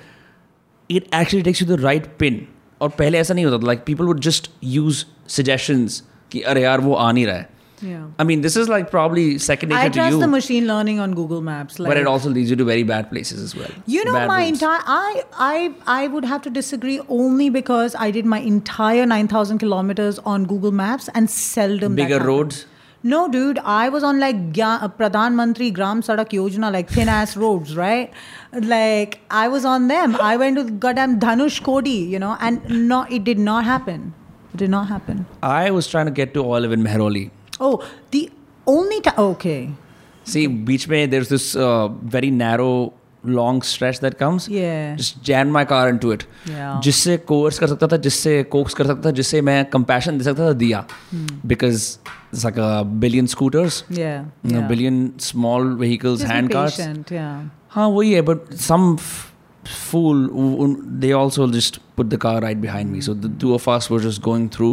It 0.89 1.09
actually 1.13 1.43
takes 1.43 1.61
you 1.61 1.67
the 1.67 1.79
right 1.79 2.19
pin. 2.19 2.47
और 2.81 2.89
पहले 2.89 3.19
ऐसा 3.19 3.35
नहीं 3.35 3.45
होता 3.45 3.59
था. 3.59 3.67
Like 3.67 3.85
people 3.85 4.07
would 4.07 4.21
just 4.21 4.51
use 4.61 5.05
suggestions 5.27 6.03
कि 6.31 6.41
अरे 6.41 6.63
यार 6.63 6.81
वो 6.81 6.95
आ 6.95 7.13
नहीं 7.13 7.27
रहा 7.27 7.37
है. 7.37 7.51
yeah. 7.82 8.08
I 8.18 8.24
mean, 8.24 8.42
this 8.42 8.56
is 8.56 8.70
like 8.70 8.90
probably 8.92 9.38
second 9.38 9.70
nature 9.70 9.80
I 9.80 9.90
to 9.90 9.94
trust 9.94 10.14
you, 10.14 10.20
the 10.20 10.28
machine 10.28 10.68
learning 10.68 11.00
on 11.00 11.14
Google 11.14 11.42
Maps. 11.42 11.80
Like, 11.80 11.90
but 11.90 11.98
it 11.98 12.08
also 12.08 12.30
leads 12.30 12.50
you 12.50 12.56
to 12.56 12.64
very 12.64 12.84
bad 12.84 13.10
places 13.10 13.42
as 13.42 13.56
well. 13.56 13.70
You 13.86 14.04
know, 14.06 14.14
Bad 14.14 14.28
my 14.28 14.42
entire 14.42 14.82
I 14.86 15.24
I 15.34 15.74
I 15.88 16.08
would 16.08 16.26
have 16.26 16.42
to 16.44 16.50
disagree 16.50 17.00
only 17.08 17.50
because 17.50 17.96
I 17.96 18.12
did 18.12 18.26
my 18.26 18.40
entire 18.40 19.06
nine 19.06 19.28
thousand 19.28 19.60
kilometers 19.60 20.20
on 20.20 20.46
Google 20.46 20.72
Maps 20.72 21.10
and 21.14 21.30
seldom 21.30 21.96
bigger 21.96 22.20
roads. 22.20 22.66
No, 23.02 23.30
dude, 23.30 23.60
I 23.60 23.88
was 23.88 24.04
on 24.04 24.20
like 24.20 24.36
uh, 24.36 24.90
Pradhan 24.90 25.36
Mantri 25.36 25.72
Gram 25.74 26.02
Sadak 26.02 26.32
Yojana, 26.32 26.72
like 26.72 26.90
thin 26.90 27.08
ass 27.08 27.38
roads, 27.44 27.76
right? 27.78 28.12
Like 28.52 29.20
I 29.32 29.48
was 29.48 29.64
on 29.64 29.88
them. 29.88 30.18
I 30.18 30.36
went 30.36 30.58
to 30.58 30.66
goddamn 30.70 31.20
Dhanushkodi, 31.20 32.10
you 32.10 32.20
know, 32.20 32.36
and 32.42 32.88
no, 32.90 33.04
it 33.04 33.24
did 33.24 33.40
not 33.40 33.64
happen. 33.64 34.14
It 34.54 34.58
did 34.58 34.70
not 34.70 34.88
happen. 34.90 35.26
I 35.42 35.72
was 35.72 35.88
trying 35.88 36.08
to 36.08 36.12
get 36.12 36.34
to 36.34 36.44
Olive 36.44 36.74
in 36.74 36.84
Mehrauli. 36.84 37.32
Oh, 37.61 37.73
the 38.11 38.31
only 38.67 39.01
time. 39.01 39.15
Okay. 39.19 39.71
See, 40.25 40.47
beach 40.47 40.89
mein, 40.89 41.11
there's 41.11 41.29
this 41.29 41.55
uh, 41.55 41.89
very 42.17 42.31
narrow, 42.31 42.93
long 43.25 43.61
stretch 43.63 44.01
that 44.01 44.19
comes. 44.19 44.49
Yeah. 44.49 44.97
Just 44.97 45.23
jam 45.23 45.51
my 45.51 45.65
car 45.65 45.89
into 45.89 46.11
it. 46.17 46.25
Yeah. 46.51 46.81
जिससे 46.85 47.17
course 47.31 47.59
कर 47.59 47.67
सकता 47.67 47.87
था 47.93 47.97
जिससे 48.07 48.43
Cokes 48.55 48.75
कर 48.81 48.87
सकता 48.87 49.09
था 49.09 49.11
जिससे 49.21 49.41
मैं 49.49 49.65
कंपैशन 49.71 50.19
दे 50.19 50.25
सकता 50.25 50.47
था 50.49 50.53
दिया 50.65 50.85
because 51.53 51.77
it's 52.35 52.45
like 52.45 52.57
a 52.67 52.71
billion 53.05 53.29
scooters 53.35 53.77
Yeah. 53.99 54.25
you 54.43 54.53
know, 54.53 54.59
yeah. 54.61 54.69
billion 54.73 54.97
small 55.27 55.69
vehicles 55.83 56.19
Just 56.21 56.29
be 56.29 56.35
hand 56.35 56.53
cars 56.57 56.77
patient, 56.77 57.13
yeah. 57.17 57.39
हाँ 57.77 57.87
वही 57.97 58.13
है 58.13 58.23
but 58.31 58.53
some 58.67 58.87
f- 58.99 59.33
fool 59.91 60.25
who- 60.35 60.51
who- 60.59 61.01
they 61.05 61.13
also 61.21 61.47
just 61.57 61.79
put 62.01 62.11
the 62.15 62.19
car 62.27 62.35
right 62.47 62.61
behind 62.65 62.93
me 62.97 63.01
so 63.09 63.15
the 63.27 63.31
two 63.45 63.55
of 63.59 63.69
us 63.77 63.89
were 63.95 64.01
just 64.09 64.23
going 64.29 64.49
through 64.59 64.73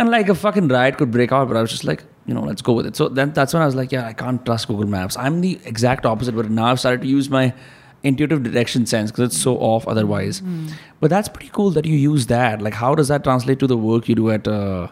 and 0.00 0.10
like 0.10 0.28
a 0.28 0.34
fucking 0.34 0.68
riot 0.68 0.98
could 0.98 1.10
break 1.10 1.32
out 1.32 1.48
but 1.48 1.56
I 1.56 1.62
was 1.62 1.70
just 1.70 1.84
like 1.84 2.04
you 2.26 2.34
know 2.34 2.42
let's 2.42 2.62
go 2.62 2.72
with 2.72 2.86
it 2.86 2.96
so 2.96 3.08
then 3.08 3.32
that's 3.32 3.54
when 3.54 3.62
I 3.62 3.66
was 3.66 3.74
like 3.74 3.92
yeah 3.92 4.06
I 4.06 4.12
can't 4.12 4.44
trust 4.44 4.68
Google 4.68 4.86
Maps 4.86 5.16
I'm 5.16 5.40
the 5.40 5.58
exact 5.64 6.06
opposite 6.06 6.34
but 6.34 6.50
now 6.50 6.66
I've 6.66 6.80
started 6.80 7.02
to 7.02 7.06
use 7.08 7.30
my 7.30 7.54
intuitive 8.02 8.42
direction 8.42 8.86
sense 8.86 9.10
because 9.10 9.28
it's 9.28 9.42
so 9.42 9.56
off 9.58 9.88
otherwise 9.88 10.42
but 11.00 11.10
that's 11.10 11.28
pretty 11.28 11.50
cool 11.52 11.70
that 11.70 11.84
you 11.84 11.94
use 11.96 12.26
that 12.26 12.62
like 12.62 12.74
how 12.74 12.94
does 12.94 13.08
that 13.08 13.24
translate 13.24 13.58
to 13.60 13.66
the 13.66 13.76
work 13.76 14.08
you 14.08 14.14
do 14.14 14.30
at 14.30 14.46
uh, 14.46 14.88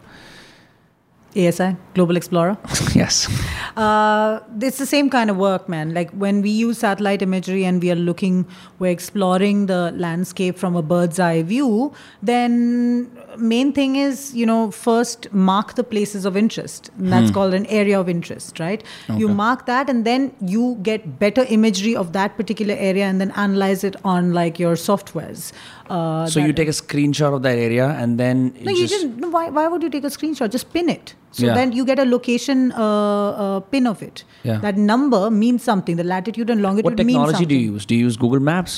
ASI, 1.37 1.75
GlobalXplorer. 1.95 2.95
yes 2.95 3.27
Uh, 3.75 4.39
it's 4.61 4.77
the 4.77 4.85
same 4.85 5.09
kind 5.09 5.29
of 5.29 5.35
work, 5.35 5.67
man. 5.67 5.93
Like 5.93 6.09
when 6.11 6.41
we 6.41 6.49
use 6.49 6.77
satellite 6.77 7.21
imagery 7.21 7.65
and 7.65 7.81
we 7.81 7.91
are 7.91 7.95
looking, 7.95 8.47
we're 8.79 8.91
exploring 8.91 9.65
the 9.65 9.91
landscape 9.97 10.57
from 10.57 10.77
a 10.77 10.81
bird's 10.81 11.19
eye 11.19 11.43
view. 11.43 11.91
Then 12.23 13.11
main 13.37 13.73
thing 13.73 13.95
is, 13.95 14.33
you 14.33 14.45
know, 14.45 14.71
first 14.71 15.31
mark 15.33 15.75
the 15.75 15.83
places 15.83 16.25
of 16.25 16.35
interest. 16.35 16.89
That's 16.97 17.31
called 17.31 17.53
an 17.53 17.65
area 17.67 17.99
of 17.99 18.09
interest, 18.09 18.59
right? 18.59 18.83
You 19.09 19.27
mark 19.27 19.65
that, 19.65 19.89
and 19.89 20.05
then 20.05 20.35
you 20.41 20.77
get 20.81 21.19
better 21.19 21.45
imagery 21.49 21.95
of 21.95 22.13
that 22.13 22.37
particular 22.37 22.75
area, 22.77 23.05
and 23.05 23.19
then 23.21 23.31
analyze 23.31 23.83
it 23.83 23.95
on 24.03 24.33
like 24.33 24.59
your 24.59 24.75
softwares. 24.75 25.51
Uh, 25.89 26.25
so 26.27 26.39
you 26.39 26.53
take 26.53 26.67
a 26.67 26.71
screenshot 26.71 27.33
of 27.35 27.43
that 27.43 27.57
area 27.57 27.89
and 27.89 28.19
then 28.19 28.53
no, 28.61 28.71
you 28.71 28.87
just 28.87 29.05
no, 29.05 29.29
why, 29.29 29.49
why 29.49 29.67
would 29.67 29.83
you 29.83 29.89
take 29.89 30.03
a 30.03 30.07
screenshot? 30.07 30.49
Just 30.49 30.73
pin 30.73 30.89
it. 30.89 31.13
So 31.37 31.45
Yeah. 31.45 31.55
then 31.59 31.71
you 31.77 31.83
get 31.87 31.99
a 32.01 32.05
location 32.09 32.59
uh, 32.71 33.29
uh, 33.45 33.59
pin 33.75 33.87
of 33.91 34.01
it. 34.07 34.23
Yeah. 34.49 34.59
That 34.65 34.77
number 34.89 35.21
means 35.37 35.63
something. 35.69 35.97
The 36.01 36.05
latitude 36.11 36.49
and 36.55 36.61
longitude 36.65 36.85
what 36.91 36.97
technology 37.01 37.45
do 37.53 37.57
you 37.63 37.71
use 37.73 37.85
do 37.93 37.95
you 37.99 38.05
use 38.09 38.17
Google 38.25 38.43
Maps 38.49 38.77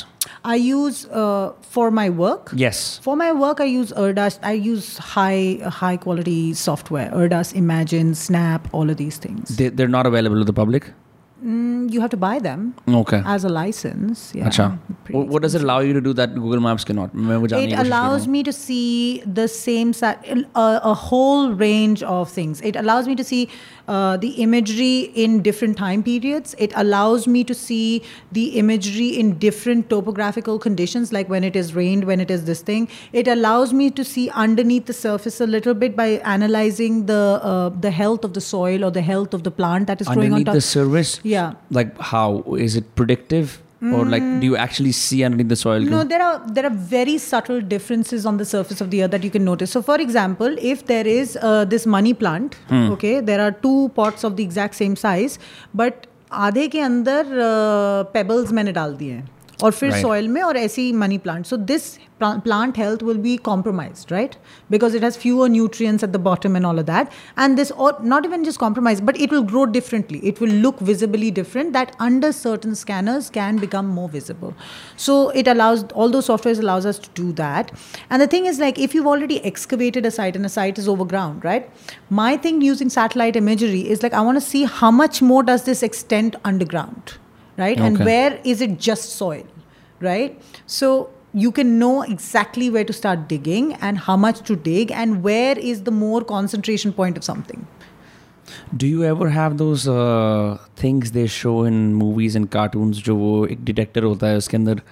I 0.53 0.55
use 0.55 1.05
uh, 1.24 1.51
for 1.76 1.89
my 1.97 2.05
work. 2.22 2.49
yes 2.64 2.80
For 3.08 3.16
my 3.22 3.28
work, 3.41 3.62
I 3.66 3.68
use 3.74 3.91
Erdas. 4.05 4.39
I 4.51 4.53
use 4.70 4.88
high 5.12 5.60
high 5.82 5.97
quality 6.05 6.39
software. 6.62 7.10
Erdas, 7.24 7.53
Imagine, 7.64 8.14
Snap, 8.24 8.68
all 8.80 8.89
of 8.95 8.97
these 9.03 9.18
things. 9.28 9.55
they, 9.62 9.70
they're 9.70 9.93
not 9.99 10.10
available 10.14 10.43
to 10.45 10.49
the 10.53 10.58
public 10.62 10.89
Mm, 11.44 11.92
you 11.94 12.02
have 12.02 12.10
to 12.10 12.18
buy 12.18 12.40
them 12.40 12.74
okay. 12.90 13.22
as 13.24 13.44
a 13.44 13.50
license. 13.50 14.34
Yeah. 14.34 14.78
What, 15.12 15.28
what 15.28 15.42
does 15.44 15.54
it 15.54 15.62
allow 15.62 15.80
you 15.80 15.94
to 15.94 16.02
do 16.02 16.12
that 16.14 16.34
Google 16.34 16.60
Maps 16.60 16.84
cannot? 16.84 17.12
It 17.14 17.74
allows 17.74 18.28
me 18.28 18.42
to 18.42 18.52
see 18.52 19.22
the 19.22 19.48
same 19.48 19.94
set, 19.94 20.28
a, 20.28 20.46
a, 20.56 20.94
whole 20.96 21.52
range 21.52 22.02
of 22.02 22.32
things. 22.32 22.60
It 22.62 22.76
allows 22.76 23.08
me 23.08 23.16
to 23.16 23.24
see 23.24 23.50
uh, 23.88 24.18
the 24.18 24.30
imagery 24.46 25.12
in 25.26 25.42
different 25.42 25.78
time 25.78 26.04
periods. 26.04 26.56
It 26.58 26.72
allows 26.76 27.28
me 27.28 27.44
to 27.46 27.54
see 27.54 28.04
the 28.32 28.58
imagery 28.60 29.10
in 29.10 29.38
different 29.40 29.90
topographical 29.90 30.60
conditions 30.60 31.14
like 31.14 31.30
when 31.30 31.44
it 31.44 31.56
is 31.56 31.74
rained 31.74 32.04
when 32.06 32.20
it 32.20 32.32
is 32.32 32.46
this 32.46 32.62
thing. 32.62 32.90
It 33.14 33.28
allows 33.28 33.74
me 33.74 33.90
to 33.92 34.04
see 34.04 34.30
underneath 34.30 34.86
the 34.86 34.94
surface 34.94 35.40
a 35.42 35.48
little 35.48 35.74
bit 35.74 35.96
by 35.96 36.08
analyzing 36.38 37.06
the 37.06 37.40
uh, 37.44 37.70
the 37.70 37.92
health 37.92 38.24
of 38.24 38.34
the 38.34 38.42
soil 38.42 38.84
or 38.84 38.92
the 38.92 39.02
health 39.02 39.34
of 39.34 39.44
the 39.44 39.52
plant 39.52 39.88
that 39.88 40.02
is 40.02 40.08
growing 40.08 40.34
on 40.34 40.40
Underneath 40.40 40.54
the 40.54 40.62
surface, 40.62 41.20
yeah. 41.24 41.54
Like 41.70 41.98
how? 42.00 42.44
Is 42.58 42.76
it 42.76 42.96
predictive 42.96 43.62
or 43.97 44.01
like 44.11 44.26
do 44.41 44.47
you 44.49 44.57
actually 44.64 44.93
see 44.97 45.16
underneath 45.28 45.49
the 45.53 45.57
soil? 45.61 45.80
No, 45.93 46.01
there 46.11 46.22
are 46.24 46.35
there 46.59 46.66
are 46.66 46.74
very 46.93 47.14
subtle 47.22 47.61
differences 47.72 48.26
on 48.33 48.37
the 48.43 48.45
surface 48.51 48.80
of 48.85 48.91
the 48.93 49.01
earth 49.07 49.11
that 49.14 49.24
you 49.28 49.30
can 49.37 49.45
notice. 49.49 49.72
So, 49.76 49.83
for 49.89 49.97
example, 50.05 50.55
if 50.72 50.85
there 50.91 51.09
is 51.14 51.33
uh, 51.51 51.64
this 51.74 51.87
money 51.97 52.12
plant, 52.22 52.55
Hmm. 52.68 52.85
okay, 52.97 53.14
there 53.33 53.41
are 53.47 53.51
two 53.66 53.74
pots 53.97 54.28
of 54.30 54.37
the 54.41 54.45
exact 54.51 54.80
same 54.85 54.97
size, 55.05 55.39
but 55.83 56.07
आधे 56.45 56.66
के 56.72 56.80
अंदर 56.80 57.33
pebbles 58.12 58.53
मैंने 58.59 58.72
डाल 58.72 58.95
दिए 59.01 59.12
हैं 59.12 59.28
और 59.62 59.72
फिर 59.72 59.91
Right. 59.91 60.03
Soil 60.03 60.28
में 60.28 60.41
और 60.43 60.57
ऐसी 60.57 60.93
money 60.93 61.18
plant 61.18 61.47
so 61.47 61.57
this 61.57 61.99
plant 62.45 62.76
health 62.80 63.01
will 63.07 63.18
be 63.22 63.30
compromised 63.47 64.12
right 64.14 64.35
because 64.70 64.97
it 64.99 65.03
has 65.07 65.16
fewer 65.22 65.47
nutrients 65.55 66.05
at 66.07 66.12
the 66.16 66.18
bottom 66.26 66.59
and 66.59 66.68
all 66.68 66.78
of 66.83 66.87
that 66.91 67.12
and 67.45 67.59
this 67.61 67.72
or 67.87 67.89
not 68.12 68.28
even 68.28 68.45
just 68.49 68.61
compromised 68.61 69.05
but 69.09 69.16
it 69.26 69.33
will 69.37 69.43
grow 69.53 69.64
differently 69.76 70.20
it 70.33 70.43
will 70.45 70.53
look 70.66 70.78
visibly 70.91 71.30
different 71.39 71.72
that 71.78 71.97
under 72.09 72.30
certain 72.33 72.76
scanners 72.83 73.30
can 73.39 73.59
become 73.64 73.89
more 73.97 74.09
visible 74.12 74.55
so 74.97 75.16
it 75.43 75.51
allows 75.55 75.83
all 75.95 76.14
those 76.18 76.28
softwares 76.28 76.61
allows 76.66 76.87
us 76.93 77.01
to 77.07 77.11
do 77.22 77.33
that 77.33 77.72
and 78.11 78.22
the 78.22 78.28
thing 78.37 78.47
is 78.53 78.61
like 78.66 78.78
if 78.78 78.95
you've 78.95 79.11
already 79.14 79.41
excavated 79.53 80.07
a 80.07 80.14
site 80.18 80.37
and 80.37 80.47
a 80.47 80.55
site 80.59 80.78
is 80.85 80.89
overground 80.95 81.45
right 81.45 81.91
my 82.22 82.37
thing 82.37 82.62
using 82.68 82.95
satellite 82.99 83.41
imagery 83.43 83.83
is 83.97 84.03
like 84.07 84.12
i 84.12 84.20
want 84.30 84.43
to 84.43 84.47
see 84.53 84.64
how 84.64 84.93
much 85.03 85.20
more 85.33 85.43
does 85.43 85.64
this 85.72 85.83
extend 85.83 86.37
underground 86.45 87.18
right 87.62 87.80
and 87.89 87.99
Okay. 88.01 88.05
where 88.11 88.39
is 88.53 88.61
it 88.68 88.78
just 88.91 89.16
soil 89.22 89.45
right 90.01 90.41
so 90.66 90.93
you 91.43 91.51
can 91.59 91.68
know 91.83 92.03
exactly 92.14 92.68
where 92.70 92.85
to 92.89 92.93
start 92.93 93.28
digging 93.28 93.68
and 93.89 93.99
how 94.07 94.16
much 94.24 94.41
to 94.49 94.57
dig 94.70 94.91
and 95.03 95.22
where 95.28 95.59
is 95.72 95.85
the 95.85 95.95
more 96.01 96.22
concentration 96.33 96.93
point 97.03 97.16
of 97.22 97.24
something 97.33 97.66
Do 98.80 98.87
you 98.87 99.03
ever 99.09 99.26
have 99.35 99.57
those 99.59 99.85
uh, 99.89 100.59
things 100.80 101.12
they 101.12 101.26
show 101.35 101.53
in 101.68 101.76
movies 102.01 102.35
and 102.41 102.49
cartoons 102.55 102.99
जो 103.07 103.14
वो 103.16 103.30
एक 103.55 103.64
detector 103.64 104.05
होता 104.05 104.26
है 104.26 104.37
उसके 104.37 104.57
अंदर 104.57 104.83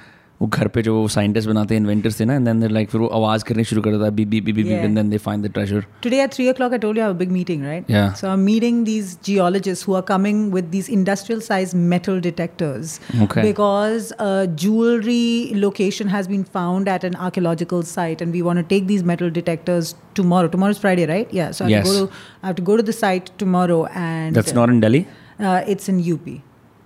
वो 0.44 0.46
घर 0.48 0.68
पे 0.74 0.82
जो 0.82 0.92
साइंटिस्ट 1.12 1.48
बनाते 1.48 1.74
हैं 1.74 1.80
इन्वेंटर्स 1.80 2.18
थे 2.20 2.24
ना 2.24 2.34
एंड 2.34 2.46
देन 2.46 2.62
लाइक 2.72 2.90
फिर 2.90 3.00
वो 3.00 3.06
आवाज 3.16 3.42
करने 3.48 3.64
शुरू 3.70 3.82
कर 3.82 3.90
देता 3.92 4.04
है 4.04 4.10
beep 4.18 4.28
beep 4.28 4.44
beep 4.44 4.54
beep 4.56 4.66
Yeah. 4.66 4.84
And 4.84 4.94
then 4.96 5.10
they 5.10 5.18
find 5.24 5.46
the 5.46 5.50
treasure 5.56 5.84
today 6.06 6.20
at 6.26 6.36
3 6.36 6.46
o'clock 6.52 6.76
i 6.76 6.78
told 6.84 6.98
you 7.00 7.02
i 7.02 7.06
have 7.06 7.16
a 7.16 7.18
big 7.22 7.34
meeting 7.34 7.66
right 7.70 7.90
Yeah. 7.94 8.14
so 8.20 8.30
i'm 8.30 8.46
meeting 8.46 8.78
these 8.86 9.10
geologists 9.28 9.86
who 9.88 9.96
are 9.98 10.02
coming 10.12 10.40
with 10.56 10.70
these 10.76 10.88
industrial 10.96 11.42
sized 11.48 11.76
metal 11.92 12.22
detectors 12.28 12.94
Okay. 13.26 13.44
because 13.50 14.08
a 14.28 14.32
jewelry 14.64 15.52
location 15.66 16.14
has 16.16 16.30
been 16.34 16.44
found 16.58 16.92
at 16.96 17.04
an 17.12 17.20
archaeological 17.28 17.82
site 17.94 18.24
and 18.26 18.38
we 18.40 18.42
want 18.50 18.62
to 18.64 18.68
take 18.74 18.86
these 18.94 19.04
metal 19.14 19.34
detectors 19.40 19.94
tomorrow 20.22 20.54
tomorrow's 20.58 20.84
friday 20.86 21.06
right 21.16 21.34
yeah 21.42 21.50
so 21.60 21.66
i 21.66 21.68
have, 21.68 21.76
Yes. 21.78 21.88
to, 21.88 21.98
go 21.98 22.06
to, 22.06 22.12
I 22.42 22.46
have 22.52 22.56
to 22.62 22.70
go 22.74 22.76
to 22.82 22.88
the 22.92 22.98
site 23.04 23.30
tomorrow 23.44 23.82
and 24.10 24.40
That's 24.40 24.54
not 24.64 24.70
in 24.76 24.80
Delhi. 24.86 25.06
uh, 25.38 25.60
it's 25.74 25.92
in 25.96 26.00
up 26.14 26.30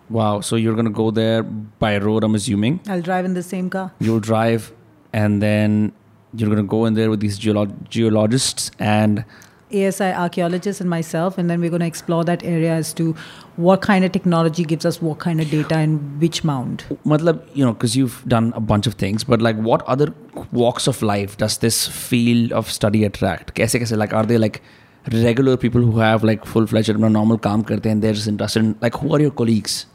Wow. 0.09 0.41
So 0.41 0.55
you're 0.55 0.73
going 0.73 0.85
to 0.85 0.91
go 0.91 1.11
there 1.11 1.43
by 1.43 1.97
road, 1.97 2.23
I'm 2.23 2.35
assuming? 2.35 2.79
I'll 2.87 3.01
drive 3.01 3.25
in 3.25 3.33
the 3.33 3.43
same 3.43 3.69
car. 3.69 3.91
You'll 3.99 4.19
drive, 4.19 4.71
and 5.13 5.41
then 5.41 5.93
you're 6.33 6.49
going 6.49 6.61
to 6.61 6.67
go 6.67 6.85
in 6.85 6.93
there 6.93 7.09
with 7.09 7.19
these 7.19 7.39
geolo- 7.39 7.89
geologists 7.89 8.71
and. 8.79 9.23
ASI 9.71 10.05
archaeologists 10.05 10.81
and 10.81 10.89
myself, 10.89 11.37
and 11.37 11.47
then 11.47 11.61
we're 11.61 11.69
going 11.69 11.81
to 11.81 11.85
explore 11.85 12.23
that 12.23 12.43
area 12.43 12.73
as 12.73 12.91
to 12.91 13.15
what 13.55 13.81
kind 13.81 14.03
of 14.03 14.11
technology 14.11 14.63
gives 14.63 14.83
us 14.83 14.99
what 14.99 15.19
kind 15.19 15.39
of 15.39 15.51
data 15.51 15.75
and 15.75 16.19
which 16.19 16.43
mound. 16.43 16.83
Matlab, 17.05 17.47
you 17.53 17.63
know, 17.63 17.73
because 17.73 17.95
you've 17.95 18.23
done 18.27 18.51
a 18.55 18.59
bunch 18.59 18.87
of 18.87 18.95
things, 18.95 19.23
but 19.23 19.43
like, 19.43 19.55
what 19.57 19.83
other 19.83 20.11
walks 20.51 20.87
of 20.87 21.03
life 21.03 21.37
does 21.37 21.59
this 21.59 21.87
field 21.87 22.51
of 22.51 22.71
study 22.71 23.03
attract? 23.03 23.53
Kaise, 23.53 23.79
kaise, 23.79 23.95
like, 23.95 24.11
are 24.11 24.25
they 24.25 24.39
like 24.39 24.63
regular 25.11 25.57
people 25.57 25.81
who 25.81 25.99
have 25.99 26.23
like 26.23 26.45
full 26.45 26.67
fledged 26.67 26.97
normal 26.97 27.37
kaam 27.37 27.65
karte 27.65 27.85
and 27.85 28.01
they're 28.01 28.13
just 28.13 28.27
interested 28.27 28.63
in 28.63 28.77
like 28.81 28.95
who 28.95 29.13
are 29.13 29.21
your 29.21 29.31
colleagues? 29.31 29.85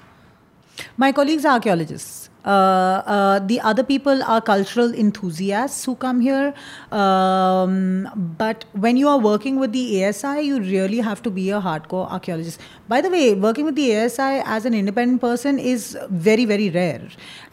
My 0.96 1.12
colleagues 1.12 1.44
are 1.44 1.54
archaeologists. 1.54 2.23
Uh, 2.44 3.02
uh, 3.06 3.38
the 3.38 3.60
other 3.60 3.82
people 3.82 4.22
are 4.22 4.40
cultural 4.40 4.92
enthusiasts 4.94 5.84
who 5.84 5.94
come 5.94 6.20
here. 6.20 6.52
Um, 6.92 8.34
but 8.38 8.64
when 8.72 8.96
you 8.96 9.08
are 9.08 9.18
working 9.18 9.58
with 9.58 9.72
the 9.72 10.04
ASI, 10.04 10.42
you 10.42 10.60
really 10.60 10.98
have 10.98 11.22
to 11.22 11.30
be 11.30 11.50
a 11.50 11.60
hardcore 11.60 12.10
archaeologist. 12.10 12.60
By 12.86 13.00
the 13.00 13.08
way, 13.08 13.34
working 13.34 13.64
with 13.64 13.76
the 13.76 13.96
ASI 13.96 14.42
as 14.44 14.66
an 14.66 14.74
independent 14.74 15.20
person 15.22 15.58
is 15.58 15.96
very, 16.10 16.44
very 16.44 16.68
rare. 16.68 17.00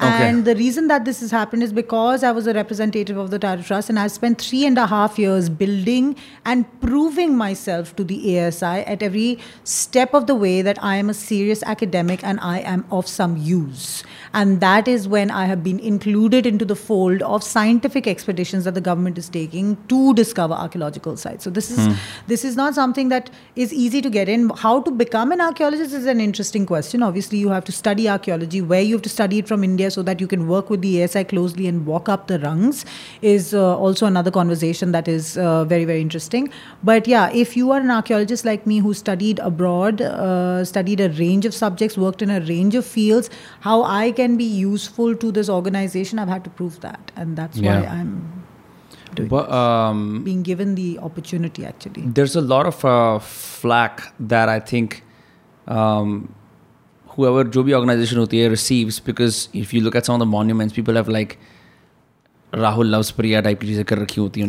Okay. 0.02 0.28
And 0.28 0.44
the 0.44 0.56
reason 0.56 0.88
that 0.88 1.06
this 1.06 1.22
has 1.22 1.32
happened 1.32 1.64
is 1.64 1.72
because 1.72 2.24
I 2.24 2.32
was 2.32 2.48
a 2.48 2.54
representative 2.54 3.16
of 3.16 3.32
the 3.32 3.40
Tata 3.40 3.64
Trust 3.64 3.90
and 3.90 3.98
I 3.98 4.08
spent 4.08 4.42
three 4.42 4.66
and 4.66 4.78
a 4.78 4.88
half 4.88 5.18
years 5.18 5.48
building 5.48 6.18
and 6.44 6.66
proving 6.82 7.38
myself 7.38 7.96
to 7.96 8.04
the 8.04 8.40
ASI 8.40 8.66
at 8.66 9.02
every 9.02 9.40
step 9.64 10.14
of 10.14 10.28
the 10.28 10.36
way 10.36 10.62
that 10.62 10.84
I 10.84 10.98
am 10.98 11.10
a 11.10 11.14
serious 11.14 11.64
academic 11.64 12.24
and 12.24 12.40
I 12.42 12.60
am 12.60 12.86
of 12.92 13.08
some 13.08 13.38
use. 13.38 14.04
And 14.34 14.60
that 14.60 14.81
that 14.82 14.88
is 14.92 15.08
when 15.08 15.30
I 15.30 15.46
have 15.46 15.64
been 15.64 15.80
included 15.80 16.48
into 16.48 16.66
the 16.66 16.76
fold 16.76 17.22
of 17.22 17.44
scientific 17.44 18.08
expeditions 18.08 18.64
that 18.64 18.74
the 18.74 18.82
government 18.82 19.18
is 19.18 19.30
taking 19.30 19.78
to 19.90 20.14
discover 20.16 20.56
archaeological 20.56 21.18
sites. 21.18 21.44
So 21.44 21.52
this 21.58 21.70
is 21.70 21.98
this 22.28 22.44
is 22.44 22.56
not 22.56 22.74
something 22.74 23.10
that 23.10 23.30
is 23.56 23.74
easy 23.74 24.02
to 24.06 24.10
get 24.16 24.32
in. 24.36 24.50
How 24.62 24.82
to 24.88 24.92
become 25.02 25.32
an 25.32 25.44
archaeologist 25.48 25.94
is 25.94 26.08
an 26.14 26.24
interesting 26.26 26.66
question. 26.72 27.04
Obviously, 27.04 27.38
you 27.38 27.50
have 27.50 27.66
to 27.66 27.76
study 27.82 28.08
archaeology. 28.14 28.62
Where 28.72 28.82
you 28.82 28.96
have 28.96 29.04
to 29.10 29.12
study 29.18 29.42
it 29.44 29.52
from 29.52 29.68
India 29.68 29.92
so 29.98 30.06
that 30.10 30.24
you 30.26 30.30
can 30.34 30.48
work 30.54 30.72
with 30.76 30.82
the 30.88 31.04
ASI 31.04 31.24
closely 31.36 31.68
and 31.74 31.86
walk 31.92 32.10
up 32.16 32.26
the 32.34 32.40
rungs 32.40 32.84
is 33.34 33.54
uh, 33.54 33.78
also 33.88 34.10
another 34.12 34.34
conversation 34.40 34.98
that 34.98 35.12
is 35.16 35.38
uh, 35.38 35.64
very 35.76 35.86
very 35.92 36.02
interesting. 36.08 36.50
But 36.92 37.12
yeah, 37.14 37.30
if 37.44 37.56
you 37.62 37.72
are 37.78 37.80
an 37.80 37.94
archaeologist 38.00 38.50
like 38.52 38.68
me 38.74 38.80
who 38.88 38.96
studied 39.04 39.46
abroad, 39.52 40.02
uh, 40.02 40.66
studied 40.74 41.06
a 41.10 41.10
range 41.22 41.52
of 41.54 41.60
subjects, 41.62 42.02
worked 42.08 42.28
in 42.30 42.36
a 42.40 42.42
range 42.52 42.82
of 42.84 42.92
fields, 42.98 43.30
how 43.70 43.84
I 43.84 44.12
can 44.24 44.38
be 44.44 44.52
useful 44.71 45.15
to 45.17 45.31
this 45.33 45.49
organization, 45.49 46.19
I've 46.19 46.29
had 46.29 46.45
to 46.45 46.51
prove 46.51 46.81
that, 46.81 47.13
and 47.17 47.37
that's 47.37 47.59
why 47.59 47.75
Yeah. 47.83 47.93
I'm 47.93 48.13
doing 49.15 49.29
But 49.29 49.51
um, 49.51 50.23
being 50.25 50.43
given 50.43 50.75
the 50.75 50.99
opportunity 51.11 51.65
actually. 51.65 52.03
there's 52.21 52.37
a 52.37 52.41
lot 52.41 52.67
of 52.67 52.85
uh, 52.85 53.19
flack 53.19 54.03
that 54.33 54.49
I 54.49 54.59
think 54.61 55.03
um, 55.69 56.15
whoever 57.17 57.45
जो 57.57 57.63
भी 57.65 57.73
organization 57.73 58.19
होती 58.19 58.39
है 58.41 58.49
receives 58.51 58.99
because 59.11 59.39
if 59.63 59.73
you 59.77 59.81
look 59.87 59.97
at 59.97 60.05
some 60.11 60.15
of 60.15 60.21
the 60.25 60.31
monuments 60.33 60.75
people 60.81 60.95
have 61.01 61.09
like 61.19 61.39
Rahul 62.54 62.90
loves 62.92 63.12
Priya 63.12 63.42
type 63.42 63.60
की 63.60 63.68
चीज़ें 63.68 63.86
कर 63.86 63.98
रखी 63.98 64.22
होती 64.22 64.42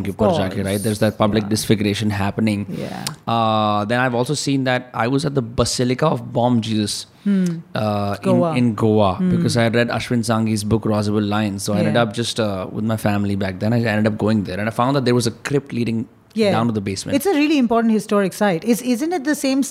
right. 0.64 0.82
There's 0.82 0.98
that 0.98 1.18
public 1.18 1.48
disfiguration 1.48 2.11
happening. 2.11 2.66
Yeah. 2.68 3.05
Uh, 3.28 3.84
then 3.84 4.00
I've 4.00 4.14
also 4.14 4.34
seen 4.34 4.64
that 4.64 4.90
I 4.92 5.07
was 5.07 5.24
at 5.24 5.34
the 5.34 5.42
Basilica 5.42 6.07
of 6.07 6.20
the 6.20 6.61
Jesus 6.61 7.07
hmm. 7.24 7.44
uh, 7.74 8.16
in 8.57 8.74
Goa 8.74 9.14
hmm. 9.14 9.30
because 9.30 9.57
I 9.57 9.68
read 9.68 9.88
Ashwin 9.88 10.24
Sanghi's 10.24 10.64
book 10.64 10.82
Rozabal 10.82 11.28
Lines. 11.28 11.62
So 11.62 11.74
I 11.74 11.78
ended 11.78 11.96
up 11.96 12.12
just 12.12 12.40
uh, 12.40 12.66
with 12.72 12.84
my 12.84 12.96
family 12.96 13.36
back 13.36 13.61
then. 13.61 13.72
I 13.72 13.82
ended 13.82 14.12
up 14.12 14.18
going 14.18 14.44
there 14.44 14.59
and 14.59 14.68
I 14.68 14.72
found 14.72 14.96
that 14.96 15.05
there 15.05 15.14
was 15.14 15.26
a 15.26 15.30
crypt 15.30 15.72
leading 15.72 16.09
down 16.34 16.66
to 16.66 16.72
the 16.72 16.80
basement. 16.80 17.16
It's 17.16 17.26
a 17.26 17.34
really 17.34 17.59
important 17.59 17.92
historic 17.92 18.32
site. 18.32 18.64
Is 18.64 18.82
isn't 18.82 19.12
it 19.12 19.24
the 19.24 19.34
same 19.34 19.62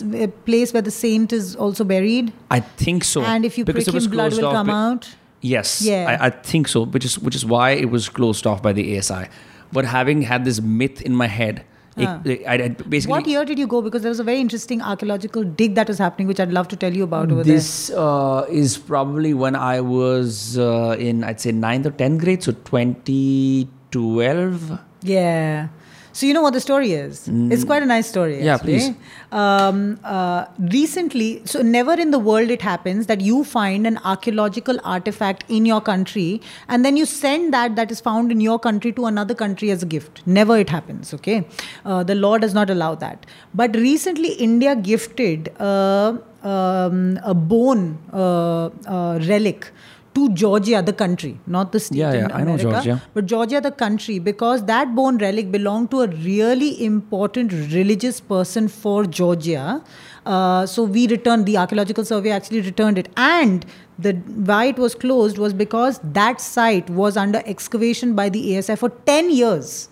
place 0.46 0.74
where 0.74 0.82
the 0.82 0.92
saint 0.92 1.34
is 1.34 1.56
also 1.56 1.84
buried? 1.84 2.32
I 2.50 2.60
think 2.60 3.04
so. 3.04 3.22
And 3.22 3.46
if 3.46 3.58
you 3.58 3.66
prick 3.66 3.88
him, 3.88 4.10
blood 4.10 4.34
will 4.34 4.52
come 4.52 4.70
out. 4.70 5.16
Yes, 5.42 5.82
Yeah. 5.82 6.18
I, 6.22 6.28
I 6.28 6.30
think 6.30 6.68
so. 6.68 6.86
Which 6.86 7.06
is 7.06 7.18
which 7.20 7.36
is 7.36 7.44
why 7.46 7.72
it 7.72 7.90
was 7.90 8.10
closed 8.10 8.46
off 8.46 8.62
by 8.62 8.74
the 8.74 8.98
ASI. 8.98 9.26
But 9.74 9.86
having 9.86 10.22
had 10.22 10.46
this 10.46 10.62
myth 10.62 11.02
in 11.02 11.16
my 11.16 11.28
head, 11.28 11.64
it, 11.98 12.08
Ah. 12.08 12.22
I, 12.26 12.54
I 12.54 12.68
basically 12.70 13.12
What 13.12 13.28
year 13.28 13.44
did 13.46 13.58
you 13.60 13.68
go? 13.68 13.82
Because 13.82 14.02
there 14.04 14.10
was 14.12 14.20
a 14.20 14.24
very 14.24 14.40
interesting 14.40 14.82
archaeological 14.82 15.44
dig 15.44 15.76
that 15.76 15.88
was 15.88 15.98
happening, 15.98 16.28
which 16.28 16.40
I'd 16.40 16.52
love 16.52 16.68
to 16.70 16.76
tell 16.76 16.94
you 16.94 17.04
about 17.04 17.32
over 17.32 17.44
this 17.44 17.90
uh, 17.90 18.46
is 18.50 18.78
probably 18.78 19.34
when 19.34 19.56
I 19.56 19.82
was 19.82 20.58
uh, 20.58 20.96
in 21.00 21.24
I'd 21.24 21.42
say 21.42 21.52
ninth 21.52 21.86
or 21.86 21.92
tenth 21.92 22.22
grade, 22.22 22.44
so 22.44 22.52
2012. 22.54 24.80
Yeah. 25.04 25.68
So 26.14 26.26
you 26.26 26.34
know 26.34 26.42
what 26.42 26.54
the 26.54 26.60
story 26.60 26.92
is? 26.92 27.28
It's 27.28 27.64
quite 27.64 27.84
a 27.84 27.86
nice 27.86 28.08
story. 28.08 28.36
Mm. 28.36 28.44
Yeah, 28.44 28.56
actually. 28.56 28.80
please. 28.80 28.96
Um, 29.32 30.00
uh, 30.04 30.46
recently, 30.60 31.42
so 31.46 31.62
never 31.62 31.94
in 31.94 32.12
the 32.12 32.20
world 32.20 32.50
it 32.50 32.62
happens 32.62 33.08
that 33.08 33.22
you 33.22 33.44
find 33.44 33.88
an 33.88 33.98
archaeological 34.04 34.80
artifact 34.84 35.46
in 35.48 35.66
your 35.66 35.80
country 35.80 36.42
and 36.68 36.84
then 36.84 36.98
you 36.98 37.06
send 37.06 37.54
that 37.54 37.76
that 37.76 37.92
is 37.92 38.02
found 38.02 38.32
in 38.32 38.42
your 38.42 38.60
country 38.60 38.92
to 38.94 39.06
another 39.06 39.34
country 39.34 39.72
as 39.72 39.84
a 39.84 39.86
gift. 39.86 40.22
Never 40.26 40.58
it 40.58 40.70
happens. 40.70 41.14
Okay, 41.14 41.48
uh, 41.86 42.04
the 42.04 42.16
law 42.16 42.38
does 42.38 42.54
not 42.54 42.70
allow 42.70 42.96
that. 42.96 43.26
But 43.54 43.76
recently, 43.76 44.34
India 44.34 44.76
gifted 44.76 45.54
uh, 45.60 46.18
um, 46.44 47.20
a 47.24 47.34
bone 47.34 47.98
uh, 48.12 48.66
uh, 48.88 49.20
relic 49.28 49.72
to 50.14 50.30
Georgia, 50.34 50.82
the 50.82 50.94
country, 50.94 51.40
not 51.48 51.72
the 51.72 51.80
state 51.80 51.98
Yeah, 51.98 52.12
in 52.14 52.20
yeah, 52.30 52.36
I 52.36 52.44
know 52.44 52.54
America, 52.56 52.64
Georgia. 52.64 53.02
but 53.14 53.26
Georgia, 53.26 53.62
the 53.62 53.72
country, 53.72 54.20
because 54.20 54.66
that 54.66 54.94
bone 54.96 55.18
relic 55.18 55.52
belonged 55.52 55.92
to 55.92 56.02
a 56.02 56.08
really 56.08 56.84
important 56.84 57.54
religious 57.74 58.20
person 58.20 58.68
for 58.68 59.06
Georgia. 59.06 59.82
Uh, 60.26 60.66
so 60.66 60.84
we 60.84 61.08
returned, 61.08 61.46
the 61.46 61.58
archaeological 61.58 62.04
survey 62.06 62.32
actually 62.32 62.62
returned 62.62 62.98
it. 62.98 63.08
And 63.16 63.66
the 63.98 64.14
why 64.52 64.66
it 64.66 64.78
was 64.78 64.96
closed 64.96 65.38
was 65.38 65.54
because 65.54 66.00
that 66.04 66.42
site 66.42 66.90
was 66.90 67.16
under 67.16 67.42
excavation 67.46 68.14
by 68.16 68.30
the 68.30 68.58
ASI 68.58 68.76
for 68.76 68.90
10 68.90 69.32
years 69.32 69.88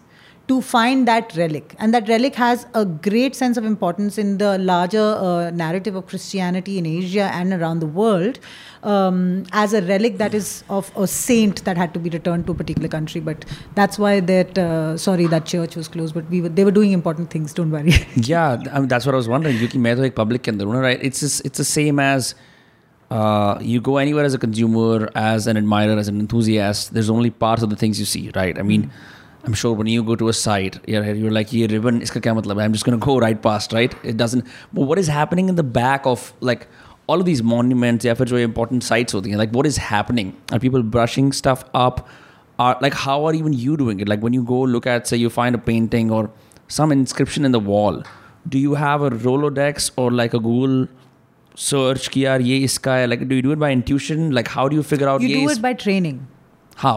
to 0.50 0.62
find 0.62 1.08
that 1.08 1.36
relic. 1.38 1.76
And 1.78 1.94
that 1.94 2.10
relic 2.10 2.36
has 2.36 2.66
a 2.74 2.84
great 2.84 3.36
sense 3.36 3.56
of 3.56 3.66
importance 3.66 4.18
in 4.18 4.40
the 4.40 4.58
larger 4.58 5.00
uh, 5.00 5.52
narrative 5.52 5.96
of 5.96 6.08
Christianity 6.08 6.80
in 6.80 6.88
Asia 6.88 7.30
and 7.34 7.54
around 7.54 7.80
the 7.82 7.86
world 7.86 8.40
um, 8.82 9.46
as 9.52 9.74
a 9.74 9.82
relic 9.84 10.18
that 10.18 10.34
is 10.34 10.64
of 10.68 10.92
a 10.98 11.06
saint 11.06 11.64
that 11.66 11.78
had 11.78 11.94
to 11.94 12.00
be 12.00 12.10
returned 12.10 12.48
to 12.48 12.54
a 12.54 12.56
particular 12.56 12.90
country. 12.90 13.22
But 13.22 13.46
that's 13.76 14.00
why 14.00 14.22
that, 14.22 14.58
uh, 14.58 14.98
sorry, 14.98 15.28
that 15.28 15.46
church 15.46 15.76
was 15.76 15.88
closed. 15.88 16.16
But 16.16 16.28
we 16.32 16.42
were, 16.42 16.50
they 16.50 16.66
were 16.66 16.72
doing 16.72 16.94
important 16.94 17.30
things, 17.30 17.54
don't 17.54 17.70
worry. 17.70 17.94
yeah, 18.16 18.58
I 18.72 18.80
mean, 18.80 18.88
that's 18.88 19.06
what 19.06 19.14
I 19.14 19.18
was 19.18 19.28
wondering. 19.28 19.56
You 19.56 19.62
Yuki 19.62 19.78
Medho 19.78 20.14
public 20.14 20.48
and 20.48 20.60
right? 20.64 21.00
It's, 21.02 21.22
it's 21.22 21.58
the 21.58 21.66
same 21.66 22.00
as. 22.00 22.34
Uh, 23.12 23.58
you 23.60 23.82
go 23.82 23.98
anywhere 23.98 24.24
as 24.24 24.36
a 24.36 24.38
consumer, 24.38 25.10
as 25.16 25.48
an 25.48 25.58
admirer, 25.58 25.98
as 25.98 26.08
an 26.08 26.20
enthusiast, 26.20 26.94
there's 26.94 27.10
only 27.10 27.32
parts 27.32 27.64
of 27.64 27.72
the 27.72 27.76
things 27.76 28.00
you 28.00 28.06
see, 28.06 28.30
right? 28.36 28.60
I 28.60 28.62
mean, 28.62 28.84
mm-hmm 28.84 29.19
I'm 29.49 29.55
sure 29.61 29.75
when 29.79 29.89
you 29.93 30.03
go 30.03 30.15
to 30.17 30.29
a 30.29 30.33
site, 30.33 30.77
you're, 30.89 31.05
you're 31.15 31.31
like, 31.31 31.51
ये 31.53 31.69
ribbon, 31.71 32.01
इसका 32.03 32.21
क्या 32.21 32.35
मतलब 32.35 32.59
है? 32.61 32.67
I'm 32.67 32.73
just 32.73 32.87
gonna 32.87 33.01
go 33.07 33.19
right 33.25 33.41
past, 33.47 33.73
right? 33.79 33.95
It 34.03 34.17
doesn't. 34.17 34.47
But 34.73 34.89
what 34.91 34.99
is 34.99 35.09
happening 35.17 35.49
in 35.53 35.57
the 35.57 35.65
back 35.79 36.07
of 36.13 36.33
like 36.41 36.67
all 37.07 37.21
of 37.25 37.27
these 37.27 37.43
monuments, 37.43 38.07
या 38.07 38.15
फिर 38.15 38.27
जो 38.29 38.39
important 38.45 38.87
sites 38.91 39.15
होती 39.15 39.31
हैं, 39.31 39.37
like 39.43 39.53
what 39.59 39.67
is 39.71 39.77
happening? 39.89 40.33
Are 40.53 40.61
people 40.67 40.83
brushing 40.97 41.31
stuff 41.41 41.65
up? 41.75 42.01
Are 42.59 42.77
like 42.87 42.95
how 43.05 43.17
are 43.29 43.35
even 43.35 43.53
you 43.67 43.77
doing 43.77 44.01
it? 44.01 44.09
Like 44.09 44.23
when 44.29 44.33
you 44.39 44.43
go 44.51 44.61
look 44.77 44.87
at, 44.87 45.07
say, 45.13 45.17
you 45.25 45.31
find 45.39 45.55
a 45.55 45.63
painting 45.71 46.11
or 46.11 46.31
some 46.69 46.93
inscription 46.93 47.45
in 47.45 47.53
the 47.53 47.61
wall. 47.71 48.03
Do 48.49 48.59
you 48.59 48.75
have 48.75 49.03
a 49.03 49.11
Rolodex 49.11 49.91
or 49.97 50.11
like 50.11 50.35
a 50.35 50.41
Google 50.47 50.87
search 51.67 52.09
कि 52.13 52.25
यार 52.25 52.41
ये 52.41 52.59
इसका 52.65 52.95
है 52.97 53.07
like 53.09 53.29
do 53.29 53.37
you 53.37 53.43
do 53.43 53.53
it 53.57 53.61
by 53.65 53.71
intuition 53.75 54.31
like 54.39 54.49
how 54.55 54.67
do 54.69 54.77
you 54.77 54.83
figure 54.93 55.09
out 55.09 55.21
you 55.21 55.29
ये 55.29 55.35
do 55.43 55.49
is- 55.51 55.59
it 55.59 55.63
by 55.67 55.73
training. 55.85 56.17
how 56.77 56.95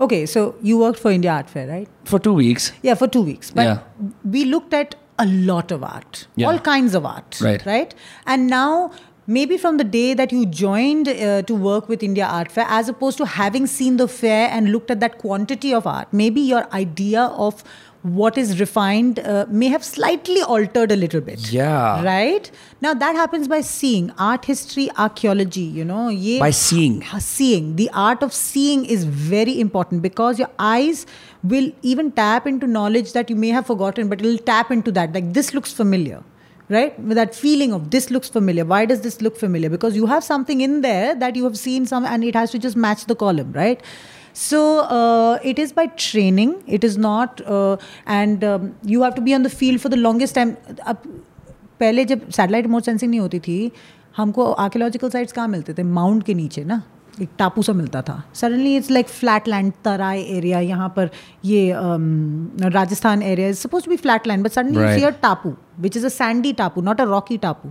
Okay, 0.00 0.26
so 0.26 0.54
you 0.62 0.78
worked 0.78 0.98
for 0.98 1.10
India 1.10 1.30
Art 1.32 1.48
Fair, 1.50 1.68
right? 1.68 1.88
for 2.04 2.18
two 2.18 2.32
weeks 2.32 2.72
Yeah, 2.82 2.94
for 2.94 3.06
two 3.06 3.22
weeks. 3.22 3.50
But 3.50 3.64
Yeah. 3.64 3.78
we 4.24 4.44
looked 4.44 4.74
at 4.74 4.94
a 5.18 5.26
lot 5.26 5.70
of 5.70 5.82
art, 5.84 6.26
Yeah. 6.36 6.48
all 6.48 6.58
kinds 6.58 6.94
of 6.94 7.04
art. 7.06 7.38
Right. 7.40 7.64
Right. 7.66 7.94
And 8.26 8.48
now, 8.48 8.90
maybe 9.26 9.56
from 9.56 9.76
the 9.76 9.84
day 9.84 10.14
that 10.14 10.32
you 10.32 10.46
joined 10.46 11.08
uh, 11.08 11.42
to 11.42 11.54
work 11.54 11.88
with 11.88 12.02
India 12.02 12.26
Art 12.26 12.50
Fair, 12.50 12.66
as 12.68 12.88
opposed 12.88 13.18
to 13.18 13.26
having 13.26 13.66
seen 13.66 13.96
the 13.98 14.08
fair 14.08 14.48
and 14.50 14.72
looked 14.72 14.90
at 14.90 15.00
that 15.00 15.18
quantity 15.18 15.72
of 15.72 15.86
art, 15.86 16.08
maybe 16.12 16.40
your 16.40 16.66
idea 16.72 17.22
of 17.48 17.62
what 18.02 18.36
is 18.36 18.58
refined 18.58 19.20
uh, 19.20 19.46
may 19.48 19.68
have 19.68 19.84
slightly 19.84 20.42
altered 20.42 20.90
a 20.90 20.96
little 20.96 21.20
bit. 21.20 21.52
Yeah. 21.52 22.02
Right? 22.04 22.50
Now, 22.80 22.94
that 22.94 23.14
happens 23.14 23.46
by 23.46 23.60
seeing 23.60 24.10
art 24.18 24.44
history, 24.44 24.90
archaeology, 24.98 25.60
you 25.60 25.84
know. 25.84 26.08
Ye 26.08 26.40
by 26.40 26.50
seeing 26.50 27.02
seeing 27.20 27.76
the 27.76 27.88
art 27.92 28.22
of 28.22 28.32
seeing 28.32 28.84
is 28.84 29.04
very 29.04 29.60
important 29.60 30.02
because 30.02 30.38
your 30.38 30.50
eyes 30.58 31.06
will 31.44 31.70
even 31.82 32.10
tap 32.10 32.46
into 32.46 32.66
knowledge 32.66 33.12
that 33.12 33.30
you 33.30 33.36
may 33.36 33.48
have 33.48 33.66
forgotten 33.66 34.08
but 34.08 34.20
it'll 34.20 34.38
tap 34.38 34.70
into 34.70 34.92
that 34.92 35.12
like 35.12 35.32
this 35.32 35.52
looks 35.54 35.72
familiar 35.72 36.22
right 36.68 36.98
with 37.00 37.16
that 37.16 37.34
feeling 37.34 37.72
of 37.72 37.90
this 37.90 38.10
looks 38.10 38.28
familiar 38.28 38.64
why 38.64 38.84
does 38.84 39.00
this 39.00 39.20
look 39.20 39.36
familiar 39.36 39.68
because 39.68 39.96
you 39.96 40.06
have 40.06 40.22
something 40.22 40.60
in 40.60 40.80
there 40.82 41.14
that 41.14 41.34
you 41.34 41.44
have 41.44 41.58
seen 41.58 41.84
some 41.86 42.04
and 42.04 42.24
it 42.24 42.34
has 42.34 42.50
to 42.50 42.58
just 42.58 42.76
match 42.76 43.06
the 43.06 43.14
column 43.14 43.52
right 43.52 43.82
so 44.33 44.59
uh, 44.97 45.39
it 45.43 45.59
is 45.59 45.71
by 45.73 45.85
training 46.01 46.51
it 46.67 46.83
is 46.83 46.97
not 46.97 47.41
uh, 47.47 47.77
and 48.07 48.43
um, 48.43 48.75
you 48.83 49.01
have 49.03 49.15
to 49.15 49.21
be 49.21 49.33
on 49.33 49.43
the 49.43 49.53
field 49.61 49.81
for 49.81 49.89
the 49.89 50.01
longest 50.07 50.35
time 50.35 50.53
अब 50.85 51.07
पहले 51.79 52.05
जब 52.05 52.29
satellite 52.31 52.65
remote 52.65 52.83
sensing 52.83 53.09
नहीं 53.09 53.19
होती 53.19 53.39
थी 53.47 53.71
हमको 54.17 54.51
archaeological 54.65 55.09
sites 55.09 55.33
कहाँ 55.33 55.47
मिलते 55.47 55.73
थे 55.73 55.83
माउंट 55.97 56.23
के 56.25 56.33
नीचे 56.33 56.63
ना 56.63 56.81
एक 57.21 57.29
टापू 57.39 57.61
सा 57.63 57.73
मिलता 57.73 58.01
था 58.07 58.21
suddenly 58.35 58.75
it's 58.77 58.89
like 58.91 59.07
flat 59.09 59.47
land 59.47 59.71
Terai 59.85 60.21
area 60.37 60.59
यहाँ 60.59 60.89
पर 60.97 61.09
ये 61.45 61.71
um, 61.73 62.73
Rajasthan 62.73 63.21
area 63.23 63.47
is 63.49 63.57
suppose 63.57 63.83
to 63.83 63.91
be 63.91 63.97
flat 63.97 64.27
land 64.27 64.43
but 64.43 64.51
suddenly 64.51 64.77
Right. 64.77 64.99
सी 64.99 65.05
अ 65.05 65.09
टापू 65.21 65.53
विच 65.81 65.97
इज 65.97 66.05
अ 66.05 66.09
सैंडी 66.09 66.53
टापू 66.53 66.81
नॉट 66.81 67.01
अ 67.01 67.05
रॉकी 67.05 67.37
टापू 67.37 67.69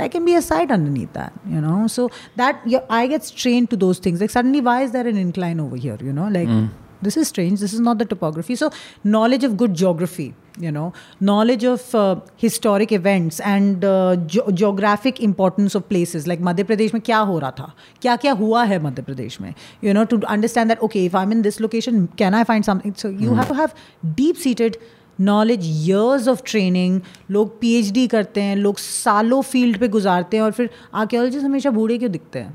there 0.00 0.08
can 0.16 0.24
be 0.24 0.34
a 0.34 0.42
side 0.50 0.70
underneath 0.80 1.12
that 1.12 1.32
you 1.46 1.60
know? 1.60 1.86
So 1.86 2.10
that 2.36 2.66
your 2.66 2.84
eye 2.88 3.06
gets 3.06 3.30
trained 3.30 3.70
to 3.70 3.76
those 3.76 3.98
things. 3.98 4.20
Like 4.20 4.30
suddenly 4.30 4.60
why 4.60 4.82
is 4.82 4.92
there 4.92 5.06
an 5.06 5.16
incline 5.16 5.60
over 5.60 5.76
here 5.76 5.98
you 6.00 6.12
know? 6.12 6.28
Like 6.28 6.48
mm. 6.48 6.68
this 7.02 7.16
is 7.16 7.28
strange. 7.28 7.60
This 7.60 7.72
is 7.72 7.80
not 7.80 7.98
the 7.98 8.04
topography. 8.04 8.56
So 8.56 8.70
knowledge 9.04 9.44
of 9.44 9.56
good 9.56 9.74
geography 9.74 10.34
you 10.58 10.70
know? 10.70 10.92
Knowledge 11.20 11.64
of 11.64 11.94
uh, 11.94 12.20
historic 12.36 12.92
events 12.92 13.40
and 13.40 13.84
uh, 13.84 14.16
ge- 14.26 14.54
geographic 14.54 15.20
importance 15.20 15.74
of 15.74 15.88
places. 15.88 16.26
Like 16.26 16.40
madhya 16.40 16.64
pradesh 16.70 16.92
mein 16.92 17.02
kya 17.10 17.26
ho 17.26 17.40
raha 17.40 17.56
tha? 17.56 17.74
Kya 18.06 18.16
kya 18.24 18.36
hua 18.36 18.64
hai 18.72 18.78
madhya 18.86 19.06
pradesh 19.10 19.40
mein? 19.40 19.54
You 19.80 19.94
know 19.94 20.04
to 20.14 20.22
understand 20.38 20.70
that 20.70 20.82
okay 20.88 21.04
if 21.10 21.14
i'm 21.14 21.32
in 21.32 21.42
this 21.42 21.60
location 21.66 22.08
can 22.22 22.40
i 22.40 22.44
find 22.44 22.64
something? 22.64 22.94
So 23.04 23.08
you 23.08 23.30
mm. 23.30 23.36
have 23.36 23.48
to 23.48 23.54
have 23.54 23.74
deep 24.22 24.36
seated 24.46 24.80
knowledge 25.21 25.65
years 25.89 26.27
of 26.27 26.41
training 26.45 26.99
लोग 27.31 27.59
PhD 27.59 28.05
करते 28.07 28.41
हैं 28.41 28.55
लोग 28.55 28.77
सालों 28.77 29.41
field 29.41 29.77
पे 29.79 29.87
गुजारते 29.87 30.37
हैं 30.37 30.43
और 30.43 30.51
फिर 30.51 30.69
archaeologist 30.93 31.45
हमेशा 31.45 31.69
बूढ़े 31.79 31.97
क्यों 31.97 32.11
दिखते 32.11 32.39
हैं 32.39 32.53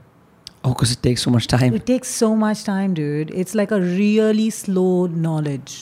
Oh, 0.68 0.70
because 0.72 0.90
it 0.92 1.00
takes 1.04 1.22
so 1.24 1.30
much 1.34 1.46
time. 1.50 1.74
It 1.76 1.84
takes 1.90 2.11
so 2.22 2.26
much 2.40 2.62
time, 2.64 2.94
dude. 2.96 3.30
It's 3.42 3.54
like 3.61 3.70
a 3.70 3.78
really 3.80 4.50
slow 4.56 5.06
knowledge. 5.26 5.76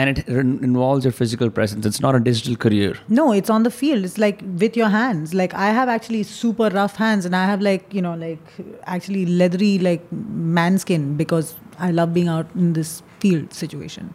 And 0.00 0.10
it 0.12 0.22
re- 0.28 0.40
involves 0.68 1.04
your 1.08 1.12
physical 1.18 1.50
presence. 1.58 1.86
It's 1.90 2.00
not 2.06 2.18
a 2.18 2.20
digital 2.28 2.56
career. 2.64 2.96
No, 3.18 3.26
it's 3.40 3.52
on 3.56 3.66
the 3.68 3.72
field. 3.76 4.08
It's 4.08 4.16
like 4.24 4.42
with 4.64 4.76
your 4.80 4.88
hands. 4.94 5.34
Like 5.42 5.54
I 5.66 5.68
have 5.78 5.92
actually 5.94 6.22
super 6.32 6.70
rough 6.78 6.96
hands, 7.04 7.28
and 7.30 7.36
I 7.42 7.44
have 7.52 7.62
like 7.68 7.94
you 7.98 8.02
know 8.08 8.14
like 8.24 8.56
actually 8.96 9.22
leathery 9.42 9.70
like 9.88 10.10
man 10.58 10.78
skin 10.86 11.06
because 11.22 11.54
I 11.78 11.92
love 12.00 12.12
being 12.18 12.32
out 12.38 12.58
in 12.64 12.72
this 12.80 12.92
field 13.26 13.54
situation. 13.62 14.12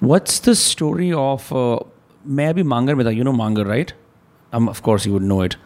What's 0.00 0.40
the 0.40 0.54
story 0.54 1.10
of 1.12 1.50
uh, 1.52 1.78
maybe 2.24 2.62
Mangar 2.62 2.96
with 2.96 3.10
You 3.14 3.24
know 3.24 3.32
Mangar, 3.32 3.66
right? 3.66 3.92
Um, 4.52 4.68
of 4.68 4.82
course, 4.82 5.06
you 5.06 5.12
would 5.14 5.22
know 5.22 5.40
it. 5.40 5.56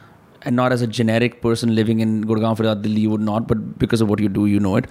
And 0.42 0.54
not 0.54 0.72
as 0.72 0.82
a 0.82 0.86
generic 0.86 1.42
person 1.42 1.74
living 1.74 2.00
in 2.00 2.24
Gurgaon, 2.24 2.56
Faridabad, 2.56 2.82
Delhi, 2.82 3.00
you 3.00 3.10
would 3.10 3.20
not, 3.20 3.48
but 3.48 3.78
because 3.78 4.00
of 4.00 4.08
what 4.08 4.20
you 4.20 4.28
do, 4.28 4.46
you 4.46 4.60
know 4.60 4.76
it. 4.76 4.86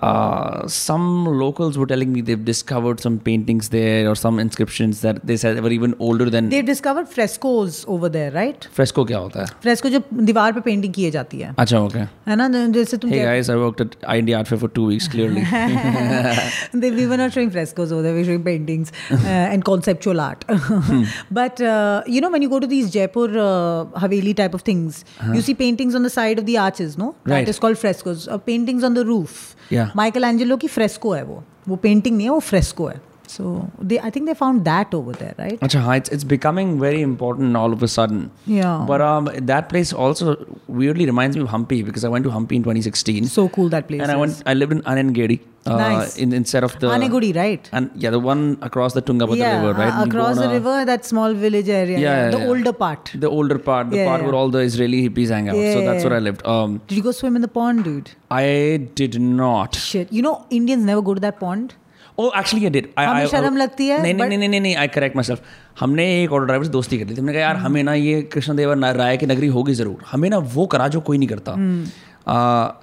Uh, 0.00 0.66
some 0.66 1.26
locals 1.26 1.76
were 1.76 1.86
telling 1.86 2.12
me 2.12 2.20
they've 2.20 2.44
discovered 2.44 3.00
some 3.00 3.18
paintings 3.18 3.68
there 3.68 4.08
or 4.08 4.14
some 4.14 4.38
inscriptions 4.38 5.02
that 5.02 5.24
they 5.26 5.36
said 5.36 5.62
were 5.62 5.70
even 5.70 5.94
older 5.98 6.30
than. 6.30 6.48
They've 6.48 6.64
discovered 6.64 7.08
frescoes 7.08 7.84
over 7.86 8.08
there, 8.08 8.30
right? 8.30 8.68
Fresco 8.72 9.04
क्या 9.04 9.18
होता 9.18 9.40
है? 9.40 9.46
Fresco 9.62 9.90
जो 9.90 10.02
दीवार 10.12 10.52
पे 10.52 10.60
painting 10.60 10.94
किए 10.94 11.10
जाती 11.10 11.40
है. 11.40 11.54
अच्छा 11.58 11.78
okay. 11.78 12.06
है 12.28 12.36
ना 12.36 12.48
जैसे 12.48 12.96
तुम. 12.96 13.10
Hey 13.10 13.24
guys, 13.24 13.50
I 13.50 13.56
worked 13.56 13.80
at 13.80 13.96
India 14.16 14.38
Art 14.38 14.48
Fair 14.48 14.58
for 14.58 14.68
two 14.68 14.86
weeks. 14.86 15.08
Clearly. 15.08 15.42
they 16.74 16.90
we 16.90 17.06
were 17.06 17.16
not 17.16 17.32
showing 17.32 17.50
frescoes 17.50 17.92
over 17.92 18.02
there. 18.02 18.14
We 18.14 18.20
were 18.20 18.30
showing 18.32 18.44
paintings 18.44 18.92
uh, 19.10 19.26
and 19.26 19.64
conceptual 19.64 20.20
art. 20.20 20.44
but 21.30 21.60
uh, 21.60 22.02
you 22.06 22.20
know 22.20 22.30
when 22.30 22.42
you 22.42 22.48
go 22.48 22.60
to 22.60 22.66
these 22.66 22.90
Jaipur 22.90 23.28
uh, 23.38 24.00
Haveli 24.04 24.34
type 24.36 24.54
of 24.54 24.62
things, 24.62 25.04
uh-huh. 25.20 25.32
you 25.32 25.42
see 25.42 25.54
paintings 25.54 25.94
on 25.94 26.02
the 26.02 26.10
side 26.10 26.38
of 26.38 26.46
the 26.46 26.58
arches, 26.58 26.96
no? 26.96 27.14
Right. 27.24 27.40
That 27.40 27.48
is 27.48 27.58
called 27.58 27.78
frescoes. 27.78 28.28
Or 28.28 28.38
paintings 28.38 28.84
on 28.84 28.94
the 28.94 29.04
roof. 29.04 29.56
Yeah. 29.70 29.81
Michelangelo 30.24 30.56
की 30.56 30.68
fresco 30.68 31.12
है 31.12 31.22
वो। 31.22 31.44
वो 31.68 31.76
painting 31.76 32.16
नहीं 32.16 32.26
है 32.26 32.32
वो 32.32 32.40
fresco 32.40 32.86
है। 32.86 33.11
So 33.28 33.70
they 33.80 33.98
I 34.00 34.10
think 34.10 34.26
they 34.26 34.34
found 34.34 34.64
that 34.64 34.94
over 34.94 35.12
there 35.12 35.34
right 35.38 35.58
Acha, 35.60 35.80
हाँ, 35.82 35.96
it's, 35.96 36.10
it's 36.10 36.24
becoming 36.24 36.78
very 36.80 37.00
important 37.02 37.56
all 37.56 37.72
of 37.72 37.82
a 37.82 37.88
sudden. 37.88 38.30
Yeah. 38.46 38.84
But 38.86 39.00
um, 39.00 39.30
that 39.52 39.68
place 39.68 39.92
also 39.92 40.36
weirdly 40.68 41.06
reminds 41.06 41.36
me 41.36 41.42
of 41.42 41.48
Hampi 41.48 41.84
because 41.84 42.04
I 42.04 42.08
went 42.08 42.24
to 42.24 42.30
Hampi 42.30 42.52
in 42.56 42.62
2016. 42.62 43.26
so 43.26 43.48
cool 43.48 43.68
that 43.68 43.88
place 43.88 44.00
and 44.02 44.10
I 44.10 44.16
went. 44.16 44.42
I 44.46 44.54
lived 44.54 44.72
in 44.72 44.82
Anegundi. 44.82 45.40
Uh, 45.64 45.76
Nice. 45.76 46.16
In, 46.18 46.32
instead 46.32 46.64
of 46.64 46.72
the 46.80 46.88
Anegundi 46.88 47.34
right 47.36 47.68
And 47.72 47.90
yeah, 47.94 48.10
the 48.10 48.18
one 48.18 48.58
across 48.62 48.94
the 48.94 49.02
Tungabhadra 49.02 49.36
yeah 49.36 49.60
River, 49.60 49.74
right? 49.80 49.92
uh, 49.94 50.04
across 50.04 50.36
the 50.36 50.48
river 50.48 50.84
that 50.84 51.04
small 51.04 51.34
village 51.34 51.68
area 51.68 51.98
Yeah, 51.98 52.24
yeah, 52.24 52.30
the 52.30 52.38
yeah. 52.38 52.48
older 52.48 52.72
part 52.72 53.12
The 53.14 53.30
older 53.30 53.58
part, 53.58 53.90
the 53.90 54.04
part 54.04 54.24
where 54.24 54.34
all 54.34 54.48
the 54.48 54.58
Israeli 54.58 55.08
hippies 55.08 55.28
hang 55.28 55.48
out. 55.48 55.54
So 55.54 55.84
that's 55.84 56.02
where 56.04 56.14
I 56.14 56.18
lived. 56.18 56.44
Um, 56.44 56.80
did 56.88 56.96
you 56.96 57.02
go 57.04 57.12
swim 57.12 57.36
in 57.36 57.42
the 57.42 57.48
pond 57.48 57.84
dude 57.84 58.10
I 58.30 58.88
did 58.94 59.20
not. 59.20 59.76
shit 59.76 60.12
you 60.12 60.22
know 60.22 60.46
Indians 60.50 60.84
never 60.84 61.00
go 61.02 61.14
to 61.14 61.20
that 61.20 61.38
pond 61.38 61.74
Oh, 62.18 62.30
actually, 62.38 62.66
I 62.66 62.70
did. 62.72 62.86
I, 62.96 63.04
हमें 63.06 63.26
शर्म 63.26 63.56
लगती 63.56 63.86
है, 63.88 64.00
नहीं 64.02 64.14
नहीं 64.14 64.38
नहीं 64.38 64.60
नहीं 64.60 64.74
आई 64.76 64.88
correct 64.94 65.16
my 65.16 65.24
self 65.24 65.42
हमने 65.80 66.04
एक 66.22 66.32
ऑटो 66.32 66.44
ड्राइवर 66.44 66.64
से 66.64 66.70
दोस्ती 66.70 66.98
कर 66.98 67.06
ली 67.06 67.14
थी. 67.14 67.20
हमने 67.20 67.32
कहा 67.32 67.42
यार 67.42 67.56
हमें 67.56 67.82
ना 67.82 67.94
ये 67.94 68.20
कृष्णदेव 68.32 68.72
राय 68.84 69.16
की 69.16 69.26
नगरी 69.26 69.46
होगी 69.56 69.74
ज़रूर। 69.74 70.04
हमें 70.10 70.28
ना 70.30 70.38
वो 70.54 70.66
करा 70.74 70.88
जो 70.88 71.00
कोई 71.00 71.18
नहीं 71.18 71.28
करता. 71.28 71.56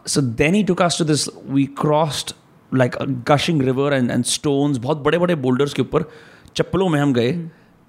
So 0.08 0.22
then 0.42 0.54
he 0.54 0.64
to 0.64 0.76
this 1.04 1.28
we 1.50 1.66
crossed 1.82 2.34
like 2.78 2.96
gushing 3.30 3.62
river 3.62 3.94
and 3.94 4.12
and 4.12 4.24
stones 4.26 4.78
बहुत 4.78 4.98
बड़े 5.04 5.18
बड़े 5.18 5.36
बोल्डर्स 5.46 5.74
के 5.74 5.82
ऊपर 5.82 6.10
चप्पलों 6.56 6.90
में 6.90 7.00
हम 7.00 7.14
गए 7.14 7.30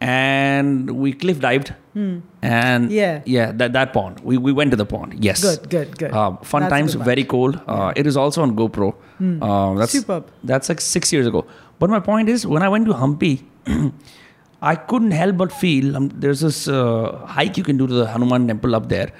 and 0.02 0.90
we 0.90 1.12
cliff 1.22 1.40
dived 1.40 1.68
and 2.44 2.90
Yeah. 2.90 3.16
yeah 3.26 3.52
that, 3.60 3.72
that 3.72 3.92
pond. 3.94 4.20
We, 4.24 4.38
we 4.46 4.52
went 4.58 4.70
to 4.74 4.78
the 4.80 4.86
pond 4.92 5.14
yes. 5.26 5.42
Good, 5.44 5.70
good, 5.70 5.98
good. 6.02 6.12
uh, 6.12 6.30
fun 6.52 6.62
That's 6.62 6.74
times 6.74 6.94
very 7.08 7.24
cold. 7.32 7.58
Uh, 7.66 7.92
it 8.02 8.10
is 8.12 8.16
also 8.24 8.42
on 8.42 8.54
GoPro. 8.60 8.90
Uh, 9.20 9.74
that's 9.74 9.92
Superb. 9.92 10.30
that's 10.44 10.68
like 10.68 10.80
six 10.80 11.12
years 11.12 11.26
ago. 11.26 11.44
But 11.78 11.90
my 11.90 12.00
point 12.00 12.28
is, 12.28 12.46
when 12.46 12.62
I 12.62 12.68
went 12.68 12.86
to 12.86 12.92
Hampi, 12.92 13.42
I 14.62 14.74
couldn't 14.76 15.12
help 15.12 15.36
but 15.38 15.52
feel 15.52 15.96
um, 15.96 16.08
there's 16.14 16.40
this 16.40 16.68
uh, 16.68 17.24
hike 17.26 17.56
you 17.56 17.64
can 17.64 17.78
do 17.78 17.86
to 17.86 17.94
the 17.94 18.06
Hanuman 18.06 18.46
temple 18.46 18.74
up 18.74 18.88
there. 18.90 19.12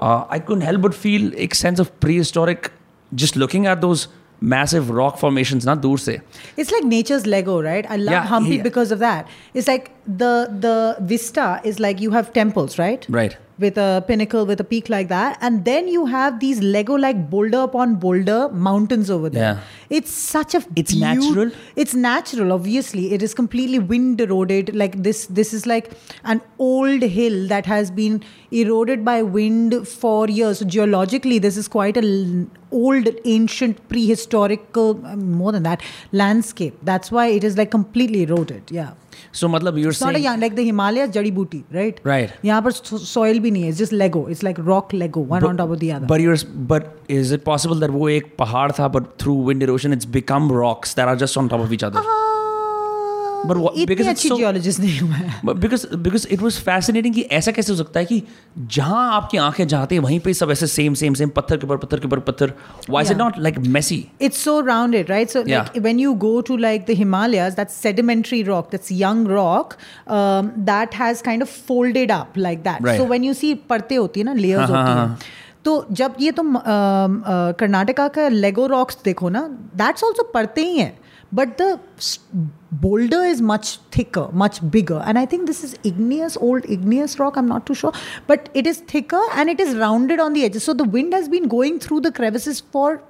Uh, 0.00 0.24
I 0.30 0.38
couldn't 0.38 0.62
help 0.62 0.80
but 0.82 0.94
feel 0.94 1.32
a 1.34 1.48
sense 1.54 1.78
of 1.78 1.98
prehistoric 2.00 2.70
just 3.14 3.36
looking 3.36 3.66
at 3.66 3.80
those 3.82 4.08
massive 4.40 4.88
rock 4.90 5.18
formations, 5.18 5.66
not 5.66 5.82
dur 5.82 5.98
se. 5.98 6.20
It's 6.56 6.70
like 6.70 6.84
nature's 6.84 7.26
Lego, 7.26 7.62
right? 7.62 7.84
I 7.90 7.96
love 7.96 8.12
Yeah, 8.12 8.26
Hampi 8.26 8.56
yeah. 8.56 8.62
because 8.62 8.90
of 8.90 8.98
that. 9.00 9.28
It's 9.52 9.68
like 9.68 9.90
the 10.06 10.48
the 10.66 10.96
vista 11.00 11.60
is 11.64 11.78
like 11.78 12.00
you 12.00 12.10
have 12.12 12.32
temples, 12.32 12.78
right? 12.78 13.06
Right. 13.10 13.36
With 13.58 13.78
a 13.78 14.04
pinnacle, 14.06 14.44
with 14.44 14.60
a 14.60 14.64
peak 14.64 14.90
like 14.90 15.08
that, 15.08 15.38
and 15.40 15.64
then 15.64 15.88
you 15.88 16.04
have 16.04 16.40
these 16.40 16.60
Lego-like 16.60 17.30
boulder 17.30 17.60
upon 17.60 17.94
boulder 17.94 18.50
mountains 18.50 19.08
over 19.10 19.30
there. 19.30 19.54
Yeah. 19.54 19.60
It's 19.88 20.10
such 20.10 20.54
a 20.54 20.62
It's 20.76 20.92
beau- 20.94 21.14
natural? 21.14 21.50
It's 21.74 21.94
natural, 21.94 22.52
obviously. 22.52 23.14
It 23.14 23.22
is 23.22 23.32
completely 23.32 23.78
wind 23.78 24.20
eroded. 24.20 24.74
Like 24.74 25.02
this, 25.02 25.24
this 25.28 25.54
is 25.54 25.64
like 25.66 25.90
an 26.24 26.42
old 26.58 27.00
hill 27.00 27.48
that 27.48 27.64
has 27.64 27.90
been 27.90 28.22
eroded 28.50 29.04
by 29.04 29.22
wind 29.22 29.86
for 29.88 30.28
years. 30.28 30.58
So 30.58 30.64
geologically, 30.64 31.38
this 31.38 31.56
is 31.56 31.68
quite 31.68 31.96
an 31.96 32.50
old, 32.70 33.08
ancient, 33.24 33.88
prehistoric, 33.88 34.64
uh, 34.76 34.94
more 35.16 35.52
than 35.52 35.62
that, 35.64 35.82
landscape. 36.12 36.78
That's 36.82 37.10
why 37.10 37.26
it 37.26 37.44
is 37.44 37.56
like 37.56 37.70
completely 37.70 38.22
eroded. 38.22 38.70
Yeah. 38.70 38.92
So, 39.32 39.48
matlab, 39.48 39.78
you're 39.80 39.90
it's 39.90 39.98
saying. 39.98 40.22
Not 40.22 40.38
a, 40.38 40.40
like 40.40 40.56
the 40.56 40.64
Himalayas, 40.64 41.10
jadi 41.10 41.34
booty, 41.34 41.64
right? 41.70 41.98
Right. 42.04 42.32
Yeah, 42.42 42.60
but 42.60 42.74
soil 42.74 43.34
bhi 43.36 43.52
nahi 43.52 43.68
It's 43.68 43.78
just 43.78 43.92
Lego. 43.92 44.26
It's 44.26 44.42
like 44.42 44.58
rock 44.58 44.92
Lego, 44.92 45.20
one 45.20 45.40
but, 45.40 45.48
on 45.48 45.56
top 45.56 45.70
of 45.70 45.80
the 45.80 45.92
other. 45.92 46.06
But 46.06 46.20
you're, 46.20 46.36
but 46.54 46.98
is 47.08 47.32
it 47.32 47.44
possible 47.44 47.76
that 47.76 47.90
wo 47.90 48.06
ek 48.06 48.36
pahar 48.36 48.74
tha, 48.74 48.88
but 48.88 49.18
through 49.18 49.34
wind 49.34 49.62
erosion, 49.62 49.92
it's 49.92 50.04
become 50.04 50.50
rocks 50.52 50.94
that 50.94 51.08
are 51.08 51.16
just 51.16 51.36
on 51.36 51.48
top 51.48 51.60
of 51.60 51.72
each 51.72 51.82
other? 51.82 52.00
Uh-huh. 52.00 52.25
But 53.48 53.86
because 53.88 54.08
अच्छी 54.08 54.28
geologist 54.28 54.80
नहीं 54.80 54.98
हुआ 54.98 55.14
है 55.14 55.54
because 55.54 55.86
because 55.96 56.26
it 56.28 56.42
was 56.42 56.58
fascinating 56.64 57.14
कि 57.14 57.22
ऐसा 57.38 57.52
कैसे 57.52 57.72
हो 57.72 57.76
सकता 57.78 58.00
है 58.00 58.06
कि 58.06 58.22
जहाँ 58.76 59.04
आपकी 59.12 59.38
आँखें 59.38 59.66
जाती 59.68 59.94
हैं 59.94 60.02
वहीं 60.02 60.18
पे 60.20 60.34
सब 60.34 60.50
ऐसे 60.50 60.66
सेम 60.66 60.94
सेम 60.94 61.14
सेम 61.14 61.28
पत्थर 61.36 61.56
के 61.56 61.66
ऊपर 61.66 61.76
पत्थर 61.76 62.00
के 62.00 62.06
ऊपर 62.06 62.18
पत्थर। 62.20 62.52
Why 62.90 63.04
is 63.04 63.12
not 63.14 63.38
like 63.38 63.58
messy 63.58 64.04
it's 64.20 64.44
so 64.44 64.58
rounded 64.60 65.10
right 65.10 65.30
so 65.30 65.42
like 65.48 65.78
when 65.78 66.00
you 66.00 66.14
go 66.26 66.40
to 66.40 66.56
like 66.56 66.84
the 66.88 66.96
Himalaya 66.96 67.50
that 67.50 67.70
sedimentary 67.70 68.42
rock 68.42 68.68
that's 68.70 68.92
young 68.92 69.28
rock 69.28 69.74
that 70.10 70.94
has 70.94 71.22
kind 71.22 71.42
of 71.42 71.56
folded 71.68 72.12
up 72.12 72.38
like 72.38 72.58
that 72.58 72.96
so 72.98 73.06
when 73.06 73.24
you 73.24 73.34
see 73.34 73.54
परते 73.70 73.94
होती 73.94 74.20
है 74.20 74.26
ना 74.26 74.32
layers 74.34 74.70
होती 74.70 74.90
हैं 74.90 75.18
तो 75.64 75.72
जब 75.92 76.14
ये 76.20 76.30
तुम 76.32 76.56
कर्नाटका 77.60 78.06
का 78.08 78.28
लेगो 78.28 78.66
रॉक्स 78.66 78.98
देखो 79.04 79.28
ना 79.28 79.40
दैट्स 79.76 80.04
ऑल्सो 80.04 80.22
पढ़ते 80.34 80.60
ही 80.60 80.78
हैं 80.78 80.98
but 81.32 81.58
the 81.58 81.80
boulder 82.70 83.22
is 83.22 83.40
much 83.42 83.78
thicker, 83.90 84.28
much 84.32 84.68
bigger. 84.70 85.02
And 85.04 85.18
I 85.18 85.26
think 85.26 85.46
this 85.46 85.64
is 85.64 85.76
igneous, 85.84 86.36
old 86.36 86.64
igneous 86.68 87.18
rock, 87.18 87.36
I'm 87.36 87.48
not 87.48 87.66
too 87.66 87.74
sure. 87.74 87.92
But 88.26 88.48
it 88.54 88.66
is 88.66 88.78
thicker 88.78 89.20
and 89.34 89.48
it 89.48 89.60
is 89.60 89.74
rounded 89.76 90.20
on 90.20 90.32
the 90.32 90.44
edges. 90.44 90.64
So 90.64 90.74
the 90.74 90.84
wind 90.84 91.12
has 91.12 91.28
been 91.28 91.48
going 91.48 91.80
through 91.80 92.00
the 92.00 92.12
crevices 92.12 92.60
for 92.60 93.02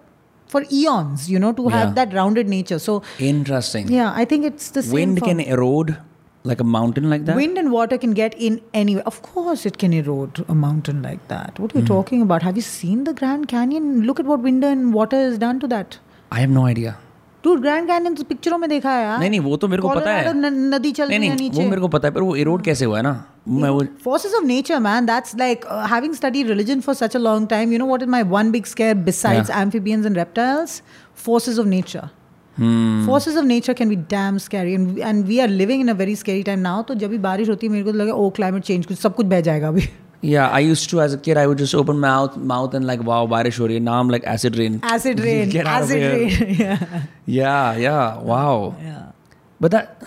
for 0.47 0.65
eons, 0.71 1.29
you 1.29 1.39
know, 1.41 1.53
to 1.53 1.69
have 1.69 1.89
yeah. 1.89 2.05
that 2.05 2.15
rounded 2.15 2.49
nature. 2.49 2.79
So 2.79 3.03
interesting. 3.19 3.89
Yeah, 3.89 4.13
I 4.15 4.25
think 4.25 4.45
it's 4.45 4.71
the 4.71 4.89
Wind 4.93 5.19
form. 5.19 5.39
can 5.39 5.41
erode 5.41 5.97
like 6.45 6.61
a 6.61 6.65
mountain 6.65 7.11
like 7.11 7.25
that? 7.25 7.35
Wind 7.35 7.59
and 7.59 7.73
water 7.73 7.99
can 7.99 8.13
get 8.13 8.35
in 8.39 8.61
anywhere. 8.73 9.03
Of 9.07 9.23
course, 9.23 9.67
it 9.67 9.79
can 9.79 9.93
erode 9.93 10.45
a 10.49 10.55
mountain 10.55 11.03
like 11.03 11.27
that. 11.29 11.59
What 11.59 11.75
are 11.75 11.79
you 11.79 11.85
mm. 11.85 11.89
talking 11.89 12.23
about? 12.23 12.43
Have 12.43 12.57
you 12.57 12.63
seen 12.63 13.05
the 13.05 13.13
Grand 13.13 13.49
Canyon? 13.49 14.03
Look 14.03 14.21
at 14.21 14.27
what 14.27 14.41
wind 14.41 14.65
and 14.65 14.95
water 14.95 15.17
has 15.17 15.39
done 15.39 15.59
to 15.61 15.67
that. 15.69 15.99
I 16.31 16.41
have 16.41 16.51
no 16.51 16.65
idea. 16.65 16.97
तू 17.45 17.55
Grand 17.57 17.87
Canyon 17.89 18.15
पिक्चरों 18.29 18.59
में 18.59 18.69
देखा 18.71 18.91
है 18.91 19.03
यार? 19.05 19.19
नहीं 19.19 19.31
नहीं 19.31 19.41
वो 19.41 19.57
तो 19.57 19.69
मेरे 19.69 19.83
को 19.83 19.89
पता 19.89 20.11
है। 20.11 20.33
न, 20.35 20.75
नदी 20.75 20.93
चल 20.93 21.09
रही 21.09 21.27
है 21.27 21.35
नीचे। 21.37 21.63
वो 21.63 21.69
मेरे 21.69 21.81
को 21.81 21.89
पता 21.89 22.09
है 22.09 22.15
पर 22.15 22.23
वो 22.23 22.35
इरोड 22.37 22.59
हाँ। 22.59 22.65
कैसे 22.65 22.85
हुआ 22.85 22.97
है 22.97 23.03
ना? 23.03 23.25
मैं 23.49 23.71
वो 23.71 23.85
forces 24.05 24.35
of 24.35 24.45
nature 24.45 24.79
man 24.81 25.07
that's 25.07 25.37
like 25.39 25.65
having 25.91 26.15
study 26.15 26.43
religion 26.43 26.81
for 26.81 26.95
such 26.95 27.17
a 27.17 27.19
long 27.19 27.49
time 27.49 27.73
you 27.73 27.79
know 27.79 27.87
what 27.87 28.03
is 28.03 28.11
my 28.11 28.23
one 28.33 28.51
big 28.51 28.65
scare 28.65 28.95
besides 28.95 29.51
amphibians 29.57 30.07
and 30.07 30.17
reptiles 30.17 30.83
forces 31.25 31.59
of 31.59 31.67
nature 31.67 32.09
forces 33.07 33.37
of 33.37 33.45
nature 33.45 33.73
can 33.73 33.89
be 33.89 33.97
damn 34.11 34.39
scary 34.39 34.73
and 34.73 35.25
we 35.27 35.39
are 35.39 35.49
living 35.49 35.81
in 35.81 35.89
a 35.89 35.95
very 35.95 36.17
scary 36.17 36.43
time 36.43 36.59
now 36.61 36.83
तो 36.83 36.95
जब 36.95 37.11
भी 37.11 37.19
बारिश 37.29 37.49
होती 37.49 37.67
है 37.67 37.73
मेरे 37.73 37.85
को 37.85 37.93
तो 37.93 37.99
लगे 37.99 38.11
ओ 38.11 38.29
क्लाइमेट 38.31 38.63
चेंज 38.63 38.87
कुछ 38.87 38.99
सब 38.99 39.15
कुछ 39.15 39.27
बह 39.27 39.41
जाएगा 39.41 39.69
अभी। 39.69 39.89
yeah 40.30 40.56
I 40.58 40.60
used 40.64 40.90
to 40.90 41.00
as 41.04 41.14
a 41.14 41.18
kid 41.28 41.38
I 41.44 41.46
would 41.52 41.62
just 41.64 41.76
open 41.82 42.00
my 42.02 42.10
mouth 42.16 42.36
mouth 42.54 42.76
and 42.80 42.88
like 42.92 43.04
wow 43.12 43.22
बारिश 43.30 43.60
हो 43.60 43.66
रही 43.68 43.78
है 43.78 43.84
now 43.86 43.96
I'm 44.02 44.12
like 44.16 44.28
acid 44.34 44.60
rain 44.62 44.76
acid 44.96 45.22
rain 45.28 45.54
Get 45.56 45.70
out 45.76 45.86
of 45.88 45.94
acid 45.94 46.04
here. 46.04 46.18
rain 46.42 46.60
yeah 46.60 46.84
yeah 47.38 47.80
yeah 47.86 48.20
wow 48.34 48.52
yeah 48.90 49.00
But 49.64 49.74
that, 49.74 50.04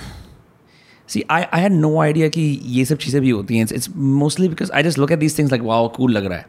see, 1.07 1.21
I, 1.31 1.37
I 1.57 1.59
had 1.65 1.75
no 1.83 1.91
idea 2.05 2.29
कि 2.37 2.43
ये 2.77 2.85
सब 2.85 2.99
चीज़ें 3.05 3.21
भी 3.23 3.31
होती 3.31 3.57
हैं. 3.57 3.67
It's, 3.67 3.73
it's 3.79 3.89
mostly 4.23 4.49
because 4.55 4.73
I 4.79 4.83
just 4.87 4.99
look 5.03 5.13
at 5.17 5.21
these 5.25 5.37
things 5.41 5.53
like 5.55 5.67
wow, 5.69 5.83
cool 5.99 6.11
लग 6.17 6.25
रहा 6.33 6.39
है. 6.39 6.47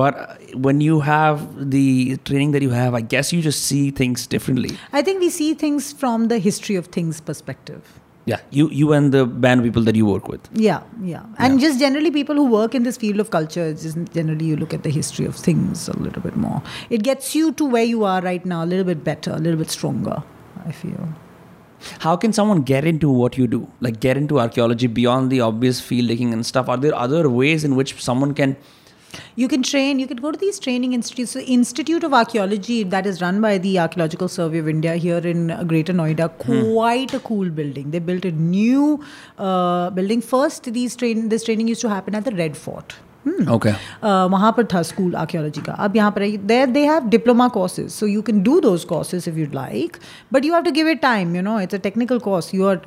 But 0.00 0.18
uh, 0.22 0.26
when 0.66 0.80
you 0.86 0.98
have 1.08 1.44
the 1.74 2.16
training 2.30 2.56
that 2.56 2.64
you 2.66 2.70
have, 2.78 2.96
I 3.00 3.02
guess 3.14 3.32
you 3.36 3.40
just 3.46 3.62
see 3.70 3.82
things 4.00 4.26
differently. 4.34 4.72
I 4.92 5.02
think 5.08 5.20
we 5.26 5.30
see 5.36 5.48
things 5.62 5.92
from 6.02 6.26
the 6.32 6.38
history 6.48 6.76
of 6.82 6.88
things 6.98 7.20
perspective. 7.30 7.92
yeah, 8.29 8.39
you 8.51 8.69
you 8.77 8.91
and 8.95 9.13
the 9.13 9.25
band 9.25 9.63
people 9.63 9.83
that 9.89 9.95
you 9.95 10.05
work 10.05 10.27
with. 10.31 10.47
Yeah, 10.63 10.81
yeah. 11.01 11.25
And 11.37 11.61
just 11.65 11.79
generally, 11.79 12.09
people 12.15 12.39
who 12.39 12.47
work 12.53 12.75
in 12.79 12.83
this 12.87 12.97
field 13.03 13.21
of 13.23 13.29
culture, 13.35 13.67
just 13.83 14.01
generally 14.15 14.49
you 14.49 14.57
look 14.63 14.73
at 14.77 14.83
the 14.87 14.89
history 14.95 15.25
of 15.25 15.37
things 15.45 15.87
a 15.93 15.97
little 16.07 16.21
bit 16.21 16.35
more. 16.47 16.61
It 16.89 17.03
gets 17.03 17.33
you 17.35 17.53
to 17.61 17.69
where 17.75 17.85
you 17.91 18.03
are 18.03 18.17
right 18.21 18.49
now 18.53 18.65
a 18.65 18.67
little 18.73 18.89
bit 18.89 19.05
better, 19.05 19.31
a 19.31 19.37
little 19.37 19.61
bit 19.61 19.71
stronger, 19.77 20.17
I 20.65 20.73
feel. 20.73 21.07
How 21.99 22.17
can 22.17 22.33
someone 22.33 22.63
get 22.63 22.85
into 22.85 23.09
what 23.09 23.37
you 23.37 23.47
do? 23.47 23.61
Like 23.79 24.01
get 24.01 24.17
into 24.17 24.41
archaeology 24.41 24.87
beyond 24.87 25.31
the 25.31 25.41
obvious 25.41 25.79
field 25.79 26.09
digging 26.09 26.33
and 26.33 26.45
stuff? 26.45 26.67
Are 26.67 26.77
there 26.77 26.95
other 26.95 27.29
ways 27.29 27.63
in 27.63 27.75
which 27.75 28.01
someone 28.01 28.33
can 28.33 28.57
You 29.35 29.47
can 29.47 29.63
train, 29.63 29.99
you 29.99 30.07
can 30.07 30.17
go 30.17 30.31
to 30.31 30.37
these 30.37 30.59
training 30.59 30.93
institutes. 30.93 31.31
So, 31.31 31.39
Institute 31.39 32.03
of 32.03 32.13
Archaeology, 32.13 32.83
that 32.83 33.05
is 33.05 33.21
run 33.21 33.39
by 33.41 33.57
the 33.57 33.79
Archaeological 33.79 34.27
Survey 34.27 34.59
of 34.59 34.67
India 34.67 34.95
here 34.95 35.17
in 35.17 35.51
uh, 35.51 35.63
Greater 35.63 35.93
Noida, 35.93 36.29
quite 36.37 37.13
a 37.13 37.19
cool 37.19 37.49
building. 37.49 37.91
They 37.91 37.99
built 37.99 38.25
a 38.25 38.31
new 38.31 39.03
uh, 39.37 39.89
building. 39.91 40.21
First, 40.21 40.71
these 40.73 40.95
train, 40.95 41.29
this 41.29 41.43
training 41.43 41.67
used 41.67 41.81
to 41.81 41.89
happen 41.89 42.15
at 42.15 42.25
the 42.25 42.31
Red 42.31 42.57
Fort. 42.57 42.95
Okay 43.53 43.71
वहाँ 44.29 44.51
पर 44.57 44.65
था 44.73 44.81
school 44.81 45.15
archaeology 45.15 45.61
का। 45.61 45.73
अब 45.73 45.95
यहाँ 45.95 46.11
पर 46.11 46.27
there 46.37 46.65
they 46.67 46.85
have 46.85 47.07
diploma 47.09 47.47
courses 47.47 47.89
so 47.89 48.05
you 48.05 48.21
can 48.21 48.41
do 48.43 48.59
those 48.59 48.83
courses 48.83 49.27
if 49.27 49.37
you 49.37 49.45
like 49.53 49.97
but 50.33 50.45
you 50.45 50.53
have 50.53 50.63
to 50.63 50.71
give 50.71 50.87
it 50.89 51.01
time 51.01 51.35
you 51.35 51.41
know 51.41 51.59
it's 51.59 51.75
a 51.75 51.77
technical 51.77 52.19
course 52.19 52.53
you 52.55 52.65
are 52.65 52.79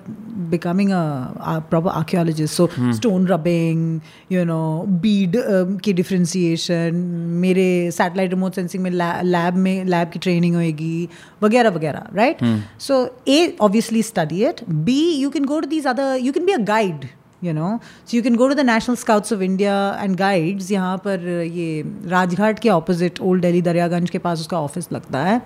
becoming 0.51 0.91
a 0.91 1.59
proper 1.71 2.47
so 2.47 2.69
stone 2.77 3.27
rubbing 3.27 4.01
you 4.33 4.45
know 4.45 4.85
bead 4.89 5.37
की 5.85 5.93
differentiation 5.93 6.95
मेरे 7.41 7.91
satellite 7.91 8.31
remote 8.31 8.55
sensing 8.55 8.83
में 8.83 8.91
lab 8.91 9.55
में 9.55 9.85
lab 9.85 10.11
की 10.11 10.19
training 10.19 10.55
होएगी 10.55 11.09
वगैरह 11.43 11.71
वगैरह 11.71 12.07
right 12.15 12.39
so 12.81 13.05
a 13.29 13.57
obviously 13.61 14.03
study 14.03 14.45
it 14.47 14.61
be 14.71 15.01
you 15.12 15.31
can 15.31 15.45
go 15.45 15.61
to 15.61 15.67
these 15.67 15.87
other 15.87 16.19
you 16.23 16.33
can 16.33 16.47
be 16.47 16.53
a 16.53 16.59
guide 16.59 17.07
you 17.43 17.53
know 17.53 17.79
so 18.07 18.17
you 18.17 18.23
can 18.23 18.37
go 18.37 18.49
to 18.49 18.55
the 18.55 18.61
National 18.67 18.97
Scouts 18.97 19.33
of 19.33 19.43
India 19.43 19.75
and 20.01 20.17
Guides 20.17 20.71
यहाँ 20.71 20.97
पर 21.05 21.29
ये 21.55 21.83
राजघाट 22.09 22.59
के 22.59 22.69
opposite 22.71 23.21
old 23.21 23.43
Delhi 23.43 23.62
Daryaganj 23.62 24.11
के 24.11 24.19
पास 24.19 24.41
उसका 24.41 24.61
office 24.61 24.93
लगता 24.93 25.25
है। 25.25 25.41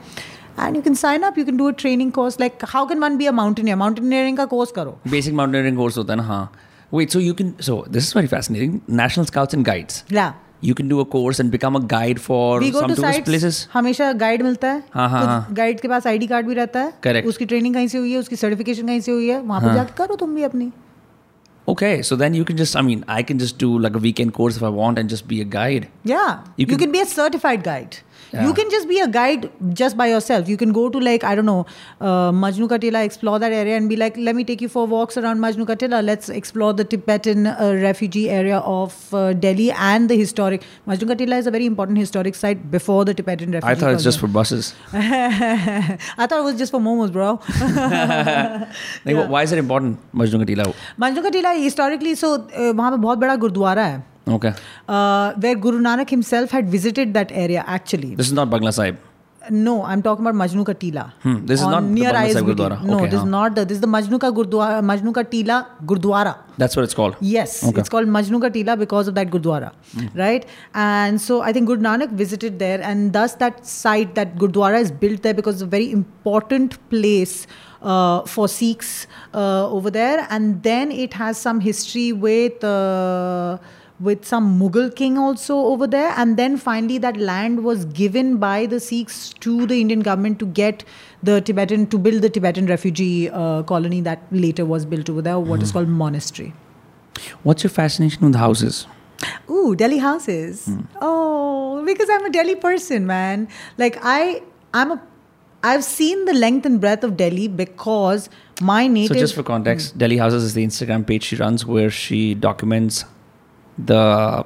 And 0.60 0.76
you 0.76 0.82
can 0.82 0.94
sign 0.94 1.22
up 1.22 1.38
you 1.38 1.44
can 1.44 1.56
do 1.56 1.68
a 1.68 1.72
training 1.78 2.12
course 2.12 2.40
like 2.40 2.64
how 2.68 2.86
can 2.88 2.98
one 2.98 3.16
be 3.16 3.26
a 3.26 3.32
mountaineer 3.32 3.76
mountaineering 3.76 4.36
का 4.36 4.44
course 4.46 4.72
करो। 4.72 4.98
बेसिक 5.10 5.34
माउंटेनियरिंग 5.34 5.76
कोर्स 5.76 5.98
होता 5.98 6.12
है 6.12 6.16
ना 6.16 6.24
हाँ। 6.24 6.52
Wait 6.94 7.10
so 7.10 7.20
you 7.20 7.34
can 7.34 7.52
so 7.60 7.84
this 7.90 8.08
is 8.08 8.16
very 8.16 8.28
fascinating 8.28 8.78
National 8.98 9.24
Scouts 9.24 9.54
and 9.54 9.64
Guides 9.66 10.04
या 10.12 10.34
you 10.64 10.74
can 10.74 10.88
do 10.88 10.98
a 11.00 11.04
course 11.10 11.40
and 11.40 11.50
become 11.50 11.74
a 11.74 11.80
guide 11.86 12.18
for 12.18 12.64
some 12.64 12.94
tourist 12.94 13.24
places 13.24 13.66
हमेशा 13.72 14.12
guide 14.20 14.42
मिलता 14.42 14.68
है। 14.68 14.82
हाँ 14.94 15.08
हाँ 15.10 15.24
तो 15.42 15.54
गाइड 15.54 15.80
के 15.80 15.88
पास 15.88 16.06
आईडी 16.06 16.26
कार्ड 16.26 16.46
भी 16.46 16.54
रहता 16.54 16.80
है। 16.80 16.92
करेक्ट 17.02 17.28
उसकी 17.28 17.46
ट्रेनिंग 17.46 17.74
कहीं 17.74 17.88
से 17.88 17.98
हुई 17.98 18.12
है? 18.12 18.18
उसकी 18.18 18.36
सर्टिफिकेशन 18.36 18.86
कहीं 18.86 19.00
से 19.00 19.12
हुई 19.12 19.28
है? 19.28 19.40
वहाँ 19.40 19.60
पर 19.60 19.74
जाकर 19.74 19.92
करो 19.98 20.16
तुम 20.16 20.34
भी 20.34 20.42
अपनी। 20.42 20.70
Okay, 21.66 22.02
so 22.02 22.14
then 22.14 22.34
you 22.34 22.44
can 22.44 22.56
just 22.58 22.76
I 22.76 22.82
mean 22.82 23.04
I 23.08 23.22
can 23.22 23.38
just 23.38 23.56
do 23.58 23.78
like 23.78 23.94
a 23.94 23.98
weekend 23.98 24.34
course 24.34 24.56
if 24.56 24.62
I 24.62 24.68
want 24.68 24.98
and 24.98 25.08
just 25.08 25.26
be 25.26 25.40
a 25.40 25.44
guide. 25.44 25.88
Yeah. 26.04 26.44
You 26.56 26.62
You, 26.62 26.66
can- 26.66 26.78
can, 26.78 26.92
be 26.92 27.00
a 27.00 27.06
certified 27.06 27.62
guide. 27.64 27.98
Yeah. 28.32 28.46
You 28.46 28.54
can 28.54 28.70
just 28.70 28.88
be 28.88 29.00
a 29.00 29.08
guide 29.08 29.50
just 29.72 29.96
by 29.96 30.06
yourself. 30.08 30.48
You 30.48 30.56
can 30.56 30.72
go 30.72 30.88
to 30.88 30.98
like 30.98 31.24
I 31.24 31.34
don't 31.34 31.46
know 31.46 31.66
uh, 32.00 32.30
Majnu 32.32 32.68
Ka 32.68 32.78
Tila, 32.78 33.04
explore 33.04 33.38
that 33.38 33.52
area, 33.52 33.76
and 33.76 33.88
be 33.88 33.96
like, 33.96 34.16
let 34.16 34.34
me 34.36 34.44
take 34.44 34.60
you 34.60 34.68
for 34.68 34.86
walks 34.86 35.16
around 35.16 35.40
Majnu 35.40 35.66
Ka 35.66 35.74
Tila. 35.74 36.02
Let's 36.04 36.28
explore 36.28 36.72
the 36.72 36.84
Tibetan 36.84 37.46
uh, 37.46 37.78
refugee 37.82 38.30
area 38.30 38.58
of 38.58 39.14
uh, 39.14 39.32
Delhi 39.32 39.70
and 39.72 40.08
the 40.08 40.16
historic 40.16 40.62
Majnu 40.86 41.08
Ka 41.08 41.14
Tila 41.14 41.38
is 41.38 41.46
a 41.46 41.50
very 41.50 41.66
important 41.66 41.98
historic 41.98 42.34
site 42.34 42.70
before 42.70 43.04
the 43.04 43.14
Tibetan 43.14 43.52
refugee. 43.52 43.72
I 43.72 43.74
thought 43.74 43.90
it 43.90 43.94
was 43.94 44.04
just 44.04 44.20
for 44.20 44.28
buses. 44.28 44.74
I 44.92 45.98
thought 46.26 46.40
it 46.40 46.44
was 46.44 46.56
just 46.56 46.70
for 46.70 46.80
momos, 46.80 47.12
bro. 47.12 47.40
like, 49.04 49.14
yeah. 49.16 49.26
why 49.26 49.42
is 49.42 49.52
it 49.52 49.58
important, 49.58 49.98
Majnu 50.14 50.40
Ka 50.40 50.50
Tila? 50.52 50.74
Majnu 50.98 51.22
Ka 51.22 51.30
Tila 51.30 51.62
historically, 51.62 52.14
so 52.14 52.34
uh, 52.34 52.72
वहाँ 52.74 52.90
पे 52.90 52.96
बहुत 52.96 53.18
बड़ा 53.18 53.36
गुरुद्वारा 53.36 53.84
है 53.86 54.13
Okay. 54.26 54.52
Uh, 54.88 55.32
where 55.34 55.54
Guru 55.54 55.80
Nanak 55.80 56.10
himself 56.10 56.50
had 56.50 56.68
visited 56.68 57.12
that 57.14 57.30
area 57.32 57.64
actually. 57.66 58.14
This 58.14 58.26
is 58.26 58.32
not 58.32 58.48
Bangla 58.50 58.72
Sahib. 58.72 58.96
No, 59.50 59.82
I'm 59.82 60.00
talking 60.02 60.24
about 60.24 60.34
Majnu 60.34 60.64
Ka 60.64 60.72
Tila. 60.72 61.12
Hmm, 61.22 61.44
this 61.44 61.60
is 61.60 61.66
not 61.66 61.82
the 61.82 61.88
near 61.88 62.12
Bangla 62.12 62.32
Sahib 62.32 62.46
Gurdwara. 62.46 62.82
No, 62.82 62.94
Okay, 62.96 63.08
this 63.08 63.20
is 63.20 63.26
not 63.26 63.54
the. 63.54 63.64
This 63.66 63.76
is 63.76 63.80
the 63.82 63.86
Majnu 63.86 64.18
Ka 64.18 64.30
Gurdwara, 64.30 64.80
Majnu 64.82 65.12
Ka 65.14 65.22
Tila 65.22 65.66
Gurdwara. 65.84 66.38
That's 66.56 66.74
what 66.74 66.84
it's 66.84 66.94
called. 66.94 67.16
Yes, 67.20 67.62
Okay. 67.62 67.80
it's 67.80 67.90
called 67.90 68.06
Majnu 68.08 68.40
Ka 68.40 68.48
Tila 68.48 68.78
because 68.78 69.06
of 69.06 69.14
that 69.16 69.28
Gurdwara, 69.28 69.72
right? 70.14 70.46
And 70.72 71.20
so 71.20 71.42
I 71.42 71.52
think 71.52 71.66
Guru 71.66 71.78
Nanak 71.82 72.12
visited 72.12 72.58
there, 72.58 72.80
and 72.82 73.12
thus 73.12 73.34
that 73.34 73.66
site, 73.66 74.14
that 74.14 74.36
Gurdwara 74.36 74.80
is 74.80 74.90
built 74.90 75.22
there 75.22 75.34
because 75.34 75.56
it's 75.56 75.62
a 75.62 75.66
very 75.66 75.92
important 75.92 76.78
place 76.88 77.46
uh, 77.82 78.22
for 78.22 78.48
Sikhs 78.48 79.06
uh, 79.34 79.68
over 79.68 79.90
there. 79.90 80.26
And 80.30 80.62
then 80.62 80.90
it 80.90 81.12
has 81.12 81.36
some 81.36 81.60
history 81.60 82.12
with. 82.12 82.64
With 84.00 84.24
some 84.24 84.58
Mughal 84.58 84.94
king 84.94 85.16
also 85.16 85.56
over 85.56 85.86
there, 85.86 86.12
and 86.16 86.36
then 86.36 86.56
finally 86.56 86.98
that 86.98 87.16
land 87.16 87.62
was 87.62 87.84
given 87.84 88.38
by 88.38 88.66
the 88.66 88.80
Sikhs 88.80 89.32
to 89.34 89.66
the 89.66 89.80
Indian 89.80 90.00
government 90.00 90.40
to 90.40 90.46
get 90.46 90.82
the 91.22 91.40
Tibetan 91.40 91.86
to 91.86 91.98
build 91.98 92.20
the 92.20 92.28
Tibetan 92.28 92.66
refugee 92.66 93.30
uh, 93.30 93.62
colony 93.62 94.00
that 94.00 94.24
later 94.32 94.64
was 94.64 94.84
built 94.84 95.08
over 95.08 95.22
there, 95.22 95.38
what 95.38 95.62
is 95.62 95.70
hmm. 95.70 95.74
called 95.74 95.88
monastery. 95.88 96.52
What's 97.44 97.62
your 97.62 97.70
fascination 97.70 98.26
with 98.26 98.34
houses? 98.34 98.88
Ooh, 99.48 99.74
Delhi 99.76 99.98
houses. 99.98 100.66
Hmm. 100.66 100.80
Oh, 101.00 101.82
because 101.86 102.08
I'm 102.10 102.24
a 102.24 102.30
Delhi 102.30 102.56
person, 102.56 103.06
man. 103.06 103.48
Like 103.78 103.98
I, 104.02 104.42
I'm 104.72 104.92
a. 104.92 105.02
I've 105.62 105.84
seen 105.84 106.26
the 106.26 106.34
length 106.34 106.66
and 106.66 106.78
breadth 106.78 107.04
of 107.04 107.16
Delhi 107.16 107.48
because 107.48 108.28
my 108.60 108.86
native. 108.86 109.16
So 109.16 109.20
just 109.20 109.34
for 109.34 109.42
context, 109.42 109.92
hmm. 109.92 109.98
Delhi 109.98 110.16
Houses 110.18 110.44
is 110.44 110.54
the 110.54 110.64
Instagram 110.64 111.06
page 111.06 111.22
she 111.22 111.36
runs 111.36 111.64
where 111.64 111.90
she 111.90 112.34
documents 112.34 113.04
the 113.78 114.44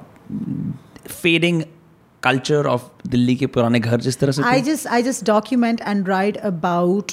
fading 1.21 1.63
culture 2.23 2.63
of 2.67 2.81
Delhi 3.07 3.35
के 3.35 3.47
पुराने 3.47 3.79
घर 3.79 4.01
जिस 4.01 4.19
तरह 4.19 4.31
से 4.31 4.43
I 4.45 4.61
just 4.61 4.87
I 4.87 5.03
just 5.03 5.25
document 5.25 5.81
and 5.81 6.09
write 6.09 6.37
about 6.51 7.11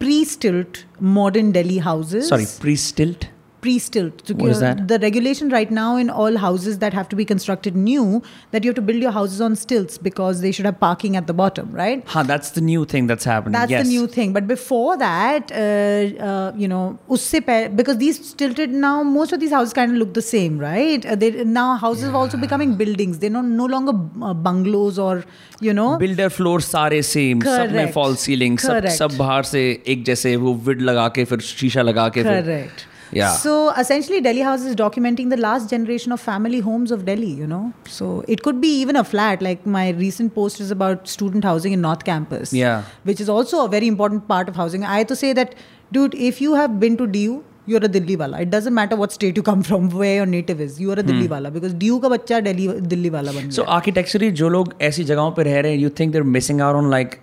pre 0.00 0.24
stilt 0.24 0.78
modern 1.18 1.52
Delhi 1.52 1.78
houses 1.88 2.28
sorry 2.28 2.44
pre 2.60 2.76
stilt 2.76 3.24
pre-stilt. 3.65 4.21
So, 4.27 4.35
What 4.35 4.51
is 4.51 4.57
uh, 4.57 4.65
that? 4.65 4.87
The 4.89 4.99
regulation 4.99 5.49
right 5.49 5.71
now 5.71 5.97
in 6.01 6.09
all 6.23 6.37
houses 6.37 6.79
that 6.83 6.93
have 6.97 7.09
to 7.13 7.15
be 7.19 7.25
constructed 7.31 7.75
new, 7.75 8.21
that 8.51 8.63
you 8.63 8.69
have 8.69 8.75
to 8.75 8.83
build 8.89 9.01
your 9.05 9.13
houses 9.15 9.41
on 9.41 9.55
stilts 9.61 9.97
because 10.07 10.41
they 10.41 10.51
should 10.57 10.67
have 10.69 10.79
parking 10.79 11.15
at 11.21 11.27
the 11.31 11.33
bottom, 11.33 11.71
right? 11.71 12.03
Huh, 12.15 12.23
that's 12.23 12.51
the 12.51 12.61
new 12.61 12.85
thing 12.85 13.07
that's 13.07 13.29
happening. 13.31 13.53
That's 13.53 13.71
yes. 13.71 13.87
the 13.87 13.89
new 13.93 14.05
thing. 14.17 14.33
But 14.33 14.47
before 14.47 14.97
that, 14.97 15.51
uh, 15.51 16.27
uh, 16.29 16.53
you 16.65 16.67
know, 16.67 16.83
usse 17.17 17.41
pe- 17.49 17.69
because 17.81 17.97
these 17.97 18.21
stilted 18.29 18.77
now, 18.85 18.95
most 19.01 19.33
of 19.33 19.39
these 19.39 19.57
houses 19.59 19.73
kind 19.73 19.91
of 19.91 19.97
look 19.97 20.13
the 20.13 20.25
same, 20.29 20.63
right? 20.67 21.05
Uh, 21.05 21.15
they 21.25 21.43
now 21.43 21.67
houses 21.75 22.09
are 22.09 22.15
also 22.23 22.37
becoming 22.45 22.75
buildings. 22.75 23.19
They're 23.19 23.35
no, 23.39 23.41
no 23.41 23.65
longer 23.65 23.97
uh, 24.23 24.33
bungalows 24.33 25.03
or, 25.09 25.23
you 25.59 25.73
know. 25.73 25.91
Builder 26.07 26.29
floor 26.39 26.61
सारे 26.61 27.01
same 27.01 27.41
सब 27.41 27.49
में 27.49 27.69
Correct. 27.69 27.93
Fall 27.93 28.15
ceiling 28.29 28.57
सब 28.59 28.79
Correct. 28.79 28.97
सब 28.97 29.17
बाहर 29.17 29.43
से 29.53 29.69
एक 29.93 30.03
जैसे 30.05 30.35
वो 30.35 30.53
विड 30.67 30.81
लगा 30.81 31.07
के 31.15 31.25
फिर 31.31 31.39
शीशा 31.53 31.81
लगा 31.81 32.09
के 32.09 32.23
फिर 32.23 32.41
Correct. 32.41 32.88
Yeah. 33.11 33.35
So 33.43 33.69
essentially, 33.83 34.19
Delhi 34.21 34.41
House 34.41 34.63
is 34.69 34.75
documenting 34.75 35.29
the 35.29 35.37
last 35.37 35.69
generation 35.69 36.11
of 36.11 36.19
family 36.19 36.59
homes 36.59 36.91
of 36.91 37.05
Delhi, 37.05 37.31
you 37.31 37.47
know. 37.47 37.63
So 37.87 38.11
it 38.27 38.43
could 38.43 38.59
be 38.59 38.71
even 38.81 38.95
a 38.95 39.03
flat. 39.03 39.41
Like 39.41 39.65
my 39.65 39.89
recent 40.03 40.35
post 40.35 40.59
is 40.59 40.71
about 40.71 41.07
student 41.07 41.43
housing 41.43 41.73
in 41.79 41.81
North 41.81 42.05
Campus. 42.11 42.53
Yeah. 42.53 42.83
Which 43.03 43.21
is 43.21 43.29
also 43.29 43.65
a 43.65 43.67
very 43.67 43.87
important 43.87 44.27
part 44.27 44.49
of 44.49 44.55
housing. 44.55 44.83
I 44.83 44.97
have 44.99 45.07
to 45.07 45.15
say 45.15 45.33
that, 45.33 45.55
dude, 45.91 46.15
if 46.29 46.41
you 46.41 46.55
have 46.55 46.79
been 46.79 46.97
to 47.03 47.07
DU, 47.17 47.43
you're 47.67 47.83
a 47.83 47.87
Delhi 47.87 48.15
wala. 48.15 48.41
It 48.41 48.49
doesn't 48.49 48.73
matter 48.73 48.95
what 48.95 49.11
state 49.11 49.37
you 49.37 49.43
come 49.43 49.63
from, 49.63 49.89
where 49.89 50.15
your 50.15 50.25
native 50.25 50.59
is. 50.61 50.79
You 50.79 50.91
are 50.91 50.99
a 50.99 51.03
Delhi 51.03 51.27
wala 51.27 51.51
because 51.51 51.73
DU 51.85 51.99
का 52.01 52.09
बच्चा 52.09 52.41
Delhi 52.47 52.67
Delhi 52.91 53.09
वाला 53.09 53.31
बन 53.31 53.49
सो 53.49 53.63
गया. 53.63 53.73
Architecturally 53.75 54.29
जो 54.41 54.49
लोग 54.49 54.73
ऐसी 54.89 55.03
जगहों 55.03 55.31
पे 55.37 55.43
रह 55.43 55.59
रहे 55.59 55.71
हैं 55.71 55.79
you 55.79 55.89
think 55.99 56.11
there 56.13 56.23
missing 56.35 56.61
out 56.61 56.75
on 56.75 56.89
like 56.91 57.15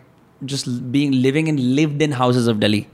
just 0.52 0.68
being 0.96 1.14
living 1.14 1.48
in 1.48 1.58
lived 1.58 2.02
in 2.02 2.12
houses 2.12 2.48
of 2.48 2.56
Delhi 2.64 2.84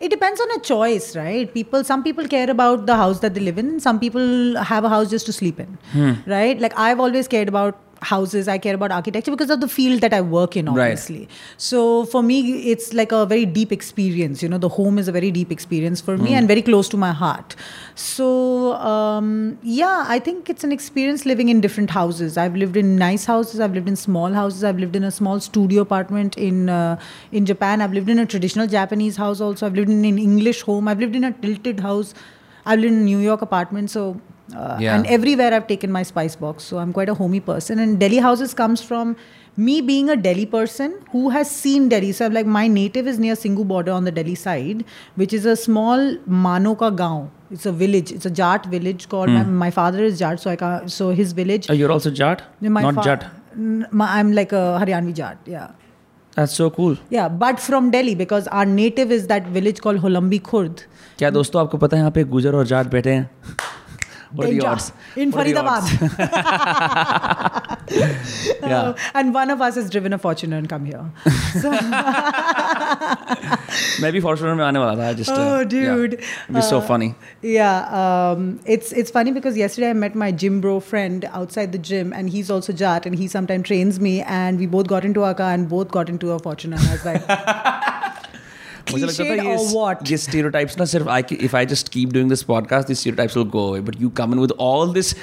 It 0.00 0.08
depends 0.08 0.40
on 0.40 0.50
a 0.52 0.60
choice, 0.60 1.14
right? 1.14 1.52
People, 1.52 1.84
some 1.84 2.02
people 2.02 2.26
care 2.26 2.50
about 2.50 2.86
the 2.86 2.96
house 2.96 3.20
that 3.20 3.34
they 3.34 3.40
live 3.40 3.58
in. 3.58 3.80
Some 3.80 4.00
people 4.00 4.56
have 4.56 4.84
a 4.84 4.88
house 4.88 5.10
just 5.10 5.26
to 5.26 5.32
sleep 5.32 5.60
in, 5.60 5.78
hmm. 5.92 6.12
right? 6.26 6.58
Like 6.58 6.72
I've 6.78 6.98
always 6.98 7.28
cared 7.28 7.48
about 7.48 7.78
houses. 8.02 8.48
I 8.48 8.58
care 8.58 8.74
about 8.74 8.90
architecture 8.92 9.30
because 9.30 9.50
of 9.50 9.60
the 9.60 9.68
field 9.68 10.00
that 10.00 10.14
I 10.14 10.20
work 10.20 10.56
in, 10.56 10.66
Right. 10.66 10.82
obviously. 10.90 11.28
So 11.56 12.04
for 12.06 12.22
me, 12.22 12.70
it's 12.72 12.92
like 12.94 13.12
a 13.12 13.26
very 13.26 13.44
deep 13.46 13.72
experience. 13.72 14.42
You 14.42 14.48
know, 14.48 14.58
the 14.58 14.68
home 14.68 14.98
is 14.98 15.08
a 15.08 15.12
very 15.12 15.30
deep 15.30 15.52
experience 15.52 16.00
for 16.00 16.16
me 16.16 16.34
and 16.34 16.48
very 16.48 16.62
close 16.62 16.88
to 16.90 16.96
my 16.96 17.12
heart. 17.12 17.54
So 17.94 18.72
um, 18.74 19.58
yeah, 19.62 20.04
I 20.08 20.18
think 20.18 20.48
it's 20.48 20.64
an 20.64 20.72
experience 20.72 21.26
living 21.26 21.48
in 21.48 21.60
different 21.60 21.90
houses. 21.90 22.36
I've 22.36 22.56
lived 22.56 22.76
in 22.76 22.96
nice 22.96 23.24
houses. 23.26 23.60
I've 23.60 23.74
lived 23.74 23.88
in 23.88 23.96
small 23.96 24.32
houses. 24.32 24.64
I've 24.64 24.78
lived 24.78 24.96
in 24.96 25.04
a 25.04 25.10
small 25.10 25.40
studio 25.40 25.82
apartment 25.82 26.36
in 26.38 26.68
uh, 26.68 26.98
in 27.32 27.46
Japan. 27.46 27.80
I've 27.82 27.92
lived 27.92 28.08
in 28.08 28.18
a 28.18 28.26
traditional 28.26 28.66
Japanese 28.66 29.16
house 29.16 29.40
also. 29.40 29.66
I've 29.66 29.74
lived 29.74 29.90
in 29.90 30.04
an 30.04 30.18
English 30.18 30.62
home. 30.62 30.88
I've 30.88 30.98
lived 31.00 31.14
in 31.16 31.24
a 31.24 31.32
tilted 31.32 31.80
house. 31.80 32.14
I've 32.66 32.78
lived 32.80 32.92
in 32.94 33.00
a 33.00 33.04
New 33.04 33.18
York 33.18 33.42
apartment. 33.42 33.90
So 33.90 34.20
uh, 34.55 34.77
Yeah. 34.79 34.95
and 34.95 35.07
everywhere 35.07 35.53
I've 35.53 35.67
taken 35.67 35.91
my 35.91 36.03
spice 36.03 36.35
box. 36.35 36.63
So 36.63 36.77
I'm 36.83 36.93
quite 36.99 37.09
a 37.09 37.15
homey 37.23 37.39
person. 37.39 37.79
And 37.79 37.99
Delhi 37.99 38.17
houses 38.17 38.53
comes 38.53 38.81
from 38.91 39.15
me 39.57 39.79
being 39.89 40.09
a 40.09 40.15
Delhi 40.17 40.45
person 40.45 40.95
who 41.11 41.29
has 41.33 41.49
seen 41.49 41.87
Delhi, 41.91 42.11
so 42.11 42.25
I'm 42.25 42.33
like 42.37 42.45
my 42.55 42.67
native 42.67 43.07
is 43.07 43.19
near 43.25 43.35
Singhu 43.35 43.65
border 43.67 43.91
on 43.97 44.03
the 44.03 44.11
Delhi 44.11 44.35
side, 44.35 44.83
which 45.15 45.31
is 45.37 45.45
a 45.45 45.55
small 45.55 46.03
Manoka 46.47 46.89
Gaon. 47.03 47.31
It's 47.51 47.65
a 47.65 47.71
village. 47.71 48.11
It's 48.11 48.25
a 48.25 48.31
Jat 48.41 48.65
village 48.73 49.07
called. 49.07 49.29
My, 49.29 49.43
my 49.43 49.69
father 49.71 50.03
is 50.03 50.19
Jat, 50.19 50.41
so 50.41 50.49
I 50.51 50.55
can 50.57 50.89
So 50.89 51.09
his 51.21 51.31
village. 51.31 51.69
Oh, 51.69 51.73
you're 51.73 51.91
also 51.91 52.11
Jat? 52.11 52.43
my 52.61 52.81
Not 52.81 52.95
fa- 52.95 53.03
Jat. 53.09 53.25
N- 53.55 53.87
my- 53.91 54.09
I'm 54.19 54.33
like 54.33 54.51
a 54.51 54.63
Haryanvi 54.83 55.13
Jat. 55.21 55.37
Yeah. 55.45 55.69
That's 56.35 56.53
so 56.61 56.69
cool. 56.69 56.97
Yeah, 57.09 57.29
but 57.29 57.61
from 57.65 57.91
Delhi 57.91 58.13
because 58.23 58.47
our 58.49 58.65
native 58.65 59.11
is 59.19 59.27
that 59.27 59.47
village 59.59 59.79
called 59.87 60.01
Holambi 60.07 60.41
Khurd. 60.51 60.83
क्या 61.19 61.29
दोस्तों 61.39 61.61
आपको 61.61 61.77
पता 61.85 61.97
है 61.97 62.01
यहाँ 62.01 62.11
पे 62.11 62.23
गुजर 62.35 62.55
और 62.55 62.65
जाट 62.73 62.87
बैठे 62.97 63.11
हैं 63.13 63.29
What 64.33 64.47
are 64.47 64.51
the 64.51 64.59
Danger. 64.59 64.67
odds? 64.67 64.91
In 65.15 65.31
What 65.31 65.47
are 65.47 65.53
the 65.53 65.63
odds? 65.63 65.89
Faridabad. 65.89 67.75
Yeah. 68.61 68.81
Uh, 68.81 68.95
and 69.13 69.33
one 69.33 69.49
of 69.51 69.61
us 69.61 69.75
has 69.75 69.89
driven 69.89 70.11
a 70.13 70.17
Fortuner 70.19 70.57
and 70.57 70.67
come 70.67 70.85
here. 70.85 71.03
So, 71.61 71.71
मैं 74.01 74.11
भी 74.11 74.19
फॉर्चूनर 74.21 74.53
में 74.55 74.63
आने 74.65 74.79
वाला 74.79 74.95
था 75.01 75.11
just 75.17 75.29
uh, 75.31 75.35
Oh, 75.37 75.63
dude. 75.63 76.13
yeah. 76.13 76.19
It'd 76.43 76.55
be 76.55 76.61
so 76.69 76.77
Uh, 76.79 76.81
funny 76.87 77.09
yeah, 77.41 77.85
um, 78.01 78.59
it's 78.75 78.91
it's 79.03 79.11
funny 79.17 79.31
because 79.37 79.57
yesterday 79.61 79.89
I 79.91 79.93
met 79.93 80.15
my 80.23 80.31
gym 80.43 80.59
bro 80.65 80.79
friend 80.79 81.25
outside 81.41 81.71
the 81.77 81.77
gym, 81.91 82.11
and 82.13 82.29
he's 82.37 82.49
also 82.57 82.73
Jat, 82.81 83.05
and 83.05 83.15
he 83.23 83.27
sometimes 83.35 83.67
trains 83.71 83.99
me, 84.07 84.15
and 84.39 84.59
we 84.59 84.65
both 84.77 84.87
got 84.95 85.05
into 85.11 85.23
our 85.29 85.33
car 85.43 85.51
and 85.59 85.69
both 85.75 85.91
got 85.99 86.09
into 86.15 86.31
a 86.31 86.39
Fortuner. 86.39 86.79
And 86.79 86.89
I 86.89 86.91
was 86.97 87.05
like, 87.05 87.23
मुझे 88.91 89.05
लगता 89.05 89.23
था 89.23 89.29
cliched 89.29 89.45
ये 89.47 89.55
or 89.57 89.65
what? 89.77 90.11
ये 90.11 90.17
stereotypes 90.25 90.77
ना 90.79 90.85
सिर्फ 90.95 91.07
I 91.17 91.21
if 91.49 91.55
I 91.61 91.65
just 91.73 91.91
keep 91.97 92.13
doing 92.17 92.31
this 92.35 92.43
podcast 92.51 92.91
these 92.93 92.99
stereotypes 93.05 93.35
will 93.41 93.49
go 93.57 93.65
away 93.71 93.81
but 93.89 93.99
you 94.05 94.09
come 94.21 94.33
in 94.37 94.41
with 94.45 94.53
all 94.67 94.93
this 94.99 95.13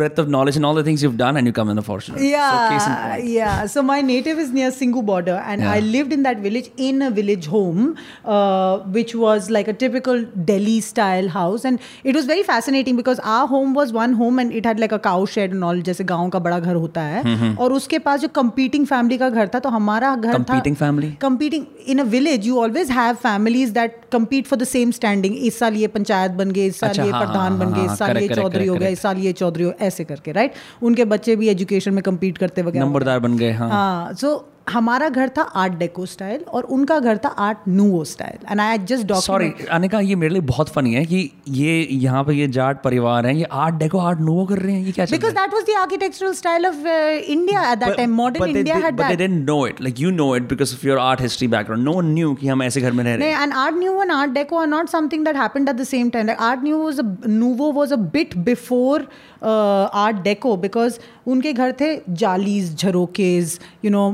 breadth 0.00 0.18
of 0.24 0.28
knowledge 0.34 0.56
and 0.60 0.66
all 0.70 0.78
the 0.80 0.84
things 0.90 1.02
you've 1.06 1.16
done 1.22 1.36
and 1.40 1.50
you 1.50 1.52
come 1.58 1.68
in 1.74 1.80
the 1.80 1.86
Fortuner 1.88 2.16
so 2.16 2.22
case 2.22 2.22
in 2.22 2.30
Yeah, 2.30 3.16
point. 3.16 3.28
yeah. 3.32 3.66
So 3.74 3.82
my 3.90 3.98
native 4.10 4.38
is 4.44 4.52
near 4.58 4.70
Singhu 4.78 5.02
border, 5.10 5.36
and 5.54 5.66
Yeah. 5.66 5.72
I 5.76 5.80
lived 5.96 6.12
in 6.16 6.24
that 6.28 6.38
village 6.46 6.70
in 6.88 7.02
a 7.08 7.10
village 7.18 7.46
home, 7.52 7.82
uh, 8.24 8.78
which 8.96 9.14
was 9.24 9.50
like 9.56 9.68
a 9.68 9.74
typical 9.82 10.24
Delhi 10.50 10.76
style 10.88 11.28
house, 11.36 11.64
and 11.70 11.78
it 12.12 12.18
was 12.20 12.26
very 12.32 12.42
fascinating 12.50 12.96
because 13.02 13.20
our 13.36 13.46
home 13.52 13.74
was 13.80 13.92
one 13.98 14.16
home 14.22 14.38
and 14.44 14.52
it 14.60 14.66
had 14.70 14.82
like 14.84 14.92
a 14.92 15.00
cow 15.06 15.16
shed 15.36 15.52
and 15.58 15.68
all, 15.70 15.82
जैसे 15.90 16.04
गांव 16.12 16.28
का 16.30 16.38
बड़ा 16.48 16.58
घर 16.60 16.74
होता 16.86 17.02
है, 17.12 17.54
और 17.66 17.72
उसके 17.72 17.98
पास 18.08 18.20
जो 18.20 18.28
competing 18.40 18.86
family 18.94 19.18
का 19.18 19.28
घर 19.30 19.48
था, 19.54 19.58
तो 19.58 19.68
हमारा 19.78 20.14
घर 20.16 20.32
था 20.32 20.36
Competing 20.38 20.78
family? 20.82 21.12
competing 21.26 21.66
in 21.94 22.00
a 22.00 22.08
village 22.16 22.46
you 22.50 22.58
always 22.66 22.88
have 22.98 23.09
families 23.17 23.73
that 23.73 23.99
compete 24.11 24.47
for 24.47 24.59
the 24.59 24.63
same 24.63 24.91
standing 24.91 25.35
इस 25.37 25.59
साल 25.59 25.75
ये 25.75 25.87
पंचायत 25.87 26.31
बन 26.31 26.51
गए 26.51 26.65
इस 26.65 26.79
साल 26.79 26.89
अच्छा, 26.89 27.03
ये 27.03 27.11
हाँ, 27.11 27.25
प्रधान 27.25 27.51
हाँ, 27.51 27.59
बन 27.59 27.73
गए 27.73 27.85
हाँ, 27.85 27.93
इस 27.93 27.99
साल 27.99 28.17
ये 28.17 28.27
चौधरी 28.27 28.65
हो 28.65 28.73
गए 28.73 28.79
गया 28.79 28.89
इस 28.89 29.01
साल 29.01 29.17
ये 29.17 29.33
चौधरी 29.33 29.63
हो 29.63 29.73
ऐसे 29.81 30.03
करके 30.03 30.31
राइट 30.31 30.53
उनके 30.81 31.05
बच्चे 31.05 31.35
भी 31.35 31.49
एजुकेशन 31.49 31.93
में 31.93 32.03
कम्पीट 32.03 32.37
करते 32.37 32.61
वगैरह 32.61 32.85
नंबरदार 32.85 33.19
बन 33.19 33.37
गए 33.37 33.51
हाँ। 33.51 33.69
हाँ 33.69 34.13
सो 34.13 34.50
हमारा 34.67 35.07
घर 35.09 35.29
था 35.37 35.41
आर्ट 35.61 35.73
डेको 35.73 36.05
स्टाइल 36.05 36.43
और 36.49 36.63
उनका 36.75 36.99
घर 36.99 37.17
था 37.17 37.29
art 37.45 37.67
nouveau 37.67 38.03
style 38.05 38.45
and 38.51 38.61
I 38.61 38.77
just 38.77 39.07
doctor 39.07 39.25
sorry 39.25 39.51
Anika 39.71 39.99
ये 39.99 40.15
मेरे 40.15 40.33
लिए 40.33 40.41
बहुत 40.51 40.69
फनी 40.69 40.93
है 40.93 41.03
कि 41.05 41.19
ये 41.49 41.87
यहाँ 41.93 42.23
पे 42.23 42.33
ये 42.33 42.47
जाट 42.57 42.81
परिवार 42.83 43.25
है 43.25 43.35
ये 43.37 43.47
आर्ट 43.63 43.75
डेको 43.75 43.99
आर्ट 43.99 44.19
नूवो 44.19 44.45
कर 44.45 44.59
रहे 44.59 44.75
हैं 44.75 44.85
ये 44.85 44.91
क्या 44.91 45.05
because 45.11 45.33
that 45.35 45.53
was 45.53 45.63
the 45.63 45.77
architectural 45.79 46.33
style 46.33 46.65
of 46.65 46.87
India 47.35 47.71
at 47.71 47.79
that 47.79 47.95
time 47.97 48.13
modern 48.15 48.55
India 48.57 48.75
had 48.75 48.95
but 48.95 49.07
they 49.07 49.15
didn't 49.15 49.45
know 49.49 49.65
it 49.67 49.81
like 49.81 49.99
you 49.99 50.11
know 50.11 50.35
it 50.35 50.49
because 50.49 50.73
of 50.75 50.87
your 50.87 50.99
art 50.99 51.21
history 51.21 51.47
background 51.47 51.85
no 51.85 51.93
one 51.93 52.13
knew 52.13 52.33
कि 52.33 52.47
हम 52.47 52.63
ऐसे 52.63 52.81
घर 52.81 52.91
में 52.91 53.03
रह 53.03 53.15
रहे 53.15 53.31
हैं। 53.31 53.43
And 53.43 53.53
art 53.55 53.75
nouveau 53.75 54.01
and 54.01 54.11
art 54.11 54.31
deco 54.31 54.57
are 54.57 54.67
not 54.67 54.89
something 54.89 55.25
that 55.25 55.37
happened 55.37 55.69
at 55.69 55.75
the 55.75 55.83
same 55.87 56.09
time 56.09 56.29
art 56.39 56.63
nouveau 56.63 56.83
was 56.83 56.99
a 56.99 57.03
nouveau 57.27 57.71
was 57.71 57.93
a 57.93 58.01
bit 58.15 58.37
before 58.45 59.07
a 59.43 59.47
deco 59.47 59.81
before 59.81 59.87
uh, 59.87 59.99
Art 60.03 60.23
Deco 60.23 60.61
because 60.61 60.99
उनके 61.27 61.53
घर 61.53 61.71
थे 61.71 62.01
jalis 62.09 62.75
jharokhas 62.75 63.59
you 63.85 63.91
know 63.91 64.09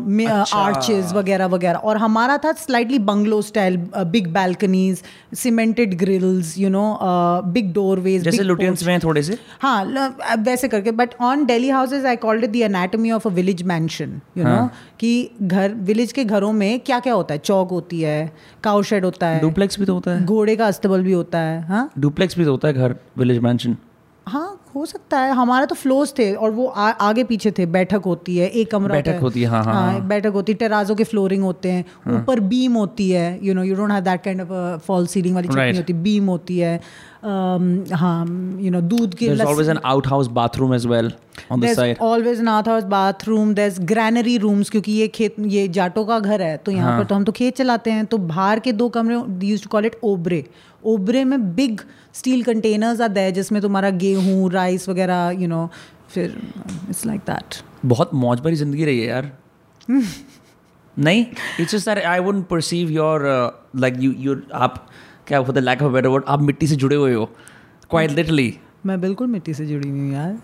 arches 0.56 1.14
वगैरह 1.14 1.46
वगैरह। 1.46 1.80
और 1.80 1.98
हमारा 1.98 2.38
था 2.38 2.52
slightly 2.52 3.00
bungalow 3.00 3.42
style 3.42 3.78
big 3.98 4.28
balconies 4.28 5.04
cemented 5.36 5.98
grills 5.98 6.58
you 6.60 6.70
know 6.70 7.00
big 7.46 7.74
doorways 7.74 8.24
जैसे 8.24 8.44
Lutyens 8.44 8.84
में 8.84 9.00
थोड़े 9.00 9.24
से? 9.24 9.38
हाँ 9.62 9.86
वैसे 10.40 10.68
करके 10.68 10.92
but 10.92 11.10
on 11.22 11.46
Delhi 11.46 11.70
houses 11.70 12.06
I 12.06 12.16
called 12.16 12.44
it 12.44 12.52
the 12.52 12.56
anatomy 12.56 13.12
of 13.12 13.28
a 13.28 13.32
village 13.32 13.64
mansion 13.64 14.20
you 14.38 14.44
know 14.44 14.70
कि 15.00 15.32
घर 15.42 15.74
विलेज 15.74 16.12
के 16.12 16.24
घरों 16.24 16.54
में 16.54 16.80
क्या 16.80 17.00
क्या 17.00 17.14
होता 17.14 17.34
है? 17.34 17.40
चौक 17.40 17.70
होती 17.70 18.02
है 18.02 18.32
काउशेड 18.64 19.06
होता 19.06 19.28
है 19.28 19.42
डुप्लेक्स 19.42 19.80
भी 19.80 19.86
तो 19.86 19.94
होता 19.94 20.12
है। 20.12 20.26
घोड़े 20.26 20.56
का 20.56 20.68
अस्तबल 20.68 21.04
भी 21.04 21.12
होता 21.12 21.40
है 21.40 21.62
हाँ? 21.68 21.92
डुप्लेक्स 22.00 22.38
भी 22.38 22.46
तो 22.46 22.52
होता 22.52 22.68
है 22.68 22.74
घर 22.74 22.96
विलेज 23.18 23.40
मैंशन 23.40 23.78
हाँ 24.28 24.60
हो 24.76 24.86
सकता 24.86 25.20
है। 25.20 25.34
हमारे 25.34 25.66
तो 25.66 25.76
फ्लोर्स 25.76 26.14
थे 26.20 26.34
और 26.34 26.52
वो 26.52 26.66
आ, 26.68 26.90
आगे 26.90 27.24
पीछे 27.24 27.52
थे। 27.58 27.66
बैठक 27.66 28.02
होती 28.06 28.38
है 28.38 28.48
एक 28.50 28.72
कमरा 28.72 28.96
बैठक 28.96 29.20
होती 29.22 29.42
है, 29.42 29.48
हाँ, 29.48 29.64
हाँ, 29.64 29.74
हाँ। 29.74 30.08
बैठक 30.08 30.32
होती 30.34 30.52
है 30.52 30.58
टेराजो 30.58 30.96
के 30.96 31.04
फ्लोरिंग 31.04 31.44
होते 31.44 31.72
हैं। 31.72 31.84
ऊपर 32.16 32.40
हाँ. 32.40 32.48
बीम 32.50 32.74
होती 32.74 33.10
है 33.10 33.28
you 33.46 33.54
know 33.54 33.64
you 33.64 33.76
don't 33.76 33.92
have 33.92 34.04
that 34.04 34.24
kind 34.24 34.42
of 34.42 34.86
false 34.88 35.08
ceiling 35.08 35.36
वाली. 35.36 35.48
नहीं 35.56 35.76
होती 35.78 35.94
बीम 35.94 36.28
होती 36.28 36.60
है। 36.60 36.80
Um, 37.18 37.94
हाँ 37.94 38.26
यू 38.62 38.72
नो 38.72 38.80
दूध 38.82 39.14
की 39.16 39.28
there's 39.28 39.48
always 39.52 39.70
an 39.74 39.80
outhouse 39.92 40.28
bathroom 40.34 40.74
as 40.76 40.84
well 40.92 41.10
on 41.52 41.64
the 41.64 41.72
side. 41.78 41.98
always 42.08 42.44
an 42.44 42.48
outhouse 42.48 42.86
bathroom 42.92 43.56
there's 43.56 43.80
granary 43.92 44.36
rooms 44.44 44.70
क्योंकि 44.70 44.92
ये 44.92 45.08
खेत 45.16 45.36
ये 45.56 45.68
जाटों 45.78 46.04
का 46.06 46.20
घर 46.20 46.42
है 46.42 46.56
तो 46.58 46.72
यहाँ 46.72 46.98
पर 47.00 47.06
तो 47.06 47.16
हम 47.16 47.24
तो 47.24 47.32
खेत 47.32 47.58
चलाते 47.58 47.92
हैं 47.92 48.06
तो 48.06 48.18
बाहर 48.32 48.60
के 48.60 48.72
दो 48.74 48.90
कमरे 48.90 49.48
यूज़ 49.48 49.64
टू 49.64 49.70
कॉल 49.70 49.86
इट 49.86 50.00
ओबरे 50.04 50.44
ओबरे 50.84 51.24
में 51.24 51.56
बिग 51.56 51.82
स्टील 52.14 52.44
कंटेनर्स 52.44 53.02
आते 53.02 53.20
हैं 53.20 53.34
जिसमें 53.34 53.62
तुम्हारा 53.62 53.90
गेहूँ 53.90 54.52
राइस 54.52 54.90
वगैरह 54.90 55.30
यू 55.40 55.48
नो 55.48 55.70
फिर 56.10 56.42
इट्स 56.90 57.06
लाइक 57.06 57.22
दैट 57.22 57.56
बहुत 57.86 58.14
मौज 58.14 58.40
भरी 58.40 58.56
ज़िंदगी 58.56 58.86
रही 58.86 59.00
है 59.00 59.08
यार। 59.08 59.32
नहीं 61.00 61.26
it's 61.60 61.76
just 61.76 61.90
that 61.90 62.04
I 62.06 62.20
wouldn't 62.20 62.48
perceive 62.48 62.90
your 62.90 63.22
like 63.76 63.96
you 63.98 64.12
you 64.18 64.36
आप 64.54 64.88
क्या 65.28 65.42
for 65.42 65.56
the 65.56 65.58
lack 65.58 65.82
of 65.82 65.94
better 65.94 66.08
word 66.08 66.24
आप 66.28 66.42
मिट्टी 66.42 66.68
से 66.68 66.76
जुड़े 66.76 66.96
हुए 66.96 67.14
हो 67.14 67.26
क्वाइट 67.90 68.12
लिटरली 68.12 68.54
मैं 68.86 69.00
बिल्कुल 69.02 69.28
मिट्टी 69.28 69.54
से 69.54 69.66
जुड़ी 69.66 69.90
हुई 69.90 70.00
हूँ 70.00 70.14
यार। 70.14 70.38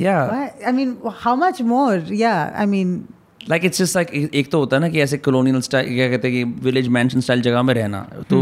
या 0.00 0.20
I 0.66 0.72
mean 0.72 0.96
how 1.06 1.36
much 1.36 1.62
more 1.62 2.12
या 2.12 2.32
I 2.56 2.66
mean 2.66 3.04
like 3.50 3.64
it's 3.64 3.78
just 3.78 3.96
like 3.96 4.30
एक 4.34 4.50
तो 4.50 4.58
होता 4.58 4.76
है 4.76 4.80
ना 4.82 4.88
कि 4.88 5.00
ऐसे 5.00 5.18
कॉलोनियल 5.18 5.60
स्टाइल 5.60 5.94
क्या 5.94 6.08
कहते 6.08 6.28
हैं 6.28 6.36
कि 6.36 6.60
विलेज 6.64 6.88
मैंशन 6.88 7.20
स्टाइल 7.20 7.42
जगह 7.42 7.62
में 7.62 7.74
रहना 7.74 8.00
तो 8.30 8.38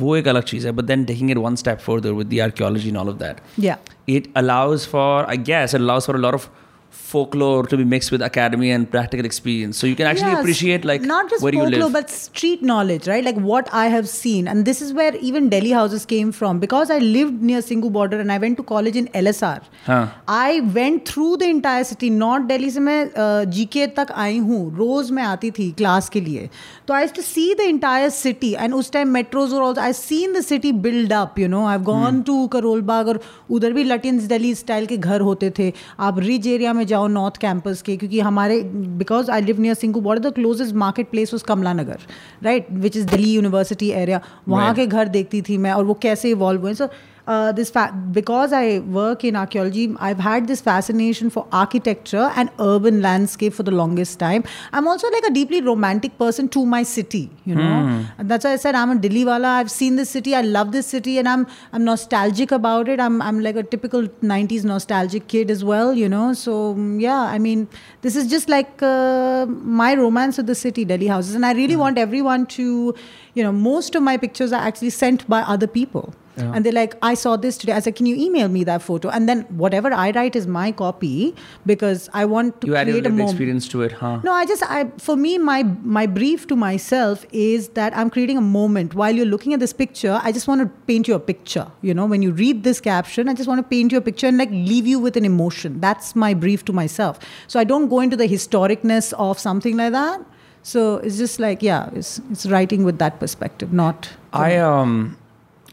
वो 0.00 0.16
एक 0.16 0.28
अलग 0.28 0.42
चीज़ 0.42 0.66
है 0.66 0.72
but 0.72 0.84
then 0.84 1.04
taking 1.04 1.30
it 1.30 1.38
one 1.38 1.56
step 1.56 1.78
further 1.78 2.12
with 2.12 2.28
the 2.34 2.40
archaeology 2.42 2.88
and 2.88 2.96
all 2.96 3.08
of 3.08 3.16
that 3.18 3.40
या 3.60 3.78
it 4.12 4.24
allows 4.34 4.84
for 4.92 5.08
i 5.32 5.36
guess 5.48 5.74
it 5.76 5.82
allows 5.82 6.06
for 6.06 6.14
a 6.16 6.22
lot 6.22 6.36
of 6.36 6.46
folklore 6.95 7.65
to 7.71 7.77
be 7.77 7.85
mixed 7.93 8.11
with 8.13 8.21
academy 8.27 8.69
and 8.75 8.89
practical 8.89 9.25
experience 9.29 9.77
so 9.77 9.87
you 9.87 9.95
can 9.95 10.07
actually 10.11 10.31
yes, 10.31 10.39
appreciate 10.39 10.85
like 10.89 11.01
not 11.01 11.29
just 11.29 11.43
where 11.43 11.53
folklore 11.53 11.73
you 11.73 11.83
live. 11.83 11.93
but 11.93 12.09
street 12.09 12.61
knowledge 12.69 13.07
right 13.11 13.25
like 13.27 13.39
what 13.49 13.69
i 13.81 13.85
have 13.95 14.07
seen 14.13 14.47
and 14.47 14.69
this 14.69 14.81
is 14.85 14.93
where 14.99 15.15
even 15.29 15.49
delhi 15.49 15.73
houses 15.79 16.05
came 16.13 16.31
from 16.31 16.61
because 16.63 16.93
i 16.95 16.99
lived 16.99 17.43
near 17.49 17.61
singhu 17.67 17.91
border 17.97 18.19
and 18.19 18.35
i 18.35 18.37
went 18.45 18.59
to 18.61 18.65
college 18.71 18.99
in 19.01 19.09
lsr 19.23 19.59
huh. 19.89 20.05
i 20.27 20.61
went 20.77 21.11
through 21.11 21.31
the 21.43 21.49
entire 21.55 21.83
city 21.91 22.09
not 22.21 22.47
delhi 22.53 22.71
se 22.77 22.85
main 22.87 23.11
uh, 23.25 23.43
gk 23.57 23.85
tak 23.99 24.15
aayi 24.25 24.41
hu 24.49 24.61
roz 24.81 25.11
main 25.19 25.29
aati 25.33 25.53
thi 25.59 25.69
class 25.83 26.09
ke 26.17 26.23
liye 26.29 26.47
so 26.87 26.97
i 26.99 27.03
used 27.05 27.17
to 27.19 27.27
see 27.29 27.47
the 27.61 27.69
entire 27.75 28.09
city 28.21 28.51
and 28.65 28.79
us 28.81 28.91
time 28.97 29.13
metros 29.19 29.57
were 29.57 29.63
also 29.69 29.85
i 29.89 29.91
seen 30.01 30.39
the 30.39 30.45
city 30.49 30.73
build 30.87 31.15
up 31.21 31.43
you 31.45 31.51
know 31.55 31.63
i've 31.75 31.87
gone 31.91 32.19
hmm. 32.19 32.25
to 32.31 32.39
karol 32.57 32.85
bagh 32.93 33.13
aur 33.15 33.17
udhar 33.59 33.73
bhi 33.79 33.87
latins 33.93 34.27
delhi 34.35 34.55
style 34.63 34.91
ke 34.95 35.01
ghar 35.09 35.21
hote 35.29 35.47
the 35.61 35.71
aap 36.09 36.23
ridge 36.29 36.51
area 36.57 36.75
में 36.79 36.84
जाओ 36.85 37.07
north 37.09 37.37
campus 37.37 37.81
के 37.81 37.95
क्योंकि 37.97 38.19
हमारे 38.19 38.61
because 38.97 39.31
I 39.31 39.41
live 39.41 39.61
near 39.61 39.75
Singhu 39.75 40.01
border 40.01 40.29
the 40.29 40.33
closest 40.33 40.75
market 40.75 41.09
place 41.09 41.33
उस 41.33 41.43
Kamla 41.43 41.73
Nagar 41.73 41.99
right 42.43 42.67
which 42.71 42.97
is 42.97 43.07
Delhi 43.07 43.33
University 43.33 43.89
area 43.95 44.21
वहाँ 44.47 44.73
के 44.75 44.87
घर 44.87 45.07
देखती 45.09 45.41
थी 45.41 45.57
मैं 45.57 45.71
और 45.71 45.83
वो 45.85 45.93
कैसे 46.01 46.29
इवॉल्व 46.29 46.61
हुए 46.61 46.73
सो 46.73 46.87
uh, 47.27 47.51
this 47.51 47.69
fa- 47.69 47.93
because 48.11 48.53
I 48.53 48.79
work 48.79 49.23
in 49.23 49.35
archaeology, 49.35 49.95
I've 49.99 50.19
had 50.19 50.47
this 50.47 50.61
fascination 50.61 51.29
for 51.29 51.47
architecture 51.51 52.31
and 52.35 52.49
urban 52.59 53.01
landscape 53.01 53.53
for 53.53 53.63
the 53.63 53.71
longest 53.71 54.19
time. 54.19 54.43
I'm 54.71 54.87
also 54.87 55.09
like 55.09 55.23
a 55.25 55.31
deeply 55.31 55.61
romantic 55.61 56.17
person 56.17 56.47
to 56.49 56.65
my 56.65 56.83
city, 56.83 57.29
you 57.45 57.55
know. 57.55 58.05
And 58.17 58.29
that's 58.29 58.45
why 58.45 58.53
I 58.53 58.55
said 58.57 58.75
I'm 58.75 58.91
a 58.91 58.95
Delhi 58.95 59.25
wala. 59.25 59.47
I've 59.47 59.71
seen 59.71 59.95
this 59.95 60.09
city. 60.09 60.35
I 60.35 60.41
love 60.41 60.71
this 60.71 60.87
city, 60.87 61.17
and 61.17 61.27
I'm 61.27 61.47
I'm 61.73 61.83
nostalgic 61.83 62.51
about 62.51 62.87
it. 62.89 62.99
I'm 62.99 63.21
I'm 63.21 63.39
like 63.39 63.55
a 63.55 63.63
typical 63.63 64.07
'90s 64.21 64.63
nostalgic 64.63 65.27
kid 65.27 65.49
as 65.49 65.63
well, 65.63 65.93
you 65.93 66.09
know. 66.09 66.33
So 66.33 66.75
mm, 66.75 67.01
yeah, 67.01 67.21
I 67.21 67.39
mean, 67.39 67.67
this 68.01 68.15
is 68.15 68.29
just 68.29 68.49
like 68.49 68.81
uh, 68.81 69.45
my 69.47 69.95
romance 69.95 70.37
with 70.37 70.47
the 70.47 70.55
city, 70.55 70.85
Delhi 70.85 71.07
houses, 71.07 71.33
and 71.35 71.45
I 71.45 71.53
really 71.53 71.75
want 71.75 71.97
everyone 71.97 72.45
to, 72.57 72.93
you 73.33 73.43
know, 73.43 73.51
most 73.51 73.95
of 73.95 74.03
my 74.03 74.17
pictures 74.17 74.53
are 74.53 74.61
actually 74.61 74.91
sent 74.91 75.27
by 75.27 75.41
other 75.41 75.67
people. 75.67 76.13
And 76.37 76.65
they're 76.65 76.73
like, 76.73 76.95
I 77.01 77.13
saw 77.13 77.35
this 77.37 77.57
today. 77.57 77.71
I 77.73 77.79
said, 77.79 77.95
Can 77.95 78.05
you 78.05 78.15
email 78.15 78.47
me 78.49 78.63
that 78.65 78.81
photo? 78.81 79.09
And 79.09 79.29
then 79.29 79.43
whatever 79.63 79.93
I 79.93 80.11
write 80.11 80.35
is 80.35 80.47
my 80.47 80.71
copy 80.71 81.33
because 81.65 82.09
I 82.13 82.25
want 82.25 82.59
to 82.61 82.67
You 82.67 82.75
added 82.75 82.91
create 82.91 83.05
a 83.05 83.09
lived 83.09 83.15
moment. 83.17 83.29
experience 83.31 83.67
to 83.69 83.81
it, 83.83 83.93
huh? 83.93 84.19
No, 84.23 84.31
I 84.33 84.45
just 84.45 84.63
I 84.69 84.91
for 84.97 85.15
me 85.15 85.37
my 85.37 85.63
my 85.99 86.05
brief 86.05 86.47
to 86.47 86.55
myself 86.55 87.25
is 87.31 87.69
that 87.79 87.95
I'm 87.95 88.09
creating 88.09 88.37
a 88.37 88.41
moment 88.41 88.93
while 88.95 89.15
you're 89.15 89.25
looking 89.25 89.53
at 89.53 89.59
this 89.61 89.73
picture. 89.73 90.19
I 90.21 90.31
just 90.31 90.47
want 90.47 90.61
to 90.61 90.67
paint 90.87 91.07
you 91.07 91.15
a 91.15 91.19
picture. 91.19 91.67
You 91.81 91.93
know, 91.93 92.05
when 92.05 92.21
you 92.21 92.31
read 92.31 92.63
this 92.63 92.81
caption, 92.81 93.29
I 93.29 93.33
just 93.33 93.47
want 93.47 93.59
to 93.59 93.63
paint 93.63 93.91
you 93.91 93.97
a 93.97 94.01
picture 94.01 94.27
and 94.27 94.37
like 94.37 94.49
leave 94.51 94.85
you 94.85 94.99
with 94.99 95.15
an 95.17 95.25
emotion. 95.25 95.79
That's 95.79 96.15
my 96.15 96.33
brief 96.33 96.65
to 96.65 96.73
myself. 96.73 97.19
So 97.47 97.59
I 97.59 97.63
don't 97.63 97.87
go 97.87 97.99
into 98.01 98.17
the 98.17 98.27
historicness 98.27 99.13
of 99.13 99.39
something 99.39 99.77
like 99.77 99.91
that. 99.93 100.19
So 100.63 100.97
it's 100.97 101.17
just 101.17 101.39
like 101.39 101.61
yeah, 101.61 101.89
it's 101.93 102.19
it's 102.31 102.45
writing 102.47 102.83
with 102.83 102.97
that 102.99 103.19
perspective, 103.19 103.71
not. 103.71 104.09
I 104.33 104.57
um 104.57 105.17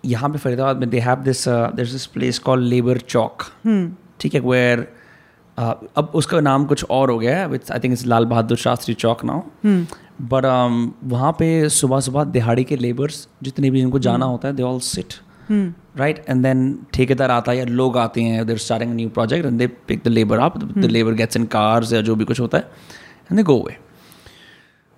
यहाँ 0.04 0.30
पे 0.30 0.38
फरीदाबाद 0.38 0.76
में 0.76 0.88
they 0.90 1.00
have 1.00 1.22
this 1.22 1.48
there's 1.48 1.94
this 1.94 2.06
place 2.16 2.38
called 2.46 2.64
Labour 2.64 2.98
Chowk 3.08 3.42
ठीक 4.20 4.34
है 4.34 4.40
where 4.40 4.78
uh, 5.58 5.74
अब 5.96 6.12
उसका 6.14 6.40
नाम 6.40 6.64
कुछ 6.66 6.84
और 6.90 7.10
हो 7.10 7.18
गया 7.18 7.36
है 7.38 7.50
I 7.52 7.78
think 7.78 7.92
it's 7.92 8.06
Lal 8.06 8.24
Bahadur 8.26 8.56
Shastri 8.58 8.94
Chowk 8.94 9.24
now 9.24 9.42
but 10.32 10.44
वहाँ 11.12 11.32
पे 11.38 11.68
सुबह 11.68 12.00
सुबह 12.00 12.24
दिहाड़ी 12.32 12.64
के 12.64 12.76
लेबर्स 12.76 13.26
जितने 13.42 13.70
भी 13.70 13.80
जिनको 13.80 13.98
जाना 14.08 14.26
होता 14.26 14.48
है 14.48 14.54
they 14.54 14.62
all 14.62 14.80
sit 14.88 15.14
right 15.98 16.24
and 16.28 16.42
then 16.42 16.76
ठेकेदार 16.94 17.30
आता 17.30 17.52
है 17.52 17.58
या 17.58 17.64
लोग 17.64 17.96
आते 17.98 18.22
हैं 18.22 18.46
there 18.46 18.58
starting 18.58 18.94
new 18.94 19.08
project 19.08 19.46
and 19.46 19.58
they 19.58 19.66
pick 19.88 20.02
the 20.04 20.08
labour 20.08 20.38
up 20.38 20.58
the 20.58 20.90
labour 20.90 21.14
gets 21.14 21.36
in 21.36 21.46
cars 21.56 21.92
या 21.92 22.00
जो 22.00 22.14
भी 22.16 22.24
कुछ 22.24 22.40
होता 22.40 22.58
है 22.58 22.64
and 23.30 23.36
they 23.36 23.42
go 23.42 23.58
away 23.60 23.76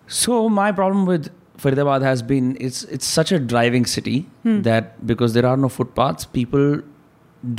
So 0.08 0.48
my 0.48 0.70
problem 0.72 1.06
with 1.06 1.30
Faridabad 1.64 2.02
has 2.02 2.22
been 2.22 2.56
it's 2.60 2.82
it's 2.96 3.06
such 3.06 3.32
a 3.32 3.38
driving 3.52 3.86
city 3.94 4.16
hmm. 4.42 4.60
that 4.62 5.06
because 5.12 5.38
there 5.38 5.46
are 5.46 5.56
no 5.56 5.68
footpaths, 5.68 6.26
people 6.40 6.82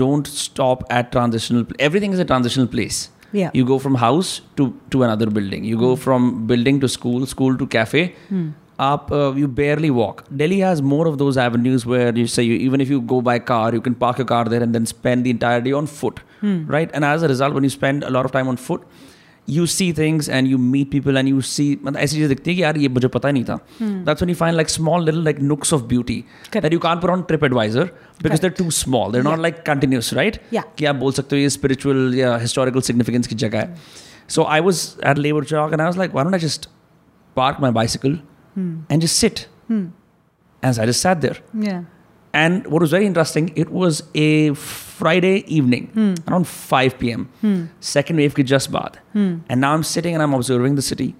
don't 0.03 0.27
stop 0.27 0.83
at 0.89 1.11
transitional. 1.11 1.65
Everything 1.79 2.13
is 2.13 2.19
a 2.19 2.25
transitional 2.25 2.67
place. 2.67 3.09
Yeah. 3.31 3.51
You 3.53 3.65
go 3.71 3.79
from 3.85 3.95
house 4.03 4.41
to 4.57 4.67
to 4.91 5.03
another 5.07 5.31
building. 5.39 5.65
You 5.71 5.79
go 5.85 5.95
hmm. 5.95 6.01
from 6.09 6.29
building 6.53 6.79
to 6.85 6.91
school, 6.99 7.25
school 7.25 7.57
to 7.63 7.67
cafe. 7.79 8.05
Hmm. 8.29 8.45
Up, 8.85 9.11
uh, 9.17 9.33
you 9.33 9.47
barely 9.47 9.89
walk. 9.89 10.21
Delhi 10.39 10.59
has 10.59 10.81
more 10.81 11.07
of 11.07 11.17
those 11.17 11.37
avenues 11.41 11.85
where 11.91 12.13
you 12.21 12.27
say 12.31 12.43
you, 12.43 12.55
even 12.55 12.81
if 12.85 12.89
you 12.93 12.99
go 13.11 13.19
by 13.27 13.35
car, 13.39 13.73
you 13.73 13.79
can 13.85 13.95
park 13.95 14.17
your 14.17 14.27
car 14.31 14.43
there 14.53 14.61
and 14.65 14.75
then 14.75 14.85
spend 14.85 15.25
the 15.27 15.29
entire 15.35 15.61
day 15.67 15.71
on 15.71 15.87
foot, 15.87 16.19
right? 16.73 16.91
And 16.93 17.05
as 17.05 17.23
a 17.23 17.29
result, 17.29 17.53
when 17.53 17.63
you 17.63 17.69
spend 17.75 18.03
a 18.03 18.09
lot 18.09 18.25
of 18.25 18.33
time 18.33 18.49
on 18.49 18.57
foot, 18.57 18.83
you 19.52 19.62
see 19.72 19.86
things 19.98 20.26
and 20.38 20.48
you 20.50 20.56
meet 20.72 20.90
people 20.90 21.16
and 21.20 21.28
you 21.30 21.40
see 21.50 21.64
मतलब 21.84 21.96
ऐसी 22.00 22.16
चीज़ 22.16 22.28
दिखती 22.28 22.50
है 22.50 22.54
कि 22.56 22.62
यार 22.62 22.76
ये 22.78 22.88
मुझे 22.96 23.08
पता 23.14 23.28
ही 23.28 23.32
नहीं 23.34 23.44
था 23.44 23.56
that's 24.08 24.22
when 24.24 24.32
you 24.32 24.36
find 24.40 24.56
like 24.60 24.68
small 24.74 25.06
little 25.08 25.24
like 25.28 25.40
nooks 25.52 25.72
of 25.76 25.86
beauty 25.92 26.16
Correct. 26.26 26.62
that 26.66 26.76
you 26.76 26.80
can't 26.84 27.00
put 27.04 27.12
on 27.14 27.24
TripAdvisor 27.30 27.86
because 28.26 28.42
they're 28.44 28.56
too 28.60 28.70
small 28.76 29.10
they're 29.16 29.26
not 29.28 29.38
Yeah. 29.38 29.44
like 29.46 29.58
continuous 29.70 30.12
right 30.20 30.38
Yeah. 30.58 30.68
कि 30.78 30.84
आप 30.92 30.96
बोल 31.04 31.12
सकते 31.20 31.36
हो 31.36 31.42
ये 31.42 31.48
spiritual 31.56 32.14
या 32.18 32.34
historical 32.44 32.86
significance 32.90 33.26
की 33.32 33.40
जगह 33.44 33.60
है 33.60 33.76
so 34.36 34.46
I 34.58 34.60
was 34.68 34.82
at 35.12 35.22
Labor 35.26 35.42
Chalk 35.52 35.72
and 35.78 35.84
I 35.86 35.88
was 35.92 35.98
like 36.02 36.14
why 36.18 36.26
don't 36.28 36.38
I 36.40 36.42
just 36.48 36.68
park 37.40 37.58
my 37.66 37.72
bicycle 37.80 38.18
and 38.60 39.06
just 39.08 39.24
sit 39.26 39.46
and 39.74 40.74
so 40.76 40.82
I 40.82 40.86
just 40.92 41.08
sat 41.08 41.26
there 41.26 41.38
Yeah. 41.70 41.82
and 42.35 42.67
what 42.67 42.81
was 42.81 42.91
very 42.91 43.05
interesting, 43.05 43.51
it 43.55 43.69
was 43.81 44.01
a 44.13 44.53
Friday 44.53 45.35
evening 45.57 45.87
hmm. 45.93 46.13
around 46.27 46.47
5 46.47 46.97
p.m. 46.99 47.29
Hmm. 47.41 47.59
Second 47.91 48.23
wave 48.23 48.35
की 48.35 48.43
just 48.53 48.71
बाद. 48.71 48.97
And 49.49 49.61
now 49.61 49.73
I'm 49.73 49.83
sitting 49.83 50.13
and 50.13 50.23
I'm 50.23 50.33
observing 50.39 50.81
the 50.81 50.89
city. 50.93 51.13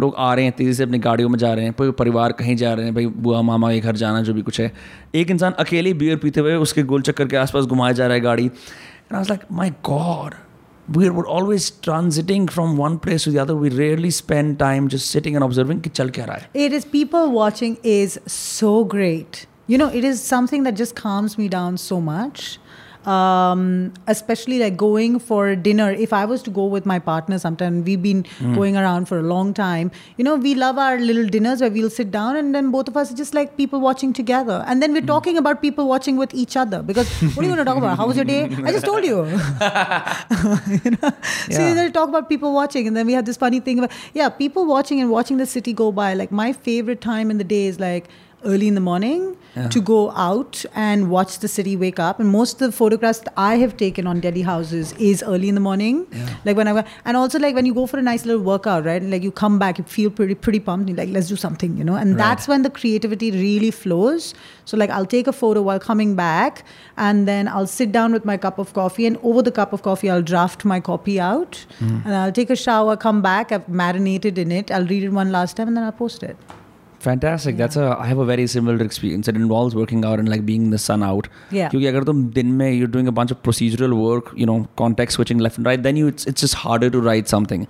लोग 0.00 0.14
आ 0.18 0.32
रहे 0.34 0.44
हैं 0.44 0.52
तेज़ी 0.56 0.74
से 0.74 0.82
अपनी 0.82 0.98
गाड़ियों 0.98 1.28
में 1.28 1.38
जा 1.38 1.52
रहे 1.54 1.64
हैं 1.64 1.72
कोई 1.78 1.90
परिवार 2.02 2.32
कहीं 2.32 2.54
जा 2.56 2.72
रहे 2.74 2.84
हैं 2.84 2.94
भाई 2.94 3.06
बुआ 3.24 3.40
मामा 3.48 3.70
के 3.72 3.80
घर 3.80 3.96
जाना 4.02 4.20
जो 4.28 4.34
भी 4.34 4.42
कुछ 4.42 4.60
है 4.60 4.72
एक 5.14 5.30
इंसान 5.30 5.52
अकेले 5.64 5.92
बियर 6.02 6.16
पीते 6.22 6.40
हुए 6.40 6.54
उसके 6.66 6.82
गोल 6.92 7.02
चक्कर 7.08 7.28
के 7.28 7.36
आसपास 7.36 7.64
घुमाया 7.64 7.92
जा 7.92 8.06
रहा 8.06 8.14
है 8.14 8.20
गाड़ी 8.20 8.44
and 8.46 9.12
I 9.12 9.18
was 9.18 9.28
like 9.30 9.40
my 9.58 9.70
God 9.90 10.34
we 10.96 11.08
were 11.16 11.24
always 11.32 11.66
transiting 11.86 12.46
from 12.52 12.70
one 12.76 12.94
place 13.02 13.24
to 13.24 13.30
the 13.30 13.38
other 13.38 13.54
we 13.54 13.68
rarely 13.70 14.08
spend 14.10 14.58
time 14.58 14.88
just 14.94 15.10
sitting 15.16 15.36
and 15.40 15.46
observing 15.48 15.82
कि 15.82 15.90
चल 15.90 16.10
क्या 16.16 16.24
रहा 16.24 16.36
है 16.36 16.50
It 16.64 16.76
is 16.78 16.88
people 16.94 17.30
watching 17.36 17.76
is 17.92 18.18
so 18.38 18.72
great. 18.94 19.46
You 19.70 19.78
know, 19.78 19.88
it 19.88 20.02
is 20.04 20.20
something 20.20 20.64
that 20.64 20.74
just 20.74 20.96
calms 20.96 21.38
me 21.38 21.48
down 21.48 21.76
so 21.78 22.00
much. 22.00 22.58
Um, 23.06 23.94
especially 24.08 24.58
like 24.58 24.76
going 24.76 25.18
for 25.18 25.56
dinner. 25.56 25.90
If 25.90 26.12
I 26.12 26.24
was 26.26 26.42
to 26.46 26.50
go 26.50 26.64
with 26.66 26.84
my 26.84 26.98
partner 26.98 27.38
sometime, 27.38 27.82
we've 27.82 28.02
been 28.02 28.26
going 28.56 28.76
around 28.76 29.06
for 29.06 29.18
a 29.18 29.22
long 29.22 29.54
time. 29.54 29.90
You 30.18 30.24
know, 30.24 30.34
we 30.36 30.54
love 30.54 30.76
our 30.76 30.98
little 30.98 31.26
dinners 31.26 31.62
where 31.62 31.70
we'll 31.70 31.88
sit 31.88 32.10
down 32.10 32.36
and 32.36 32.54
then 32.54 32.70
both 32.70 32.88
of 32.88 32.98
us 32.98 33.10
are 33.10 33.16
just 33.16 33.32
like 33.32 33.56
people 33.56 33.80
watching 33.80 34.12
together. 34.12 34.62
And 34.66 34.82
then 34.82 34.92
we're 34.92 35.06
talking 35.14 35.38
about 35.38 35.62
people 35.62 35.88
watching 35.88 36.18
with 36.18 36.34
each 36.34 36.58
other. 36.58 36.82
Because 36.82 37.08
what 37.22 37.38
are 37.38 37.48
you 37.48 37.54
going 37.54 37.64
to 37.64 37.64
talk 37.64 37.78
about? 37.78 37.96
How 37.96 38.06
was 38.06 38.16
your 38.16 38.26
day? 38.26 38.44
I 38.44 38.72
just 38.72 38.84
told 38.84 39.02
you. 39.04 39.24
you 40.84 40.90
know? 40.90 41.12
So 41.48 41.62
Yeah. 41.62 41.74
they'll 41.74 41.92
talk 41.92 42.08
about 42.10 42.28
people 42.28 42.52
watching, 42.52 42.86
and 42.86 42.94
then 42.96 43.06
we 43.06 43.14
have 43.14 43.24
this 43.24 43.38
funny 43.38 43.60
thing 43.60 43.78
about 43.78 43.92
yeah, 44.14 44.28
people 44.28 44.66
watching 44.66 45.00
and 45.00 45.10
watching 45.10 45.38
the 45.38 45.46
city 45.46 45.72
go 45.72 45.90
by. 45.90 46.12
Like 46.14 46.30
my 46.30 46.52
favorite 46.52 47.00
time 47.00 47.30
in 47.30 47.38
the 47.38 47.44
day 47.44 47.66
is 47.66 47.80
like 47.80 48.08
early 48.44 48.68
in 48.68 48.74
the 48.74 48.80
morning 48.80 49.36
to 49.70 49.80
go 49.80 50.12
out 50.12 50.64
and 50.74 51.10
watch 51.10 51.40
the 51.40 51.48
city 51.48 51.76
wake 51.76 51.98
up. 51.98 52.20
And 52.20 52.28
most 52.28 52.62
of 52.62 52.70
the 52.70 52.72
photographs 52.72 53.18
that 53.20 53.32
I 53.36 53.56
have 53.56 53.76
taken 53.76 54.06
on 54.06 54.20
Delhi 54.20 54.42
houses 54.42 54.92
is 54.92 55.22
early 55.22 55.48
in 55.48 55.54
the 55.54 55.60
morning. 55.60 56.06
Like 56.44 56.56
when 56.56 56.68
I 56.68 56.84
and 57.04 57.16
also 57.16 57.38
like 57.38 57.54
when 57.54 57.66
you 57.66 57.74
go 57.74 57.86
for 57.86 57.98
a 57.98 58.02
nice 58.02 58.24
little 58.24 58.42
workout, 58.42 58.84
right? 58.84 59.02
And 59.02 59.10
like 59.10 59.22
you 59.22 59.32
come 59.32 59.58
back, 59.58 59.78
you 59.78 59.84
feel 59.84 60.10
pretty 60.10 60.34
pretty 60.34 60.60
pumped. 60.60 60.88
You're 60.88 60.96
like, 60.96 61.08
let's 61.08 61.28
do 61.28 61.36
something, 61.36 61.76
you 61.76 61.84
know. 61.84 61.96
And 61.96 62.18
that's 62.18 62.46
when 62.48 62.62
the 62.62 62.70
creativity 62.70 63.32
really 63.32 63.70
flows. 63.70 64.34
So 64.64 64.76
like 64.76 64.90
I'll 64.90 65.06
take 65.06 65.26
a 65.26 65.32
photo 65.32 65.62
while 65.62 65.80
coming 65.80 66.14
back, 66.14 66.64
and 66.96 67.26
then 67.26 67.48
I'll 67.48 67.66
sit 67.66 67.90
down 67.90 68.12
with 68.12 68.24
my 68.24 68.36
cup 68.36 68.58
of 68.58 68.72
coffee, 68.72 69.06
and 69.06 69.18
over 69.22 69.42
the 69.42 69.50
cup 69.50 69.72
of 69.72 69.82
coffee, 69.82 70.08
I'll 70.08 70.22
draft 70.22 70.64
my 70.64 70.78
copy 70.78 71.18
out, 71.18 71.66
hmm. 71.80 71.98
and 72.04 72.14
I'll 72.14 72.32
take 72.32 72.50
a 72.50 72.56
shower, 72.56 72.96
come 72.96 73.20
back, 73.20 73.50
I've 73.50 73.68
marinated 73.68 74.38
in 74.38 74.52
it, 74.52 74.70
I'll 74.70 74.86
read 74.86 75.02
it 75.02 75.10
one 75.10 75.32
last 75.32 75.56
time, 75.56 75.68
and 75.68 75.76
then 75.76 75.82
I'll 75.82 75.92
post 75.92 76.22
it. 76.22 76.36
Fantastic. 77.05 77.57
That's 77.57 77.75
a. 77.75 77.95
I 77.99 78.05
have 78.07 78.17
a 78.17 78.25
very 78.25 78.47
similar 78.47 78.83
experience. 78.83 79.27
It 79.27 79.35
involves 79.35 79.75
working 79.75 80.05
out 80.05 80.17
and 80.19 80.27
like 80.27 80.45
being 80.45 80.63
in 80.63 80.71
the 80.71 80.79
sun 80.83 81.03
out. 81.03 81.27
Yeah. 81.51 81.69
क्योंकि 81.69 81.85
अगर 81.87 82.03
तुम 82.03 82.23
दिन 82.37 82.51
में 82.61 82.65
you're 82.77 82.93
doing 82.95 83.11
a 83.11 83.13
bunch 83.19 83.33
of 83.35 83.43
procedural 83.43 83.93
work, 83.99 84.31
you 84.35 84.47
know, 84.51 84.67
context 84.83 85.19
switching 85.19 85.43
left 85.47 85.57
and 85.57 85.69
right, 85.71 85.83
then 85.83 86.01
you 86.01 86.07
it's 86.07 86.25
it's 86.31 86.41
just 86.41 86.55
harder 86.63 86.89
to 86.89 87.01
write 87.09 87.27
something 87.35 87.67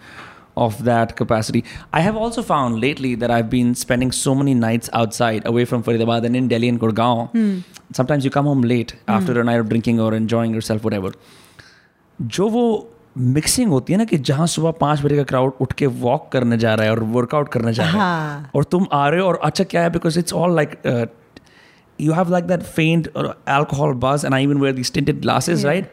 of 0.65 0.77
that 0.85 1.17
capacity. 1.17 1.63
I 1.91 1.99
have 1.99 2.15
also 2.15 2.41
found 2.41 2.79
lately 2.79 3.13
that 3.15 3.31
I've 3.37 3.49
been 3.49 3.75
spending 3.75 4.13
so 4.13 4.35
many 4.41 4.53
nights 4.53 4.89
outside, 4.93 5.45
away 5.45 5.65
from 5.65 5.83
Faridabad 5.83 6.25
and 6.25 6.35
in 6.41 6.47
Delhi 6.47 6.69
and 6.69 6.79
Gurgaon. 6.79 7.63
Sometimes 7.91 8.23
you 8.23 8.31
come 8.31 8.45
home 8.45 8.61
late 8.61 8.95
after 9.07 9.39
a 9.41 9.43
night 9.43 9.59
of 9.59 9.67
drinking 9.67 9.99
or 9.99 10.13
enjoying 10.13 10.53
yourself, 10.53 10.85
whatever. 10.89 11.11
जो 12.21 12.47
वो 12.49 12.63
mixing 13.18 13.70
होती 13.70 13.92
है 13.92 13.98
ना 13.98 14.04
कि 14.04 14.18
जहाँ 14.18 14.46
सुबह 14.46 14.70
पाँच 14.70 15.04
बजे 15.04 15.16
का 15.16 15.22
क्राउड 15.22 15.52
उठ 15.60 15.72
के 15.72 15.86
वॉक 15.86 16.28
करने 16.32 16.58
जा 16.58 16.74
रहा 16.74 16.84
है 16.86 16.92
और 16.92 17.02
वर्कआउट 17.02 17.48
करने 17.48 17.72
जा 17.72 17.82
रहा 17.82 17.92
है। 17.92 17.98
हाँ। 17.98 18.50
और 18.54 18.64
तुम 18.64 18.86
आ 18.92 19.08
रहे 19.08 19.20
हो 19.20 19.26
और 19.26 19.40
अच्छा 19.44 19.64
क्या 19.64 19.82
है? 19.82 19.90
Because 19.90 20.18
it's 20.18 20.32
all 20.32 20.56
like 20.56 20.70
you 22.00 22.12
have 22.12 22.30
like 22.30 22.44
that 22.44 22.62
faint 22.62 23.12
और 23.16 23.42
एल्कोहल 23.48 23.92
बस 23.92 24.24
and 24.24 24.34
I 24.34 24.46
wear 24.46 24.74
this tinted 24.74 25.20
glasses 25.20 25.66
right 25.66 25.92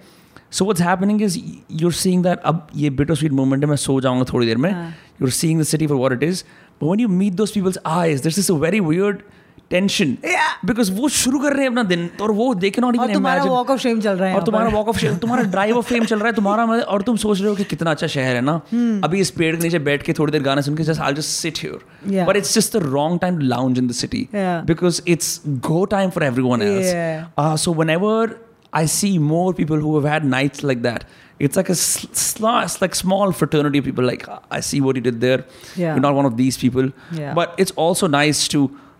so 0.52 0.66
what's 0.66 0.82
happening 0.82 1.22
is 1.22 1.40
you're 1.72 1.92
seeing 1.92 2.24
that 2.24 2.40
अब 2.40 2.68
ये 2.76 2.90
बिटो 2.90 3.16
स्वीट 3.16 3.32
मोमेंट 3.32 3.64
है 3.64 3.70
मैं 3.70 3.76
सो 3.76 4.02
जाऊँगा 4.02 4.26
थोड़ी 4.34 4.48
देर 4.48 4.58
में। 4.58 4.90
You're 5.22 5.30
seeing 5.30 5.62
it 5.62 5.88
for 5.88 5.98
what 5.98 6.14
it 6.14 6.24
is 6.24 6.44
one 6.84 7.00
you 7.00 7.08
meet 7.08 7.34
those 7.34 7.52
people's 7.52 7.80
eyes 7.86 8.22
this 8.22 8.40
is 8.40 8.52
a 8.52 8.56
very 8.56 8.80
weird 8.80 9.22
tension 9.70 10.18
because 10.66 10.92
वो 10.92 11.10
शुरू 11.10 11.40
कर 11.40 11.54
रहे 11.54 11.62
हैं 11.62 11.68
अपना 11.68 11.84
दिन 11.84 12.08
तो 12.08 12.24
और 12.24 12.32
वो 12.32 12.54
देखे 12.56 12.82
नॉट 12.82 12.96
इवन 12.96 13.14
तुम्हारा 13.14 13.44
वॉक 13.44 13.70
ऑफ़ 13.70 13.80
शेम 13.80 14.02
चल 14.02 14.12
रहा 14.12 14.30
है 14.30 14.36
और 14.36 14.44
तुम्हारा 14.44 14.70
वॉक 14.70 14.88
ऑफ़ 14.88 15.06
तुम्हारा 15.06 15.44
ड्राइव 15.44 15.78
ऑफ़ 15.78 15.86
फेम 15.86 16.06
चल 16.06 16.20
रहा 16.20 16.28
है 16.28 16.34
तुम्हारा 16.34 16.66
मतलब, 16.66 16.84
और 16.84 17.02
तुम 17.02 17.18
सोच 17.18 17.40
रहे 17.40 17.50
हो 17.50 17.56
कि 17.56 17.64
कितना 17.64 17.92
अच्छा 17.92 18.08
शहर 18.08 18.36
है 18.36 18.42
ना। 18.42 18.62
hmm. 18.62 19.04
अभी 19.04 19.20
इस 19.20 19.30
पेड़ 19.30 19.56
के 19.56 19.64
नीचे 19.64 19.80
बैठ 19.80 20.04
के 20.04 20.14
थोड़ी 20.14 20.32
देर 20.32 20.44
गाने 20.44 20.62
सुन 20.62 20.78
के 20.78 20.84
just 20.84 21.02
I 21.02 21.14
just 21.14 21.30
sit 21.30 21.58
here 21.58 22.24
but 22.24 22.36
it's 22.36 22.56
just 22.56 22.78
the 22.78 22.84
wrong 22.84 23.20
time 23.22 23.40
lounge 23.40 23.78
in 23.78 23.88
the 23.88 23.92
city 23.92 24.28
because 24.36 25.02
it's 25.08 25.42
go 25.48 25.86
time 25.86 26.10
for 26.10 26.24
every 26.24 26.68
else 26.68 27.62
so 27.62 27.74
one 27.74 28.36
I 28.74 28.88
see 28.88 29.20
more 29.20 29.54
people 29.54 29.80
who 29.80 30.00
had 30.00 30.26
nights 30.26 30.64
like 30.64 30.82
that 30.82 31.04
It's 31.46 31.58
like 31.58 31.68
a 31.70 31.76
sl- 31.76 32.08
sl- 32.14 32.82
like 32.82 32.96
small 32.96 33.32
fraternity 33.32 33.78
of 33.78 33.86
people. 33.86 34.04
Like, 34.04 34.24
I 34.52 34.60
see 34.60 34.82
what 34.82 34.96
you 34.96 35.02
did 35.02 35.20
there. 35.22 35.44
Yeah. 35.76 35.94
You're 35.94 36.00
not 36.00 36.16
one 36.16 36.26
of 36.26 36.38
these 36.38 36.58
people. 36.58 36.88
Yeah. 37.16 37.36
But 37.36 37.60
it's 37.60 37.74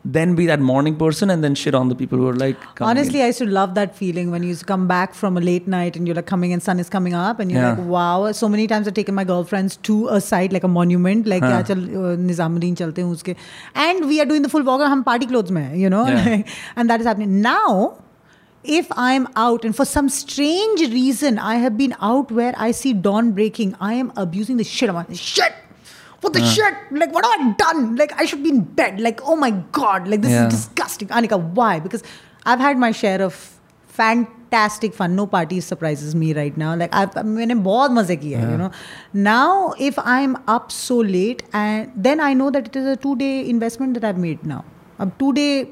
then 0.06 0.36
be 0.36 0.46
that 0.46 0.60
morning 0.60 0.96
person 0.96 1.30
and 1.30 1.44
then 1.44 1.54
shit 1.54 1.76
on 1.76 1.90
the 1.90 1.96
people 1.96 2.18
who 2.18 2.28
are 2.28 2.36
like 2.36 2.56
honestly 2.80 3.20
in. 3.20 3.24
i 3.24 3.28
used 3.28 3.40
to 3.40 3.46
love 3.46 3.76
that 3.76 3.96
feeling 3.96 4.32
when 4.32 4.42
you 4.44 4.50
used 4.50 4.62
to 4.62 4.66
come 4.66 4.88
back 4.88 5.14
from 5.14 5.36
a 5.38 5.42
late 5.42 5.68
night 5.68 5.96
and 5.96 6.08
you're 6.08 6.16
like 6.16 6.26
coming 6.26 6.54
and 6.54 6.64
sun 6.64 6.80
is 6.80 6.90
coming 6.90 7.14
up 7.14 7.40
and 7.40 7.52
you're 7.52 7.62
yeah. 7.62 7.74
like 7.74 7.86
wow 7.88 8.32
so 8.32 8.48
many 8.48 8.68
times 8.68 8.88
i've 8.88 8.94
taken 8.94 9.14
my 9.14 9.24
girlfriends 9.24 9.78
to 9.78 10.08
a 10.08 10.22
site 10.22 10.54
like 10.54 10.64
a 10.64 10.68
monument 10.68 11.28
like 11.28 11.42
yeah. 11.42 11.62
chal, 11.62 11.78
uh, 11.78 12.16
nizamuddin 12.16 12.76
chalte 12.76 13.04
uske. 13.12 13.36
and 13.76 14.08
we 14.08 14.22
are 14.22 14.26
doing 14.26 14.42
the 14.42 14.50
full 14.50 14.64
walk 14.64 14.82
hum 14.82 15.04
party 15.04 15.26
clothes 15.26 15.52
mein 15.52 15.78
you 15.78 15.90
know 15.90 16.08
yeah. 16.08 16.44
and 16.76 16.90
that 16.90 17.02
is 17.02 17.06
happening 17.06 17.42
now 17.42 17.98
if 18.64 18.88
I'm 18.92 19.28
out 19.36 19.64
and 19.64 19.76
for 19.76 19.86
some 19.86 20.10
strange 20.10 20.82
reason 20.82 21.40
I 21.40 21.56
have 21.56 21.78
been 21.78 21.96
out 22.02 22.32
where 22.32 22.54
I 22.58 22.72
see 22.72 22.94
dawn 22.94 23.32
breaking, 23.32 23.76
I 23.80 23.94
am 23.94 24.12
abusing 24.16 24.58
the 24.58 24.64
shit. 24.64 24.90
Shit, 25.16 25.54
What 26.27 26.35
the 26.35 26.45
shit? 26.47 26.75
Like, 26.93 27.13
what 27.13 27.25
have 27.25 27.41
I 27.41 27.53
done? 27.61 27.97
Like, 27.97 28.13
I 28.21 28.25
should 28.27 28.43
be 28.43 28.51
in 28.51 28.61
bed. 28.83 29.01
Like, 29.01 29.21
oh 29.25 29.35
my 29.37 29.51
god! 29.81 30.07
Like, 30.09 30.23
this 30.23 30.31
Yeah. 30.33 30.47
is 30.47 30.55
disgusting. 30.55 31.09
Anika, 31.09 31.39
why? 31.61 31.81
Because 31.81 32.05
I've 32.47 32.61
had 32.61 32.79
my 32.79 32.93
share 32.93 33.21
of 33.23 33.41
fantastic 33.97 34.95
fun. 34.95 35.15
No 35.17 35.27
party 35.27 35.61
surprises 35.61 36.15
me 36.15 36.33
right 36.35 36.57
now. 36.57 36.75
Like 36.83 36.95
I've 36.95 37.15
मैंने 37.15 37.55
बहुत 37.65 37.91
मजे 37.99 38.17
किए 38.23 38.41
you 38.51 38.59
know. 38.63 38.71
Now 39.13 39.75
if 39.79 39.99
I'm 39.99 40.37
up 40.57 40.73
so 40.73 40.97
late 40.97 41.43
and 41.53 41.93
then 41.97 42.21
I 42.21 42.33
know 42.35 42.51
that 42.51 42.67
it 42.73 42.77
is 42.77 42.87
a 42.87 42.97
two 42.97 43.17
day 43.17 43.49
investment 43.49 43.95
that 43.95 44.05
I've 44.05 44.19
made 44.19 44.45
now. 44.55 44.65
अब 45.01 45.13
two 45.19 45.33
day 45.33 45.67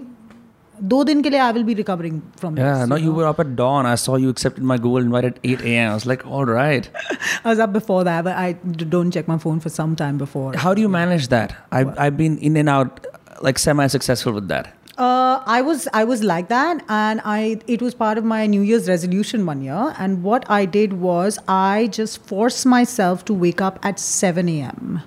दो 0.93 1.03
दिन 1.05 1.21
के 1.23 1.31
लिए 1.31 1.41
I 1.47 1.53
will 1.55 1.65
be 1.69 1.75
recovering 1.79 2.21
from 2.43 2.57
Yeah, 2.59 2.79
this. 2.81 2.89
no, 2.89 2.97
you 2.97 3.13
were 3.17 3.27
up 3.31 3.41
at 3.43 3.55
dawn. 3.57 3.87
I 3.87 3.95
saw 4.03 4.17
you 4.17 4.31
accepted 4.35 4.65
my 4.73 4.77
Google 4.79 5.03
invite 5.09 5.27
at 5.31 5.39
8 5.45 5.61
a.m. 5.73 5.91
I 5.91 5.95
was 5.95 6.07
like, 6.07 6.27
all 6.27 6.47
right. 6.47 6.89
I 7.45 7.49
was 7.51 7.59
up 7.67 7.73
before 7.75 8.03
that, 8.05 8.25
but 8.29 8.37
I 8.45 8.53
d- 8.53 8.87
don't 8.95 9.11
check 9.19 9.29
my 9.33 9.37
phone 9.47 9.61
for 9.61 9.69
some 9.75 9.95
time 10.03 10.17
before. 10.23 10.47
How 10.67 10.73
do 10.79 10.81
you 10.81 10.89
manage 10.89 11.29
that? 11.35 11.55
I've, 11.81 11.93
I've 12.07 12.17
been 12.17 12.39
in 12.51 12.57
and 12.57 12.69
out, 12.77 13.07
like 13.49 13.59
semi 13.59 13.87
successful 13.97 14.33
with 14.33 14.49
that. 14.55 14.73
Uh, 15.09 15.43
I 15.57 15.61
was 15.67 15.85
I 15.99 16.01
was 16.05 16.23
like 16.31 16.49
that, 16.49 16.81
and 16.95 17.21
I 17.35 17.37
it 17.75 17.81
was 17.89 17.95
part 18.01 18.19
of 18.23 18.25
my 18.33 18.41
New 18.55 18.61
Year's 18.71 18.89
resolution 18.89 19.45
one 19.51 19.63
year. 19.67 19.85
And 20.07 20.23
what 20.31 20.45
I 20.57 20.65
did 20.79 20.95
was 21.05 21.39
I 21.59 21.89
just 21.99 22.23
forced 22.33 22.67
myself 22.73 23.25
to 23.31 23.37
wake 23.45 23.63
up 23.69 23.79
at 23.91 23.99
seven 24.07 24.51
a.m. 24.57 25.01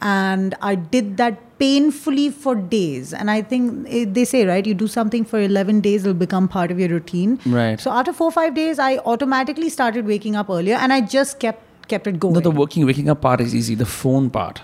and 0.00 0.54
I 0.72 0.74
did 0.96 1.16
that 1.22 1.40
painfully 1.59 2.29
for 2.29 2.55
days. 2.55 3.13
And 3.13 3.31
I 3.31 3.41
think 3.41 3.87
eh, 3.89 4.05
they 4.07 4.25
say 4.25 4.45
right, 4.45 4.65
you 4.65 4.73
do 4.73 4.87
something 4.87 5.25
for 5.25 5.39
eleven 5.39 5.81
days, 5.81 6.05
it'll 6.05 6.13
become 6.13 6.47
part 6.47 6.71
of 6.71 6.79
your 6.79 6.89
routine. 6.89 7.39
Right. 7.45 7.79
So 7.79 7.91
after 7.91 8.13
four 8.13 8.31
five 8.31 8.55
days, 8.55 8.79
I 8.79 8.97
automatically 8.97 9.69
started 9.69 10.05
waking 10.05 10.35
up 10.35 10.49
earlier, 10.49 10.75
and 10.75 10.93
I 10.93 11.01
just 11.01 11.39
kept 11.39 11.63
kept 11.87 12.07
it 12.07 12.19
going. 12.19 12.33
No, 12.33 12.39
the 12.39 12.51
working, 12.51 12.85
waking 12.85 13.09
up 13.09 13.21
part 13.21 13.41
is 13.41 13.55
easy. 13.55 13.75
The 13.75 13.85
phone 13.85 14.29
part. 14.29 14.61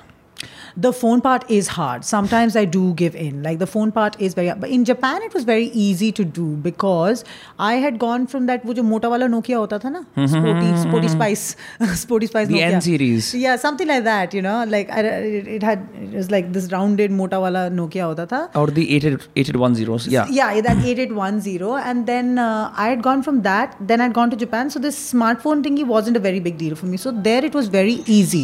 The 0.78 0.92
phone 0.94 1.22
part 1.22 1.50
is 1.50 1.68
hard. 1.68 2.06
Sometimes 2.06 2.56
i 2.56 2.66
do 2.66 2.94
give 2.94 3.16
in. 3.16 3.44
Like 3.44 3.60
the 3.60 3.68
phone 3.68 3.92
part 3.92 4.16
is 4.20 4.34
very 4.34 4.52
but 4.64 4.70
in 4.70 4.86
japan 4.86 5.22
it 5.24 5.34
was 5.34 5.44
very 5.44 5.66
easy 5.86 6.12
to 6.20 6.24
do 6.26 6.46
because 6.68 7.24
i 7.60 7.74
had 7.86 7.98
gone 8.04 8.28
from 8.28 8.46
that 8.52 8.64
wo 8.70 8.74
jo 8.80 8.84
mota 8.92 9.10
wala 9.14 9.28
nokia 9.34 9.58
hota 9.64 9.80
tha 9.86 9.92
na 9.96 10.02
sporty 10.34 10.72
sporty 10.84 11.10
spice 11.16 11.44
sporty 12.04 12.28
spice 12.32 12.48
The 12.52 12.56
nokia. 12.60 12.72
N 12.80 12.82
series. 12.88 13.30
yeah 13.44 13.56
something 13.66 13.88
like 13.94 14.04
that 14.10 14.34
you 14.38 14.42
know 14.48 14.58
like 14.76 14.90
I, 15.00 15.02
it, 15.40 15.48
it 15.58 15.64
had 15.70 15.88
it 16.02 16.14
was 16.22 16.32
like 16.36 16.52
this 16.58 16.68
rounded 16.76 17.12
mota 17.22 17.40
wala 17.46 17.64
nokia 17.82 18.06
hota 18.12 18.26
tha 18.34 18.42
Or 18.64 18.68
the 18.80 18.86
88, 18.96 19.28
8810s. 19.46 20.08
Yeah. 20.18 20.28
yeah 20.40 20.62
that 20.70 20.78
8810 20.86 21.90
and 21.90 22.06
then 22.12 22.38
uh, 22.48 22.72
i 22.76 22.88
had 22.94 23.02
gone 23.10 23.22
from 23.30 23.42
that 23.50 23.76
then 23.92 24.02
i'd 24.02 24.14
gone 24.20 24.30
to 24.36 24.38
japan. 24.46 24.70
So 24.70 24.80
this 24.80 24.98
smartphone 25.14 25.64
thingy 25.68 25.86
wasn't 25.96 26.18
a 26.18 26.24
very 26.30 26.40
big 26.48 26.58
deal 26.58 26.76
for 26.76 26.86
me. 26.92 26.98
So 26.98 27.12
there 27.12 27.44
it 27.46 27.54
was 27.60 27.68
very 27.80 27.98
easy 28.20 28.44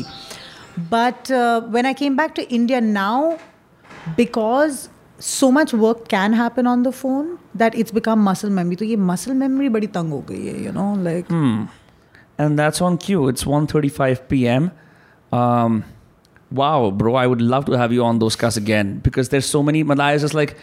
but 0.90 1.32
uh, 1.32 1.62
when 1.62 1.86
I 1.86 1.94
came 1.94 2.16
back 2.16 2.36
to 2.36 2.50
India 2.50 2.80
now, 2.82 3.40
because 4.16 4.90
so 5.20 5.52
much 5.52 5.74
work 5.74 6.08
can 6.08 6.34
happen 6.34 6.68
on 6.68 6.84
the 6.84 6.92
phone 6.92 7.40
that 7.56 7.76
it's 7.76 7.92
become 7.92 8.20
muscle 8.20 8.50
memory. 8.50 8.78
So, 8.78 8.86
this 8.86 8.98
muscle 8.98 9.34
memory 9.34 9.70
badi 9.70 9.88
tang 9.88 10.10
ho 10.12 10.22
gayi 10.22 10.52
hai, 10.52 10.64
you 10.64 10.72
know, 10.72 10.94
like. 10.94 11.28
Hmm. 11.28 11.66
And 12.38 12.60
that's 12.60 12.82
on 12.82 13.00
cue. 13.00 13.28
It's 13.28 13.46
1.35 13.46 14.30
p.m. 14.30 14.72
Um, 15.32 15.84
wow, 16.52 16.92
bro, 16.92 17.16
I 17.16 17.26
would 17.26 17.42
love 17.42 17.66
to 17.66 17.72
have 17.74 17.92
you 17.92 18.04
on 18.04 18.20
Dostcast 18.20 18.58
again 18.58 19.00
because 19.00 19.30
there's 19.30 19.48
so 19.48 19.64
many. 19.64 19.82
Malaya 19.82 20.16
is 20.16 20.22
just 20.22 20.36
like, 20.36 20.56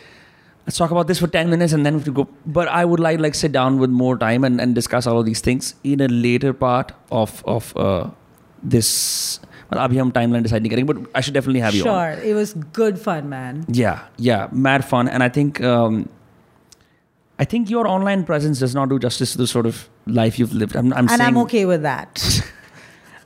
let's 0.66 0.78
talk 0.78 0.92
about 0.92 1.08
this 1.08 1.18
for 1.18 1.26
10 1.26 1.50
minutes 1.50 1.72
and 1.72 1.84
then 1.84 2.00
we 2.00 2.12
go. 2.12 2.28
But 2.46 2.68
I 2.68 2.84
would 2.84 3.00
like 3.00 3.18
like 3.18 3.34
sit 3.34 3.50
down 3.50 3.78
with 3.78 3.90
more 3.90 4.16
time 4.16 4.44
and, 4.44 4.60
and 4.60 4.74
discuss 4.74 5.06
all 5.08 5.18
of 5.18 5.26
these 5.26 5.40
things 5.40 5.74
in 5.82 6.00
a 6.00 6.06
later 6.06 6.52
part 6.52 6.92
of 7.10 7.42
of 7.44 7.76
uh, 7.76 8.10
this 8.62 9.40
और 9.74 9.84
अभी 9.84 9.98
हम 9.98 10.10
timeline 10.10 10.42
decide 10.42 10.62
नहीं 10.62 10.70
करेंगे 10.70 10.92
but 10.92 11.06
I 11.16 11.22
should 11.22 11.34
definitely 11.34 11.60
have 11.60 11.74
you 11.74 11.82
sure 11.82 12.26
it 12.26 12.34
was 12.36 12.52
good 12.80 12.96
fun 12.96 13.26
man 13.26 13.64
yeah 13.70 14.00
yeah 14.20 14.48
mad 14.54 14.82
fun 14.82 15.08
and 15.12 15.22
I 15.22 15.28
think 15.28 15.62
I 17.38 17.44
think 17.52 17.70
your 17.70 17.80
online 17.92 18.20
presence 18.26 18.60
does 18.62 18.74
not 18.76 18.90
do 18.90 18.96
justice 19.04 19.32
to 19.32 19.38
the 19.38 19.46
sort 19.52 19.66
of 19.66 19.78
life 20.18 20.36
you've 20.40 20.52
lived. 20.52 20.76
I'm, 20.76 20.92
I'm 20.98 21.08
and 21.14 21.22
I'm 21.22 21.38
okay 21.38 21.62
with 21.70 21.82
that. 21.86 22.26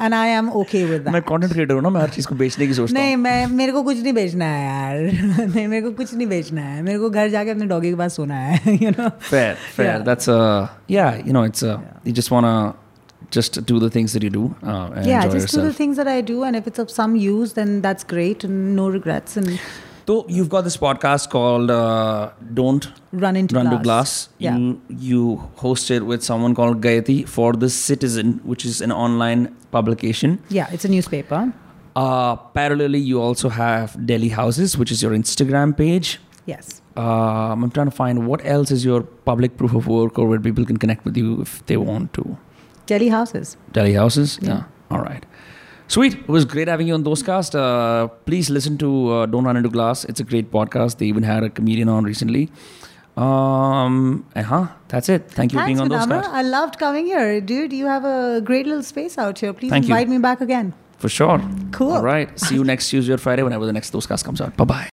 And 0.03 0.15
I 0.15 0.29
am 0.29 0.49
okay 0.51 0.85
with 0.85 1.09
मैं 1.09 1.23
content 1.23 1.53
creator 1.53 1.75
हूँ 1.75 1.83
ना 1.83 1.91
मैं 1.91 2.01
हर 2.01 2.09
चीज़ 2.09 2.27
को 2.27 2.35
बेचने 2.35 2.67
की 2.67 2.75
सोचता 2.75 3.01
नहीं 3.01 3.17
मैं 3.17 3.47
मेरे 3.47 3.73
को 3.73 3.83
कुछ 3.83 4.03
नहीं 4.03 4.13
बेचना 4.13 4.45
है 4.45 4.67
यार। 4.67 5.01
नहीं 5.49 5.67
मेरे 5.69 5.83
को 5.83 5.91
कुछ 5.91 6.15
नहीं 6.15 6.27
बेचना 6.27 6.63
है। 6.63 6.83
मेरे 6.83 6.99
को 6.99 7.11
घर 7.11 7.29
जाके 7.29 7.51
अपने 7.51 7.67
डॉगी 7.67 7.91
के 7.91 7.97
पास 7.97 8.17
सोना 8.17 8.35
है 8.35 8.75
you 8.75 8.91
know 8.91 9.09
fair 9.09 9.55
fair 9.77 9.99
that's 9.99 10.31
a 10.31 10.67
yeah 10.91 11.11
you 11.27 11.33
know 11.33 11.45
it's 11.47 11.65
a 11.65 11.77
you 12.07 12.13
just 12.13 12.33
want 12.33 12.45
to 12.47 12.88
just 13.31 13.65
do 13.67 13.79
the 13.79 13.91
things 13.91 14.13
that 14.13 14.23
you 14.23 14.31
do 14.31 14.55
uh, 14.63 14.91
and 14.95 15.07
yeah 15.07 15.25
enjoy 15.25 15.41
just 15.41 15.55
do 15.55 15.61
the 15.63 15.73
things 15.73 15.97
that 15.97 16.09
I 16.09 16.21
do 16.21 16.45
and 16.45 16.57
if 16.57 16.67
it's 16.67 16.79
of 16.79 16.91
some 16.91 17.17
use 17.17 17.53
then 17.53 17.83
that's 17.83 18.05
great 18.05 18.45
and 18.45 18.75
no 18.77 18.89
regrets 18.89 19.37
and 19.37 19.61
so 20.07 20.25
you've 20.27 20.49
got 20.49 20.63
this 20.63 20.79
podcast 20.79 21.29
called 21.29 21.71
uh, 21.71 22.31
don't 22.55 22.91
run 23.13 23.37
into 23.37 23.55
run 23.55 23.67
glass. 23.67 23.79
to 23.79 23.83
glass. 23.83 24.29
Yeah. 24.39 24.57
You 24.57 24.81
you 24.89 25.37
host 25.57 25.91
it 25.91 26.07
with 26.07 26.25
someone 26.25 26.55
called 26.55 26.81
Gayati 26.81 27.29
for 27.29 27.53
the 27.53 27.69
citizen 27.69 28.41
which 28.43 28.65
is 28.65 28.81
an 28.81 28.91
online 28.91 29.55
publication. 29.71 30.39
Yeah 30.49 30.71
it's 30.73 30.87
a 30.87 30.89
newspaper. 30.89 31.53
Uh 31.95 32.37
parallelly 32.57 33.05
you 33.05 33.21
also 33.21 33.51
have 33.51 33.99
Delhi 34.07 34.31
houses 34.31 34.79
which 34.79 34.91
is 34.91 35.03
your 35.03 35.13
Instagram 35.13 35.77
page. 35.77 36.19
Yes. 36.47 36.81
Um, 36.97 37.63
I'm 37.65 37.71
trying 37.71 37.91
to 37.91 37.97
find 37.97 38.27
what 38.27 38.45
else 38.45 38.71
is 38.71 38.85
your 38.85 39.03
public 39.03 39.59
proof 39.59 39.75
of 39.75 39.87
work 39.87 40.19
or 40.19 40.27
where 40.27 40.41
people 40.41 40.65
can 40.65 40.79
connect 40.79 41.05
with 41.05 41.17
you 41.19 41.43
if 41.43 41.65
they 41.67 41.77
want 41.77 42.15
to. 42.15 42.39
Delhi 42.91 43.09
houses 43.15 43.57
Delhi 43.79 43.95
houses? 44.03 44.39
Yeah. 44.51 44.65
All 44.91 45.01
right. 45.07 45.25
Sweet. 45.95 46.15
It 46.15 46.29
was 46.37 46.45
great 46.55 46.69
having 46.69 46.89
you 46.89 46.95
on 46.95 47.03
Dostcast. 47.05 47.55
Uh, 47.59 48.09
please 48.31 48.51
listen 48.57 48.77
to 48.83 48.89
uh, 49.13 49.27
Don't 49.35 49.45
Run 49.51 49.57
Into 49.61 49.71
Glass. 49.77 50.05
It's 50.13 50.21
a 50.21 50.25
great 50.33 50.51
podcast. 50.57 50.99
They 51.03 51.07
even 51.07 51.23
had 51.29 51.45
a 51.49 51.51
comedian 51.61 51.89
on 51.95 52.05
recently. 52.05 52.43
Um, 53.17 54.27
and 54.35 54.47
huh, 54.47 54.67
that's 54.89 55.09
it. 55.09 55.31
Thank 55.39 55.53
you 55.53 55.59
for 55.61 55.67
being 55.67 55.81
on 55.81 55.89
Dostcast. 55.95 56.29
I 56.41 56.43
loved 56.43 56.79
coming 56.79 57.07
here 57.07 57.41
dude 57.41 57.73
you 57.73 57.87
have 57.95 58.05
a 58.05 58.41
great 58.51 58.67
little 58.73 58.83
space 58.91 59.19
out 59.19 59.41
here 59.41 59.53
please 59.53 59.71
Thank 59.77 59.89
you. 59.89 59.95
invite 59.95 60.09
me 60.15 60.19
back 60.29 60.41
again 60.49 60.73
For 60.99 61.09
sure. 61.09 61.41
Cool. 61.73 61.93
All 61.97 62.03
right. 62.13 62.29
See 62.47 62.55
you 62.59 62.65
next 62.65 62.91
Tuesday 62.91 63.13
or 63.17 63.19
Friday 63.19 63.43
whenever 63.49 63.67
the 63.67 63.73
next 63.79 63.93
Dostcast 63.93 64.25
comes 64.25 64.41
out. 64.47 64.57
Bye 64.63 64.65
bye. 64.75 64.87